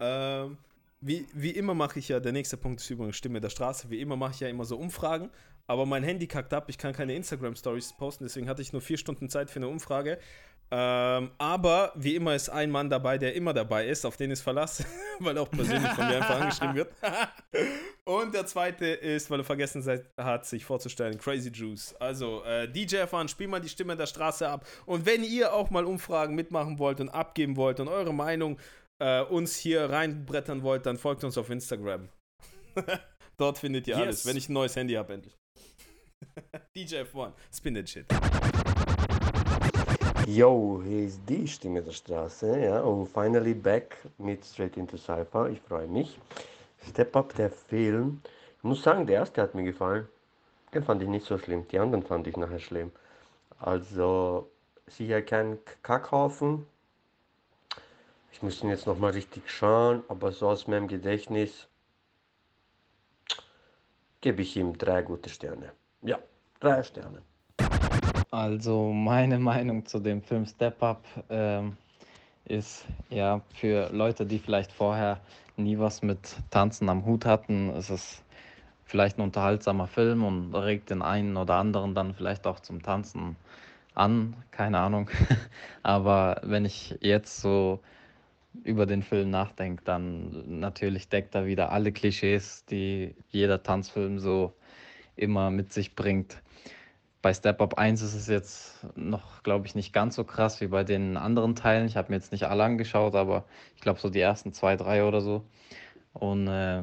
Ähm, 0.00 0.56
wie, 1.00 1.26
wie 1.34 1.50
immer 1.50 1.74
mache 1.74 1.98
ich 1.98 2.08
ja, 2.08 2.20
der 2.20 2.32
nächste 2.32 2.56
Punkt 2.56 2.80
ist 2.80 2.88
übrigens 2.88 3.16
Stimme 3.16 3.40
der 3.40 3.50
Straße. 3.50 3.90
Wie 3.90 4.00
immer 4.00 4.16
mache 4.16 4.32
ich 4.32 4.40
ja 4.40 4.48
immer 4.48 4.64
so 4.64 4.78
Umfragen, 4.78 5.30
aber 5.66 5.84
mein 5.84 6.02
Handy 6.02 6.26
kackt 6.26 6.54
ab. 6.54 6.66
Ich 6.68 6.78
kann 6.78 6.92
keine 6.92 7.14
Instagram-Stories 7.14 7.94
posten, 7.98 8.24
deswegen 8.24 8.48
hatte 8.48 8.62
ich 8.62 8.72
nur 8.72 8.80
vier 8.80 8.96
Stunden 8.96 9.28
Zeit 9.28 9.50
für 9.50 9.58
eine 9.58 9.68
Umfrage. 9.68 10.18
Ähm, 10.74 11.32
aber 11.36 11.92
wie 11.96 12.16
immer 12.16 12.34
ist 12.34 12.48
ein 12.48 12.70
Mann 12.70 12.88
dabei, 12.88 13.18
der 13.18 13.34
immer 13.34 13.52
dabei 13.52 13.86
ist, 13.86 14.06
auf 14.06 14.16
den 14.16 14.30
ist 14.30 14.40
Verlass, 14.40 14.82
weil 15.18 15.36
er 15.36 15.42
auch 15.42 15.50
persönlich 15.50 15.90
von 15.92 16.06
mir 16.08 16.16
einfach 16.16 16.40
angeschrieben 16.40 16.74
wird. 16.76 16.92
Und 18.04 18.32
der 18.34 18.46
zweite 18.46 18.86
ist, 18.86 19.30
weil 19.30 19.40
er 19.40 19.44
vergessen 19.44 19.82
se- 19.82 20.06
hat, 20.16 20.46
sich 20.46 20.64
vorzustellen, 20.64 21.18
Crazy 21.18 21.50
Juice. 21.50 21.94
Also, 22.00 22.42
äh, 22.44 22.66
DJ 22.72 22.96
erfahren, 22.96 23.28
spiel 23.28 23.48
mal 23.48 23.60
die 23.60 23.68
Stimme 23.68 23.96
der 23.96 24.06
Straße 24.06 24.48
ab. 24.48 24.66
Und 24.86 25.04
wenn 25.04 25.22
ihr 25.22 25.52
auch 25.52 25.68
mal 25.68 25.84
Umfragen 25.84 26.34
mitmachen 26.34 26.78
wollt 26.78 27.00
und 27.00 27.10
abgeben 27.10 27.56
wollt 27.56 27.78
und 27.78 27.88
eure 27.88 28.14
Meinung 28.14 28.58
äh, 28.98 29.20
uns 29.20 29.56
hier 29.56 29.90
reinbrettern 29.90 30.62
wollt, 30.62 30.86
dann 30.86 30.96
folgt 30.96 31.22
uns 31.22 31.36
auf 31.36 31.50
Instagram. 31.50 32.08
Dort 33.36 33.58
findet 33.58 33.86
ihr 33.88 33.94
Yes. 33.96 34.02
alles, 34.02 34.26
wenn 34.26 34.36
ich 34.38 34.48
ein 34.48 34.54
neues 34.54 34.74
Handy 34.74 34.94
habe, 34.94 35.12
endlich. 35.12 35.34
DJ 36.74 37.02
F1, 37.02 37.32
spin 37.54 37.74
that 37.74 37.88
shit. 37.90 38.06
Yo, 40.26 40.80
hier 40.84 41.06
ist 41.06 41.20
die 41.28 41.48
Stimme 41.48 41.82
der 41.82 41.90
Straße, 41.90 42.60
ja, 42.60 42.80
und 42.82 43.08
finally 43.08 43.54
back 43.54 43.96
mit 44.18 44.44
Straight 44.44 44.76
into 44.76 44.96
Cypher. 44.96 45.50
Ich 45.50 45.60
freue 45.60 45.88
mich. 45.88 46.16
Step 46.88 47.16
Up, 47.16 47.34
der 47.34 47.50
Film. 47.50 48.20
Ich 48.58 48.62
muss 48.62 48.84
sagen, 48.84 49.04
der 49.06 49.16
erste 49.16 49.42
hat 49.42 49.56
mir 49.56 49.64
gefallen. 49.64 50.06
Den 50.72 50.84
fand 50.84 51.02
ich 51.02 51.08
nicht 51.08 51.26
so 51.26 51.38
schlimm. 51.38 51.66
Die 51.68 51.78
anderen 51.78 52.04
fand 52.04 52.28
ich 52.28 52.36
nachher 52.36 52.60
schlimm. 52.60 52.92
Also, 53.58 54.48
sicher 54.86 55.22
kein 55.22 55.58
Kackhaufen. 55.82 56.66
Ich 58.30 58.42
muss 58.42 58.62
ihn 58.62 58.70
jetzt 58.70 58.86
nochmal 58.86 59.12
richtig 59.12 59.50
schauen, 59.50 60.04
aber 60.06 60.30
so 60.30 60.48
aus 60.48 60.68
meinem 60.68 60.86
Gedächtnis 60.86 61.66
gebe 64.20 64.42
ich 64.42 64.56
ihm 64.56 64.78
drei 64.78 65.02
gute 65.02 65.28
Sterne. 65.28 65.72
Ja, 66.00 66.20
drei 66.60 66.84
Sterne. 66.84 67.22
Also 68.32 68.90
meine 68.94 69.38
Meinung 69.50 69.84
zu 69.84 70.00
dem 70.00 70.22
Film 70.22 70.46
Step 70.46 70.82
Up 70.82 71.04
ähm, 71.28 71.76
ist 72.46 72.86
ja 73.10 73.42
für 73.54 73.90
Leute, 73.92 74.24
die 74.24 74.38
vielleicht 74.38 74.72
vorher 74.72 75.20
nie 75.58 75.78
was 75.78 76.02
mit 76.02 76.36
Tanzen 76.50 76.88
am 76.88 77.04
Hut 77.04 77.26
hatten, 77.26 77.68
ist 77.76 77.90
es 77.90 78.22
vielleicht 78.86 79.18
ein 79.18 79.22
unterhaltsamer 79.22 79.86
Film 79.86 80.24
und 80.24 80.54
regt 80.54 80.88
den 80.88 81.02
einen 81.02 81.36
oder 81.36 81.56
anderen 81.56 81.94
dann 81.94 82.14
vielleicht 82.14 82.46
auch 82.46 82.60
zum 82.60 82.82
Tanzen 82.82 83.36
an, 83.94 84.34
keine 84.50 84.78
Ahnung. 84.78 85.10
Aber 85.82 86.40
wenn 86.42 86.64
ich 86.64 86.96
jetzt 87.02 87.38
so 87.42 87.80
über 88.64 88.86
den 88.86 89.02
Film 89.02 89.28
nachdenkt, 89.28 89.86
dann 89.86 90.58
natürlich 90.58 91.10
deckt 91.10 91.34
er 91.34 91.44
wieder 91.44 91.70
alle 91.70 91.92
Klischees, 91.92 92.64
die 92.64 93.14
jeder 93.30 93.62
Tanzfilm 93.62 94.18
so 94.18 94.54
immer 95.16 95.50
mit 95.50 95.74
sich 95.74 95.94
bringt. 95.94 96.40
Bei 97.22 97.32
Step 97.32 97.60
Up 97.60 97.78
1 97.78 98.02
ist 98.02 98.14
es 98.14 98.26
jetzt 98.26 98.84
noch, 98.96 99.44
glaube 99.44 99.66
ich, 99.66 99.76
nicht 99.76 99.92
ganz 99.92 100.16
so 100.16 100.24
krass 100.24 100.60
wie 100.60 100.66
bei 100.66 100.82
den 100.82 101.16
anderen 101.16 101.54
Teilen. 101.54 101.86
Ich 101.86 101.96
habe 101.96 102.10
mir 102.10 102.16
jetzt 102.16 102.32
nicht 102.32 102.48
alle 102.48 102.64
angeschaut, 102.64 103.14
aber 103.14 103.44
ich 103.76 103.80
glaube 103.80 104.00
so 104.00 104.10
die 104.10 104.20
ersten 104.20 104.52
zwei, 104.52 104.76
drei 104.76 105.04
oder 105.04 105.20
so. 105.20 105.44
Und 106.14 106.48
äh, 106.48 106.82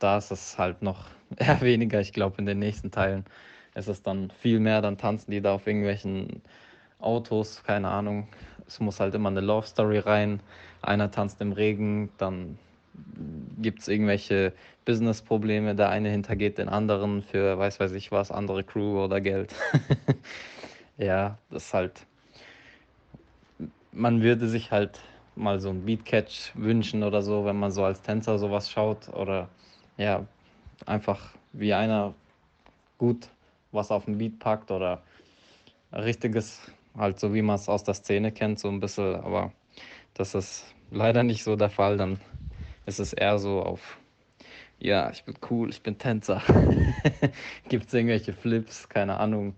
da 0.00 0.18
ist 0.18 0.32
es 0.32 0.58
halt 0.58 0.82
noch 0.82 1.06
eher 1.36 1.60
weniger. 1.60 2.00
Ich 2.00 2.12
glaube, 2.12 2.38
in 2.38 2.46
den 2.46 2.58
nächsten 2.58 2.90
Teilen 2.90 3.24
ist 3.76 3.88
es 3.88 4.02
dann 4.02 4.32
viel 4.40 4.58
mehr. 4.58 4.82
Dann 4.82 4.98
tanzen 4.98 5.30
die 5.30 5.40
da 5.40 5.54
auf 5.54 5.66
irgendwelchen 5.68 6.42
Autos, 6.98 7.62
keine 7.62 7.88
Ahnung. 7.88 8.28
Es 8.66 8.80
muss 8.80 8.98
halt 8.98 9.14
immer 9.14 9.28
eine 9.28 9.40
Love 9.40 9.68
Story 9.68 9.98
rein. 9.98 10.40
Einer 10.82 11.12
tanzt 11.12 11.40
im 11.40 11.52
Regen, 11.52 12.10
dann 12.18 12.58
gibt 13.58 13.80
es 13.80 13.88
irgendwelche 13.88 14.52
Business-Probleme. 14.84 15.74
Der 15.74 15.88
eine 15.88 16.10
hintergeht 16.10 16.58
den 16.58 16.68
anderen 16.68 17.22
für, 17.22 17.58
weiß 17.58 17.80
weiß 17.80 17.92
ich 17.92 18.12
was, 18.12 18.30
andere 18.30 18.64
Crew 18.64 19.02
oder 19.04 19.20
Geld. 19.20 19.54
ja, 20.96 21.38
das 21.50 21.66
ist 21.66 21.74
halt. 21.74 22.06
Man 23.92 24.22
würde 24.22 24.48
sich 24.48 24.70
halt 24.70 25.00
mal 25.34 25.60
so 25.60 25.70
ein 25.70 25.84
Beatcatch 25.84 26.52
wünschen 26.54 27.02
oder 27.02 27.22
so, 27.22 27.44
wenn 27.44 27.58
man 27.58 27.70
so 27.70 27.84
als 27.84 28.02
Tänzer 28.02 28.38
sowas 28.38 28.70
schaut. 28.70 29.08
Oder 29.08 29.48
ja, 29.96 30.26
einfach 30.84 31.34
wie 31.52 31.72
einer 31.72 32.14
gut 32.98 33.28
was 33.72 33.90
auf 33.90 34.06
den 34.06 34.18
Beat 34.18 34.38
packt 34.38 34.70
oder 34.70 35.02
richtiges, 35.92 36.60
halt 36.96 37.18
so 37.20 37.34
wie 37.34 37.42
man 37.42 37.56
es 37.56 37.68
aus 37.68 37.84
der 37.84 37.94
Szene 37.94 38.32
kennt, 38.32 38.58
so 38.58 38.68
ein 38.68 38.80
bisschen. 38.80 39.16
Aber 39.16 39.52
das 40.14 40.34
ist 40.34 40.74
leider 40.90 41.22
nicht 41.22 41.44
so 41.44 41.56
der 41.56 41.70
Fall. 41.70 41.96
Dann 41.96 42.18
ist 42.86 43.00
es 43.00 43.12
eher 43.12 43.38
so 43.38 43.62
auf, 43.62 43.98
ja, 44.78 45.10
ich 45.10 45.24
bin 45.24 45.34
cool, 45.50 45.70
ich 45.70 45.82
bin 45.82 45.98
Tänzer. 45.98 46.42
Gibt 47.68 47.88
es 47.88 47.94
irgendwelche 47.94 48.32
Flips, 48.32 48.88
keine 48.88 49.18
Ahnung. 49.18 49.54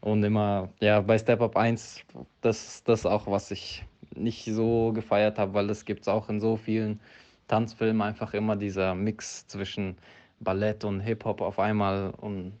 Und 0.00 0.22
immer, 0.24 0.70
ja, 0.80 1.00
bei 1.00 1.18
Step 1.18 1.42
Up 1.42 1.56
1, 1.56 2.02
das 2.40 2.82
das 2.84 3.04
auch, 3.04 3.26
was 3.26 3.50
ich 3.50 3.84
nicht 4.14 4.44
so 4.46 4.92
gefeiert 4.92 5.38
habe, 5.38 5.54
weil 5.54 5.66
das 5.66 5.84
gibt 5.84 6.02
es 6.02 6.08
auch 6.08 6.28
in 6.28 6.40
so 6.40 6.56
vielen 6.56 7.00
Tanzfilmen 7.48 8.02
einfach 8.02 8.34
immer 8.34 8.56
dieser 8.56 8.94
Mix 8.94 9.46
zwischen 9.46 9.96
Ballett 10.40 10.84
und 10.84 11.00
Hip-Hop 11.00 11.40
auf 11.40 11.58
einmal 11.58 12.10
und 12.10 12.52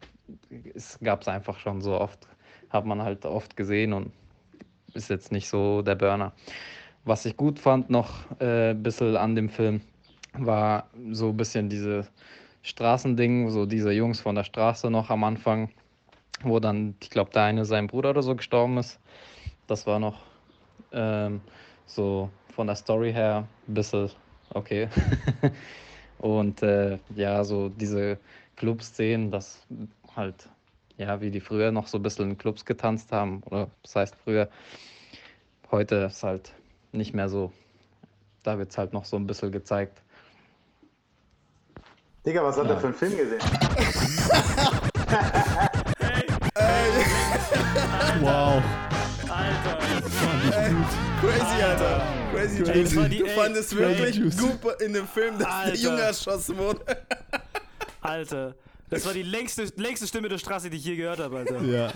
es 0.74 0.98
gab 1.00 1.22
es 1.22 1.28
einfach 1.28 1.58
schon 1.58 1.80
so 1.80 1.98
oft, 1.98 2.28
hat 2.68 2.84
man 2.84 3.02
halt 3.02 3.24
oft 3.24 3.56
gesehen 3.56 3.92
und 3.92 4.12
ist 4.94 5.10
jetzt 5.10 5.32
nicht 5.32 5.48
so 5.48 5.82
der 5.82 5.94
Burner. 5.94 6.32
Was 7.04 7.24
ich 7.24 7.36
gut 7.36 7.58
fand 7.58 7.88
noch 7.88 8.10
äh, 8.40 8.70
ein 8.70 8.82
bisschen 8.82 9.16
an 9.16 9.34
dem 9.34 9.48
Film, 9.48 9.80
war 10.34 10.90
so 11.12 11.30
ein 11.30 11.36
bisschen 11.36 11.68
diese 11.68 12.06
Straßending, 12.62 13.50
so 13.50 13.64
diese 13.64 13.90
Jungs 13.90 14.20
von 14.20 14.34
der 14.34 14.44
Straße 14.44 14.90
noch 14.90 15.08
am 15.08 15.24
Anfang, 15.24 15.70
wo 16.42 16.60
dann, 16.60 16.94
ich 17.02 17.08
glaube, 17.08 17.30
der 17.30 17.44
eine 17.44 17.64
sein 17.64 17.86
Bruder 17.86 18.10
oder 18.10 18.22
so 18.22 18.36
gestorben 18.36 18.76
ist. 18.76 19.00
Das 19.66 19.86
war 19.86 19.98
noch 19.98 20.20
ähm, 20.92 21.40
so 21.86 22.28
von 22.54 22.66
der 22.66 22.76
Story 22.76 23.12
her 23.12 23.48
ein 23.66 23.74
bisschen 23.74 24.10
okay. 24.52 24.88
Und 26.18 26.62
äh, 26.62 26.98
ja, 27.14 27.42
so 27.44 27.70
diese 27.70 28.18
Clubszenen, 28.56 29.30
das 29.30 29.66
halt, 30.14 30.50
ja, 30.98 31.18
wie 31.22 31.30
die 31.30 31.40
früher 31.40 31.72
noch 31.72 31.86
so 31.86 31.96
ein 31.98 32.02
bisschen 32.02 32.32
in 32.32 32.38
Clubs 32.38 32.66
getanzt 32.66 33.10
haben, 33.10 33.42
oder 33.46 33.70
das 33.82 33.96
heißt 33.96 34.16
früher, 34.22 34.50
heute 35.70 35.96
ist 36.10 36.22
halt 36.22 36.52
nicht 36.92 37.14
mehr 37.14 37.28
so. 37.28 37.52
Da 38.42 38.58
wird 38.58 38.70
es 38.70 38.78
halt 38.78 38.92
noch 38.92 39.04
so 39.04 39.16
ein 39.16 39.26
bisschen 39.26 39.52
gezeigt. 39.52 40.00
Digga, 42.26 42.42
was 42.44 42.56
hat 42.56 42.66
Ja. 42.66 42.72
er 42.74 42.80
für 42.80 42.86
einen 42.88 42.96
Film 42.96 43.16
gesehen? 43.16 43.40
Wow. 48.20 48.62
Alter. 49.28 49.78
Crazy, 51.20 51.62
Alter. 51.62 52.02
Crazy, 52.32 52.62
Crazy. 52.62 52.72
Juice. 52.72 52.84
Das 52.84 52.96
war 52.96 53.08
die- 53.08 53.18
Du 53.18 53.24
ey, 53.24 53.34
fandest 53.34 53.70
Crazy 53.70 53.82
wirklich 53.98 54.16
Juice. 54.16 54.36
gut 54.38 54.80
in 54.82 54.92
dem 54.92 55.06
Film, 55.08 55.38
dass 55.38 55.46
der 55.48 55.54
Alter. 55.56 55.76
Junge 55.76 56.00
erschossen 56.02 56.58
wurde. 56.58 56.80
Alter. 58.00 58.54
Das 58.88 59.06
war 59.06 59.12
die 59.12 59.22
längste, 59.22 59.64
längste 59.76 60.06
Stimme 60.06 60.28
der 60.28 60.38
Straße, 60.38 60.68
die 60.68 60.76
ich 60.76 60.84
je 60.84 60.96
gehört 60.96 61.20
habe, 61.20 61.38
Alter. 61.38 61.60
Ja. 61.62 61.92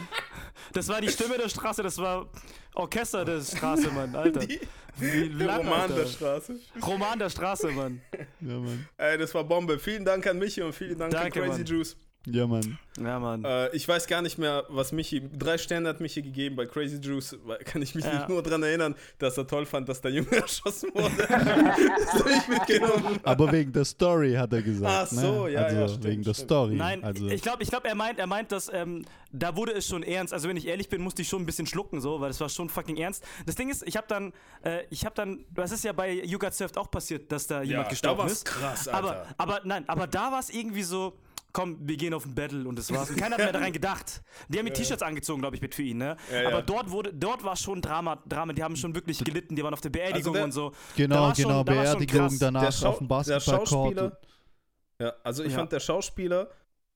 Das 0.72 0.88
war 0.88 1.00
die 1.00 1.08
Stimme 1.08 1.36
der 1.38 1.48
Straße, 1.48 1.82
das 1.82 1.98
war 1.98 2.28
Orchester 2.74 3.24
der 3.24 3.40
Straße, 3.40 3.90
Mann, 3.90 4.14
Alter. 4.14 4.40
Die, 4.40 4.60
Wie 4.96 5.28
der 5.28 5.46
lang, 5.46 5.58
Roman 5.58 5.80
Alter. 5.82 5.94
der 5.96 6.06
Straße. 6.06 6.60
Roman 6.86 7.18
der 7.18 7.30
Straße, 7.30 7.70
Mann. 7.70 8.00
Ja, 8.40 8.58
Mann. 8.58 8.88
Ey, 8.96 9.18
das 9.18 9.34
war 9.34 9.44
Bombe. 9.44 9.78
Vielen 9.78 10.04
Dank 10.04 10.26
an 10.26 10.38
Michi 10.38 10.62
und 10.62 10.72
vielen 10.72 10.98
Dank 10.98 11.12
Danke, 11.12 11.42
an 11.42 11.48
Crazy 11.48 11.60
Mann. 11.62 11.66
Juice. 11.66 11.96
Ja, 12.26 12.46
Mann. 12.46 12.78
Ja, 12.98 13.18
Mann. 13.18 13.44
Äh, 13.44 13.74
ich 13.76 13.86
weiß 13.86 14.06
gar 14.06 14.22
nicht 14.22 14.38
mehr, 14.38 14.64
was 14.68 14.92
Michi. 14.92 15.20
Drei 15.36 15.58
Sterne 15.58 15.88
hat 15.90 16.00
Michi 16.00 16.22
gegeben 16.22 16.56
bei 16.56 16.64
Crazy 16.64 16.96
Juice. 16.96 17.36
weil- 17.44 17.58
Kann 17.58 17.82
ich 17.82 17.94
mich 17.94 18.04
Ja. 18.04 18.14
nicht 18.14 18.28
nur 18.30 18.42
daran 18.42 18.62
erinnern, 18.62 18.94
dass 19.18 19.36
er 19.36 19.46
toll 19.46 19.66
fand, 19.66 19.88
dass 19.88 20.00
der 20.00 20.12
Junge 20.12 20.30
erschossen 20.36 20.90
wurde. 20.94 21.12
das 21.18 22.14
habe 22.14 22.30
ich 22.32 22.48
mitgenommen. 22.48 23.18
Aber 23.24 23.52
wegen 23.52 23.72
der 23.72 23.84
Story 23.84 24.32
hat 24.34 24.52
er 24.52 24.62
gesagt. 24.62 24.90
Ach 24.90 25.06
so, 25.06 25.44
ne? 25.44 25.52
ja, 25.52 25.60
Also 25.64 25.76
ja, 25.80 25.88
stimmt, 25.88 26.04
wegen 26.04 26.22
der 26.22 26.34
stimmt. 26.34 26.48
Story. 26.48 26.74
Nein, 26.76 27.04
also, 27.04 27.26
ich 27.28 27.42
glaube, 27.42 27.62
ich 27.62 27.68
glaub, 27.68 27.84
er 27.84 27.94
meint, 27.94 28.18
er 28.18 28.26
meint, 28.26 28.52
dass 28.52 28.70
ähm, 28.72 29.04
da 29.32 29.54
wurde 29.56 29.72
es 29.72 29.86
schon 29.86 30.02
ernst. 30.02 30.32
Also 30.32 30.48
wenn 30.48 30.56
ich 30.56 30.66
ehrlich 30.66 30.88
bin, 30.88 31.02
musste 31.02 31.20
ich 31.22 31.28
schon 31.28 31.42
ein 31.42 31.46
bisschen 31.46 31.66
schlucken, 31.66 32.00
so, 32.00 32.20
weil 32.20 32.30
es 32.30 32.40
war 32.40 32.48
schon 32.48 32.68
fucking 32.70 32.96
ernst. 32.96 33.22
Das 33.44 33.54
Ding 33.56 33.68
ist, 33.68 33.82
ich 33.86 33.96
habe 33.98 34.06
dann, 34.08 34.32
äh, 34.62 34.84
ich 34.90 35.04
habe 35.04 35.14
dann, 35.14 35.44
das 35.50 35.72
ist 35.72 35.84
ja 35.84 35.92
bei 35.92 36.10
You 36.12 36.38
Got 36.38 36.54
Surfed 36.54 36.78
auch 36.78 36.90
passiert, 36.90 37.30
dass 37.32 37.46
da 37.48 37.62
jemand 37.62 37.86
da 37.86 37.90
gestorben 37.90 38.18
war's 38.22 38.32
ist. 38.32 38.44
krass, 38.46 38.88
Alter. 38.88 39.26
Aber, 39.36 39.54
aber 39.54 39.60
nein, 39.64 39.84
aber 39.88 40.06
da 40.06 40.32
war 40.32 40.38
es 40.40 40.48
irgendwie 40.48 40.84
so. 40.84 41.12
Komm, 41.54 41.78
wir 41.80 41.96
gehen 41.96 42.12
auf 42.12 42.26
ein 42.26 42.34
Battle 42.34 42.66
und 42.68 42.76
das 42.76 42.92
war's. 42.92 43.08
Und 43.10 43.16
keiner 43.16 43.36
hat 43.36 43.38
mehr 43.44 43.52
daran 43.52 43.72
gedacht. 43.72 44.22
Die 44.48 44.58
haben 44.58 44.64
mir 44.64 44.72
T-Shirts 44.72 45.02
angezogen, 45.02 45.40
glaube 45.40 45.54
ich, 45.54 45.62
mit 45.62 45.72
für 45.72 45.84
ihn, 45.84 45.98
ne? 45.98 46.16
Ja, 46.32 46.42
ja. 46.42 46.48
Aber 46.48 46.62
dort 46.62 46.90
wurde, 46.90 47.14
dort 47.14 47.44
war 47.44 47.54
schon 47.54 47.80
Drama, 47.80 48.20
Drama, 48.26 48.52
die 48.52 48.62
haben 48.62 48.74
schon 48.74 48.92
wirklich 48.92 49.22
gelitten, 49.24 49.54
die 49.54 49.62
waren 49.62 49.72
auf 49.72 49.80
der 49.80 49.90
Beerdigung 49.90 50.34
der- 50.34 50.44
und 50.44 50.50
so. 50.52 50.72
Genau, 50.96 51.32
genau. 51.32 51.54
schon 51.54 51.64
Beerdigung 51.64 52.36
danach 52.40 52.62
Der, 52.62 52.72
Schau 52.72 52.88
auf 52.88 52.98
dem 52.98 53.06
der 53.06 53.14
Basketballcourt. 53.14 53.68
Schauspieler. 53.68 54.20
Ja, 54.98 55.12
also 55.22 55.44
ich 55.44 55.52
Ja. 55.52 55.58
fand 55.58 55.70
der 55.70 55.78
Schauspieler, 55.80 56.48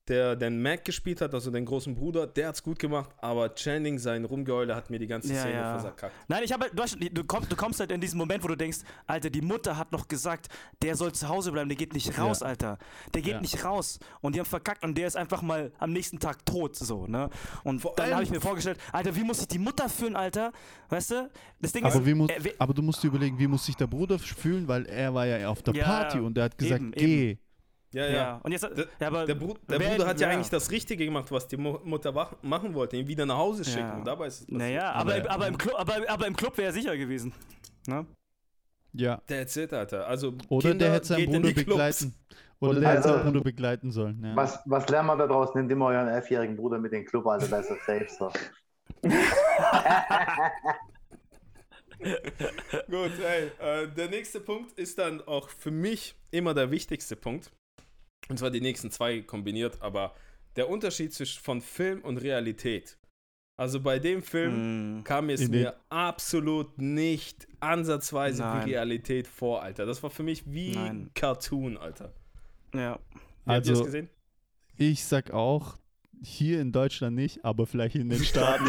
der 0.09 0.37
den 0.37 0.61
Mac 0.63 0.85
gespielt 0.85 1.21
hat, 1.21 1.35
also 1.35 1.51
den 1.51 1.65
großen 1.65 1.95
Bruder, 1.95 2.27
der 2.27 2.49
hat's 2.49 2.63
gut 2.63 2.79
gemacht, 2.79 3.11
aber 3.19 3.55
Channing, 3.55 3.99
sein 3.99 4.25
Rumgeheule, 4.25 4.75
hat 4.75 4.91
mir 4.91 4.99
die 4.99 5.07
ganze 5.07 5.33
Ja, 5.33 5.41
Szene 5.41 5.55
ja. 5.55 5.79
versackt. 5.79 6.13
Nein, 6.29 6.43
ich 6.45 6.53
habe 6.53 6.65
halt, 6.65 6.79
du, 6.79 7.11
du, 7.11 7.25
kommst, 7.25 7.53
du 7.53 7.57
kommst 7.57 7.81
halt 7.81 7.93
in 7.93 8.01
diesen 8.01 8.19
Moment, 8.19 8.43
wo 8.45 8.49
du 8.49 8.57
denkst, 8.57 8.79
Alter, 9.07 9.31
die 9.31 9.41
Mutter 9.43 9.77
hat 9.77 9.93
noch 9.93 10.09
gesagt, 10.09 10.49
der 10.83 10.95
soll 10.97 11.13
zu 11.13 11.29
Hause 11.29 11.53
bleiben, 11.53 11.69
der 11.69 11.77
geht 11.77 11.93
nicht 11.93 12.19
raus, 12.19 12.41
Ja. 12.41 12.47
Alter. 12.47 12.79
Der 13.15 13.23
geht 13.23 13.35
Ja. 13.35 13.41
nicht 13.41 13.65
raus. 13.65 13.99
Und 14.21 14.35
die 14.35 14.41
haben 14.41 14.47
verkackt 14.47 14.85
und 14.85 14.97
der 14.97 15.07
ist 15.07 15.17
einfach 15.17 15.43
mal 15.43 15.73
am 15.79 15.93
nächsten 15.93 16.19
Tag 16.19 16.45
tot, 16.47 16.77
so, 16.77 17.07
ne? 17.07 17.31
Und 17.65 17.81
Vor 17.81 17.95
dann 17.97 18.13
habe 18.13 18.23
ich 18.23 18.31
mir 18.31 18.41
vorgestellt, 18.41 18.79
Alter, 18.93 19.15
wie 19.15 19.23
muss 19.25 19.39
sich 19.39 19.49
die 19.49 19.59
Mutter 19.59 19.89
fühlen, 19.89 20.17
Alter? 20.17 20.53
Weißt 20.89 21.11
du? 21.11 21.31
Das 21.61 21.73
Ding 21.73 21.85
Aber, 21.85 21.95
ist, 21.97 22.07
wie 22.07 22.15
muss, 22.15 22.31
äh, 22.31 22.55
aber 22.59 22.73
du 22.75 22.83
musst 22.83 23.03
dir 23.03 23.09
überlegen, 23.09 23.39
wie 23.39 23.47
muss 23.47 23.67
sich 23.67 23.77
der 23.77 23.87
Bruder 23.87 24.19
fühlen, 24.19 24.67
weil 24.69 24.87
er 24.87 25.13
war 25.13 25.27
ja 25.27 25.49
auf 25.49 25.63
der 25.63 25.75
Ja, 25.75 25.85
Party 25.85 26.19
und 26.21 26.35
der 26.37 26.45
hat 26.45 26.57
gesagt, 26.59 26.81
eben, 26.81 26.93
geh. 26.93 27.39
Ja, 27.93 28.05
ja. 28.07 28.13
ja. 28.13 28.41
Und 28.43 28.53
jetzt, 28.53 28.65
Der, 28.65 28.87
ja, 29.01 29.07
aber 29.07 29.25
der, 29.25 29.35
Bru 29.35 29.55
der 29.69 29.81
wer- 29.81 29.91
Bruder 29.91 30.07
hat 30.07 30.21
ja, 30.21 30.29
eigentlich 30.29 30.51
das 30.51 30.71
Richtige 30.71 31.05
gemacht, 31.07 31.31
was 31.33 31.49
die 31.49 31.57
Mu 31.57 31.79
Mutter 31.85 32.13
machen 32.43 32.75
wollte, 32.75 32.97
ihn 32.99 33.09
wieder 33.09 33.25
nach 33.25 33.39
Hause 33.39 33.65
schicken. 33.65 33.79
Ja. 33.81 33.97
Und 33.97 34.05
dabei 34.07 34.27
ist 34.27 34.35
es 34.35 34.41
passiert. 34.43 34.59
Naja, 34.59 34.93
aber, 34.93 35.15
aber, 35.17 35.31
aber, 35.31 35.47
im 35.49 35.57
Club, 35.57 35.75
aber, 35.79 35.95
aber 36.09 36.27
im 36.27 36.37
Club 36.37 36.57
wäre 36.59 36.69
er 36.69 36.73
sicher 36.75 36.97
gewesen. 36.97 37.33
Ne? 37.87 38.05
Ja. 38.93 39.23
That's 39.27 39.57
it, 39.57 39.73
Alter. 39.73 40.07
Also 40.07 40.35
Oder 40.51 40.69
Kinder, 40.71 40.85
der 40.87 40.95
hätte 40.97 41.07
seinen 41.07 41.19
geht 41.19 41.27
in 41.29 41.33
Bruder 41.43 41.49
die 41.49 41.55
Clubs. 41.55 41.69
begleiten. 41.69 42.15
Oder 42.61 42.71
Und 42.71 42.81
der 42.81 42.89
hätte 42.91 42.99
also- 43.05 43.09
seinen 43.15 43.25
Bruder 43.33 43.41
begleiten 43.45 43.91
sollen. 43.91 44.23
Ja. 44.25 44.37
Was, 44.37 44.61
was 44.67 44.89
lernen 44.89 45.07
wir 45.09 45.17
da 45.17 45.27
draußen? 45.27 45.59
Nehmt 45.61 45.73
immer 45.73 45.87
euren 45.87 46.09
elfjährigen 46.09 46.57
Bruder 46.57 46.79
mit 46.79 46.93
in 46.93 47.01
den 47.01 47.07
Club, 47.07 47.27
Alter, 47.27 47.49
da 47.49 47.61
ist 47.61 47.71
er 47.71 47.77
safe 47.87 48.07
so. 48.09 48.31
Gut, 51.99 53.13
ey, 53.25 53.51
äh, 53.61 53.89
der 53.89 54.09
nächste 54.09 54.41
Punkt 54.41 54.79
ist 54.79 54.99
dann 54.99 55.21
auch 55.23 55.49
für 55.49 55.71
mich 55.71 56.15
immer 56.31 56.55
der 56.55 56.71
wichtigste 56.71 57.17
Punkt. 57.17 57.51
Und 58.29 58.39
zwar 58.39 58.51
die 58.51 58.61
nächsten 58.61 58.91
zwei 58.91 59.21
kombiniert, 59.23 59.81
aber 59.81 60.15
der 60.57 60.69
Unterschied 60.69 61.13
zwischen 61.15 61.43
von 61.43 61.61
Film 61.61 62.01
und 62.03 62.19
Realität. 62.19 62.99
Also 63.57 63.81
bei 63.81 63.99
dem 63.99 64.23
Film 64.23 64.99
Mm. 65.01 65.05
kam 65.05 65.31
es 65.31 65.49
mir 65.49 65.75
absolut 65.89 66.79
nicht 66.79 67.49
ansatzweise 67.61 68.43
Nein. 68.43 68.67
wie 68.67 68.71
Realität 68.71 69.27
vor, 69.27 69.63
Alter. 69.63 69.85
Das 69.87 70.03
war 70.03 70.11
für 70.11 70.23
mich 70.23 70.45
wie 70.47 70.75
Nein. 70.77 71.11
Cartoon, 71.15 71.77
Alter. 71.77 72.13
Ja. 72.75 72.99
Wie 73.45 73.51
habt 73.53 73.67
ihr 73.67 73.71
das 73.73 73.81
Also- 73.81 73.85
gesehen? 73.85 74.09
Ich 74.77 75.05
sag 75.05 75.33
auch, 75.33 75.77
hier 76.23 76.61
in 76.61 76.71
Deutschland 76.71 77.17
nicht, 77.17 77.45
aber 77.45 77.67
vielleicht 77.67 77.97
in 77.97 78.09
den 78.11 78.23
Staaten. 78.23 78.65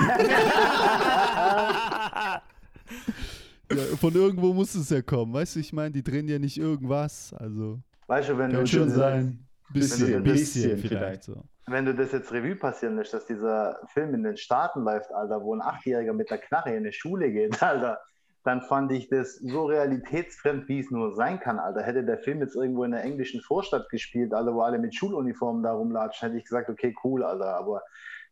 ja, 3.71 3.77
von 3.99 4.13
irgendwo 4.13 4.53
muss 4.53 4.73
es 4.75 4.89
ja 4.89 5.01
kommen. 5.01 5.33
Weißt 5.33 5.55
du, 5.55 5.59
ich 5.59 5.73
meine, 5.73 5.91
die 5.91 6.03
drehen 6.03 6.27
ja 6.27 6.39
nicht 6.39 6.57
irgendwas. 6.57 7.33
Also, 7.33 7.79
Weißt 8.07 8.29
du, 8.29 8.37
wenn 8.37 8.51
du, 8.51 8.65
schon 8.65 8.89
sein. 8.89 9.47
Bisschen, 9.73 10.23
bisschen 10.23 10.75
bisschen 10.75 10.77
vielleicht 10.77 11.23
so. 11.23 11.43
wenn 11.67 11.85
du 11.85 11.93
das 11.93 12.11
jetzt 12.11 12.31
Revue 12.31 12.55
passieren 12.55 12.97
lässt, 12.97 13.13
dass 13.13 13.25
dieser 13.27 13.79
Film 13.93 14.13
in 14.15 14.23
den 14.23 14.37
Staaten 14.37 14.83
läuft, 14.83 15.11
Alter, 15.11 15.43
wo 15.43 15.53
ein 15.53 15.61
Achtjähriger 15.61 16.13
mit 16.13 16.31
der 16.31 16.39
Knarre 16.39 16.71
in 16.71 16.77
eine 16.77 16.93
Schule 16.93 17.31
geht, 17.31 17.61
Alter, 17.63 17.99
dann 18.43 18.61
fand 18.61 18.91
ich 18.91 19.09
das 19.09 19.35
so 19.35 19.65
realitätsfremd, 19.65 20.67
wie 20.67 20.79
es 20.79 20.91
nur 20.91 21.13
sein 21.13 21.39
kann, 21.39 21.59
Alter. 21.59 21.83
Hätte 21.83 22.03
der 22.03 22.17
Film 22.17 22.39
jetzt 22.39 22.55
irgendwo 22.55 22.83
in 22.83 22.91
der 22.91 23.03
englischen 23.03 23.41
Vorstadt 23.41 23.89
gespielt, 23.89 24.33
Alter, 24.33 24.53
wo 24.55 24.61
alle 24.61 24.79
mit 24.79 24.95
Schuluniformen 24.95 25.61
da 25.61 25.73
rumlatschen, 25.73 26.29
hätte 26.29 26.37
ich 26.37 26.45
gesagt, 26.45 26.69
okay, 26.69 26.95
cool, 27.03 27.23
Alter. 27.23 27.55
Aber, 27.55 27.83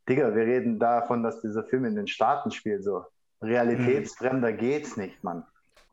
Digga, 0.08 0.34
wir 0.34 0.46
reden 0.46 0.80
davon, 0.80 1.24
dass 1.24 1.42
dieser 1.42 1.64
Film 1.64 1.86
in 1.86 1.96
den 1.96 2.08
Staaten 2.08 2.52
spielt, 2.52 2.84
so. 2.84 3.06
Realitätsfremder 3.42 4.52
mhm. 4.54 4.58
geht's 4.58 4.98
nicht, 4.98 5.24
Mann. 5.24 5.44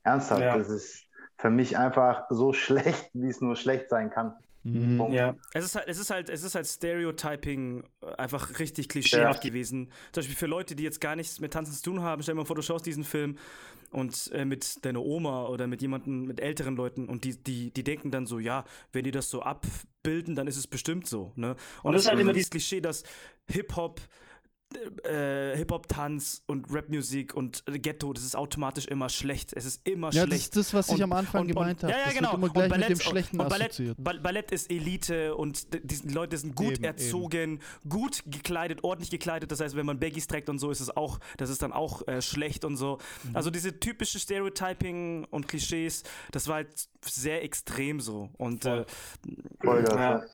Ernsthaft, 0.05 0.42
ja. 0.42 0.57
das 0.57 0.70
ist 0.70 1.05
für 1.36 1.51
mich 1.51 1.76
einfach 1.76 2.26
so 2.30 2.53
schlecht, 2.55 3.11
wie 3.12 3.28
es 3.28 3.40
nur 3.40 3.57
schlecht 3.57 3.90
sein 3.90 4.11
kann. 4.11 4.34
Mhm. 4.65 5.12
Ja, 5.12 5.37
es 5.53 5.67
ist 5.67 5.75
halt, 5.77 5.89
es 5.89 5.99
ist 5.99 6.11
halt, 6.11 6.31
es 6.31 6.43
ist 6.43 6.55
halt 6.55 6.67
Stereotyping 6.67 7.85
äh, 8.01 8.07
einfach 8.17 8.59
richtig 8.59 8.89
klischeehaft 8.89 9.45
ja. 9.45 9.51
gewesen. 9.51 9.91
Zum 10.12 10.23
Beispiel 10.23 10.37
für 10.37 10.47
Leute, 10.47 10.75
die 10.75 10.83
jetzt 10.83 11.01
gar 11.03 11.17
nichts 11.17 11.39
mit 11.39 11.53
Tanzen 11.53 11.75
zu 11.75 11.83
tun 11.83 12.01
haben, 12.01 12.23
stell 12.23 12.35
dir 12.35 12.41
mal 12.41 12.47
vor, 12.47 12.57
du 12.57 12.62
schaust 12.62 12.87
diesen 12.87 13.05
Film 13.05 13.37
und 13.91 14.31
äh, 14.33 14.47
mit 14.47 14.85
deiner 14.85 15.03
Oma 15.03 15.47
oder 15.47 15.67
mit 15.67 15.83
jemandem, 15.83 16.25
mit 16.25 16.41
älteren 16.41 16.77
Leuten 16.77 17.09
und 17.09 17.25
die, 17.25 17.37
die, 17.37 17.73
die 17.73 17.85
denken 17.85 18.11
dann 18.11 18.27
so, 18.27 18.39
ja, 18.39 18.65
wenn 18.93 19.05
die 19.05 19.11
das 19.11 19.29
so 19.29 19.43
abbilden, 19.43 20.35
dann 20.35 20.47
ist 20.47 20.57
es 20.57 20.67
bestimmt 20.67 21.07
so, 21.07 21.33
ne? 21.37 21.51
Und, 21.51 21.59
und 21.83 21.93
das 21.93 22.03
ist 22.03 22.09
halt 22.09 22.19
immer 22.19 22.33
dieses 22.33 22.51
Klischee, 22.51 22.81
dass 22.81 23.05
Hip-Hop 23.51 24.01
äh, 25.05 25.57
Hip-Hop-Tanz 25.57 26.43
und 26.47 26.72
Rap-Musik 26.72 27.35
und 27.35 27.64
Ghetto, 27.66 28.12
das 28.12 28.25
ist 28.25 28.37
automatisch 28.37 28.87
immer 28.87 29.09
schlecht. 29.09 29.53
Es 29.55 29.64
ist 29.64 29.87
immer 29.87 30.11
ja, 30.12 30.25
schlecht. 30.25 30.33
das 30.33 30.41
ist 30.41 30.57
das, 30.57 30.75
was 30.75 30.89
ich 30.89 30.95
und, 30.95 31.03
am 31.03 31.12
Anfang 31.12 31.43
und, 31.43 31.49
gemeint 31.49 31.83
habe. 31.83 31.93
Ja, 31.93 31.99
ja, 31.99 32.05
das 32.07 32.14
genau. 32.14 32.31
Wird 32.33 32.39
immer 32.39 32.49
gleich 32.51 32.70
Ballett, 32.70 32.89
mit 32.89 32.99
dem 32.99 33.03
Schlechten 33.03 33.41
und 33.41 33.49
Ballett, 33.49 33.70
assoziiert. 33.70 33.97
Ballett 33.99 34.51
ist 34.51 34.70
Elite 34.70 35.35
und 35.35 35.75
die, 35.75 36.03
die 36.03 36.12
Leute 36.12 36.37
sind 36.37 36.55
gut 36.55 36.75
eben, 36.75 36.85
erzogen, 36.85 37.55
eben. 37.55 37.61
gut 37.89 38.22
gekleidet, 38.27 38.85
ordentlich 38.85 39.11
gekleidet. 39.11 39.51
Das 39.51 39.61
heißt, 39.61 39.77
wenn 39.77 39.87
man 39.87 39.99
Baggies 39.99 40.27
trägt 40.27 40.49
und 40.49 40.59
so, 40.59 40.70
ist 40.70 40.81
es 40.81 40.97
auch, 40.97 41.18
das 41.37 41.51
ist 41.51 41.62
dann 41.62 41.72
auch 41.72 42.07
äh, 42.07 42.22
schlecht 42.22 42.64
und 42.64 42.77
so. 42.77 42.99
Mhm. 43.25 43.37
Also 43.37 43.51
diese 43.51 43.79
typische 43.81 44.18
Stereotyping 44.18 45.25
und 45.31 45.49
Klischees, 45.49 46.03
das 46.33 46.49
war 46.49 46.57
halt 46.57 46.68
sehr 47.03 47.43
extrem 47.43 48.01
so. 48.01 48.31
Und 48.37 48.64
Voll. 48.64 48.81
Äh, 48.81 49.64
Voll 49.64 49.85
ja. 49.89 50.25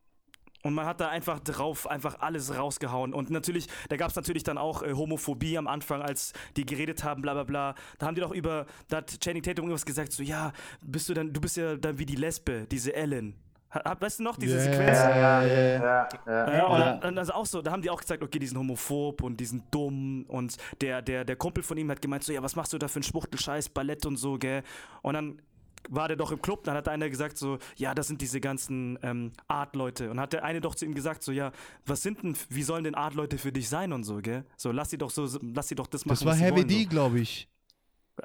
Und 0.63 0.75
man 0.75 0.87
hat 0.87 1.01
da 1.01 1.09
einfach 1.09 1.41
drauf 1.41 1.89
einfach 1.89 2.21
alles 2.21 2.55
rausgehauen. 2.57 3.15
Und 3.15 3.31
natürlich, 3.31 3.67
da 3.89 3.97
gab 3.97 4.11
es 4.11 4.17
natürlich 4.17 4.43
dann 4.43 4.59
auch 4.59 4.83
äh, 4.83 4.93
Homophobie 4.93 5.57
am 5.57 5.67
Anfang, 5.67 6.03
als 6.03 6.33
die 6.57 6.67
geredet 6.67 7.03
haben, 7.05 7.23
bla 7.23 7.33
bla 7.33 7.45
bla. 7.45 7.75
Da 7.99 8.07
haben 8.07 8.15
die 8.15 8.21
doch 8.21 8.33
über, 8.33 8.67
da 8.89 8.99
hat 8.99 9.19
Channing 9.21 9.43
Tatum 9.43 9.65
irgendwas 9.65 9.87
gesagt, 9.87 10.13
so, 10.13 10.23
ja, 10.23 10.53
bist 10.83 11.09
du 11.09 11.15
dann, 11.15 11.33
du 11.33 11.41
bist 11.41 11.57
ja 11.57 11.77
dann 11.77 11.99
wie 11.99 12.07
die 12.07 12.17
Lesbe, 12.17 12.67
diese 12.71 12.95
Ellen. 12.95 13.35
Weißt 13.73 14.19
du 14.19 14.25
noch, 14.25 14.37
diese 14.37 14.57
yeah, 14.57 14.65
Sequenz? 14.65 14.99
Ja, 14.99 15.11
ja, 15.11 15.47
ja. 15.47 16.09
ja, 16.27 16.53
ja 16.57 16.67
und 16.67 17.05
dann, 17.05 17.19
also 17.19 17.35
auch 17.35 17.47
so, 17.47 17.63
da 17.63 17.71
haben 17.71 17.83
die 17.83 17.91
auch 17.91 18.01
gesagt, 18.01 18.21
okay, 18.21 18.41
die 18.41 18.49
sind 18.49 18.59
homophob 18.59 19.23
und 19.23 19.39
die 19.39 19.45
sind 19.45 19.63
dumm 19.71 20.25
und 20.27 20.57
der, 20.81 21.03
der, 21.03 21.25
der 21.25 21.37
Kumpel 21.37 21.63
von 21.63 21.79
ihm 21.79 21.89
hat 21.89 22.03
gemeint, 22.03 22.25
so, 22.25 22.33
ja, 22.33 22.43
was 22.43 22.57
machst 22.57 22.73
du 22.73 22.79
da 22.79 22.89
für 22.89 22.97
einen 22.97 23.05
Schwuchtelscheiß, 23.05 23.69
Ballett 23.69 24.07
und 24.07 24.17
so, 24.17 24.39
gell? 24.39 24.65
Und 25.03 25.15
dann 25.15 25.41
war 25.89 26.09
der 26.09 26.17
doch 26.17 26.33
im 26.33 26.43
Club, 26.43 26.65
dann 26.65 26.77
hat 26.77 26.89
einer 26.89 27.09
gesagt 27.09 27.39
so, 27.39 27.59
ja, 27.77 27.95
das 27.95 28.09
sind 28.09 28.21
diese 28.21 28.41
ganzen 28.41 28.99
ähm, 29.03 29.33
Art-Leute. 29.49 30.11
Und 30.11 30.21
hat 30.21 30.33
der 30.33 30.45
eine 30.45 30.61
doch 30.61 30.75
zu 30.75 30.85
ihm 30.85 30.95
gesagt 30.95 31.23
so, 31.23 31.33
ja, 31.33 31.53
was 31.87 32.03
sind 32.03 32.23
denn, 32.23 32.37
wie 32.49 32.63
sollen 32.63 32.85
denn 32.85 32.95
Art-Leute 32.95 33.39
für 33.39 33.53
dich 33.53 33.69
sein 33.69 33.93
und 33.93 34.05
so, 34.05 34.19
gell? 34.19 34.45
So, 34.57 34.73
lass 34.73 34.91
sie 34.91 34.99
doch 34.99 35.11
so, 35.11 35.29
lass 35.43 35.69
sie 35.69 35.75
doch 35.75 35.87
das 35.87 36.05
machen, 36.05 36.19
Das 36.19 36.27
war 36.27 36.35
Heavy 36.35 36.57
wollen, 36.57 36.69
D, 36.69 36.83
so. 36.85 36.89
glaube 36.89 37.21
ich. 37.21 37.49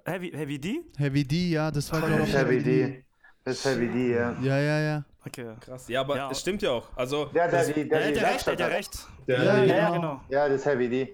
Heavy, 0.05 0.31
Heavy 0.31 0.59
D? 0.59 0.81
Heavy 0.97 1.23
D, 1.23 1.49
ja, 1.51 1.71
das 1.71 1.91
war, 1.91 2.01
glaube 2.01 2.23
ich, 2.23 2.33
Heavy 2.33 2.61
D. 2.61 3.05
Das 3.43 3.57
ist 3.57 3.65
Heavy 3.65 3.87
D, 3.87 4.13
ja. 4.13 4.35
Ja, 4.41 4.59
ja, 4.59 4.79
ja. 4.79 5.05
Okay. 5.25 5.55
Krass. 5.59 5.87
Ja, 5.87 6.01
aber 6.01 6.17
ja, 6.17 6.31
es 6.31 6.39
stimmt 6.39 6.61
ja 6.61 6.71
auch. 6.71 6.87
Also, 6.95 7.25
der, 7.25 7.49
der, 7.49 7.65
der, 7.65 7.73
der, 7.85 8.11
der, 8.11 8.23
recht, 8.23 8.47
der, 8.47 8.55
der 8.55 8.71
recht. 8.71 9.07
Der, 9.27 9.43
ja, 9.43 9.63
ja, 9.63 9.89
genau. 9.91 10.21
Ja, 10.29 10.49
das 10.49 10.61
ist 10.61 10.65
Heavy 10.65 10.89
D. 10.89 11.13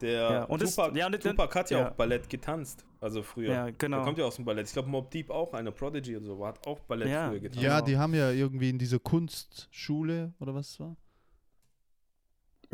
Der 0.00 0.12
ja, 0.12 0.44
und 0.44 0.60
Tupac, 0.60 0.88
das, 0.88 0.98
ja, 0.98 1.06
und 1.06 1.20
Tupac 1.20 1.54
hat 1.54 1.70
ja, 1.70 1.78
ja, 1.78 1.88
auch 1.88 1.92
Ballett 1.92 2.28
getanzt, 2.28 2.84
also 3.04 3.22
früher. 3.22 3.52
Ja, 3.52 3.70
genau. 3.70 3.98
Der 3.98 4.04
kommt 4.06 4.18
ja 4.18 4.24
aus 4.24 4.36
dem 4.36 4.46
Ballett. 4.46 4.66
Ich 4.66 4.72
glaube, 4.72 4.88
Mob 4.88 5.10
Deep 5.10 5.30
auch, 5.30 5.52
eine 5.52 5.70
Prodigy 5.70 6.16
und 6.16 6.24
so, 6.24 6.44
hat 6.46 6.66
auch 6.66 6.80
Ballett 6.80 7.08
ja. 7.08 7.28
früher 7.28 7.40
getanzt. 7.40 7.62
Ja, 7.62 7.82
die 7.82 7.98
haben 7.98 8.14
ja 8.14 8.30
irgendwie 8.30 8.70
in 8.70 8.78
dieser 8.78 8.98
Kunstschule 8.98 10.32
oder 10.40 10.54
was 10.54 10.80
war? 10.80 10.96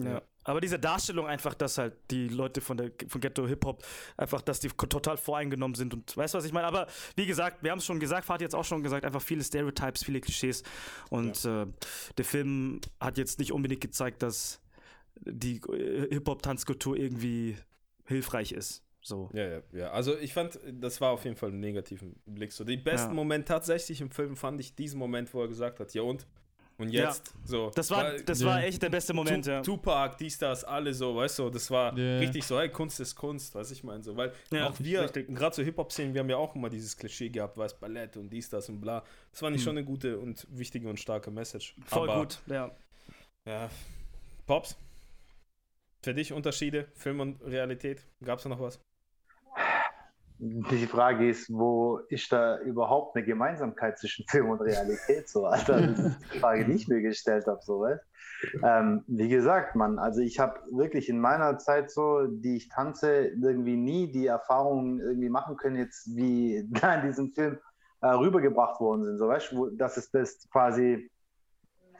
Ja. 0.01 0.23
Aber 0.45 0.61
diese 0.61 0.79
Darstellung 0.79 1.27
einfach, 1.27 1.53
dass 1.53 1.77
halt 1.77 1.95
die 2.11 2.29
Leute 2.29 2.61
von 2.61 2.77
der 2.77 2.93
von 3.09 3.21
Ghetto 3.21 3.47
Hip 3.47 3.65
Hop 3.65 3.85
einfach, 4.17 4.41
dass 4.41 4.61
die 4.61 4.69
total 4.69 5.19
voreingenommen 5.19 5.75
sind 5.75 5.93
und 5.93 6.17
weißt 6.17 6.33
du, 6.33 6.39
was 6.39 6.45
ich 6.45 6.53
meine? 6.53 6.67
Aber 6.67 6.87
wie 7.17 7.27
gesagt, 7.27 7.63
wir 7.63 7.73
haben 7.73 7.79
es 7.79 7.85
schon 7.85 8.01
gesagt, 8.01 8.25
Fatih 8.25 8.45
jetzt 8.45 8.55
auch 8.55 8.65
schon 8.65 8.83
gesagt, 8.83 9.05
einfach 9.05 9.21
viele 9.21 9.45
Stereotypes, 9.45 10.05
viele 10.05 10.21
Klischees 10.21 10.63
und 11.11 11.43
ja. 11.43 11.65
äh, 11.65 11.67
der 12.17 12.25
Film 12.25 12.81
hat 13.01 13.19
jetzt 13.19 13.39
nicht 13.39 13.53
unbedingt 13.53 13.83
gezeigt, 13.83 14.23
dass 14.23 14.63
die 15.17 15.57
äh, 15.57 16.09
Hip-Hop-Tanzkultur 16.15 16.97
irgendwie 16.97 17.57
hilfreich 18.07 18.53
ist. 18.53 18.83
So. 19.03 19.31
Ja, 19.33 19.47
ja, 19.47 19.63
ja. 19.73 19.91
Also 19.91 20.17
ich 20.19 20.35
fand, 20.35 20.59
das 20.73 21.01
war 21.01 21.13
auf 21.13 21.25
jeden 21.25 21.37
Fall 21.37 21.51
ein 21.51 21.61
negativen 21.61 22.17
Blick. 22.27 22.53
So, 22.53 22.65
den 22.65 22.83
besten 22.83 23.11
ja. 23.11 23.15
Moment 23.15 23.49
tatsächlich 23.49 24.01
im 24.01 24.11
Film 24.11 24.37
fand 24.37 24.61
ich 24.61 24.75
diesen 24.75 24.99
Moment, 24.99 25.33
wo 25.33 25.43
er 25.43 25.49
gesagt 25.49 25.81
hat, 25.81 25.95
ja 25.95 26.03
und? 26.03 26.27
Und 26.81 26.89
jetzt, 26.89 27.29
ja. 27.29 27.41
so. 27.45 27.71
Das 27.75 27.91
war, 27.91 28.15
das 28.15 28.41
ja. 28.41 28.47
war 28.47 28.65
echt 28.65 28.83
der 28.83 28.89
beste 28.89 29.13
Moment, 29.13 29.45
tu, 29.45 29.51
ja. 29.51 29.61
Tupac, 29.61 30.17
dies, 30.19 30.39
das, 30.39 30.65
alle 30.65 30.95
so, 30.95 31.15
weißt 31.15 31.39
du, 31.39 31.51
das 31.51 31.71
war 31.71 31.95
richtig 31.95 32.43
so, 32.45 32.59
hey, 32.59 32.71
Kunst 32.71 32.99
ist 33.01 33.15
Kunst, 33.15 33.55
was 33.55 33.71
ich 33.71 33.85
meine, 33.85 34.03
so, 34.03 34.17
weil 34.17 34.33
ja, 34.51 34.67
auch 34.67 34.75
wir, 34.79 35.07
gerade 35.09 35.55
so 35.55 35.63
Hip-Hop-Szenen, 35.63 36.15
wir 36.15 36.21
haben 36.23 36.31
ja 36.31 36.39
auch 36.39 36.55
immer 36.55 36.71
dieses 36.71 36.97
Klischee 36.97 37.29
gehabt, 37.29 37.59
weißt 37.59 37.79
Ballett 37.81 38.17
und 38.17 38.31
dies, 38.31 38.49
das 38.49 38.71
und 38.71 38.81
bla. 38.81 39.05
Das 39.31 39.43
war 39.43 39.51
nicht 39.51 39.61
hm. 39.61 39.65
schon 39.65 39.77
eine 39.77 39.85
gute 39.85 40.19
und 40.19 40.47
wichtige 40.51 40.89
und 40.89 40.99
starke 40.99 41.31
Message. 41.31 41.77
Voll 41.85 42.09
Aber, 42.09 42.21
gut, 42.21 42.41
ja. 42.47 42.71
Ja. 43.47 43.69
Pops? 44.47 44.75
Für 46.03 46.15
dich 46.15 46.33
Unterschiede, 46.33 46.89
Film 46.95 47.21
und 47.21 47.43
Realität? 47.43 48.07
Gab 48.25 48.39
es 48.39 48.45
da 48.45 48.49
noch 48.49 48.61
was? 48.61 48.81
Die 50.43 50.87
Frage 50.87 51.29
ist, 51.29 51.53
wo 51.53 51.99
ist 52.09 52.33
da 52.33 52.59
überhaupt 52.61 53.15
eine 53.15 53.27
Gemeinsamkeit 53.27 53.99
zwischen 53.99 54.25
Film 54.27 54.49
und 54.49 54.63
Realität? 54.63 55.29
So, 55.29 55.45
Alter, 55.45 55.89
das 55.89 55.99
ist 55.99 56.19
die 56.33 56.39
Frage, 56.41 56.65
die 56.65 56.73
ich 56.73 56.89
mir 56.89 57.03
gestellt 57.03 57.47
habe, 57.47 57.61
so, 57.63 57.81
weißt? 57.81 58.03
Ähm, 58.63 59.05
wie 59.07 59.29
gesagt, 59.29 59.77
man, 59.77 59.99
also 59.99 60.23
ich 60.23 60.39
habe 60.39 60.59
wirklich 60.71 61.11
in 61.11 61.21
meiner 61.21 61.59
Zeit 61.59 61.91
so, 61.91 62.27
die 62.27 62.57
ich 62.57 62.71
tanze, 62.71 63.27
irgendwie 63.27 63.77
nie 63.77 64.11
die 64.11 64.29
Erfahrungen 64.29 64.99
irgendwie 65.01 65.29
machen 65.29 65.59
können, 65.59 65.77
jetzt 65.77 66.09
wie 66.17 66.67
da 66.71 66.95
in 66.95 67.07
diesem 67.07 67.33
Film 67.33 67.59
äh, 68.01 68.07
rübergebracht 68.09 68.81
worden 68.81 69.05
sind, 69.05 69.19
so, 69.19 69.29
weißt 69.29 69.53
du, 69.53 69.77
dass 69.77 69.99
es 69.99 70.11
das 70.11 70.49
quasi 70.51 71.11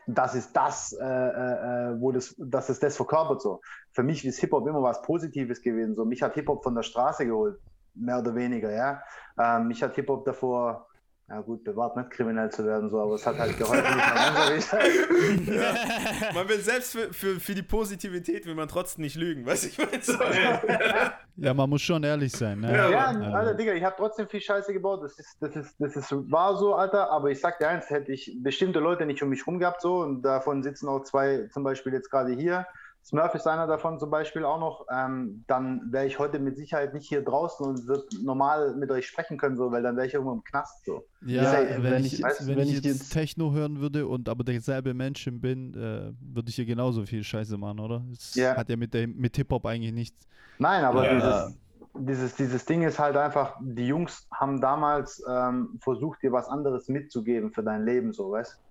das 0.07 0.35
ist 0.35 0.57
das, 0.57 0.93
äh, 0.95 1.05
äh, 1.05 1.91
äh, 1.93 2.01
wo 2.01 2.11
das, 2.11 2.35
das 2.39 2.71
ist 2.71 2.83
das 2.83 2.97
verkörpert 2.97 3.43
so. 3.43 3.61
Für 3.93 4.03
mich 4.03 4.25
ist 4.25 4.41
Hip-Hop 4.41 4.67
immer 4.67 4.83
was 4.83 5.03
Positives 5.03 5.61
gewesen. 5.61 5.95
So, 5.95 6.05
mich 6.05 6.23
hat 6.23 6.35
Hip-Hop 6.35 6.65
von 6.65 6.75
der 6.75 6.83
Straße 6.83 7.27
geholt, 7.27 7.61
mehr 7.95 8.19
oder 8.19 8.35
weniger, 8.35 8.73
ja. 8.73 9.03
Ähm, 9.39 9.69
mich 9.69 9.83
hat 9.83 9.95
Hip-Hop 9.95 10.25
davor 10.25 10.87
ja 11.31 11.41
gut, 11.43 11.63
bewahrt 11.63 11.97
nicht 11.97 12.11
kriminell 12.11 12.51
zu 12.51 12.67
werden, 12.67 12.91
so, 12.91 13.01
aber 13.01 13.15
es 13.15 13.25
hat 13.25 13.39
halt 13.39 13.57
geholfen. 13.57 13.85
ja. 15.47 16.33
Man 16.35 16.49
will 16.49 16.59
selbst 16.59 16.91
für, 16.91 17.13
für, 17.13 17.39
für 17.39 17.55
die 17.55 17.63
Positivität 17.63 18.47
will 18.47 18.57
man 18.57 18.67
trotzdem 18.67 19.03
nicht 19.03 19.15
lügen, 19.15 19.47
weißt 19.47 19.67
ich 19.67 19.79
meine 19.79 20.03
so. 20.03 20.15
Ja, 21.37 21.55
man 21.55 21.71
muss 21.71 21.83
schon 21.83 22.03
ehrlich 22.03 22.33
sein. 22.33 22.59
Ne? 22.61 22.73
Ja, 22.73 22.91
ja 22.91 23.07
also. 23.07 23.23
Alter, 23.23 23.55
Digga, 23.55 23.73
ich 23.75 23.85
habe 23.85 23.95
trotzdem 23.97 24.29
viel 24.29 24.41
Scheiße 24.41 24.73
gebaut. 24.73 25.05
Das 25.05 25.19
ist, 25.21 25.37
das 25.41 25.55
ist, 25.55 25.77
das 25.79 25.95
ist, 25.95 26.11
war 26.11 26.57
so, 26.57 26.75
Alter, 26.75 27.11
aber 27.11 27.31
ich 27.31 27.41
sag 27.41 27.61
dir 27.61 27.69
eins, 27.69 27.89
hätte 27.91 28.13
ich 28.13 28.37
bestimmte 28.43 28.81
Leute 28.81 29.07
nicht 29.07 29.23
um 29.23 29.29
mich 29.29 29.47
rum 29.47 29.61
gehabt, 29.61 29.83
so, 29.83 30.01
und 30.01 30.23
davon 30.23 30.65
sitzen 30.65 30.89
auch 30.89 31.05
zwei 31.05 31.49
zum 31.53 31.63
Beispiel 31.63 31.93
jetzt 31.93 32.11
gerade 32.11 32.33
hier. 32.33 32.67
Smurf 33.03 33.35
ist 33.35 33.47
einer 33.47 33.67
davon 33.67 33.99
zum 33.99 34.11
Beispiel 34.11 34.45
auch 34.45 34.61
noch, 34.61 34.87
ähm, 34.93 35.43
dann 35.47 35.91
wäre 35.91 36.07
ich 36.07 36.19
heute 36.19 36.39
mit 36.39 36.57
Sicherheit 36.57 36.93
nicht 36.93 37.09
hier 37.09 37.25
draußen 37.25 37.65
und 37.65 37.87
würde 37.87 38.05
normal 38.23 38.75
mit 38.77 38.91
euch 38.91 39.07
sprechen 39.07 39.39
können, 39.39 39.57
so, 39.57 39.73
weil 39.73 39.83
dann 39.83 39.97
wäre 39.97 40.07
ich 40.07 40.15
irgendwo 40.15 40.33
im 40.33 40.45
Knast. 40.45 40.85
So. 40.85 41.05
Ja, 41.23 41.63
ja 41.63 41.83
wenn, 41.83 42.05
ich, 42.05 42.23
weißt, 42.23 42.47
wenn, 42.47 42.57
wenn 42.57 42.69
ich, 42.69 42.85
jetzt 42.85 43.11
Techno 43.11 43.53
hören 43.53 43.81
würde 43.81 44.07
und 44.07 44.29
aber 44.29 44.45
derselbe 44.45 44.93
Mensch 44.93 45.29
bin, 45.33 45.75
äh, 45.75 46.13
würde 46.21 46.49
ich 46.49 46.57
hier 46.57 46.67
genauso 46.67 47.05
viel 47.07 47.25
Scheiße 47.25 47.57
machen, 47.57 47.81
oder? 47.81 48.03
Das 48.11 48.35
ja. 48.35 48.55
hat 48.57 48.69
ja 48.69 48.77
mit, 48.77 48.95
mit 48.95 49.35
Hip-Hop 49.35 49.65
eigentlich 49.65 49.93
nichts. 49.93 50.27
Nein, 50.59 50.85
aber 50.85 51.07
ja. 51.07 51.15
dieses, 51.15 51.57
dieses, 51.95 52.35
dieses 52.37 52.65
Ding 52.67 52.83
ist 52.83 52.99
halt 52.99 53.17
einfach, 53.17 53.57
die 53.61 53.87
Jungs 53.87 54.29
haben 54.31 54.61
damals 54.61 55.25
ähm, 55.29 55.79
versucht, 55.81 56.23
dir 56.23 56.33
was 56.33 56.49
anderes 56.49 56.89
mitzugeben 56.89 57.51
für 57.51 57.63
dein 57.63 57.85
Leben, 57.85 58.13
so, 58.13 58.31
weißt 58.31 58.55
du? 58.55 58.70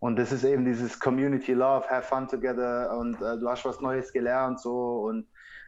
Und 0.00 0.16
das 0.16 0.32
ist 0.32 0.44
eben 0.44 0.64
dieses 0.64 1.00
Community 1.00 1.52
Love, 1.52 1.88
have 1.88 2.02
fun 2.02 2.28
together 2.28 2.96
und 2.96 3.14
äh, 3.20 3.38
du 3.38 3.48
hast 3.48 3.64
was 3.64 3.80
Neues 3.80 4.12
gelernt 4.12 4.60
so 4.60 5.00
und 5.08 5.26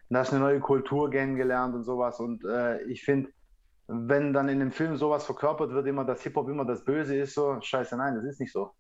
du 0.09 0.16
hast 0.16 0.33
eine 0.33 0.41
neue 0.41 0.61
Kultur 0.61 1.11
kennengelernt 1.11 1.74
und 1.74 1.85
sowas. 1.85 2.20
Und 2.20 2.45
äh, 2.45 2.81
ich 2.85 3.03
finde, 3.05 3.31
wenn 3.89 4.33
dann 4.33 4.49
in 4.49 4.61
dem 4.61 4.70
Film 4.70 4.97
sowas 4.97 5.24
verkörpert 5.24 5.70
wird, 5.72 5.87
immer, 5.87 6.05
dass 6.05 6.22
Hip-Hop 6.22 6.49
immer 6.49 6.64
das 6.64 6.85
Böse 6.85 7.16
ist, 7.16 7.35
so, 7.35 7.61
scheiße, 7.61 7.97
nein, 7.97 8.14
das 8.14 8.24
ist 8.24 8.41
nicht 8.41 8.53
so. 8.53 8.70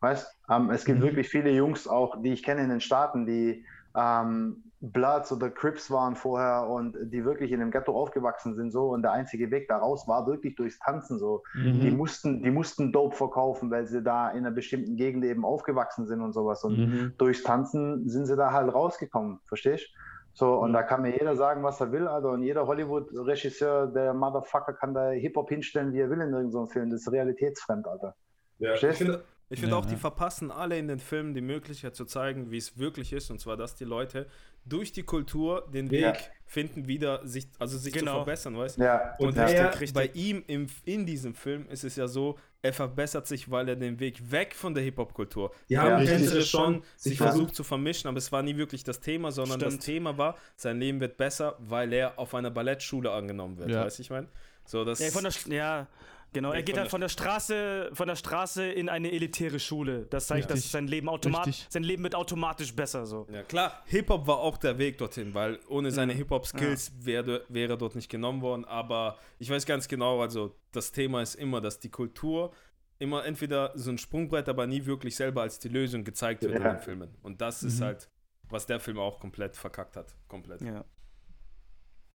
Weißt 0.00 0.26
ähm, 0.50 0.70
es 0.70 0.84
gibt 0.84 1.00
mhm. 1.00 1.04
wirklich 1.04 1.28
viele 1.28 1.50
Jungs 1.50 1.86
auch, 1.86 2.22
die 2.22 2.32
ich 2.32 2.42
kenne 2.42 2.62
in 2.62 2.70
den 2.70 2.80
Staaten, 2.80 3.26
die 3.26 3.66
ähm, 3.96 4.64
Bloods 4.92 5.32
oder 5.32 5.50
Crips 5.50 5.90
waren 5.90 6.14
vorher 6.14 6.68
und 6.68 6.96
die 7.02 7.24
wirklich 7.24 7.52
in 7.52 7.60
dem 7.60 7.70
Ghetto 7.70 7.92
aufgewachsen 7.92 8.54
sind 8.54 8.70
so 8.70 8.90
und 8.90 9.02
der 9.02 9.12
einzige 9.12 9.50
Weg 9.50 9.68
daraus 9.68 10.06
war 10.06 10.26
wirklich 10.26 10.56
durchs 10.56 10.78
Tanzen 10.78 11.18
so. 11.18 11.42
Mhm. 11.54 11.80
Die 11.80 11.90
mussten, 11.90 12.42
die 12.42 12.50
mussten 12.50 12.92
Dope 12.92 13.16
verkaufen, 13.16 13.70
weil 13.70 13.86
sie 13.86 14.02
da 14.02 14.30
in 14.30 14.38
einer 14.38 14.50
bestimmten 14.50 14.96
Gegend 14.96 15.24
eben 15.24 15.44
aufgewachsen 15.44 16.06
sind 16.06 16.20
und 16.20 16.32
sowas 16.32 16.64
und 16.64 16.78
mhm. 16.78 17.12
durchs 17.18 17.42
Tanzen 17.42 18.08
sind 18.08 18.26
sie 18.26 18.36
da 18.36 18.52
halt 18.52 18.72
rausgekommen, 18.72 19.40
verstehst? 19.44 19.88
So, 20.36 20.54
und 20.54 20.72
da 20.72 20.82
kann 20.82 21.02
mir 21.02 21.12
jeder 21.12 21.36
sagen, 21.36 21.62
was 21.62 21.80
er 21.80 21.92
will, 21.92 22.08
Alter. 22.08 22.30
Und 22.30 22.42
jeder 22.42 22.66
Hollywood-Regisseur, 22.66 23.86
der 23.86 24.12
Motherfucker, 24.14 24.72
kann 24.72 24.92
da 24.92 25.10
Hip-Hop 25.10 25.48
hinstellen, 25.48 25.92
wie 25.92 26.00
er 26.00 26.10
will 26.10 26.20
in 26.20 26.32
irgendeinem 26.32 26.66
Film. 26.66 26.90
Das 26.90 27.02
ist 27.02 27.12
realitätsfremd, 27.12 27.86
Alter. 27.86 28.16
Ja, 28.58 28.74
ich 28.74 28.80
Verstehst 28.80 29.00
du? 29.02 29.04
finde 29.04 29.24
ich 29.50 29.60
find 29.60 29.72
Ja, 29.72 29.78
auch, 29.78 29.86
die 29.86 29.96
verpassen 29.96 30.50
alle 30.50 30.78
in 30.78 30.88
den 30.88 30.98
Filmen 30.98 31.34
die 31.34 31.40
Möglichkeit 31.40 31.94
zu 31.94 32.04
zeigen, 32.06 32.50
wie 32.50 32.56
es 32.56 32.78
wirklich 32.78 33.12
ist. 33.12 33.30
Und 33.30 33.40
zwar, 33.40 33.56
dass 33.56 33.74
die 33.74 33.84
Leute 33.84 34.26
durch 34.64 34.92
die 34.92 35.02
Kultur 35.02 35.68
den 35.72 35.90
Weg 35.90 36.00
Ja. 36.00 36.14
finden, 36.46 36.88
wieder 36.88 37.26
sich, 37.26 37.46
also 37.58 37.76
sich 37.76 37.92
zu 37.92 37.98
Genau. 37.98 38.16
verbessern, 38.16 38.56
weißt 38.56 38.78
du? 38.78 38.82
Ja, 38.84 39.14
Und 39.18 39.36
ja. 39.36 39.46
er, 39.48 39.72
bei 39.92 40.06
ihm 40.14 40.42
im, 40.46 40.66
in 40.86 41.04
diesem 41.04 41.34
Film 41.34 41.68
ist 41.68 41.84
es 41.84 41.96
ja 41.96 42.08
so, 42.08 42.38
er 42.62 42.72
verbessert 42.72 43.26
sich, 43.26 43.50
weil 43.50 43.68
er 43.68 43.76
den 43.76 44.00
Weg 44.00 44.30
weg 44.30 44.54
von 44.54 44.72
der 44.72 44.82
Hip-Hop-Kultur. 44.84 45.52
Die 45.68 45.74
Ja, 45.74 45.82
haben 45.82 45.96
richtig. 45.96 46.20
Tänze 46.20 46.40
schon 46.42 46.82
sich 46.96 47.18
versucht 47.18 47.54
zu 47.54 47.62
vermischen, 47.62 48.08
aber 48.08 48.16
es 48.16 48.32
war 48.32 48.42
nie 48.42 48.56
wirklich 48.56 48.84
das 48.84 49.00
Thema, 49.00 49.30
sondern 49.32 49.60
das 49.60 49.74
Stimmt. 49.74 49.84
Thema 49.84 50.16
war, 50.16 50.38
sein 50.56 50.80
Leben 50.80 50.98
wird 51.00 51.18
besser, 51.18 51.56
weil 51.58 51.92
er 51.92 52.18
auf 52.18 52.34
einer 52.34 52.50
Ballettschule 52.50 53.10
angenommen 53.12 53.58
wird. 53.58 53.68
Ja. 53.68 53.84
Weißt 53.84 53.98
du, 53.98 54.02
ich 54.02 54.08
meine? 54.08 54.28
So, 54.64 54.82
das 54.86 54.98
Ja, 55.00 55.10
von 55.10 55.24
der, 55.24 55.32
Sch- 55.32 55.52
ja, 55.52 55.86
genau. 56.34 56.52
Er 56.52 56.62
geht 56.62 56.74
von 56.74 56.80
halt 56.80 56.86
der- 56.86 56.90
von 56.90 57.00
der 57.00 57.08
Straße, 57.08 57.90
von 57.94 58.06
der 58.08 58.16
Straße 58.16 58.66
in 58.70 58.90
eine 58.90 59.10
elitäre 59.10 59.58
Schule. 59.58 60.04
Das 60.10 60.26
zeigt, 60.26 60.50
Richtig. 60.50 60.64
dass 60.64 60.72
sein 60.72 60.86
Leben 60.86 61.08
automatisch, 61.08 61.64
sein 61.70 61.82
Leben 61.84 62.02
wird 62.02 62.14
automatisch 62.14 62.76
besser 62.76 63.06
so. 63.06 63.26
Ja, 63.32 63.42
klar, 63.42 63.82
Hip-Hop 63.86 64.26
war 64.26 64.38
auch 64.40 64.58
der 64.58 64.76
Weg 64.76 64.98
dorthin, 64.98 65.32
weil 65.32 65.58
ohne 65.68 65.90
seine 65.90 66.12
Hip-Hop-Skills 66.12 66.92
wäre, 67.00 67.46
wäre 67.48 67.78
dort 67.78 67.94
nicht 67.94 68.10
genommen 68.10 68.42
worden. 68.42 68.66
Aber 68.66 69.16
ich 69.38 69.48
weiß 69.48 69.64
ganz 69.64 69.88
genau, 69.88 70.20
also 70.20 70.54
das 70.72 70.92
Thema 70.92 71.22
ist 71.22 71.36
immer, 71.36 71.62
dass 71.62 71.78
die 71.78 71.88
Kultur 71.90 72.52
immer 72.98 73.24
entweder 73.24 73.72
so 73.74 73.90
ein 73.90 73.98
Sprungbrett, 73.98 74.48
aber 74.48 74.66
nie 74.66 74.84
wirklich 74.84 75.16
selber 75.16 75.42
als 75.42 75.58
die 75.58 75.68
Lösung 75.68 76.04
gezeigt 76.04 76.42
wird 76.42 76.54
in 76.54 76.62
den 76.62 76.78
Filmen. 76.78 77.16
Und 77.22 77.40
das 77.40 77.62
ist 77.62 77.80
halt, 77.80 78.08
was 78.50 78.66
der 78.66 78.78
Film 78.80 78.98
auch 78.98 79.18
komplett 79.18 79.56
verkackt 79.56 79.96
hat. 79.96 80.14
Komplett. 80.28 80.60
Ja, 80.60 80.84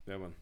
Ja. 0.06 0.18
Mann. 0.18 0.36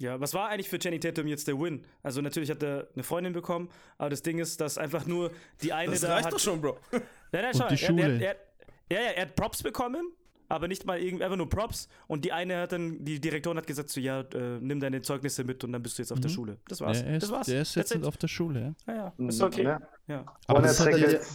Ja, 0.00 0.18
was 0.18 0.32
war 0.34 0.48
eigentlich 0.48 0.68
für 0.70 0.78
Channing 0.78 1.00
Tatum 1.00 1.26
jetzt 1.26 1.46
der 1.46 1.58
Win? 1.60 1.84
Also 2.02 2.22
natürlich 2.22 2.50
hat 2.50 2.62
er 2.62 2.88
eine 2.94 3.02
Freundin 3.02 3.32
bekommen, 3.34 3.68
aber 3.98 4.08
das 4.10 4.22
Ding 4.22 4.38
ist, 4.38 4.60
dass 4.60 4.78
einfach 4.78 5.04
nur 5.06 5.30
die 5.62 5.72
eine 5.74 5.92
Das 5.92 6.00
da 6.00 6.14
reicht 6.14 6.26
hat, 6.26 6.32
doch 6.32 6.38
schon, 6.38 6.60
Bro. 6.60 6.78
Nein, 6.92 7.02
nein, 7.32 7.44
Und 7.52 7.56
schau 7.56 7.64
mal, 7.64 7.68
die 7.68 7.74
er, 7.74 7.86
Schule. 7.86 8.02
Er, 8.02 8.20
er, 8.20 8.36
ja, 8.90 9.00
ja, 9.02 9.10
er 9.12 9.22
hat 9.22 9.36
Props 9.36 9.62
bekommen, 9.62 10.10
aber 10.48 10.66
nicht 10.68 10.84
mal 10.86 10.98
irgendwie, 10.98 11.22
einfach 11.22 11.36
nur 11.36 11.48
Props. 11.50 11.86
Und 12.08 12.24
die 12.24 12.32
eine 12.32 12.56
hat 12.62 12.72
dann, 12.72 13.04
die 13.04 13.20
Direktorin 13.20 13.58
hat 13.58 13.66
gesagt, 13.66 13.90
so, 13.90 14.00
ja, 14.00 14.20
äh, 14.22 14.58
nimm 14.60 14.80
deine 14.80 15.02
Zeugnisse 15.02 15.44
mit 15.44 15.62
und 15.64 15.72
dann 15.72 15.82
bist 15.82 15.98
du 15.98 16.02
jetzt 16.02 16.12
auf 16.12 16.18
der 16.20 16.30
Mhm. 16.30 16.34
Schule. 16.34 16.58
Das 16.66 16.80
war's. 16.80 17.00
Ja, 17.00 17.06
er 17.06 17.16
ist, 17.18 17.22
das 17.24 17.30
war's. 17.30 17.46
der 17.46 17.60
ist 17.62 17.74
jetzt 17.76 18.04
auf 18.04 18.16
der 18.16 18.28
Schule, 18.28 18.74
ja. 18.86 18.94
Ja, 18.94 19.12
ja, 19.18 19.28
ist 19.28 19.42
okay. 19.42 19.62
Ja. 19.64 19.80
Ja. 20.08 20.24
Aber 20.46 20.58
Und 20.58 20.64
er 20.64 20.68
das 20.68 20.80
hat 20.80 20.88
er 20.88 20.98
jetzt, 20.98 21.30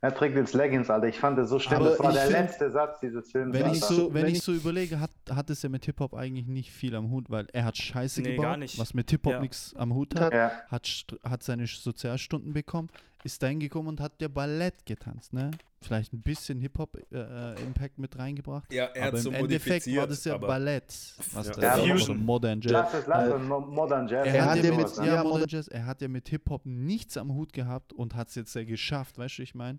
er 0.00 0.14
trägt 0.14 0.36
jetzt 0.36 0.54
Leggings, 0.54 0.90
Alter. 0.90 1.08
Ich 1.08 1.18
fand 1.18 1.38
das 1.38 1.48
so 1.48 1.58
schlimm. 1.58 1.80
Aber 1.80 1.90
Das 1.90 1.98
war 2.00 2.12
der 2.12 2.22
find- 2.22 2.32
letzte 2.32 2.70
Satz 2.70 3.00
dieses 3.00 3.30
Films. 3.30 3.52
Wenn 3.54 3.70
ich 3.72 3.80
so, 3.80 4.12
wenn 4.14 4.26
ich 4.26 4.42
so 4.42 4.52
überlege, 4.52 5.00
hat, 5.00 5.10
hat 5.30 5.50
es 5.50 5.62
ja 5.62 5.68
mit 5.68 5.84
Hip-Hop 5.86 6.14
eigentlich 6.14 6.46
nicht 6.46 6.70
viel 6.70 6.94
am 6.94 7.10
Hut, 7.10 7.30
weil 7.30 7.46
er 7.52 7.64
hat 7.64 7.76
Scheiße 7.76 8.20
Nee, 8.22 8.32
gebaut, 8.32 8.44
gar 8.44 8.56
nicht. 8.56 8.78
was 8.78 8.94
mit 8.94 9.10
Hip-Hop 9.10 9.32
Ja. 9.32 9.40
nichts 9.40 9.74
am 9.76 9.94
Hut 9.94 10.18
hat, 10.20 10.32
Ja. 10.32 10.52
hat, 10.68 11.06
hat 11.24 11.42
seine 11.42 11.66
Sozialstunden 11.66 12.52
bekommen, 12.52 12.88
ist 13.26 13.42
dahin 13.42 13.60
gekommen 13.60 13.88
und 13.88 14.00
hat 14.00 14.20
der 14.20 14.28
Ballett 14.30 14.86
getanzt, 14.86 15.32
ne? 15.32 15.50
Vielleicht 15.82 16.12
ein 16.14 16.22
bisschen 16.22 16.60
Hip-Hop-Impact 16.60 17.98
mit 17.98 18.18
reingebracht. 18.18 18.72
Ja, 18.72 18.84
er 18.86 19.08
aber 19.08 19.18
hat 19.18 19.24
im 19.26 19.30
so 19.30 19.30
Endeffekt 19.30 19.86
war 19.94 20.06
das 20.06 20.24
ja 20.24 20.36
Ballett, 20.38 20.86
was 21.32 21.46
Ja. 21.48 21.52
da 21.54 21.78
Ja, 21.78 21.92
Fusion. 21.94 22.24
Modern 22.24 22.60
Jazz. 22.60 22.72
Lass 22.72 22.94
es, 22.94 23.06
lass 23.06 23.28
es. 23.34 23.42
Mo- 23.48 23.60
Modern 23.60 24.08
Jazz. 24.08 24.26
Er 24.26 24.44
hat, 24.46 24.64
ja 24.64 24.74
mit, 24.74 24.98
ne? 24.98 25.06
ja, 25.06 25.22
Modern 25.22 25.48
Jazz, 25.48 25.68
er 25.68 25.86
hat 25.86 26.00
ja 26.00 26.08
mit 26.08 26.28
Hip-Hop 26.28 26.64
nichts 26.64 27.16
am 27.16 27.32
Hut 27.34 27.52
gehabt 27.52 27.92
und 27.92 28.14
hat 28.14 28.28
es 28.28 28.34
jetzt 28.36 28.54
ja 28.54 28.64
geschafft, 28.64 29.18
weißt 29.18 29.38
du, 29.38 29.42
ich 29.42 29.54
meine? 29.54 29.78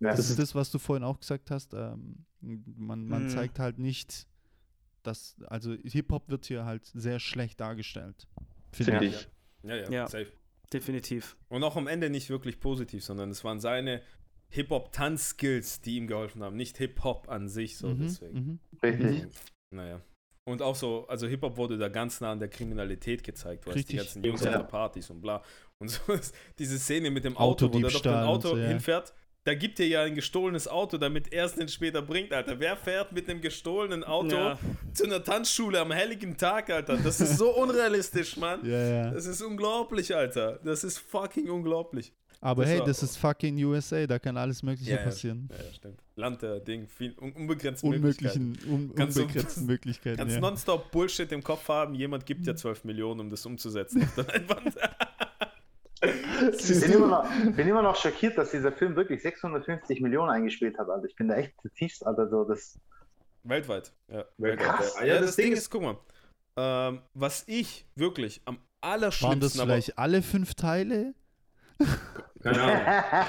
Ja. 0.00 0.10
Das 0.10 0.28
ist 0.30 0.38
das, 0.38 0.54
was 0.54 0.70
du 0.70 0.78
vorhin 0.78 1.04
auch 1.04 1.18
gesagt 1.20 1.50
hast. 1.50 1.72
Ähm, 1.74 2.24
man 2.40 3.06
man 3.06 3.24
Mhm. 3.24 3.28
zeigt 3.30 3.58
halt 3.58 3.78
nicht, 3.78 4.26
dass, 5.02 5.36
also 5.46 5.74
Hip-Hop 5.84 6.28
wird 6.28 6.46
hier 6.46 6.64
halt 6.64 6.84
sehr 6.94 7.18
schlecht 7.20 7.60
dargestellt. 7.60 8.26
Finde 8.72 9.04
ich. 9.04 9.14
ich. 9.14 9.28
Ja, 9.62 9.74
ja, 9.76 9.90
Ja. 9.90 10.06
safe. 10.08 10.30
Definitiv. 10.72 11.36
Und 11.48 11.64
auch 11.64 11.76
am 11.76 11.86
Ende 11.86 12.10
nicht 12.10 12.28
wirklich 12.30 12.60
positiv, 12.60 13.02
sondern 13.04 13.30
es 13.30 13.42
waren 13.44 13.60
seine 13.60 14.02
Hip-Hop-Tanz-Skills, 14.50 15.80
die 15.80 15.96
ihm 15.96 16.06
geholfen 16.06 16.42
haben, 16.42 16.56
nicht 16.56 16.78
Hip-Hop 16.78 17.28
an 17.28 17.48
sich, 17.48 17.76
so 17.78 17.88
Mhm, 17.88 18.00
deswegen. 18.02 18.38
mhm. 18.38 18.58
Richtig. 18.82 19.26
Naja. 19.74 20.00
Und 20.46 20.62
auch 20.62 20.74
so, 20.74 21.06
also 21.08 21.26
Hip-Hop 21.26 21.56
wurde 21.58 21.76
da 21.76 21.88
ganz 21.88 22.20
nah 22.22 22.32
an 22.32 22.38
der 22.38 22.48
Kriminalität 22.48 23.22
gezeigt, 23.22 23.66
weil 23.66 23.82
die 23.82 23.96
ganzen 23.96 24.24
Jungs 24.24 24.42
Ja. 24.42 24.50
auf 24.52 24.56
der 24.56 24.64
Partys 24.64 25.10
und 25.10 25.20
bla. 25.20 25.42
Und 25.78 25.88
so 25.88 26.12
ist 26.14 26.34
diese 26.58 26.78
Szene 26.78 27.10
mit 27.10 27.24
dem 27.24 27.36
Auto, 27.36 27.66
wo 27.72 27.78
der 27.78 27.90
doch 27.90 28.04
und 28.04 28.08
Auto 28.12 28.48
so, 28.50 28.56
ja. 28.56 28.68
hinfährt, 28.68 29.12
da 29.48 29.54
gibt 29.54 29.80
er 29.80 29.86
ja 29.86 30.02
ein 30.02 30.14
gestohlenes 30.14 30.68
Auto, 30.68 30.98
damit 30.98 31.32
er 31.32 31.46
es 31.46 31.54
dann 31.54 31.68
später 31.68 32.02
bringt, 32.02 32.34
Alter. 32.34 32.60
Wer 32.60 32.76
fährt 32.76 33.12
mit 33.12 33.30
einem 33.30 33.40
gestohlenen 33.40 34.04
Auto 34.04 34.36
Ja. 34.36 34.58
zu 34.92 35.04
einer 35.04 35.24
Tanzschule 35.24 35.80
am 35.80 35.90
helligen 35.90 36.36
Tag, 36.36 36.68
Alter? 36.68 36.98
Das 36.98 37.18
ist 37.22 37.38
so 37.38 37.56
unrealistisch, 37.56 38.36
Mann. 38.36 38.60
Ja, 38.66 38.78
ja. 38.78 39.10
Das 39.10 39.24
ist 39.24 39.40
unglaublich, 39.40 40.14
Alter. 40.14 40.60
Das 40.62 40.84
ist 40.84 40.98
fucking 40.98 41.48
unglaublich. 41.48 42.12
Aber 42.42 42.62
das 42.62 42.72
hey, 42.72 42.82
das 42.84 43.02
ist 43.02 43.16
fucking 43.16 43.56
USA, 43.64 44.06
da 44.06 44.18
kann 44.18 44.36
alles 44.36 44.62
Mögliche 44.62 44.90
Ja, 44.92 44.98
ja. 44.98 45.02
passieren. 45.04 45.48
Ja, 45.50 45.64
ja, 45.64 45.72
stimmt. 45.72 46.00
Land 46.14 46.42
der 46.42 46.60
Ding, 46.60 46.86
viel 46.86 47.14
un 47.18 47.32
unbegrenzte 47.32 47.86
Möglichkeiten. 47.88 48.52
Unmöglichen, 48.68 48.72
un 48.90 48.94
Kannst 48.94 49.16
du- 49.16 49.22
unbegrenzten 49.22 49.66
Möglichkeiten. 49.66 50.18
Kannst 50.18 50.34
Ja. 50.34 50.40
nonstop 50.42 50.90
Bullshit 50.92 51.32
im 51.32 51.42
Kopf 51.42 51.66
haben, 51.68 51.94
jemand 51.94 52.26
gibt 52.26 52.46
ja 52.46 52.54
12 52.54 52.84
Millionen, 52.84 53.20
um 53.20 53.30
das 53.30 53.44
umzusetzen. 53.46 54.08
Ich 56.60 56.80
bin 56.80 56.92
immer, 56.92 57.06
noch, 57.06 57.54
bin 57.56 57.68
immer 57.68 57.82
noch 57.82 57.96
schockiert, 57.96 58.36
dass 58.38 58.50
dieser 58.50 58.72
Film 58.72 58.96
wirklich 58.96 59.22
650 59.22 60.00
Millionen 60.00 60.30
eingespielt 60.30 60.78
hat, 60.78 60.88
Alter. 60.88 61.06
Ich 61.06 61.16
bin 61.16 61.28
da 61.28 61.36
echt 61.36 61.60
zutiefst, 61.60 62.06
Alter, 62.06 62.28
so 62.28 62.44
das. 62.44 62.78
Weltweit. 63.44 63.92
Ja, 64.08 64.24
Krass. 64.56 64.96
Ja, 65.00 65.06
ja 65.06 65.20
das, 65.20 65.36
Ding 65.36 65.52
ist, 65.52 65.70
guck 65.70 65.82
mal, 65.82 65.98
ähm, 66.56 67.00
was 67.14 67.44
ich 67.46 67.86
wirklich 67.94 68.42
am 68.44 68.56
Waren 68.56 68.64
allerschlimmsten, 68.80 69.40
das 69.40 69.60
vielleicht 69.60 69.98
alle 69.98 70.22
fünf 70.22 70.54
Teile 70.54 71.14
keine 72.42 72.62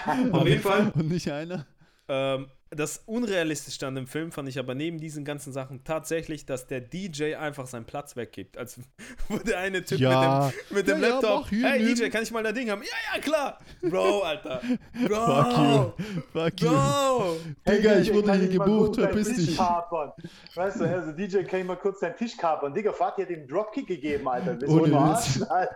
Ahnung. 0.06 0.34
Auf 0.34 0.48
jeden 0.48 0.62
Fall, 0.62 0.92
und 0.96 1.10
nicht 1.10 1.32
einer? 1.32 1.66
ähm, 2.08 2.50
das 2.72 3.02
Unrealistischste 3.08 3.88
an 3.88 3.96
dem 3.96 4.06
Film 4.08 4.32
fand 4.32 4.48
ich 4.48 4.60
aber 4.60 4.76
neben 4.76 5.00
diesen 5.00 5.26
ganzen 5.26 5.52
Sachen 5.52 5.84
tatsächlich, 5.84 6.46
dass 6.46 6.68
der 6.68 6.82
DJ 6.82 7.36
einfach 7.36 7.66
seinen 7.68 7.86
Platz 7.86 8.16
weggibt. 8.16 8.58
Als 8.58 8.80
wo 9.28 9.38
der 9.38 9.58
eine 9.60 9.84
Typ 9.84 10.00
Ja. 10.00 10.52
mit 10.70 10.88
dem, 10.88 11.00
mit 11.00 11.00
dem 11.00 11.02
Ja, 11.02 11.08
ja, 11.08 11.14
Laptop, 11.16 11.42
mach 11.42 11.50
hier, 11.50 11.68
hey. 11.70 11.96
DJ, 11.96 12.10
kann 12.10 12.24
ich 12.24 12.32
mal 12.32 12.44
dein 12.44 12.54
Ding 12.56 12.70
haben? 12.70 12.84
Ja, 12.84 13.16
ja, 13.16 13.22
klar. 13.22 13.60
Bro, 13.82 14.22
Alter. 14.22 14.62
Bro. 15.08 15.26
Fuck 15.26 15.58
you. 15.58 16.06
Fuck 16.32 16.62
you. 16.62 16.70
Bro. 16.70 17.38
Digga, 17.68 18.00
ich 18.00 18.14
wurde 18.14 18.34
hier 18.36 18.48
gebucht, 18.50 18.68
kurz 18.68 18.96
deinen 18.98 19.06
verpiss 19.08 19.28
Tisch 19.36 19.46
dich. 19.48 19.58
kapern? 19.58 20.12
Weißt 20.56 20.80
du, 20.80 20.86
also 20.86 21.12
DJ 21.12 21.44
kann 21.44 21.62
ich 21.62 21.66
mal 21.66 21.76
kurz 21.78 22.00
deinen 22.02 22.16
Tisch 22.18 22.38
kapern. 22.38 22.74
Digga, 22.74 22.94
Fatih 22.94 23.24
hat 23.24 23.30
ihm 23.32 23.48
Dropkick 23.48 23.88
gegeben, 23.88 24.28
Alter. 24.28 24.58
Ohne 24.68 24.84
Witz. 24.84 24.90
verarschen, 24.92 25.44
Alter? 25.44 25.76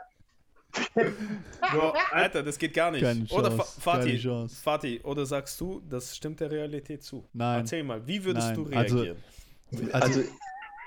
Bro, 0.93 1.93
Alter, 2.11 2.43
das 2.43 2.57
geht 2.57 2.73
gar 2.73 2.91
nicht. 2.91 3.01
Keine 3.03 3.25
oder 3.25 3.49
Chance, 3.49 3.81
Fa- 3.81 3.91
keine 3.93 4.03
Fatih, 4.03 4.19
Chance. 4.19 4.55
Fatih, 4.61 5.01
oder 5.03 5.25
sagst 5.25 5.59
du, 5.61 5.81
das 5.89 6.15
stimmt 6.15 6.39
der 6.39 6.51
Realität 6.51 7.03
zu? 7.03 7.27
Nein. 7.33 7.59
Erzähl 7.61 7.83
mal, 7.83 8.05
wie 8.07 8.23
würdest 8.23 8.47
Nein, 8.47 8.55
du 8.55 8.75
also- 8.75 8.95
reagieren? 8.97 9.23
Also, 9.91 10.21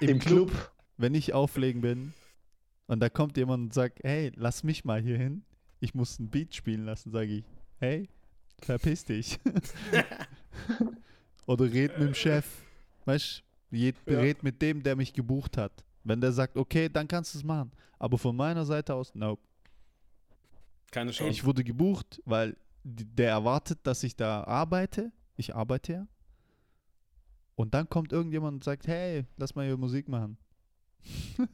im, 0.01 0.09
im 0.09 0.19
Club, 0.21 0.51
Club. 0.51 0.71
wenn 0.97 1.15
ich 1.15 1.33
auflegen 1.33 1.81
bin 1.81 2.13
und 2.87 3.01
da 3.01 3.09
kommt 3.09 3.37
jemand 3.37 3.65
und 3.65 3.75
sagt, 3.75 3.99
hey, 4.05 4.31
lass 4.37 4.63
mich 4.63 4.85
mal 4.85 5.01
hier 5.03 5.17
hin, 5.19 5.43
ich 5.81 5.95
muss 5.95 6.19
ein 6.21 6.31
Beat 6.31 6.55
spielen 6.55 6.85
lassen, 6.85 7.11
sage 7.11 7.33
ich, 7.39 7.45
hey, 7.81 8.09
verpiss 8.61 9.05
dich. 9.05 9.39
Oder 11.47 11.65
red 11.73 11.99
mit 11.99 12.09
dem 12.09 12.15
Chef. 12.15 12.45
Weißt 13.05 13.43
du, 13.71 13.77
red, 13.77 13.97
Ja. 14.07 14.19
red 14.21 14.43
mit 14.43 14.61
dem, 14.63 14.83
der 14.83 14.97
mich 14.97 15.13
gebucht 15.13 15.57
hat. 15.57 15.73
Wenn 16.05 16.21
der 16.21 16.33
sagt, 16.33 16.57
okay, 16.57 16.89
dann 16.89 17.09
kannst 17.09 17.35
du 17.35 17.39
es 17.39 17.45
machen. 17.45 17.73
Aber 17.99 18.19
von 18.19 18.35
meiner 18.37 18.65
Seite 18.65 18.95
aus, 18.95 19.15
nope. 19.15 19.43
Keine 20.97 21.11
Chance. 21.11 21.31
Ich 21.31 21.45
wurde 21.45 21.63
gebucht, 21.63 22.23
weil 22.25 22.57
der 22.83 23.29
erwartet, 23.29 23.81
dass 23.83 24.03
ich 24.03 24.17
da 24.17 24.45
arbeite. 24.45 25.13
Ich 25.37 25.55
arbeite 25.55 25.93
ja. 25.93 26.07
Und 27.55 27.75
dann 27.75 27.87
kommt 27.91 28.13
irgendjemand 28.13 28.55
und 28.55 28.65
sagt, 28.65 28.87
hey, 28.87 29.27
lass 29.37 29.55
mal 29.55 29.67
hier 29.67 29.77
Musik 29.77 30.09
machen. 30.09 30.39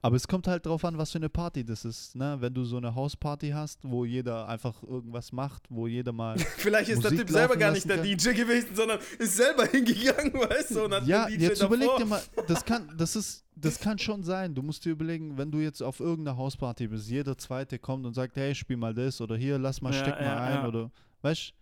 Aber 0.00 0.14
es 0.14 0.28
kommt 0.28 0.46
halt 0.46 0.64
drauf 0.64 0.84
an, 0.84 0.96
was 0.96 1.10
für 1.10 1.18
eine 1.18 1.28
Party 1.28 1.64
das 1.64 1.84
ist. 1.84 2.14
Ne? 2.14 2.36
Wenn 2.38 2.54
du 2.54 2.64
so 2.64 2.76
eine 2.76 2.94
Hausparty 2.94 3.50
hast, 3.50 3.80
wo 3.82 4.04
jeder 4.04 4.48
einfach 4.48 4.82
irgendwas 4.84 5.32
macht, 5.32 5.64
wo 5.70 5.88
jeder 5.88 6.12
mal. 6.12 6.38
Vielleicht 6.56 6.90
ist 6.90 7.02
der 7.02 7.10
Musik 7.10 7.26
Typ 7.26 7.36
selber 7.36 7.56
gar 7.56 7.72
nicht 7.72 7.88
der 7.88 8.02
DJ 8.02 8.30
gewesen, 8.30 8.74
sondern 8.74 9.00
ist 9.18 9.36
selber 9.36 9.66
hingegangen, 9.70 10.34
weißt 10.34 10.76
du, 10.76 10.84
und 10.84 10.94
hat 10.94 11.06
ja, 11.06 11.26
den 11.26 11.38
DJ 11.38 11.46
jetzt 11.46 11.62
davor. 11.62 11.76
überleg 11.76 11.96
dir 11.96 12.04
mal, 12.04 12.22
das 12.46 12.64
kann, 12.64 12.88
das 12.96 13.16
ist, 13.16 13.44
das 13.56 13.80
kann 13.80 13.98
schon 13.98 14.22
sein. 14.22 14.54
Du 14.54 14.62
musst 14.62 14.84
dir 14.84 14.90
überlegen, 14.90 15.36
wenn 15.36 15.50
du 15.50 15.58
jetzt 15.58 15.82
auf 15.82 15.98
irgendeiner 15.98 16.36
Hausparty 16.36 16.86
bist, 16.86 17.08
jeder 17.08 17.36
Zweite 17.36 17.80
kommt 17.80 18.06
und 18.06 18.14
sagt, 18.14 18.36
hey, 18.36 18.54
spiel 18.54 18.76
mal 18.76 18.94
das 18.94 19.20
oder 19.20 19.36
hier, 19.36 19.58
lass 19.58 19.82
mal, 19.82 19.92
Ja, 19.92 19.98
steck 20.00 20.14
mal 20.14 20.24
ja, 20.24 20.40
ein 20.40 20.54
ja. 20.54 20.68
oder, 20.68 20.90
weißt 21.22 21.54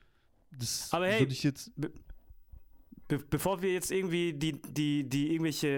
das 0.59 0.89
Aber 0.93 1.07
hey, 1.07 1.21
würde 1.21 1.33
ich 1.33 1.43
jetzt, 1.43 1.71
Be 3.09 3.19
bevor 3.19 3.63
wir 3.63 3.73
jetzt 3.73 3.91
irgendwie 3.93 4.33
die, 4.33 4.61
die, 4.61 5.09
die 5.09 5.31
irgendwelche 5.33 5.69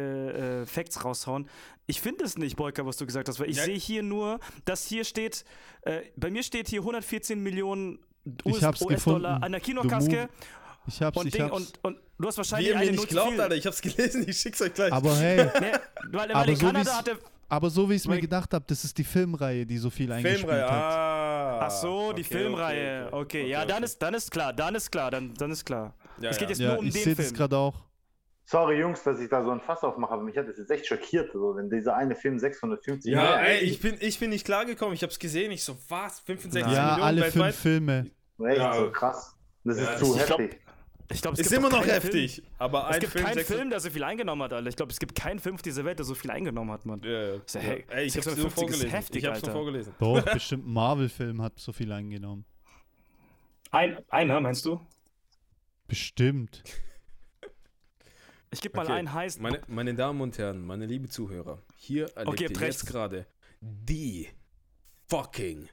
äh, 0.63 0.67
Facts 0.67 1.05
raushauen, 1.05 1.49
ich 1.87 2.01
finde 2.01 2.25
es 2.25 2.39
nicht, 2.39 2.57
Boyka, 2.57 2.87
was 2.87 2.97
du 2.97 3.05
gesagt 3.07 3.29
hast, 3.29 3.39
weil 3.39 3.51
ich 3.51 3.57
Ja. 3.59 3.65
sehe 3.65 3.77
hier 3.77 4.03
nur, 4.03 4.41
dass 4.65 4.87
hier 4.87 5.05
steht, 5.05 5.45
äh, 5.83 6.01
bei 6.17 6.31
mir 6.31 6.43
steht 6.43 6.69
hier 6.69 6.81
114 6.81 7.43
Millionen 7.43 7.99
US-Dollar 8.47 8.95
gefunden. 8.95 9.27
an 9.27 9.53
der 9.53 9.61
Kinokaske 9.61 10.29
Ich 10.87 11.03
hab's, 11.03 11.19
Und, 11.19 11.27
ich 11.27 11.33
Ding, 11.35 11.43
hab's. 11.43 11.53
und, 11.55 11.79
und 11.85 11.99
du 12.19 12.29
hast 12.29 12.37
Wie 12.37 12.39
wahrscheinlich 12.39 12.69
ihr 12.69 12.75
mir 12.77 12.81
eine 12.81 12.91
nicht 12.93 13.01
Not 13.01 13.09
zu 13.09 13.15
glaubt. 13.15 13.41
Alter, 13.41 13.55
ich 13.57 13.67
hab's 13.67 13.81
gelesen, 13.83 14.25
ich 14.27 14.39
schick's 14.39 14.63
euch 14.63 14.73
gleich. 14.73 14.93
aber 14.93 15.15
hey, 15.17 15.37
Nee, 15.61 15.73
weil, 16.17 16.33
Aber 16.33 16.49
in 16.49 16.57
so 16.57 16.67
Kanada 16.67 16.91
wie's- 16.91 16.99
hat 16.99 17.09
er. 17.09 17.19
aber 17.51 17.69
so 17.71 17.89
wie 17.91 17.95
ich 17.95 18.03
es 18.03 18.09
mir 18.09 18.21
gedacht 18.21 18.55
habe, 18.55 18.65
das 18.67 18.85
ist 18.85 18.97
die 18.97 19.05
Filmreihe, 19.05 19.67
die 19.67 19.77
so 19.77 19.91
viel 19.91 20.11
eingespielt 20.13 20.41
Filmreihe, 20.41 20.63
hat. 20.65 20.71
ah. 20.73 21.59
Ach 21.67 21.71
so, 21.71 22.13
die 22.15 22.23
okay, 22.23 22.35
Filmreihe. 22.39 23.07
Okay, 23.09 23.17
okay. 23.17 23.49
ja, 23.49 23.59
Okay, 23.61 23.69
dann 23.69 23.77
okay. 23.79 23.85
ist 23.85 23.99
dann 24.03 24.15
ist 24.15 24.31
klar, 24.31 24.53
dann 24.55 24.75
ist 24.75 24.91
klar, 24.91 25.11
dann, 25.11 25.35
dann 25.35 25.51
ist 25.51 25.65
klar. 25.67 25.95
Ja, 26.21 26.31
es 26.31 26.39
geht 26.39 26.45
ja. 26.45 26.49
jetzt 26.51 26.61
Ja, 26.61 26.69
nur 26.71 26.79
um 26.81 26.87
ich 26.87 26.93
den 26.95 27.03
sehe 27.03 27.15
das 27.15 27.27
Film. 27.27 27.37
gerade 27.37 27.57
auch. 27.57 27.75
Sorry, 28.45 28.79
Jungs, 28.81 29.03
dass 29.03 29.21
ich 29.21 29.29
da 29.29 29.45
so 29.45 29.51
ein 29.51 29.61
Fass 29.61 29.85
aufmache, 29.85 30.13
aber 30.13 30.23
mich 30.23 30.37
hat 30.39 30.49
das 30.49 30.57
jetzt 30.57 30.71
echt 30.71 30.87
schockiert, 30.87 31.31
so, 31.35 31.55
wenn 31.57 31.69
dieser 31.69 31.95
eine 31.97 32.17
Film 32.17 32.39
650 32.39 33.13
Ja, 33.13 33.21
Millionen- 33.21 33.45
ey, 33.45 33.59
ich 33.59 33.79
bin, 33.81 33.97
ich 34.01 34.19
bin 34.19 34.31
nicht 34.31 34.47
klargekommen. 34.47 34.95
Ich 34.95 35.03
hab's 35.03 35.19
gesehen. 35.19 35.53
Ich 35.53 35.63
so, 35.65 35.77
was? 35.89 36.21
65 36.21 36.61
Ja, 36.73 36.83
Millionen 36.83 37.03
alle 37.03 37.21
weltweit? 37.23 37.55
fünf 37.55 37.57
Filme. 37.57 38.11
Echt 38.47 38.57
Ja. 38.59 38.73
so 38.73 38.91
krass. 38.91 39.37
Das 39.65 39.79
Ja, 39.79 39.93
ist 39.93 39.99
zu 39.99 40.17
ich 40.17 40.25
glaub- 40.27 40.39
heftig. 40.41 40.61
Ich 41.11 41.23
glaube, 41.23 41.35
es 41.35 41.41
Ist 41.41 41.49
gibt 41.51 41.59
immer 41.65 41.71
noch 41.75 41.87
heftig. 41.87 42.35
Film, 42.37 42.47
Aber 42.59 42.89
es 42.91 42.97
ein 42.97 43.01
gibt 43.01 43.13
Film, 43.13 43.25
keinen 43.25 43.35
600 43.39 43.59
Film, 43.59 43.71
der 43.71 43.81
so 43.81 43.89
viel 43.91 44.03
eingenommen 44.05 44.43
hat, 44.43 44.53
Alter. 44.53 44.69
Ich 44.69 44.77
glaube, 44.77 44.93
es 44.93 44.99
gibt 44.99 45.15
keinen 45.15 45.39
Film 45.39 45.55
auf 45.55 45.63
dieser 45.63 45.83
Welt, 45.87 45.99
der 45.99 46.05
so 46.05 46.15
viel 46.15 46.31
eingenommen 46.31 46.71
hat, 46.71 46.85
Mann. 46.85 47.01
Ja, 47.03 47.11
ja. 47.11 47.33
Ja, 47.33 47.61
ja. 47.63 47.73
Ey, 47.89 48.05
ich 48.07 48.15
hab's 48.17 48.27
nur 48.27 48.35
650 48.37 48.45
ist 48.47 48.55
vorgelesen. 48.55 48.91
heftig, 48.91 49.23
ich 49.23 49.29
hab's 49.29 49.41
nur 49.43 49.49
Alter. 49.49 49.59
vorgelesen. 49.59 49.95
Doch, 49.99 50.23
bestimmt 50.35 50.67
ein 50.67 50.73
Marvel-Film 50.73 51.41
hat 51.43 51.59
so 51.59 51.73
viel 51.73 51.91
eingenommen. 51.93 52.45
Ein, 53.71 53.99
einer, 54.09 54.41
meinst 54.41 54.65
du? 54.67 54.81
Bestimmt. 55.89 56.63
Ich 58.51 58.61
gebe 58.61 58.77
mal 58.77 58.85
Okay, 58.85 58.93
einen 58.95 59.13
heißen. 59.13 59.43
Meine, 59.43 59.61
meine 59.67 59.95
Damen 59.95 60.21
und 60.21 60.39
Herren, 60.39 60.65
meine 60.65 60.87
liebe 60.87 61.09
Zuhörer, 61.09 61.63
hier 61.77 62.05
erlebt 62.17 62.41
Okay, 62.43 62.53
ihr 62.53 62.67
jetzt 62.67 62.87
gerade 62.87 63.27
die 63.61 64.29
fucking 65.09 65.69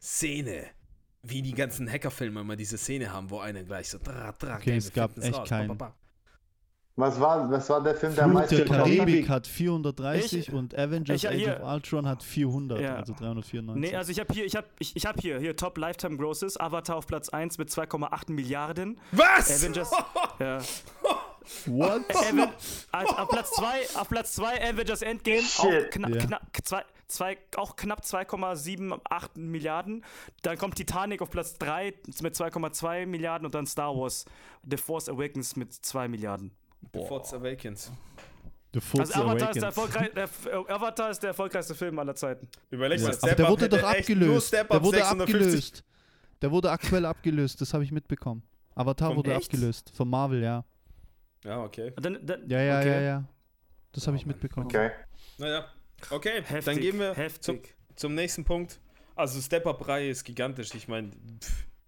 Szene. 0.00 0.66
Wie 1.22 1.42
die 1.42 1.54
ganzen 1.54 1.90
Hackerfilme 1.90 2.40
immer 2.40 2.54
diese 2.56 2.78
Szene 2.78 3.12
haben, 3.12 3.30
wo 3.30 3.40
einer 3.40 3.64
gleich 3.64 3.88
so 3.88 3.98
dra, 3.98 4.30
dra, 4.32 4.56
Okay, 4.56 4.76
es 4.76 4.92
gab 4.92 5.18
echt 5.18 5.34
raus, 5.34 5.48
keinen. 5.48 5.68
ba, 5.68 5.74
ba, 5.74 5.88
ba. 5.88 5.96
Was 6.98 7.20
war, 7.20 7.50
was 7.50 7.68
war 7.68 7.82
der 7.82 7.94
Film, 7.94 8.14
der 8.14 8.24
am 8.24 8.30
Flut 8.30 8.40
meisten 8.42 8.56
der? 8.56 8.64
Karibik 8.66 9.28
hat 9.28 9.46
430 9.46 10.48
Ich- 10.48 10.52
und 10.54 10.74
Avengers 10.78 11.22
ich- 11.24 11.28
Age 11.28 11.60
of 11.60 11.68
Ultron 11.74 12.08
hat 12.08 12.22
400, 12.22 12.80
Ja. 12.80 12.96
also 12.96 13.12
394. 13.12 13.90
Nee, 13.90 13.94
also 13.96 14.10
ich 14.12 14.18
habe 14.18 14.32
hier, 14.32 14.46
ich 14.46 14.56
habe 14.56 14.66
ich, 14.78 14.96
ich 14.96 15.04
hab 15.04 15.20
hier, 15.20 15.38
hier 15.38 15.54
Top 15.56 15.76
Lifetime 15.76 16.16
Grosses, 16.16 16.58
Avatar 16.58 16.96
auf 16.96 17.06
Platz 17.06 17.28
1 17.28 17.58
mit 17.58 17.68
2,8 17.70 18.32
Milliarden. 18.32 18.98
Was? 19.12 19.62
Avengers, 19.62 19.90
ja. 20.38 20.58
What? 21.66 22.02
Aven 22.16 22.48
als, 22.92 23.10
auf 23.10 23.28
Platz 23.28 23.50
2, 23.52 24.00
auf 24.00 24.08
Platz 24.08 24.32
2 24.32 24.68
Avengers 24.70 25.02
Endgame, 25.02 25.42
auch, 25.58 25.62
Shit. 25.70 25.90
kna 25.92 26.08
Ja. 26.08 26.16
knapp, 26.24 26.42
zwei, 26.64 26.84
zwei, 27.08 27.38
auch 27.56 27.76
knapp 27.76 28.00
2,78 28.04 29.38
Milliarden. 29.38 30.02
Dann 30.42 30.56
kommt 30.58 30.76
Titanic 30.76 31.20
auf 31.22 31.30
Platz 31.30 31.58
3 31.58 31.92
mit 32.22 32.34
2,2 32.34 33.06
Milliarden 33.06 33.44
und 33.46 33.54
dann 33.54 33.66
Star 33.66 33.94
Wars 33.96 34.24
The 34.68 34.76
Force 34.78 35.08
Awakens 35.10 35.56
mit 35.56 35.72
2 35.72 36.08
Milliarden. 36.08 36.52
The 36.92 37.04
Force 37.06 37.32
Awakens. 37.34 37.90
The 38.74 38.80
Force 38.80 39.10
Also 39.12 39.24
Avatar 39.28 39.50
ist, 39.50 39.56
der 39.60 39.68
Awakens. 39.68 39.76
erfolgreich, 39.94 40.12
der, 40.14 40.24
F- 40.24 40.46
äh, 40.46 40.72
Avatar 40.72 41.10
ist 41.10 41.22
der 41.22 41.28
erfolgreichste 41.28 41.74
Film 41.74 41.98
aller 41.98 42.14
Zeiten. 42.14 42.48
Überleg 42.70 42.98
Ja. 42.98 43.04
mal, 43.06 43.10
Aber 43.12 43.18
Step 43.26 43.36
der 43.36 43.46
Up 43.46 43.50
wurde 43.52 43.68
doch 43.68 43.76
echt 43.78 44.08
nur 44.08 44.16
abgelöst. 44.18 44.48
Step 44.48 44.68
Der 44.68 44.76
Up 44.76 44.82
wurde 44.84 44.96
650. 44.98 45.36
abgelöst. 45.46 45.84
Der 46.42 46.50
wurde 46.50 46.70
aktuell 46.70 47.06
abgelöst, 47.06 47.60
das 47.60 47.72
habe 47.74 47.84
ich 47.84 47.92
mitbekommen. 47.92 48.42
Avatar 48.74 49.08
Vom 49.08 49.16
wurde 49.18 49.34
echt? 49.34 49.44
abgelöst. 49.54 49.90
Von 49.94 50.10
Marvel, 50.10 50.42
ja. 50.42 50.64
Ja, 51.44 51.62
okay. 51.62 51.92
Dann, 51.96 52.18
dann, 52.26 52.48
Ja, 52.48 52.60
ja, 52.60 52.78
okay. 52.80 52.88
ja, 52.90 53.00
ja. 53.00 53.24
Das 53.92 54.06
habe 54.06 54.16
Oh 54.16 54.20
ich 54.20 54.26
Mann. 54.26 54.34
mitbekommen. 54.34 54.66
Okay. 54.66 54.90
Naja, 55.38 55.66
okay, 56.10 56.42
Heftig, 56.42 56.64
dann 56.64 56.78
gehen 56.80 56.98
wir 56.98 57.14
zum, 57.40 57.60
zum 57.94 58.14
nächsten 58.14 58.44
Punkt. 58.44 58.78
Also 59.14 59.40
Step-Up-Reihe 59.40 60.10
ist 60.10 60.24
gigantisch. 60.24 60.74
Ich 60.74 60.88
meine, 60.88 61.10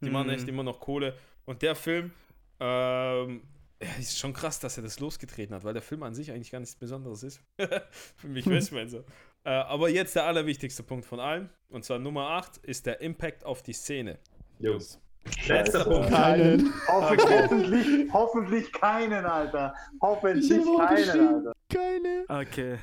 die 0.00 0.08
machen 0.08 0.28
Mhm. 0.28 0.32
echt 0.32 0.48
immer 0.48 0.62
noch 0.62 0.80
Kohle. 0.80 1.14
Und 1.44 1.60
der 1.60 1.74
Film, 1.74 2.12
ähm, 2.60 3.42
ja, 3.82 3.88
ist 3.98 4.18
schon 4.18 4.32
krass, 4.32 4.58
dass 4.58 4.76
er 4.76 4.82
das 4.82 4.98
losgetreten 5.00 5.54
hat, 5.54 5.64
weil 5.64 5.72
der 5.72 5.82
Film 5.82 6.02
an 6.02 6.14
sich 6.14 6.32
eigentlich 6.32 6.50
gar 6.50 6.60
nichts 6.60 6.74
Besonderes 6.74 7.22
ist. 7.22 7.40
Für 8.16 8.28
mich 8.28 8.48
weiß 8.48 8.72
man 8.72 8.88
so. 8.88 9.04
Äh, 9.44 9.50
aber 9.50 9.88
jetzt 9.88 10.16
der 10.16 10.24
allerwichtigste 10.24 10.82
Punkt 10.82 11.06
von 11.06 11.20
allen, 11.20 11.48
und 11.68 11.84
zwar 11.84 11.98
Nummer 11.98 12.30
8, 12.30 12.58
ist 12.58 12.86
der 12.86 13.00
Impact 13.00 13.44
auf 13.44 13.62
die 13.62 13.72
Szene. 13.72 14.18
Jungs. 14.58 15.00
Letzter 15.46 15.84
Punkt. 15.84 16.10
Keinen. 16.10 16.72
Hoffentlich, 16.88 17.30
hoffentlich, 17.30 18.12
hoffentlich 18.12 18.72
keinen, 18.72 19.24
Alter. 19.24 19.74
Hoffentlich 20.00 20.48
keinen. 20.50 21.16
Alter. 21.16 21.52
Keine. 21.68 22.24
Okay. 22.28 22.78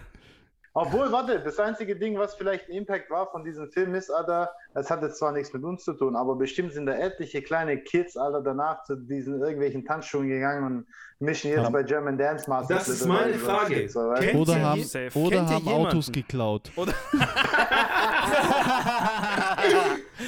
Obwohl, 0.77 1.10
warte, 1.10 1.39
das 1.39 1.57
einzige 1.57 1.95
Ding, 1.95 2.18
was 2.19 2.35
vielleicht 2.35 2.68
ein 2.68 2.73
Impact 2.76 3.10
war 3.10 3.31
von 3.31 3.45
diesem 3.45 3.72
Film 3.72 3.95
ist, 3.95 4.10
Alter, 4.11 4.52
es 4.73 4.89
hat 4.91 5.02
jetzt 5.03 5.18
zwar 5.19 5.31
nichts 5.31 5.53
mit 5.53 5.64
uns 5.64 5.85
zu 5.85 5.93
tun, 5.93 6.18
aber 6.18 6.35
bestimmt 6.35 6.73
sind 6.73 6.85
da 6.85 6.91
etliche 6.93 7.41
kleine 7.41 7.77
Kids, 7.80 8.18
Alter, 8.18 8.41
danach 8.41 8.84
zu 8.84 8.97
diesen 8.97 9.39
irgendwelchen 9.39 9.85
Tanzschulen 9.85 10.27
gegangen 10.27 10.65
und 10.65 10.85
mischen 11.19 11.49
jetzt 11.52 11.64
Ja. 11.64 11.69
bei 11.69 11.81
German 11.84 12.18
Dance 12.18 12.49
Masters. 12.49 12.80
Das 12.88 12.89
ist 12.89 13.03
oder 13.06 13.14
meine. 13.14 13.34
Frage. 13.35 13.88
Kennt 14.19 14.35
Oder 14.35 14.53
ihr 14.57 14.64
haben, 14.64 14.84
oder 15.15 15.47
haben 15.49 15.68
Autos 15.69 16.11
geklaut. 16.11 16.69
Oder 16.76 16.91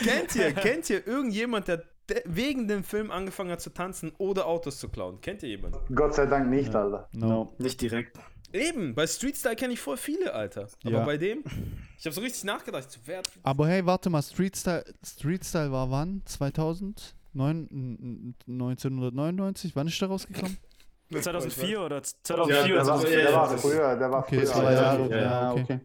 kennt 0.03 0.35
ihr, 0.35 0.53
kennt 0.53 0.89
ihr 0.89 1.05
irgendjemand, 1.07 1.67
der 1.67 1.83
de- 2.09 2.21
wegen 2.25 2.67
dem 2.67 2.83
Film 2.83 3.11
angefangen 3.11 3.51
hat 3.51 3.61
zu 3.61 3.73
tanzen 3.73 4.11
oder 4.17 4.47
Autos 4.47 4.79
zu 4.79 4.89
klauen? 4.89 5.19
Kennt 5.21 5.43
ihr 5.43 5.49
jemanden? 5.49 5.77
Gott 5.93 6.13
sei 6.15 6.25
Dank 6.25 6.49
nicht, 6.49 6.73
Alter. 6.73 7.09
No. 7.13 7.53
Nicht 7.57 7.81
direkt. 7.81 8.17
Eben, 8.53 8.95
bei 8.95 9.05
Street 9.07 9.35
Style 9.35 9.55
kenne 9.55 9.73
ich 9.73 9.79
voll 9.79 9.97
viele, 9.97 10.33
Alter. 10.33 10.67
Aber 10.83 10.91
Ja. 10.99 11.05
bei 11.05 11.17
dem, 11.17 11.43
ich 11.99 12.05
habe 12.05 12.13
so 12.13 12.21
richtig 12.21 12.43
nachgedacht, 12.45 12.89
so, 12.91 12.99
wer, 13.05 13.21
Aber 13.43 13.67
hey, 13.67 13.85
warte 13.85 14.09
mal, 14.09 14.21
Street 14.21 14.55
Style, 14.55 14.83
Street 15.05 15.43
Style 15.45 15.71
war 15.71 15.89
wann? 15.91 16.21
2000? 16.25 17.15
Neun, 17.33 17.67
n- 17.69 18.33
n- 18.47 18.61
1999? 18.61 19.75
Wann 19.75 19.87
ist 19.87 20.01
der 20.01 20.07
rausgekommen? 20.07 20.57
2004 21.21 21.81
oder 21.81 21.97
Ja, 21.97 22.03
2004 22.23 22.67
Der 22.67 22.77
das 22.77 22.87
war, 22.87 23.03
ja, 23.03 23.09
der 23.09 23.23
ja, 23.29 23.33
war 23.35 23.57
früher, 23.57 23.95
der 23.95 24.11
war 24.11 24.19
Okay, 24.23 24.35
früher. 24.39 24.45
zwei 24.45 24.65
Alter. 24.65 24.81
Jahre, 24.81 25.09
Ja, 25.09 25.17
ja, 25.21 25.51
okay. 25.53 25.79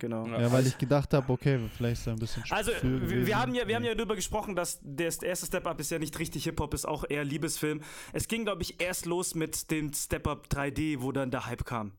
Genau. 0.00 0.26
Ja, 0.26 0.50
weil 0.50 0.66
ich 0.66 0.76
gedacht 0.76 1.14
habe, 1.14 1.32
okay, 1.32 1.58
vielleicht 1.76 2.00
ist 2.00 2.06
er 2.08 2.12
ein 2.14 2.18
bisschen 2.18 2.42
Also, 2.50 2.72
wir, 2.82 3.00
gewesen. 3.00 3.26
wir, 3.26 3.38
haben 3.38 3.54
ja, 3.54 3.66
wir 3.68 3.76
haben 3.76 3.84
ja 3.84 3.94
darüber 3.94 4.16
gesprochen, 4.16 4.56
dass 4.56 4.80
der 4.82 5.06
erste 5.22 5.46
Step-Up 5.46 5.78
ist 5.80 5.90
ja 5.90 5.98
nicht 5.98 6.18
richtig 6.18 6.44
Hip-Hop, 6.44 6.74
ist 6.74 6.84
auch 6.86 7.04
eher 7.08 7.24
Liebesfilm. 7.24 7.80
Es 8.12 8.26
ging, 8.26 8.44
glaube 8.44 8.62
ich, 8.62 8.80
erst 8.80 9.06
los 9.06 9.34
mit 9.34 9.70
dem 9.70 9.92
Step-Up 9.92 10.48
3D, 10.50 11.00
wo 11.00 11.12
dann 11.12 11.30
der 11.30 11.46
Hype 11.46 11.64
kam. 11.64 11.92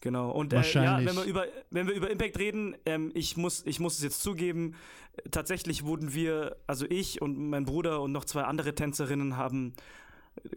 Genau. 0.00 0.30
Und 0.30 0.52
äh, 0.52 0.56
ja, 0.56 0.62
Wahrscheinlich. 0.62 1.08
wenn 1.08 1.16
wir 1.16 1.24
über, 1.24 1.46
wenn 1.70 1.86
wir 1.86 1.94
über 1.94 2.10
Impact 2.10 2.38
reden, 2.38 2.74
ähm, 2.86 3.10
ich, 3.14 3.36
muss, 3.36 3.64
ich 3.66 3.80
muss 3.80 3.98
es 3.98 4.02
jetzt 4.02 4.22
zugeben, 4.22 4.74
tatsächlich 5.30 5.84
wurden 5.84 6.14
wir, 6.14 6.56
also 6.66 6.86
ich 6.88 7.20
und 7.20 7.50
mein 7.50 7.64
Bruder 7.64 8.00
und 8.00 8.12
noch 8.12 8.24
zwei 8.24 8.44
andere 8.44 8.74
Tänzerinnen 8.74 9.36
haben 9.36 9.74
äh, 9.74 9.99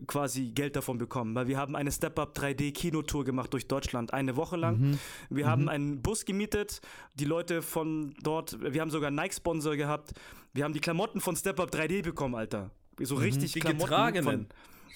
quasi 0.07 0.51
Geld 0.51 0.75
davon 0.75 0.97
bekommen, 0.97 1.35
weil 1.35 1.47
wir 1.47 1.57
haben 1.57 1.75
eine 1.75 1.91
Step-Up 1.91 2.37
3D 2.37 2.73
Kinotour 2.73 3.25
gemacht 3.25 3.53
durch 3.53 3.67
Deutschland, 3.67 4.13
eine 4.13 4.35
Woche 4.35 4.55
lang. 4.55 4.79
Mhm. 4.79 4.99
Wir 5.29 5.47
haben 5.47 5.69
einen 5.69 6.01
Bus 6.01 6.25
gemietet, 6.25 6.81
die 7.15 7.25
Leute 7.25 7.61
von 7.61 8.13
dort, 8.21 8.57
wir 8.61 8.81
haben 8.81 8.91
sogar 8.91 9.07
einen 9.07 9.17
Nike-Sponsor 9.17 9.75
gehabt. 9.75 10.13
Wir 10.53 10.63
haben 10.63 10.73
die 10.73 10.79
Klamotten 10.79 11.19
von 11.21 11.35
Step 11.35 11.59
Up 11.59 11.73
3D 11.73 12.03
bekommen, 12.03 12.35
Alter. 12.35 12.71
So 12.99 13.15
richtig 13.15 13.53
Die 13.53 13.59
Klamotten 13.59 13.83
getragenen. 13.83 14.47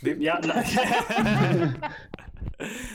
Von, 0.02 0.22
ja, 0.22 0.40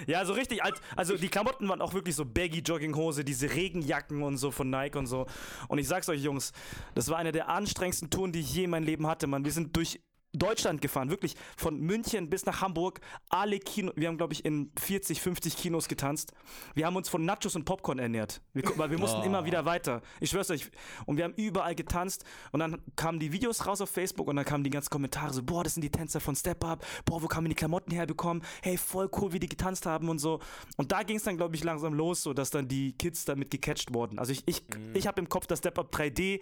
ja, 0.07 0.25
so 0.25 0.33
richtig. 0.35 0.61
Also 0.97 1.17
die 1.17 1.29
Klamotten 1.29 1.69
waren 1.69 1.81
auch 1.81 1.95
wirklich 1.95 2.15
so 2.15 2.25
baggy 2.25 2.61
Jogginghose, 2.61 3.25
diese 3.25 3.53
Regenjacken 3.53 4.23
und 4.23 4.37
so 4.37 4.53
von 4.53 4.71
Nike 4.71 4.97
und 4.97 5.07
so. 5.07 5.27
Und 5.67 5.79
ich 5.79 5.89
sag's 5.89 6.09
euch, 6.09 6.23
Jungs, 6.23 6.53
das 6.95 7.09
war 7.09 7.19
eine 7.19 7.33
der 7.33 7.49
anstrengendsten 7.49 8.09
Touren, 8.11 8.31
die 8.31 8.39
ich 8.41 8.55
je 8.55 8.65
in 8.65 8.71
meinem 8.71 8.85
Leben 8.85 9.09
hatte, 9.09 9.27
Mann. 9.27 9.45
Wir 9.45 9.51
sind 9.53 9.75
durch 9.77 10.01
Deutschland 10.33 10.81
gefahren, 10.81 11.11
wirklich 11.11 11.37
von 11.57 11.79
München 11.79 12.31
bis 12.31 12.47
nach 12.47 12.61
Hamburg. 12.63 13.01
Alle 13.29 13.59
Kino, 13.59 13.93
wir 13.97 14.09
haben 14.09 14.17
glaube 14.17 14.33
ich 14.33 14.45
in 14.45 14.73
40, 14.79 15.21
50 15.21 15.57
Kinos 15.57 15.89
getanzt. 15.89 16.33
Wir 16.75 16.87
haben 16.87 16.97
uns 16.97 17.09
von 17.09 17.25
Nachos 17.25 17.55
und 17.55 17.65
Popcorn 17.65 17.99
ernährt, 17.99 18.41
wir, 18.55 18.65
weil 18.77 18.91
wir 18.91 18.99
mussten 18.99 19.23
immer 19.23 19.45
wieder 19.45 19.65
weiter. 19.65 20.01
Ich 20.21 20.31
schwör's 20.31 20.51
euch. 20.51 20.71
Und 21.07 21.17
wir 21.19 21.25
haben 21.25 21.35
überall 21.35 21.75
getanzt 21.75 22.25
und 22.51 22.61
dann 22.61 22.81
kamen 22.97 23.19
die 23.19 23.33
Videos 23.33 23.67
raus 23.67 23.81
auf 23.81 23.91
Facebook 23.91 24.29
und 24.29 24.37
dann 24.37 24.45
kamen 24.45 24.65
die 24.65 24.71
ganzen 24.71 24.91
Kommentare 24.91 25.33
so, 25.33 25.43
boah, 25.43 25.65
das 25.65 25.75
sind 25.75 25.83
die 25.83 25.91
Tänzer 25.91 26.21
von 26.21 26.35
Step 26.35 26.65
Up, 26.65 26.85
boah, 27.05 27.23
wo 27.23 27.27
kann 27.27 27.43
man 27.45 27.51
die 27.51 27.57
Klamotten 27.57 27.93
herbekommen? 27.93 28.43
Hey, 28.63 28.79
voll 28.79 29.11
cool, 29.19 29.33
wie 29.33 29.41
die 29.41 29.49
getanzt 29.49 29.87
haben 29.87 30.09
und 30.09 30.19
so. 30.19 30.41
Und 30.77 30.93
da 30.93 31.03
ging 31.03 31.17
es 31.17 31.25
dann 31.25 31.37
glaube 31.37 31.57
ich 31.57 31.65
langsam 31.65 31.93
los, 31.95 32.23
so 32.23 32.33
dass 32.33 32.51
dann 32.51 32.69
die 32.69 32.93
Kids 32.93 33.25
damit 33.25 33.51
gecatcht 33.51 33.93
wurden. 33.93 34.19
Also 34.19 34.33
ich, 34.33 34.43
ich, 34.47 34.63
ich 34.95 35.07
habe 35.07 35.21
im 35.21 35.29
Kopf, 35.29 35.47
dass 35.47 35.59
Step 35.59 35.79
Up 35.79 35.95
3D 35.95 36.41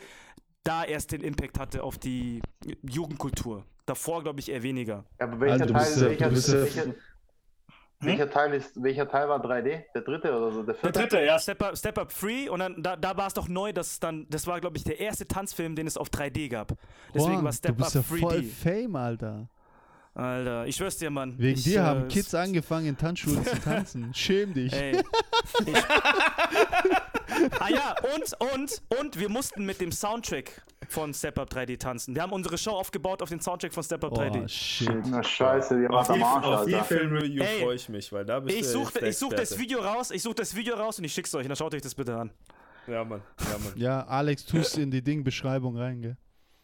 da 0.64 0.84
erst 0.84 1.12
den 1.12 1.22
Impact 1.22 1.58
hatte 1.58 1.82
auf 1.82 1.98
die 1.98 2.40
Jugendkultur. 2.82 3.64
Davor 3.86 4.22
glaube 4.22 4.40
ich 4.40 4.50
eher 4.50 4.62
weniger. 4.62 5.04
Ja, 5.18 5.26
aber 5.26 5.40
welcher 5.40 5.66
du 5.66 5.72
Teil, 5.72 6.30
bist 6.30 6.52
welcher, 6.52 6.94
welcher 8.00 8.30
Teil 8.30 8.54
ist, 8.54 8.82
welcher 8.82 9.08
Teil 9.08 9.28
war 9.28 9.44
3D? 9.44 9.84
Der 9.94 10.02
dritte 10.02 10.34
oder 10.34 10.52
so? 10.52 10.62
Der 10.62 10.74
Der 10.74 10.92
dritte, 10.92 11.20
ja, 11.20 11.38
Step 11.38 11.62
Up, 11.62 11.76
Step 11.76 11.98
Up 11.98 12.12
Free 12.12 12.48
und 12.48 12.60
dann 12.60 12.82
da, 12.82 12.96
da 12.96 13.16
war 13.16 13.26
es 13.26 13.34
doch 13.34 13.48
neu, 13.48 13.72
dass 13.72 13.92
es 13.92 14.00
dann, 14.00 14.26
das 14.30 14.46
war 14.46 14.60
glaube 14.60 14.76
ich 14.76 14.84
der 14.84 15.00
erste 15.00 15.26
Tanzfilm, 15.26 15.74
den 15.74 15.86
es 15.86 15.96
auf 15.96 16.08
3D 16.08 16.48
gab. 16.48 16.74
Deswegen 17.14 17.34
Juan, 17.34 17.44
war 17.44 17.52
Step 17.52 17.76
du 17.76 17.82
bist 17.82 17.96
Up 17.96 18.04
ja 18.10 18.18
voll 18.18 18.34
3D. 18.36 18.52
Fame, 18.52 18.96
Alter. 18.96 19.48
Alter, 20.20 20.66
ich 20.66 20.76
schwör's 20.76 20.98
dir, 20.98 21.10
Mann. 21.10 21.34
Wegen 21.38 21.56
ich, 21.58 21.64
dir 21.64 21.80
äh, 21.80 21.82
haben 21.82 22.08
Kids 22.08 22.34
angefangen, 22.34 22.86
in 22.86 22.96
Tanzschulen 22.96 23.44
zu 23.44 23.58
tanzen. 23.60 24.10
Schäm 24.14 24.52
dich. 24.52 24.72
Ey. 24.72 24.98
Ich, 25.66 25.76
ah 27.58 27.68
ja, 27.70 27.94
und, 28.14 28.52
und, 28.54 28.82
und 29.00 29.18
wir 29.18 29.28
mussten 29.28 29.64
mit 29.64 29.80
dem 29.80 29.92
Soundtrack 29.92 30.62
von 30.88 31.14
Step 31.14 31.38
Up 31.38 31.50
3D 31.50 31.78
tanzen. 31.78 32.14
Wir 32.14 32.22
haben 32.22 32.32
unsere 32.32 32.58
Show 32.58 32.72
aufgebaut 32.72 33.22
auf 33.22 33.28
den 33.30 33.40
Soundtrack 33.40 33.72
von 33.72 33.82
Step 33.82 34.04
Up 34.04 34.12
Oh, 34.12 34.20
3D. 34.20 34.48
shit. 34.48 34.90
Na 35.06 35.22
scheiße, 35.22 35.80
ihr 35.82 35.88
macht 35.88 36.10
am 36.10 36.16
die, 36.18 36.22
Arsch, 36.24 36.46
auf 36.46 36.64
die. 36.66 36.74
Filmreview 36.74 37.44
freue 37.62 37.74
ich 37.76 37.88
mich, 37.88 38.12
weil 38.12 38.24
da 38.24 38.40
bist 38.40 38.56
Ich 38.56 38.62
du 38.66 38.68
suche 38.72 38.84
jetzt 38.92 39.00
der 39.02 39.08
ich 39.08 39.16
such 39.18 39.32
das. 39.32 39.58
Video 39.58 39.80
raus, 39.80 40.10
ich 40.10 40.22
suche 40.22 40.34
das 40.34 40.54
Video 40.54 40.74
raus 40.74 40.98
und 40.98 41.04
ich 41.04 41.12
schick's 41.14 41.34
euch. 41.34 41.42
Und 41.44 41.48
dann 41.48 41.56
schaut 41.56 41.74
euch 41.74 41.82
das 41.82 41.94
bitte 41.94 42.16
an. 42.16 42.30
Ja, 42.86 43.04
Mann. 43.04 43.22
Ja, 43.40 43.58
Mann. 43.58 43.72
Ja, 43.76 44.02
Alex, 44.06 44.44
tust 44.44 44.76
in 44.78 44.90
die 44.90 45.02
Ding-Beschreibung 45.02 45.76
rein, 45.78 46.02
gell? 46.02 46.16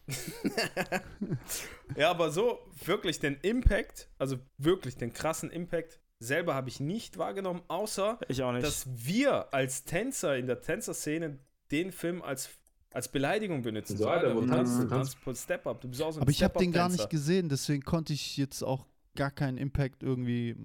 Ja, 1.95 2.09
aber 2.11 2.31
so 2.31 2.59
wirklich 2.85 3.19
den 3.19 3.35
Impact, 3.41 4.09
also 4.17 4.37
wirklich 4.57 4.97
den 4.97 5.13
krassen 5.13 5.49
Impact, 5.51 5.99
selber 6.19 6.53
habe 6.55 6.69
ich 6.69 6.79
nicht 6.79 7.17
wahrgenommen, 7.17 7.61
außer 7.67 8.19
Ich 8.27 8.41
auch 8.43 8.51
nicht. 8.51 8.65
dass 8.65 8.87
wir 8.87 9.53
als 9.53 9.83
Tänzer 9.85 10.37
in 10.37 10.47
der 10.47 10.61
Tänzerszene 10.61 11.39
den 11.71 11.91
Film 11.91 12.21
als, 12.21 12.49
als 12.91 13.09
Beleidigung 13.11 13.61
benutzen. 13.61 13.97
So, 13.97 14.07
Alter, 14.07 14.27
Alter, 14.29 14.35
wo 14.35 14.41
du 14.41 14.47
tanzt- 14.47 14.79
du 14.79 14.87
tanzt- 14.87 15.17
Step 15.43 15.67
Up, 15.67 15.81
du 15.81 15.87
bist 15.89 16.01
auch 16.01 16.11
so 16.11 16.19
ein 16.19 16.23
Aber 16.23 16.31
ich 16.31 16.43
habe 16.43 16.57
den 16.59 16.71
gar 16.71 16.89
nicht 16.89 17.09
gesehen, 17.09 17.49
deswegen 17.49 17.83
konnte 17.83 18.13
ich 18.13 18.37
jetzt 18.37 18.63
auch 18.63 18.85
gar 19.15 19.31
keinen 19.31 19.57
Impact 19.57 20.03
irgendwie 20.03 20.55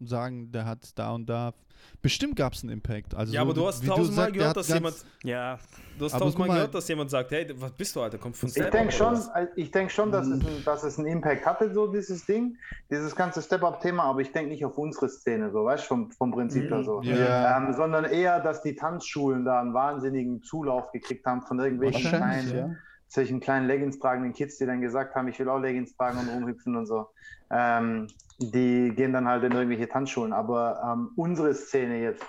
sagen, 0.00 0.50
der 0.52 0.64
hat 0.64 0.98
da 0.98 1.12
und 1.12 1.26
da. 1.26 1.52
Bestimmt 2.00 2.36
gab 2.36 2.54
es 2.54 2.62
einen 2.62 2.72
Impact. 2.72 3.14
Also 3.14 3.32
Ja, 3.32 3.40
so 3.40 3.46
aber 3.46 3.54
du 3.54 3.66
hast 3.66 3.84
tausendmal 3.84 4.32
gehört, 4.32 4.56
dass 4.56 4.68
jemand, 4.68 4.94
ja. 5.22 5.58
du 5.98 6.04
hast 6.04 6.18
tausendmal 6.18 6.48
gehört, 6.48 6.74
dass 6.74 6.88
jemand 6.88 7.10
sagt, 7.10 7.30
hey, 7.30 7.46
was 7.56 7.72
bist 7.72 7.94
du, 7.96 8.00
Alter, 8.00 8.18
komm 8.18 8.32
von 8.34 8.48
Ich 8.48 8.54
Step 8.54 8.70
denke 8.70 8.88
Up 8.88 8.92
schon, 8.92 9.14
äh, 9.34 9.46
ich 9.56 9.70
denk 9.70 9.90
schon 9.90 10.10
dass, 10.10 10.26
es 10.26 10.44
ein, 10.44 10.62
dass 10.64 10.82
es 10.82 10.98
einen 10.98 11.08
Impact 11.08 11.44
hatte, 11.44 11.72
so 11.72 11.86
dieses 11.86 12.24
Ding, 12.26 12.56
dieses 12.90 13.14
ganze 13.14 13.42
Step-Up-Thema, 13.42 14.04
aber 14.04 14.20
ich 14.20 14.32
denke 14.32 14.50
nicht 14.50 14.64
auf 14.64 14.78
unsere 14.78 15.08
Szene, 15.08 15.50
so, 15.50 15.64
weißt 15.64 15.84
du, 15.84 15.88
vom, 15.88 16.10
vom 16.12 16.30
Prinzip 16.30 16.70
her 16.70 16.82
so. 16.84 17.00
Ja. 17.02 17.58
Ähm, 17.58 17.74
sondern 17.74 18.04
eher, 18.04 18.40
dass 18.40 18.62
die 18.62 18.74
Tanzschulen 18.74 19.44
da 19.44 19.60
einen 19.60 19.74
wahnsinnigen 19.74 20.42
Zulauf 20.42 20.90
gekriegt 20.92 21.26
haben 21.26 21.42
von 21.42 21.58
irgendwelchen 21.58 22.08
kleinen, 22.08 22.56
ja. 22.56 22.70
Solchen 23.14 23.40
kleinen 23.40 23.66
Leggings 23.66 23.98
tragenden 23.98 24.32
Kids, 24.32 24.58
die 24.58 24.66
dann 24.66 24.80
gesagt 24.80 25.14
haben, 25.14 25.28
ich 25.28 25.38
will 25.38 25.48
auch 25.48 25.58
Leggings 25.58 25.96
tragen 25.96 26.18
und 26.18 26.28
rumhüpfen 26.28 26.76
und 26.76 26.86
so. 26.86 27.06
Ähm, 27.50 28.08
die 28.38 28.92
gehen 28.94 29.12
dann 29.12 29.28
halt 29.28 29.44
in 29.44 29.52
irgendwelche 29.52 29.88
Tanzschulen, 29.88 30.32
aber 30.32 30.80
ähm, 30.84 31.10
unsere 31.16 31.54
Szene 31.54 32.00
jetzt, 32.00 32.24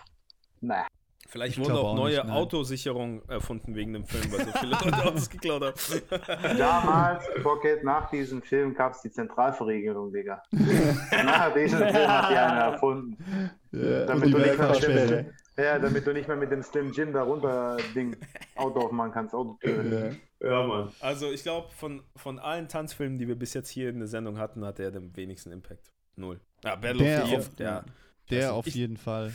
na, 0.62 0.86
Vielleicht 1.28 1.54
Ich 1.54 1.60
wurden 1.60 1.74
glaube 1.74 1.88
auch 1.88 1.92
auch 1.92 1.98
neue 1.98 2.14
nicht, 2.14 2.24
nein. 2.24 2.34
Autosicherungen 2.34 3.22
erfunden 3.28 3.76
wegen 3.76 3.92
dem 3.92 4.06
Film, 4.06 4.32
weil 4.32 4.46
so 4.46 4.52
viele 4.58 4.72
Leute 4.84 5.04
Autos 5.04 5.30
geklaut 5.30 5.64
haben. 5.64 6.58
Damals, 6.58 7.26
Pocket, 7.44 7.84
nach 7.84 8.10
diesem 8.10 8.42
Film 8.42 8.74
gab 8.74 8.94
es 8.94 9.02
die 9.02 9.12
Zentralverriegelung, 9.12 10.14
Digga. 10.14 10.42
nach 10.52 11.54
diesem 11.54 11.80
Film 11.80 12.08
hat 12.08 12.32
die 12.32 12.38
eine 12.38 12.60
erfunden. 12.60 13.52
Ja, 13.74 14.06
Damit 14.06 14.28
die 14.28 14.32
du, 14.32 14.38
nicht 14.38 14.58
mehr 14.58 15.26
ja, 15.58 15.80
damit 15.80 16.06
du 16.06 16.14
nicht 16.14 16.28
mehr 16.28 16.38
mit 16.38 16.52
dem 16.52 16.62
Slim 16.64 16.92
Jim 16.92 17.14
da 17.14 17.24
runter 17.24 17.78
Ding 17.96 18.16
Auto 18.56 18.82
aufmachen 18.82 19.12
kannst. 19.12 19.34
Autotür. 19.34 20.16
Ja, 20.42 20.64
Mann. 20.68 20.92
Also 21.00 21.32
ich 21.32 21.44
glaube, 21.44 21.70
von, 21.74 22.04
von 22.16 22.40
allen 22.40 22.68
Tanzfilmen, 22.68 23.18
die 23.18 23.28
wir 23.28 23.36
bis 23.36 23.54
jetzt 23.54 23.70
hier 23.70 23.90
in 23.90 24.00
der 24.00 24.08
Sendung 24.08 24.38
hatten, 24.38 24.64
hat 24.66 24.80
er 24.80 24.92
den 24.92 25.16
wenigsten 25.16 25.52
Impact. 25.52 25.92
Null. 26.18 26.40
Ja, 26.64 26.76
Battle 26.76 27.04
Der 27.04 27.24
of 27.24 27.26
the 27.26 27.32
Year, 27.32 27.40
auf- 27.40 27.60
ja. 27.60 27.86
Der 28.30 28.44
Also 28.48 28.54
auf 28.60 28.68
ich- 28.68 28.76
jeden 28.76 28.98
Fall. 28.98 29.34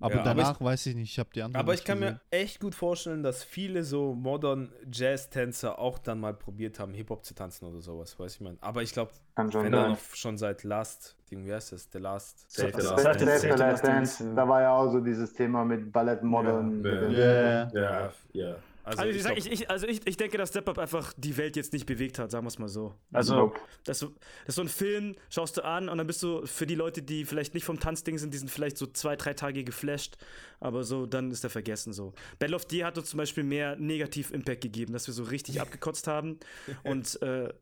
Aber 0.00 0.14
Ja, 0.14 0.20
aber 0.20 0.34
danach 0.34 0.60
weiß 0.60 0.86
ich 0.86 0.94
nicht, 0.94 1.10
ich 1.12 1.18
habe 1.18 1.30
die 1.34 1.42
anderen 1.42 1.60
Aber 1.64 1.74
ich 1.74 1.84
kann 1.84 1.98
gesehen. 2.00 2.20
mir 2.30 2.38
echt 2.38 2.60
gut 2.60 2.74
vorstellen, 2.74 3.22
dass 3.22 3.42
viele 3.42 3.82
so 3.82 4.14
modern 4.14 4.72
Jazz-Tänzer 4.92 5.78
auch 5.78 5.98
dann 5.98 6.20
mal 6.20 6.34
probiert 6.34 6.78
haben, 6.78 6.94
Hip-Hop 6.94 7.24
zu 7.24 7.34
tanzen 7.34 7.64
oder 7.66 7.80
sowas, 7.80 8.18
weiß 8.18 8.36
ich 8.36 8.40
mein. 8.40 8.58
Aber 8.60 8.82
ich 8.82 8.92
glaube, 8.92 9.10
wenn 9.36 9.50
sein. 9.50 9.70
noch 9.72 9.98
schon 10.14 10.38
seit 10.38 10.62
Last, 10.62 11.16
Ding, 11.30 11.44
wie 11.44 11.52
heißt 11.52 11.72
das? 11.72 11.88
The 11.92 11.98
Last 11.98 12.50
Save 12.50 12.72
the 12.76 12.80
Save 12.82 13.02
Last 13.02 13.02
Save 13.02 13.18
Dance. 13.18 13.18
the 13.18 13.26
Save 13.26 13.40
the 13.40 13.48
Last 13.48 13.60
Last 13.60 13.84
Dance, 13.84 14.34
Da 14.34 14.48
war 14.48 14.62
ja 14.62 14.72
auch 14.72 14.90
so 14.92 15.00
dieses 15.00 15.32
Thema 15.34 15.64
mit 15.64 15.92
Ballett 15.92 16.22
Modern. 16.22 16.84
Ja, 17.12 17.68
Ja, 17.72 18.12
ja. 18.32 18.56
Also, 18.88 19.02
Also, 19.02 19.10
ich 19.10 19.16
ich, 19.16 19.22
sag, 19.22 19.38
ich, 19.38 19.52
ich, 19.52 19.70
also 19.70 19.86
ich, 19.86 20.06
ich 20.06 20.16
denke, 20.16 20.38
dass 20.38 20.48
Step 20.48 20.68
Up 20.68 20.78
einfach 20.78 21.12
die 21.16 21.36
Welt 21.36 21.56
jetzt 21.56 21.72
nicht 21.72 21.84
bewegt 21.84 22.18
hat, 22.18 22.30
sagen 22.30 22.44
wir 22.44 22.48
es 22.48 22.58
mal 22.58 22.68
so. 22.68 22.94
Also, 23.12 23.36
Nope. 23.36 23.60
das, 23.84 24.00
das 24.00 24.10
ist 24.46 24.54
so 24.54 24.62
ein 24.62 24.68
Film, 24.68 25.14
schaust 25.28 25.58
du 25.58 25.64
an 25.64 25.88
und 25.88 25.98
dann 25.98 26.06
bist 26.06 26.22
du 26.22 26.46
für 26.46 26.66
die 26.66 26.74
Leute, 26.74 27.02
die 27.02 27.24
vielleicht 27.24 27.54
nicht 27.54 27.64
vom 27.64 27.78
Tanzding 27.78 28.16
sind, 28.18 28.32
die 28.32 28.38
sind 28.38 28.50
vielleicht 28.50 28.78
so 28.78 28.86
zwei, 28.86 29.16
drei 29.16 29.34
Tage 29.34 29.62
geflasht, 29.62 30.16
aber 30.60 30.84
so, 30.84 31.06
dann 31.06 31.30
ist 31.30 31.44
er 31.44 31.50
vergessen 31.50 31.92
so. 31.92 32.14
Battle 32.38 32.56
of 32.56 32.66
the 32.70 32.84
hat 32.84 32.96
uns 32.96 33.10
zum 33.10 33.18
Beispiel 33.18 33.44
mehr 33.44 33.76
Negativ-Impact 33.76 34.62
gegeben, 34.62 34.92
dass 34.92 35.06
wir 35.06 35.14
so 35.14 35.24
richtig 35.24 35.60
abgekotzt 35.60 36.06
haben 36.06 36.38
und 36.84 37.20
äh, 37.22 37.52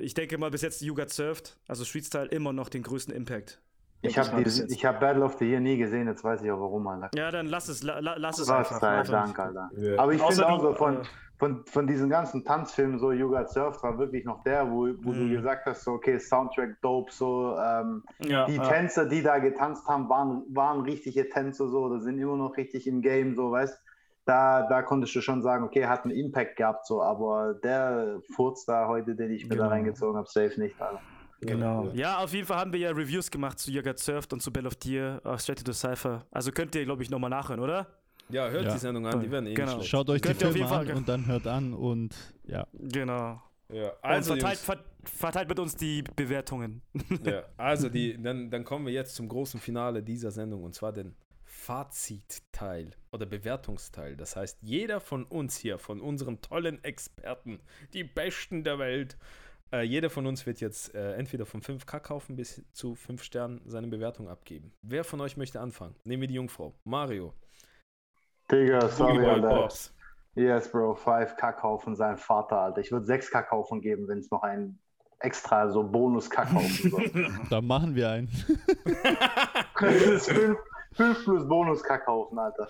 ich 0.00 0.14
denke 0.14 0.38
mal, 0.38 0.50
bis 0.50 0.62
jetzt 0.62 0.82
You 0.82 0.94
Got 0.94 1.10
Served, 1.10 1.56
also 1.66 1.84
Street 1.84 2.06
Style, 2.06 2.26
immer 2.28 2.52
noch 2.52 2.68
den 2.68 2.82
größten 2.82 3.14
Impact. 3.14 3.60
Ich 4.04 4.18
habe 4.18 4.42
hab 4.44 5.00
Battle 5.00 5.24
of 5.24 5.34
the 5.38 5.44
Year 5.48 5.60
nie 5.60 5.76
gesehen, 5.78 6.06
jetzt 6.08 6.22
weiß 6.24 6.42
ich 6.42 6.50
auch 6.50 6.60
warum, 6.60 6.86
Alter. 6.86 7.10
Ja, 7.14 7.30
dann 7.30 7.46
lass 7.46 7.68
es, 7.68 7.82
la, 7.82 7.98
la- 8.00 8.16
lass 8.16 8.38
es 8.38 8.48
Was 8.48 8.70
einfach. 8.72 8.80
sei 8.80 9.02
Dank. 9.02 9.38
Alter. 9.38 9.70
Ja. 9.76 9.98
Aber 9.98 10.12
ich 10.12 10.22
finde 10.22 10.46
auch 10.48 10.60
so 10.60 10.74
von, 10.74 10.98
äh, 10.98 11.04
von, 11.38 11.64
von 11.66 11.86
diesen 11.86 12.08
ganzen 12.08 12.44
Tanzfilmen, 12.44 12.98
so 12.98 13.10
You 13.12 13.28
Got 13.30 13.50
Surfed 13.50 13.82
war 13.82 13.98
wirklich 13.98 14.24
noch 14.24 14.42
der, 14.44 14.70
wo, 14.70 14.86
wo 15.02 15.10
Mhm. 15.12 15.28
du 15.30 15.36
gesagt 15.36 15.66
hast, 15.66 15.82
so, 15.84 15.92
okay, 15.92 16.18
Soundtrack 16.18 16.80
dope, 16.80 17.10
so, 17.12 17.56
ähm, 17.58 18.04
Ja, 18.20 18.46
die 18.46 18.56
ja. 18.56 18.62
Tänzer, 18.68 19.06
die 19.06 19.22
da 19.22 19.38
getanzt 19.38 19.86
haben, 19.88 20.08
waren, 20.08 20.44
waren 20.50 20.82
richtige 20.82 21.28
Tänzer, 21.28 21.68
so, 21.68 21.88
da 21.88 21.98
sind 22.00 22.18
immer 22.18 22.36
noch 22.36 22.56
richtig 22.56 22.86
im 22.86 23.00
Game, 23.02 23.34
so, 23.34 23.50
weißt 23.50 23.80
da, 24.26 24.66
da 24.68 24.80
konntest 24.80 25.14
du 25.14 25.20
schon 25.20 25.42
sagen, 25.42 25.64
okay, 25.64 25.84
hat 25.86 26.04
einen 26.04 26.14
Impact 26.14 26.56
gehabt, 26.56 26.86
so, 26.86 27.02
aber 27.02 27.54
der 27.62 28.20
Furz 28.34 28.64
da 28.64 28.86
heute, 28.88 29.14
den 29.14 29.30
ich 29.32 29.44
mir 29.44 29.50
Genau. 29.56 29.64
da 29.64 29.68
reingezogen 29.70 30.16
habe, 30.16 30.28
safe 30.30 30.58
nicht, 30.58 30.80
Alter. 30.80 31.00
Genau. 31.40 31.88
Ja. 31.88 31.94
Ja, 31.94 32.18
auf 32.18 32.32
jeden 32.32 32.46
Fall 32.46 32.58
haben 32.58 32.72
wir 32.72 32.80
ja 32.80 32.90
Reviews 32.90 33.30
gemacht 33.30 33.58
zu 33.58 33.70
Got 33.72 33.98
Surfed 33.98 34.32
und 34.32 34.40
zu 34.40 34.52
Bell 34.52 34.66
of 34.66 34.76
Deer, 34.76 35.20
uh, 35.24 35.36
Straight 35.36 35.64
to 35.64 35.72
the 35.72 35.78
Cypher. 35.78 36.26
Also 36.30 36.50
könnt 36.52 36.74
ihr, 36.74 36.84
glaube 36.84 37.02
ich, 37.02 37.10
nochmal 37.10 37.30
nachhören, 37.30 37.60
oder? 37.60 37.86
ja, 38.30 38.48
hört 38.48 38.64
Ja. 38.64 38.72
die 38.72 38.78
Sendung 38.78 39.06
an, 39.06 39.20
die 39.20 39.30
werden 39.30 39.46
eh 39.46 39.52
Genau. 39.54 39.72
schlecht. 39.72 39.88
Schaut 39.90 40.08
euch 40.08 40.22
die 40.22 40.28
Könnt 40.28 40.36
auf 40.42 40.52
Filme 40.52 40.56
jeden 40.58 40.68
Fall- 40.68 40.90
an 40.90 40.96
und 40.96 41.08
dann 41.08 41.26
hört 41.26 41.46
an 41.46 41.74
und 41.74 42.14
ja. 42.46 42.66
Genau. 42.72 43.42
Ja, 43.70 43.92
Also 44.00 44.32
und 44.32 44.40
verteilt, 44.40 44.58
ver 44.60 44.78
verteilt 45.04 45.48
mit 45.50 45.58
uns 45.58 45.76
die 45.76 46.02
Bewertungen. 46.16 46.80
ja, 47.24 47.42
also 47.58 47.90
die, 47.90 48.20
dann, 48.22 48.50
dann 48.50 48.64
kommen 48.64 48.86
wir 48.86 48.92
jetzt 48.94 49.14
zum 49.14 49.28
großen 49.28 49.60
Finale 49.60 50.02
dieser 50.02 50.30
Sendung 50.30 50.62
und 50.64 50.74
zwar 50.74 50.92
den 50.92 51.14
Fazitteil 51.44 52.90
oder 53.12 53.26
Bewertungsteil. 53.26 54.16
Das 54.16 54.36
heißt, 54.36 54.58
jeder 54.62 55.00
von 55.00 55.24
uns 55.24 55.56
hier, 55.56 55.78
von 55.78 56.00
unseren 56.00 56.40
tollen 56.40 56.82
Experten, 56.84 57.60
die 57.92 58.04
Besten 58.04 58.64
der 58.64 58.78
Welt, 58.78 59.16
äh, 59.74 59.82
jeder 59.82 60.10
von 60.10 60.26
uns 60.26 60.46
wird 60.46 60.60
jetzt 60.60 60.94
äh, 60.94 61.14
entweder 61.14 61.46
von 61.46 61.60
5K 61.60 62.00
kaufen 62.00 62.36
bis 62.36 62.62
zu 62.72 62.94
5 62.94 63.22
Sternen 63.22 63.60
seine 63.66 63.88
Bewertung 63.88 64.28
abgeben. 64.28 64.72
Wer 64.82 65.04
von 65.04 65.20
euch 65.20 65.36
möchte 65.36 65.60
anfangen? 65.60 65.94
Nehmen 66.04 66.22
wir 66.22 66.28
die 66.28 66.34
Jungfrau. 66.34 66.74
Mario. 66.84 67.34
Digga, 68.50 68.88
sorry, 68.88 69.24
Alter. 69.26 69.48
Pops. 69.48 69.94
Yes, 70.34 70.70
Bro, 70.70 70.94
5 70.96 71.36
Kackhaufen 71.36 71.94
sein 71.94 72.18
Vater, 72.18 72.58
Alter. 72.58 72.80
Ich 72.80 72.90
würde 72.90 73.06
6 73.06 73.30
Kackhaufen 73.30 73.80
geben, 73.80 74.08
wenn 74.08 74.18
es 74.18 74.30
noch 74.30 74.42
einen 74.42 74.78
extra 75.20 75.70
so 75.70 75.82
Bonus-Kackhaufen 75.82 76.90
soll. 76.90 77.10
Dann 77.50 77.66
machen 77.66 77.94
wir 77.94 78.10
einen. 78.10 78.28
das 79.80 79.94
ist 79.94 80.30
5, 80.30 80.58
5 80.92 81.24
plus 81.24 81.48
Bonus-Kackhaufen, 81.48 82.38
Alter. 82.38 82.68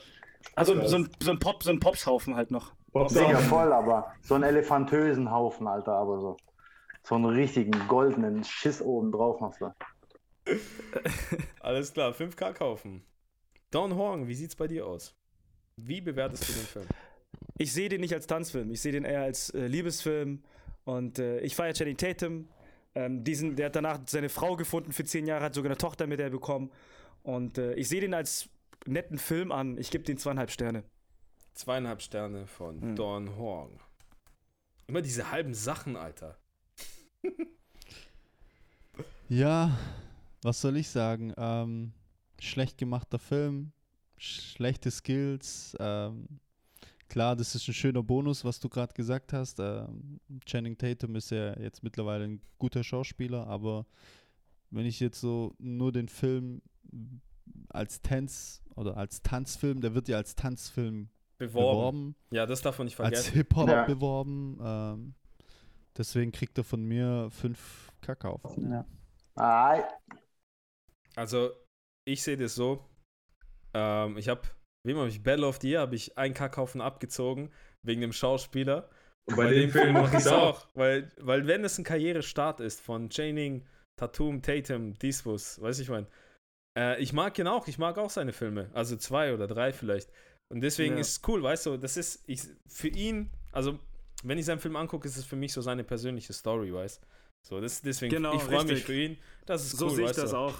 Also 0.54 0.74
so 0.86 0.96
ein, 0.96 1.08
so 1.20 1.30
ein, 1.30 1.38
Pop, 1.38 1.62
so 1.62 1.70
ein 1.70 1.80
Popshaufen 1.80 2.36
halt 2.36 2.50
noch. 2.50 2.72
Digga, 2.94 3.38
voll, 3.38 3.72
aber 3.72 4.12
so 4.20 4.34
einen 4.34 4.44
elefantösen 4.44 5.30
Haufen, 5.30 5.66
Alter, 5.66 5.92
aber 5.92 6.20
so. 6.20 6.36
So 7.06 7.16
einen 7.16 7.26
richtigen 7.26 7.86
goldenen 7.86 8.42
Schiss 8.44 8.80
oben 8.80 9.12
drauf 9.12 9.40
machst 9.40 9.60
du. 9.60 9.70
Alles 11.60 11.92
klar, 11.92 12.12
5K 12.12 12.52
kaufen. 12.52 13.02
Don 13.70 13.94
Horn, 13.94 14.26
wie 14.28 14.34
sieht's 14.34 14.56
bei 14.56 14.66
dir 14.66 14.86
aus? 14.86 15.14
Wie 15.76 16.00
bewertest 16.00 16.48
du 16.48 16.52
den 16.52 16.62
Film? 16.62 16.86
Ich 17.58 17.72
sehe 17.72 17.88
den 17.88 18.00
nicht 18.00 18.14
als 18.14 18.26
Tanzfilm, 18.26 18.70
ich 18.70 18.80
sehe 18.80 18.92
den 18.92 19.04
eher 19.04 19.22
als 19.22 19.50
äh, 19.50 19.66
Liebesfilm. 19.66 20.42
Und 20.84 21.18
äh, 21.18 21.40
ich 21.40 21.56
feiere 21.56 21.72
Channing 21.74 21.96
Tatum. 21.96 22.48
Ähm, 22.94 23.24
diesen, 23.24 23.56
der 23.56 23.66
hat 23.66 23.76
danach 23.76 24.00
seine 24.06 24.28
Frau 24.28 24.54
gefunden 24.56 24.92
für 24.92 25.04
zehn 25.04 25.26
Jahre, 25.26 25.44
hat 25.44 25.54
sogar 25.54 25.70
eine 25.70 25.78
Tochter 25.78 26.06
mit 26.06 26.20
der 26.20 26.30
bekommen. 26.30 26.70
Und 27.22 27.58
äh, 27.58 27.74
ich 27.74 27.88
sehe 27.88 28.00
den 28.00 28.14
als 28.14 28.48
netten 28.86 29.18
Film 29.18 29.50
an. 29.50 29.78
Ich 29.78 29.90
gebe 29.90 30.04
den 30.04 30.18
zweieinhalb 30.18 30.50
Sterne. 30.50 30.84
Zweieinhalb 31.54 32.02
Sterne 32.02 32.46
von 32.46 32.80
Hm. 32.80 32.96
Don 32.96 33.36
Horn. 33.36 33.80
Immer 34.86 35.00
diese 35.02 35.30
halben 35.30 35.54
Sachen, 35.54 35.96
Alter. 35.96 36.36
Ja, 39.28 39.76
was 40.42 40.60
soll 40.60 40.76
ich 40.76 40.88
sagen? 40.88 41.32
Ähm, 41.36 41.92
schlecht 42.38 42.76
gemachter 42.78 43.18
Film, 43.18 43.72
schlechte 44.18 44.90
Skills. 44.90 45.74
Ähm, 45.80 46.28
klar, 47.08 47.34
das 47.34 47.54
ist 47.54 47.66
ein 47.66 47.74
schöner 47.74 48.02
Bonus, 48.02 48.44
was 48.44 48.60
du 48.60 48.68
gerade 48.68 48.92
gesagt 48.92 49.32
hast. 49.32 49.58
Ähm, 49.60 50.20
Channing 50.44 50.76
Tatum 50.76 51.16
ist 51.16 51.30
ja 51.30 51.58
jetzt 51.58 51.82
mittlerweile 51.82 52.24
ein 52.24 52.40
guter 52.58 52.84
Schauspieler, 52.84 53.46
aber 53.46 53.86
wenn 54.70 54.84
ich 54.86 55.00
jetzt 55.00 55.20
so 55.20 55.54
nur 55.58 55.90
den 55.90 56.08
Film 56.08 56.60
als 57.70 58.02
Tanz 58.02 58.62
oder 58.76 58.96
als 58.98 59.22
Tanzfilm, 59.22 59.80
der 59.80 59.94
wird 59.94 60.08
ja 60.08 60.18
als 60.18 60.34
Tanzfilm 60.36 61.08
Beworben. 61.38 61.70
beworben, 62.12 62.14
Ja, 62.30 62.46
das 62.46 62.60
darf 62.60 62.78
man 62.78 62.84
nicht 62.86 63.00
als 63.00 63.22
vergessen. 63.26 63.34
Hip-Hop 63.34 63.68
Ja. 63.68 63.84
beworben. 63.86 64.58
Ähm, 64.62 65.14
deswegen 65.96 66.32
kriegt 66.32 66.58
er 66.58 66.64
von 66.64 66.84
mir 66.84 67.28
fünf 67.30 67.90
Kakao. 68.00 68.40
Ai. 69.36 69.84
Also, 71.16 71.52
ich 72.06 72.22
sehe 72.22 72.36
das 72.36 72.54
so. 72.54 72.84
Ähm, 73.74 74.16
ich 74.18 74.28
habe, 74.28 74.42
wem 74.84 74.98
habe 74.98 75.08
ich 75.08 75.22
Battle 75.22 75.46
of 75.46 75.58
the 75.60 75.70
Year, 75.70 75.80
habe 75.80 75.96
ich 75.96 76.16
einen 76.18 76.34
Kackhaufen 76.34 76.80
abgezogen, 76.80 77.52
wegen 77.82 78.00
dem 78.00 78.12
Schauspieler. 78.12 78.90
Und 79.26 79.36
bei 79.36 79.48
dem 79.48 79.70
Film 79.70 79.94
mache 79.94 80.16
ich 80.16 80.22
es 80.22 80.26
auch. 80.26 80.66
Weil, 80.74 81.10
weil 81.18 81.46
wenn 81.46 81.64
es 81.64 81.78
ein 81.78 81.84
Karrierestart 81.84 82.60
ist 82.60 82.80
von 82.80 83.08
Channing, 83.08 83.66
Tatum, 83.96 84.42
Tatum, 84.42 84.94
Disbus, 84.98 85.60
weiß 85.60 85.78
ich 85.78 85.88
mein. 85.88 86.06
Äh, 86.78 87.00
ich 87.00 87.12
mag 87.12 87.38
ihn 87.38 87.46
auch, 87.46 87.66
ich 87.68 87.78
mag 87.78 87.96
auch 87.96 88.10
seine 88.10 88.32
Filme. 88.32 88.70
Also 88.74 88.96
zwei 88.96 89.32
oder 89.32 89.46
drei 89.46 89.72
vielleicht. 89.72 90.10
Und 90.52 90.60
deswegen 90.60 90.94
Ja. 90.94 91.00
ist 91.00 91.10
es 91.16 91.28
cool, 91.28 91.42
weißt 91.42 91.66
du, 91.66 91.76
das 91.78 91.96
ist 91.96 92.22
ich, 92.28 92.42
für 92.68 92.88
ihn, 92.88 93.30
also 93.52 93.78
wenn 94.24 94.38
ich 94.38 94.46
seinen 94.46 94.58
Film 94.58 94.76
angucke, 94.76 95.06
ist 95.06 95.16
es 95.16 95.24
für 95.24 95.36
mich 95.36 95.52
so 95.52 95.60
seine 95.60 95.84
persönliche 95.84 96.32
Story, 96.32 96.72
weißt 96.72 97.06
So, 97.46 97.60
das, 97.60 97.82
deswegen, 97.82 98.16
Genau, 98.16 98.34
ich 98.34 98.42
freue 98.42 98.64
mich 98.64 98.84
für 98.84 98.94
ihn. 98.94 99.18
Das 99.46 99.64
ist 99.64 99.76
So 99.76 99.86
cool, 99.86 99.94
sehe 99.96 100.04
ich 100.04 100.10
weißt 100.10 100.18
das 100.18 100.30
du. 100.30 100.36
auch. 100.36 100.54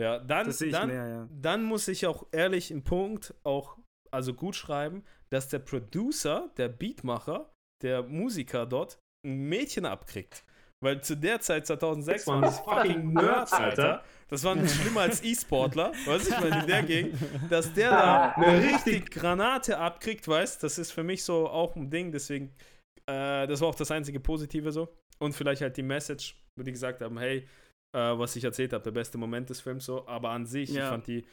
Ja, 0.00 0.18
dann, 0.18 0.46
Das 0.46 0.58
sehe 0.58 0.68
ich 0.68 0.74
dann, 0.74 0.88
mehr, 0.88 1.08
ja. 1.08 1.28
dann 1.30 1.64
muss 1.64 1.88
ich 1.88 2.06
auch 2.06 2.26
ehrlich 2.30 2.70
einen 2.70 2.84
Punkt 2.84 3.34
auch 3.44 3.78
also 4.10 4.34
gut 4.34 4.54
schreiben, 4.54 5.02
dass 5.30 5.48
der 5.48 5.58
Producer, 5.58 6.50
der 6.56 6.68
Beatmacher, 6.68 7.50
der 7.82 8.02
Musiker 8.02 8.66
dort 8.66 8.98
ein 9.26 9.48
Mädchen 9.48 9.84
abkriegt. 9.86 10.44
Weil 10.84 11.00
zu 11.02 11.16
der 11.16 11.40
Zeit, 11.40 11.66
2006, 11.66 12.26
waren 12.26 12.42
das 12.42 12.60
fucking 12.60 13.14
Nerds, 13.14 13.52
Alter. 13.52 14.04
Das 14.28 14.44
waren 14.44 14.68
schlimmer 14.68 15.02
als 15.02 15.22
E-Sportler, 15.24 15.92
was 16.04 16.28
ich 16.28 16.38
meine, 16.38 16.60
in 16.60 16.66
der 16.66 16.82
Gegend, 16.82 17.14
dass 17.48 17.72
der 17.72 17.90
da 17.90 18.32
eine 18.32 18.62
richtig 18.62 19.10
Granate 19.10 19.78
abkriegt, 19.78 20.28
weißt 20.28 20.62
das 20.62 20.78
ist 20.78 20.90
für 20.92 21.02
mich 21.02 21.24
so 21.24 21.48
auch 21.48 21.76
ein 21.76 21.90
Ding, 21.90 22.12
deswegen, 22.12 22.52
äh, 23.06 23.46
das 23.46 23.60
war 23.60 23.68
auch 23.68 23.74
das 23.74 23.90
einzige 23.90 24.20
Positive 24.20 24.72
so. 24.72 24.88
Und 25.18 25.32
vielleicht 25.32 25.62
halt 25.62 25.76
die 25.76 25.82
Message, 25.82 26.36
wo 26.56 26.62
die 26.62 26.72
gesagt 26.72 27.00
haben, 27.00 27.18
hey, 27.18 27.46
äh, 27.92 27.98
was 27.98 28.36
ich 28.36 28.44
erzählt 28.44 28.72
habe, 28.72 28.84
der 28.84 28.90
beste 28.90 29.16
Moment 29.16 29.48
des 29.48 29.60
Films 29.60 29.86
so, 29.86 30.06
aber 30.06 30.30
an 30.30 30.44
sich, 30.44 30.70
ich 30.70 30.76
Ja. 30.76 30.90
fand 30.90 31.06
die 31.06 31.24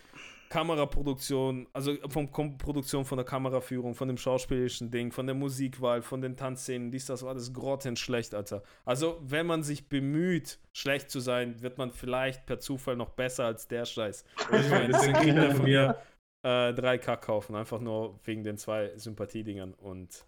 Kameraproduktion, 0.50 1.68
also 1.74 1.96
von 2.10 2.32
Kom 2.32 2.58
Produktion 2.58 3.06
von 3.06 3.18
der 3.18 3.26
Kameraführung, 3.26 3.96
von 3.96 4.08
dem 4.08 4.18
schauspielerischen 4.18 4.92
Ding, 4.92 5.12
von 5.12 5.26
der 5.26 5.36
Musikwahl, 5.36 6.02
von 6.02 6.22
den 6.22 6.38
Tanzszenen, 6.38 6.92
dies, 6.92 7.06
das 7.08 7.24
war 7.24 7.32
alles 7.32 7.54
grottenschlecht, 7.54 8.34
Alter. 8.36 8.64
Also, 8.86 9.20
wenn 9.24 9.46
man 9.48 9.64
sich 9.64 9.90
bemüht, 9.90 10.60
schlecht 10.72 11.10
zu 11.10 11.20
sein, 11.20 11.62
wird 11.62 11.78
man 11.78 11.92
vielleicht 11.92 12.46
per 12.46 12.60
Zufall 12.60 12.96
noch 12.96 13.10
besser 13.10 13.46
als 13.46 13.68
der 13.68 13.86
Scheiß. 13.86 14.24
Ich 14.62 14.70
meine, 14.70 14.90
deswegen 14.90 15.14
kriegt 15.14 15.38
er 15.38 15.56
von 15.56 15.64
mir 15.66 15.98
äh, 16.44 16.74
drei 16.74 16.98
K 16.98 17.16
kaufen, 17.18 17.56
einfach 17.56 17.80
nur 17.80 18.20
wegen 18.26 18.44
den 18.44 18.58
zwei 18.58 18.92
Sympathiedingern. 18.98 19.74
Und 19.74 20.26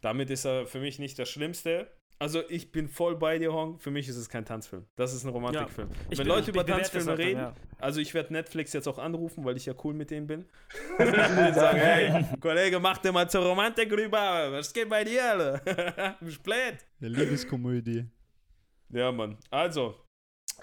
damit 0.00 0.30
ist 0.30 0.44
er 0.44 0.66
für 0.66 0.80
mich 0.80 0.98
nicht 0.98 1.18
das 1.18 1.28
Schlimmste. 1.30 1.90
Also 2.18 2.42
ich 2.48 2.70
bin 2.70 2.88
voll 2.88 3.16
bei 3.16 3.38
dir, 3.40 3.52
Hong. 3.52 3.80
Für 3.80 3.90
mich 3.90 4.08
ist 4.08 4.16
es 4.16 4.28
kein 4.28 4.44
Tanzfilm. 4.44 4.86
Das 4.94 5.12
ist 5.12 5.24
ein 5.24 5.30
Romantikfilm. 5.30 5.88
Ich 6.08 6.18
Wenn 6.18 6.28
be- 6.28 6.32
Leute 6.32 6.50
über 6.52 6.64
Tanzfilme 6.64 7.06
dann, 7.06 7.16
reden, 7.16 7.40
ja. 7.40 7.54
also 7.78 7.98
ich 8.00 8.14
werde 8.14 8.32
Netflix 8.32 8.72
jetzt 8.74 8.86
auch 8.86 8.98
anrufen, 8.98 9.44
weil 9.44 9.56
ich 9.56 9.66
ja 9.66 9.74
cool 9.82 9.92
mit 9.92 10.12
denen 10.12 10.28
bin. 10.28 10.44
und 10.98 11.54
sagen, 11.54 11.78
hey, 11.78 12.24
Kollege, 12.40 12.78
mach 12.78 12.98
dir 12.98 13.10
mal 13.10 13.28
zur 13.28 13.44
Romantik 13.44 13.90
rüber. 13.90 14.52
Was 14.52 14.72
geht 14.72 14.88
bei 14.88 15.02
dir? 15.02 15.60
Bist 16.20 16.42
blöd? 16.44 16.76
Eine 17.00 17.08
Liebeskomödie. 17.08 18.04
Ja, 18.90 19.10
Mann. 19.10 19.36
Also, 19.50 19.96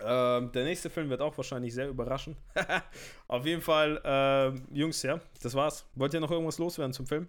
ähm, 0.02 0.52
der 0.52 0.64
nächste 0.66 0.90
Film 0.90 1.10
wird 1.10 1.22
auch 1.22 1.36
wahrscheinlich 1.38 1.74
sehr 1.74 1.90
überraschen. 1.90 2.38
Auf 3.28 3.46
jeden 3.46 3.62
Fall, 3.62 4.02
ähm, 4.04 4.68
Jungs, 4.72 5.02
ja, 5.04 5.20
das 5.42 5.54
war's. 5.56 5.86
Wollt 5.96 6.14
ihr 6.14 6.20
noch 6.20 6.32
irgendwas 6.32 6.58
loswerden 6.58 6.94
zum 6.94 7.06
Film? 7.08 7.28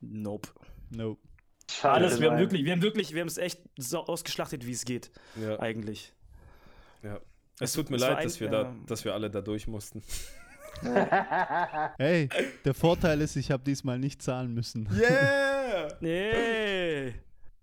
Nope. 0.00 0.48
Nope. 0.90 1.20
Schade, 1.70 2.06
Alles, 2.06 2.20
wir 2.20 2.30
haben 2.30 2.38
wirklich, 2.38 2.64
wir 2.64 2.72
haben 2.72 2.82
wirklich, 2.82 3.12
wir 3.14 3.20
haben 3.20 3.28
es 3.28 3.38
echt 3.38 3.60
so 3.78 4.04
ausgeschlachtet, 4.06 4.66
wie 4.66 4.72
es 4.72 4.84
geht, 4.84 5.10
Ja. 5.40 5.60
eigentlich. 5.60 6.12
Es 7.60 7.74
tut 7.74 7.90
mir 7.90 7.96
es 7.96 8.02
leid, 8.02 8.16
ein- 8.18 8.24
dass 8.24 8.40
wir, 8.40 8.46
ja. 8.50 8.64
da, 8.64 8.74
dass 8.86 9.04
wir 9.04 9.14
alle 9.14 9.30
da 9.30 9.40
durch 9.40 9.66
mussten. 9.66 10.02
Hey, 10.82 12.28
der 12.64 12.72
Vorteil 12.72 13.20
ist, 13.20 13.36
ich 13.36 13.50
habe 13.50 13.62
diesmal 13.62 13.98
nicht 13.98 14.22
zahlen 14.22 14.54
müssen. 14.54 14.88
Yeah! 14.98 15.88
Nee. 16.00 17.14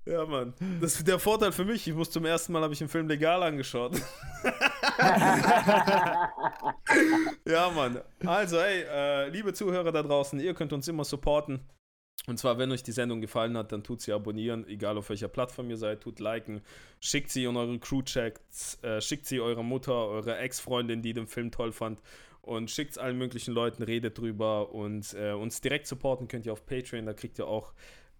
Ja, 0.07 0.25
Mann. 0.25 0.53
Das 0.79 0.95
ist 0.95 1.07
der 1.07 1.19
Vorteil 1.19 1.51
für 1.51 1.65
mich. 1.65 1.85
Ich 1.87 1.93
muss 1.93 2.09
zum 2.09 2.23
ersten 2.25 2.53
Mal, 2.53 2.61
habe 2.61 2.73
ich 2.73 2.79
einen 2.81 2.89
Film 2.89 3.09
legal 3.09 3.43
angeschaut. 3.43 4.01
ja, 7.45 7.69
Mann. 7.75 7.99
Also, 8.25 8.57
ey, 8.57 8.83
äh, 8.83 9.29
liebe 9.29 9.53
Zuhörer 9.53 9.91
da 9.91 10.01
draußen, 10.03 10.39
ihr 10.39 10.53
könnt 10.53 10.71
uns 10.71 10.87
immer 10.87 11.03
supporten. 11.03 11.59
Und 12.25 12.39
zwar, 12.39 12.57
wenn 12.57 12.71
euch 12.71 12.83
die 12.83 12.93
Sendung 12.93 13.19
gefallen 13.21 13.57
hat, 13.57 13.71
dann 13.71 13.83
tut 13.83 14.01
sie 14.01 14.13
abonnieren, 14.13 14.65
egal 14.67 14.97
auf 14.97 15.09
welcher 15.09 15.27
Plattform 15.27 15.69
ihr 15.69 15.77
seid, 15.77 16.01
tut 16.01 16.19
liken, 16.19 16.61
schickt 16.99 17.29
sie 17.29 17.43
in 17.43 17.55
eure 17.55 17.77
Crew-Chats, 17.79 18.83
äh, 18.83 19.01
schickt 19.01 19.25
sie 19.25 19.39
eurer 19.39 19.63
Mutter, 19.63 19.93
eurer 19.93 20.39
Ex-Freundin, 20.39 21.01
die 21.01 21.13
den 21.13 21.27
Film 21.27 21.51
toll 21.51 21.71
fand 21.71 22.01
und 22.41 22.71
schickt 22.71 22.91
es 22.91 22.97
allen 22.97 23.17
möglichen 23.17 23.53
Leuten, 23.53 23.83
redet 23.83 24.17
drüber 24.17 24.73
und 24.73 25.13
äh, 25.13 25.31
uns 25.33 25.61
direkt 25.61 25.87
supporten 25.87 26.27
könnt 26.27 26.45
ihr 26.45 26.53
auf 26.53 26.65
Patreon, 26.65 27.05
da 27.05 27.13
kriegt 27.13 27.39
ihr 27.39 27.47
auch 27.47 27.73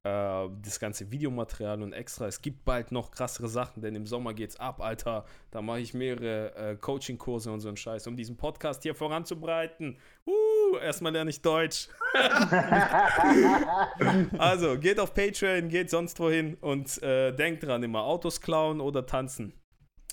äh, 0.07 0.49
das 0.63 0.79
ganze 0.79 1.11
Videomaterial 1.11 1.81
und 1.81 1.93
extra. 1.93 2.27
Es 2.27 2.41
gibt 2.41 2.65
bald 2.65 2.91
noch 2.91 3.11
krassere 3.11 3.47
Sachen, 3.47 3.81
denn 3.81 3.95
im 3.95 4.05
Sommer 4.05 4.33
geht's 4.33 4.59
ab, 4.59 4.81
Alter. 4.81 5.25
Da 5.51 5.61
mache 5.61 5.79
ich 5.79 5.93
mehrere 5.93 6.55
äh, 6.55 6.75
Coaching-Kurse 6.75 7.51
und 7.51 7.59
so 7.59 7.67
einen 7.67 7.77
Scheiß, 7.77 8.07
um 8.07 8.15
diesen 8.15 8.37
Podcast 8.37 8.83
hier 8.83 8.95
voranzubreiten. 8.95 9.97
Uh, 10.25 10.77
erstmal 10.77 11.13
lerne 11.13 11.29
ich 11.29 11.41
Deutsch. 11.41 11.87
also, 14.37 14.77
geht 14.77 14.99
auf 14.99 15.13
Patreon, 15.13 15.69
geht 15.69 15.89
sonst 15.89 16.19
wohin 16.19 16.55
und 16.55 17.01
äh, 17.03 17.31
denkt 17.33 17.63
dran, 17.63 17.83
immer 17.83 18.03
Autos 18.03 18.41
klauen 18.41 18.81
oder 18.81 19.05
tanzen. 19.05 19.53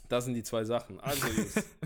Das 0.08 0.26
sind 0.26 0.34
die 0.34 0.42
zwei 0.42 0.64
Sachen. 0.64 1.00
Also. 1.00 1.26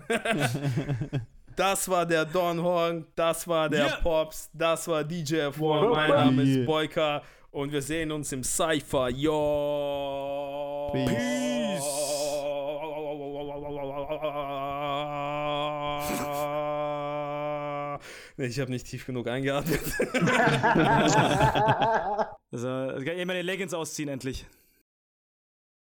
Das 1.59 1.89
war 1.89 2.07
der 2.07 2.25
Don 2.25 2.63
Horn, 2.63 3.05
das 3.17 3.49
war 3.49 3.69
der 3.69 3.87
Yeah. 3.87 3.97
Pops, 3.97 4.49
das 4.53 4.87
war 4.87 5.03
DJ 5.03 5.41
F1. 5.41 5.91
Mein 5.91 6.11
Name 6.11 6.43
ist 6.45 6.65
Boyka 6.65 7.21
und 7.51 7.73
wir 7.73 7.83
sehen 7.83 8.13
uns 8.13 8.31
im 8.33 8.43
Cypher. 8.45 9.09
Yo! 9.11 10.91
Peace. 10.93 12.09
Nee, 18.37 18.47
ich 18.47 18.61
habe 18.61 18.71
nicht 18.71 18.87
tief 18.87 19.07
genug 19.07 19.27
eingeatmet. 19.29 19.81
Also, 22.51 22.67
kann 22.67 23.19
ich 23.19 23.27
mal 23.27 23.37
die 23.37 23.43
Leggings 23.43 23.75
ausziehen 23.75 24.09
endlich. 24.09 24.47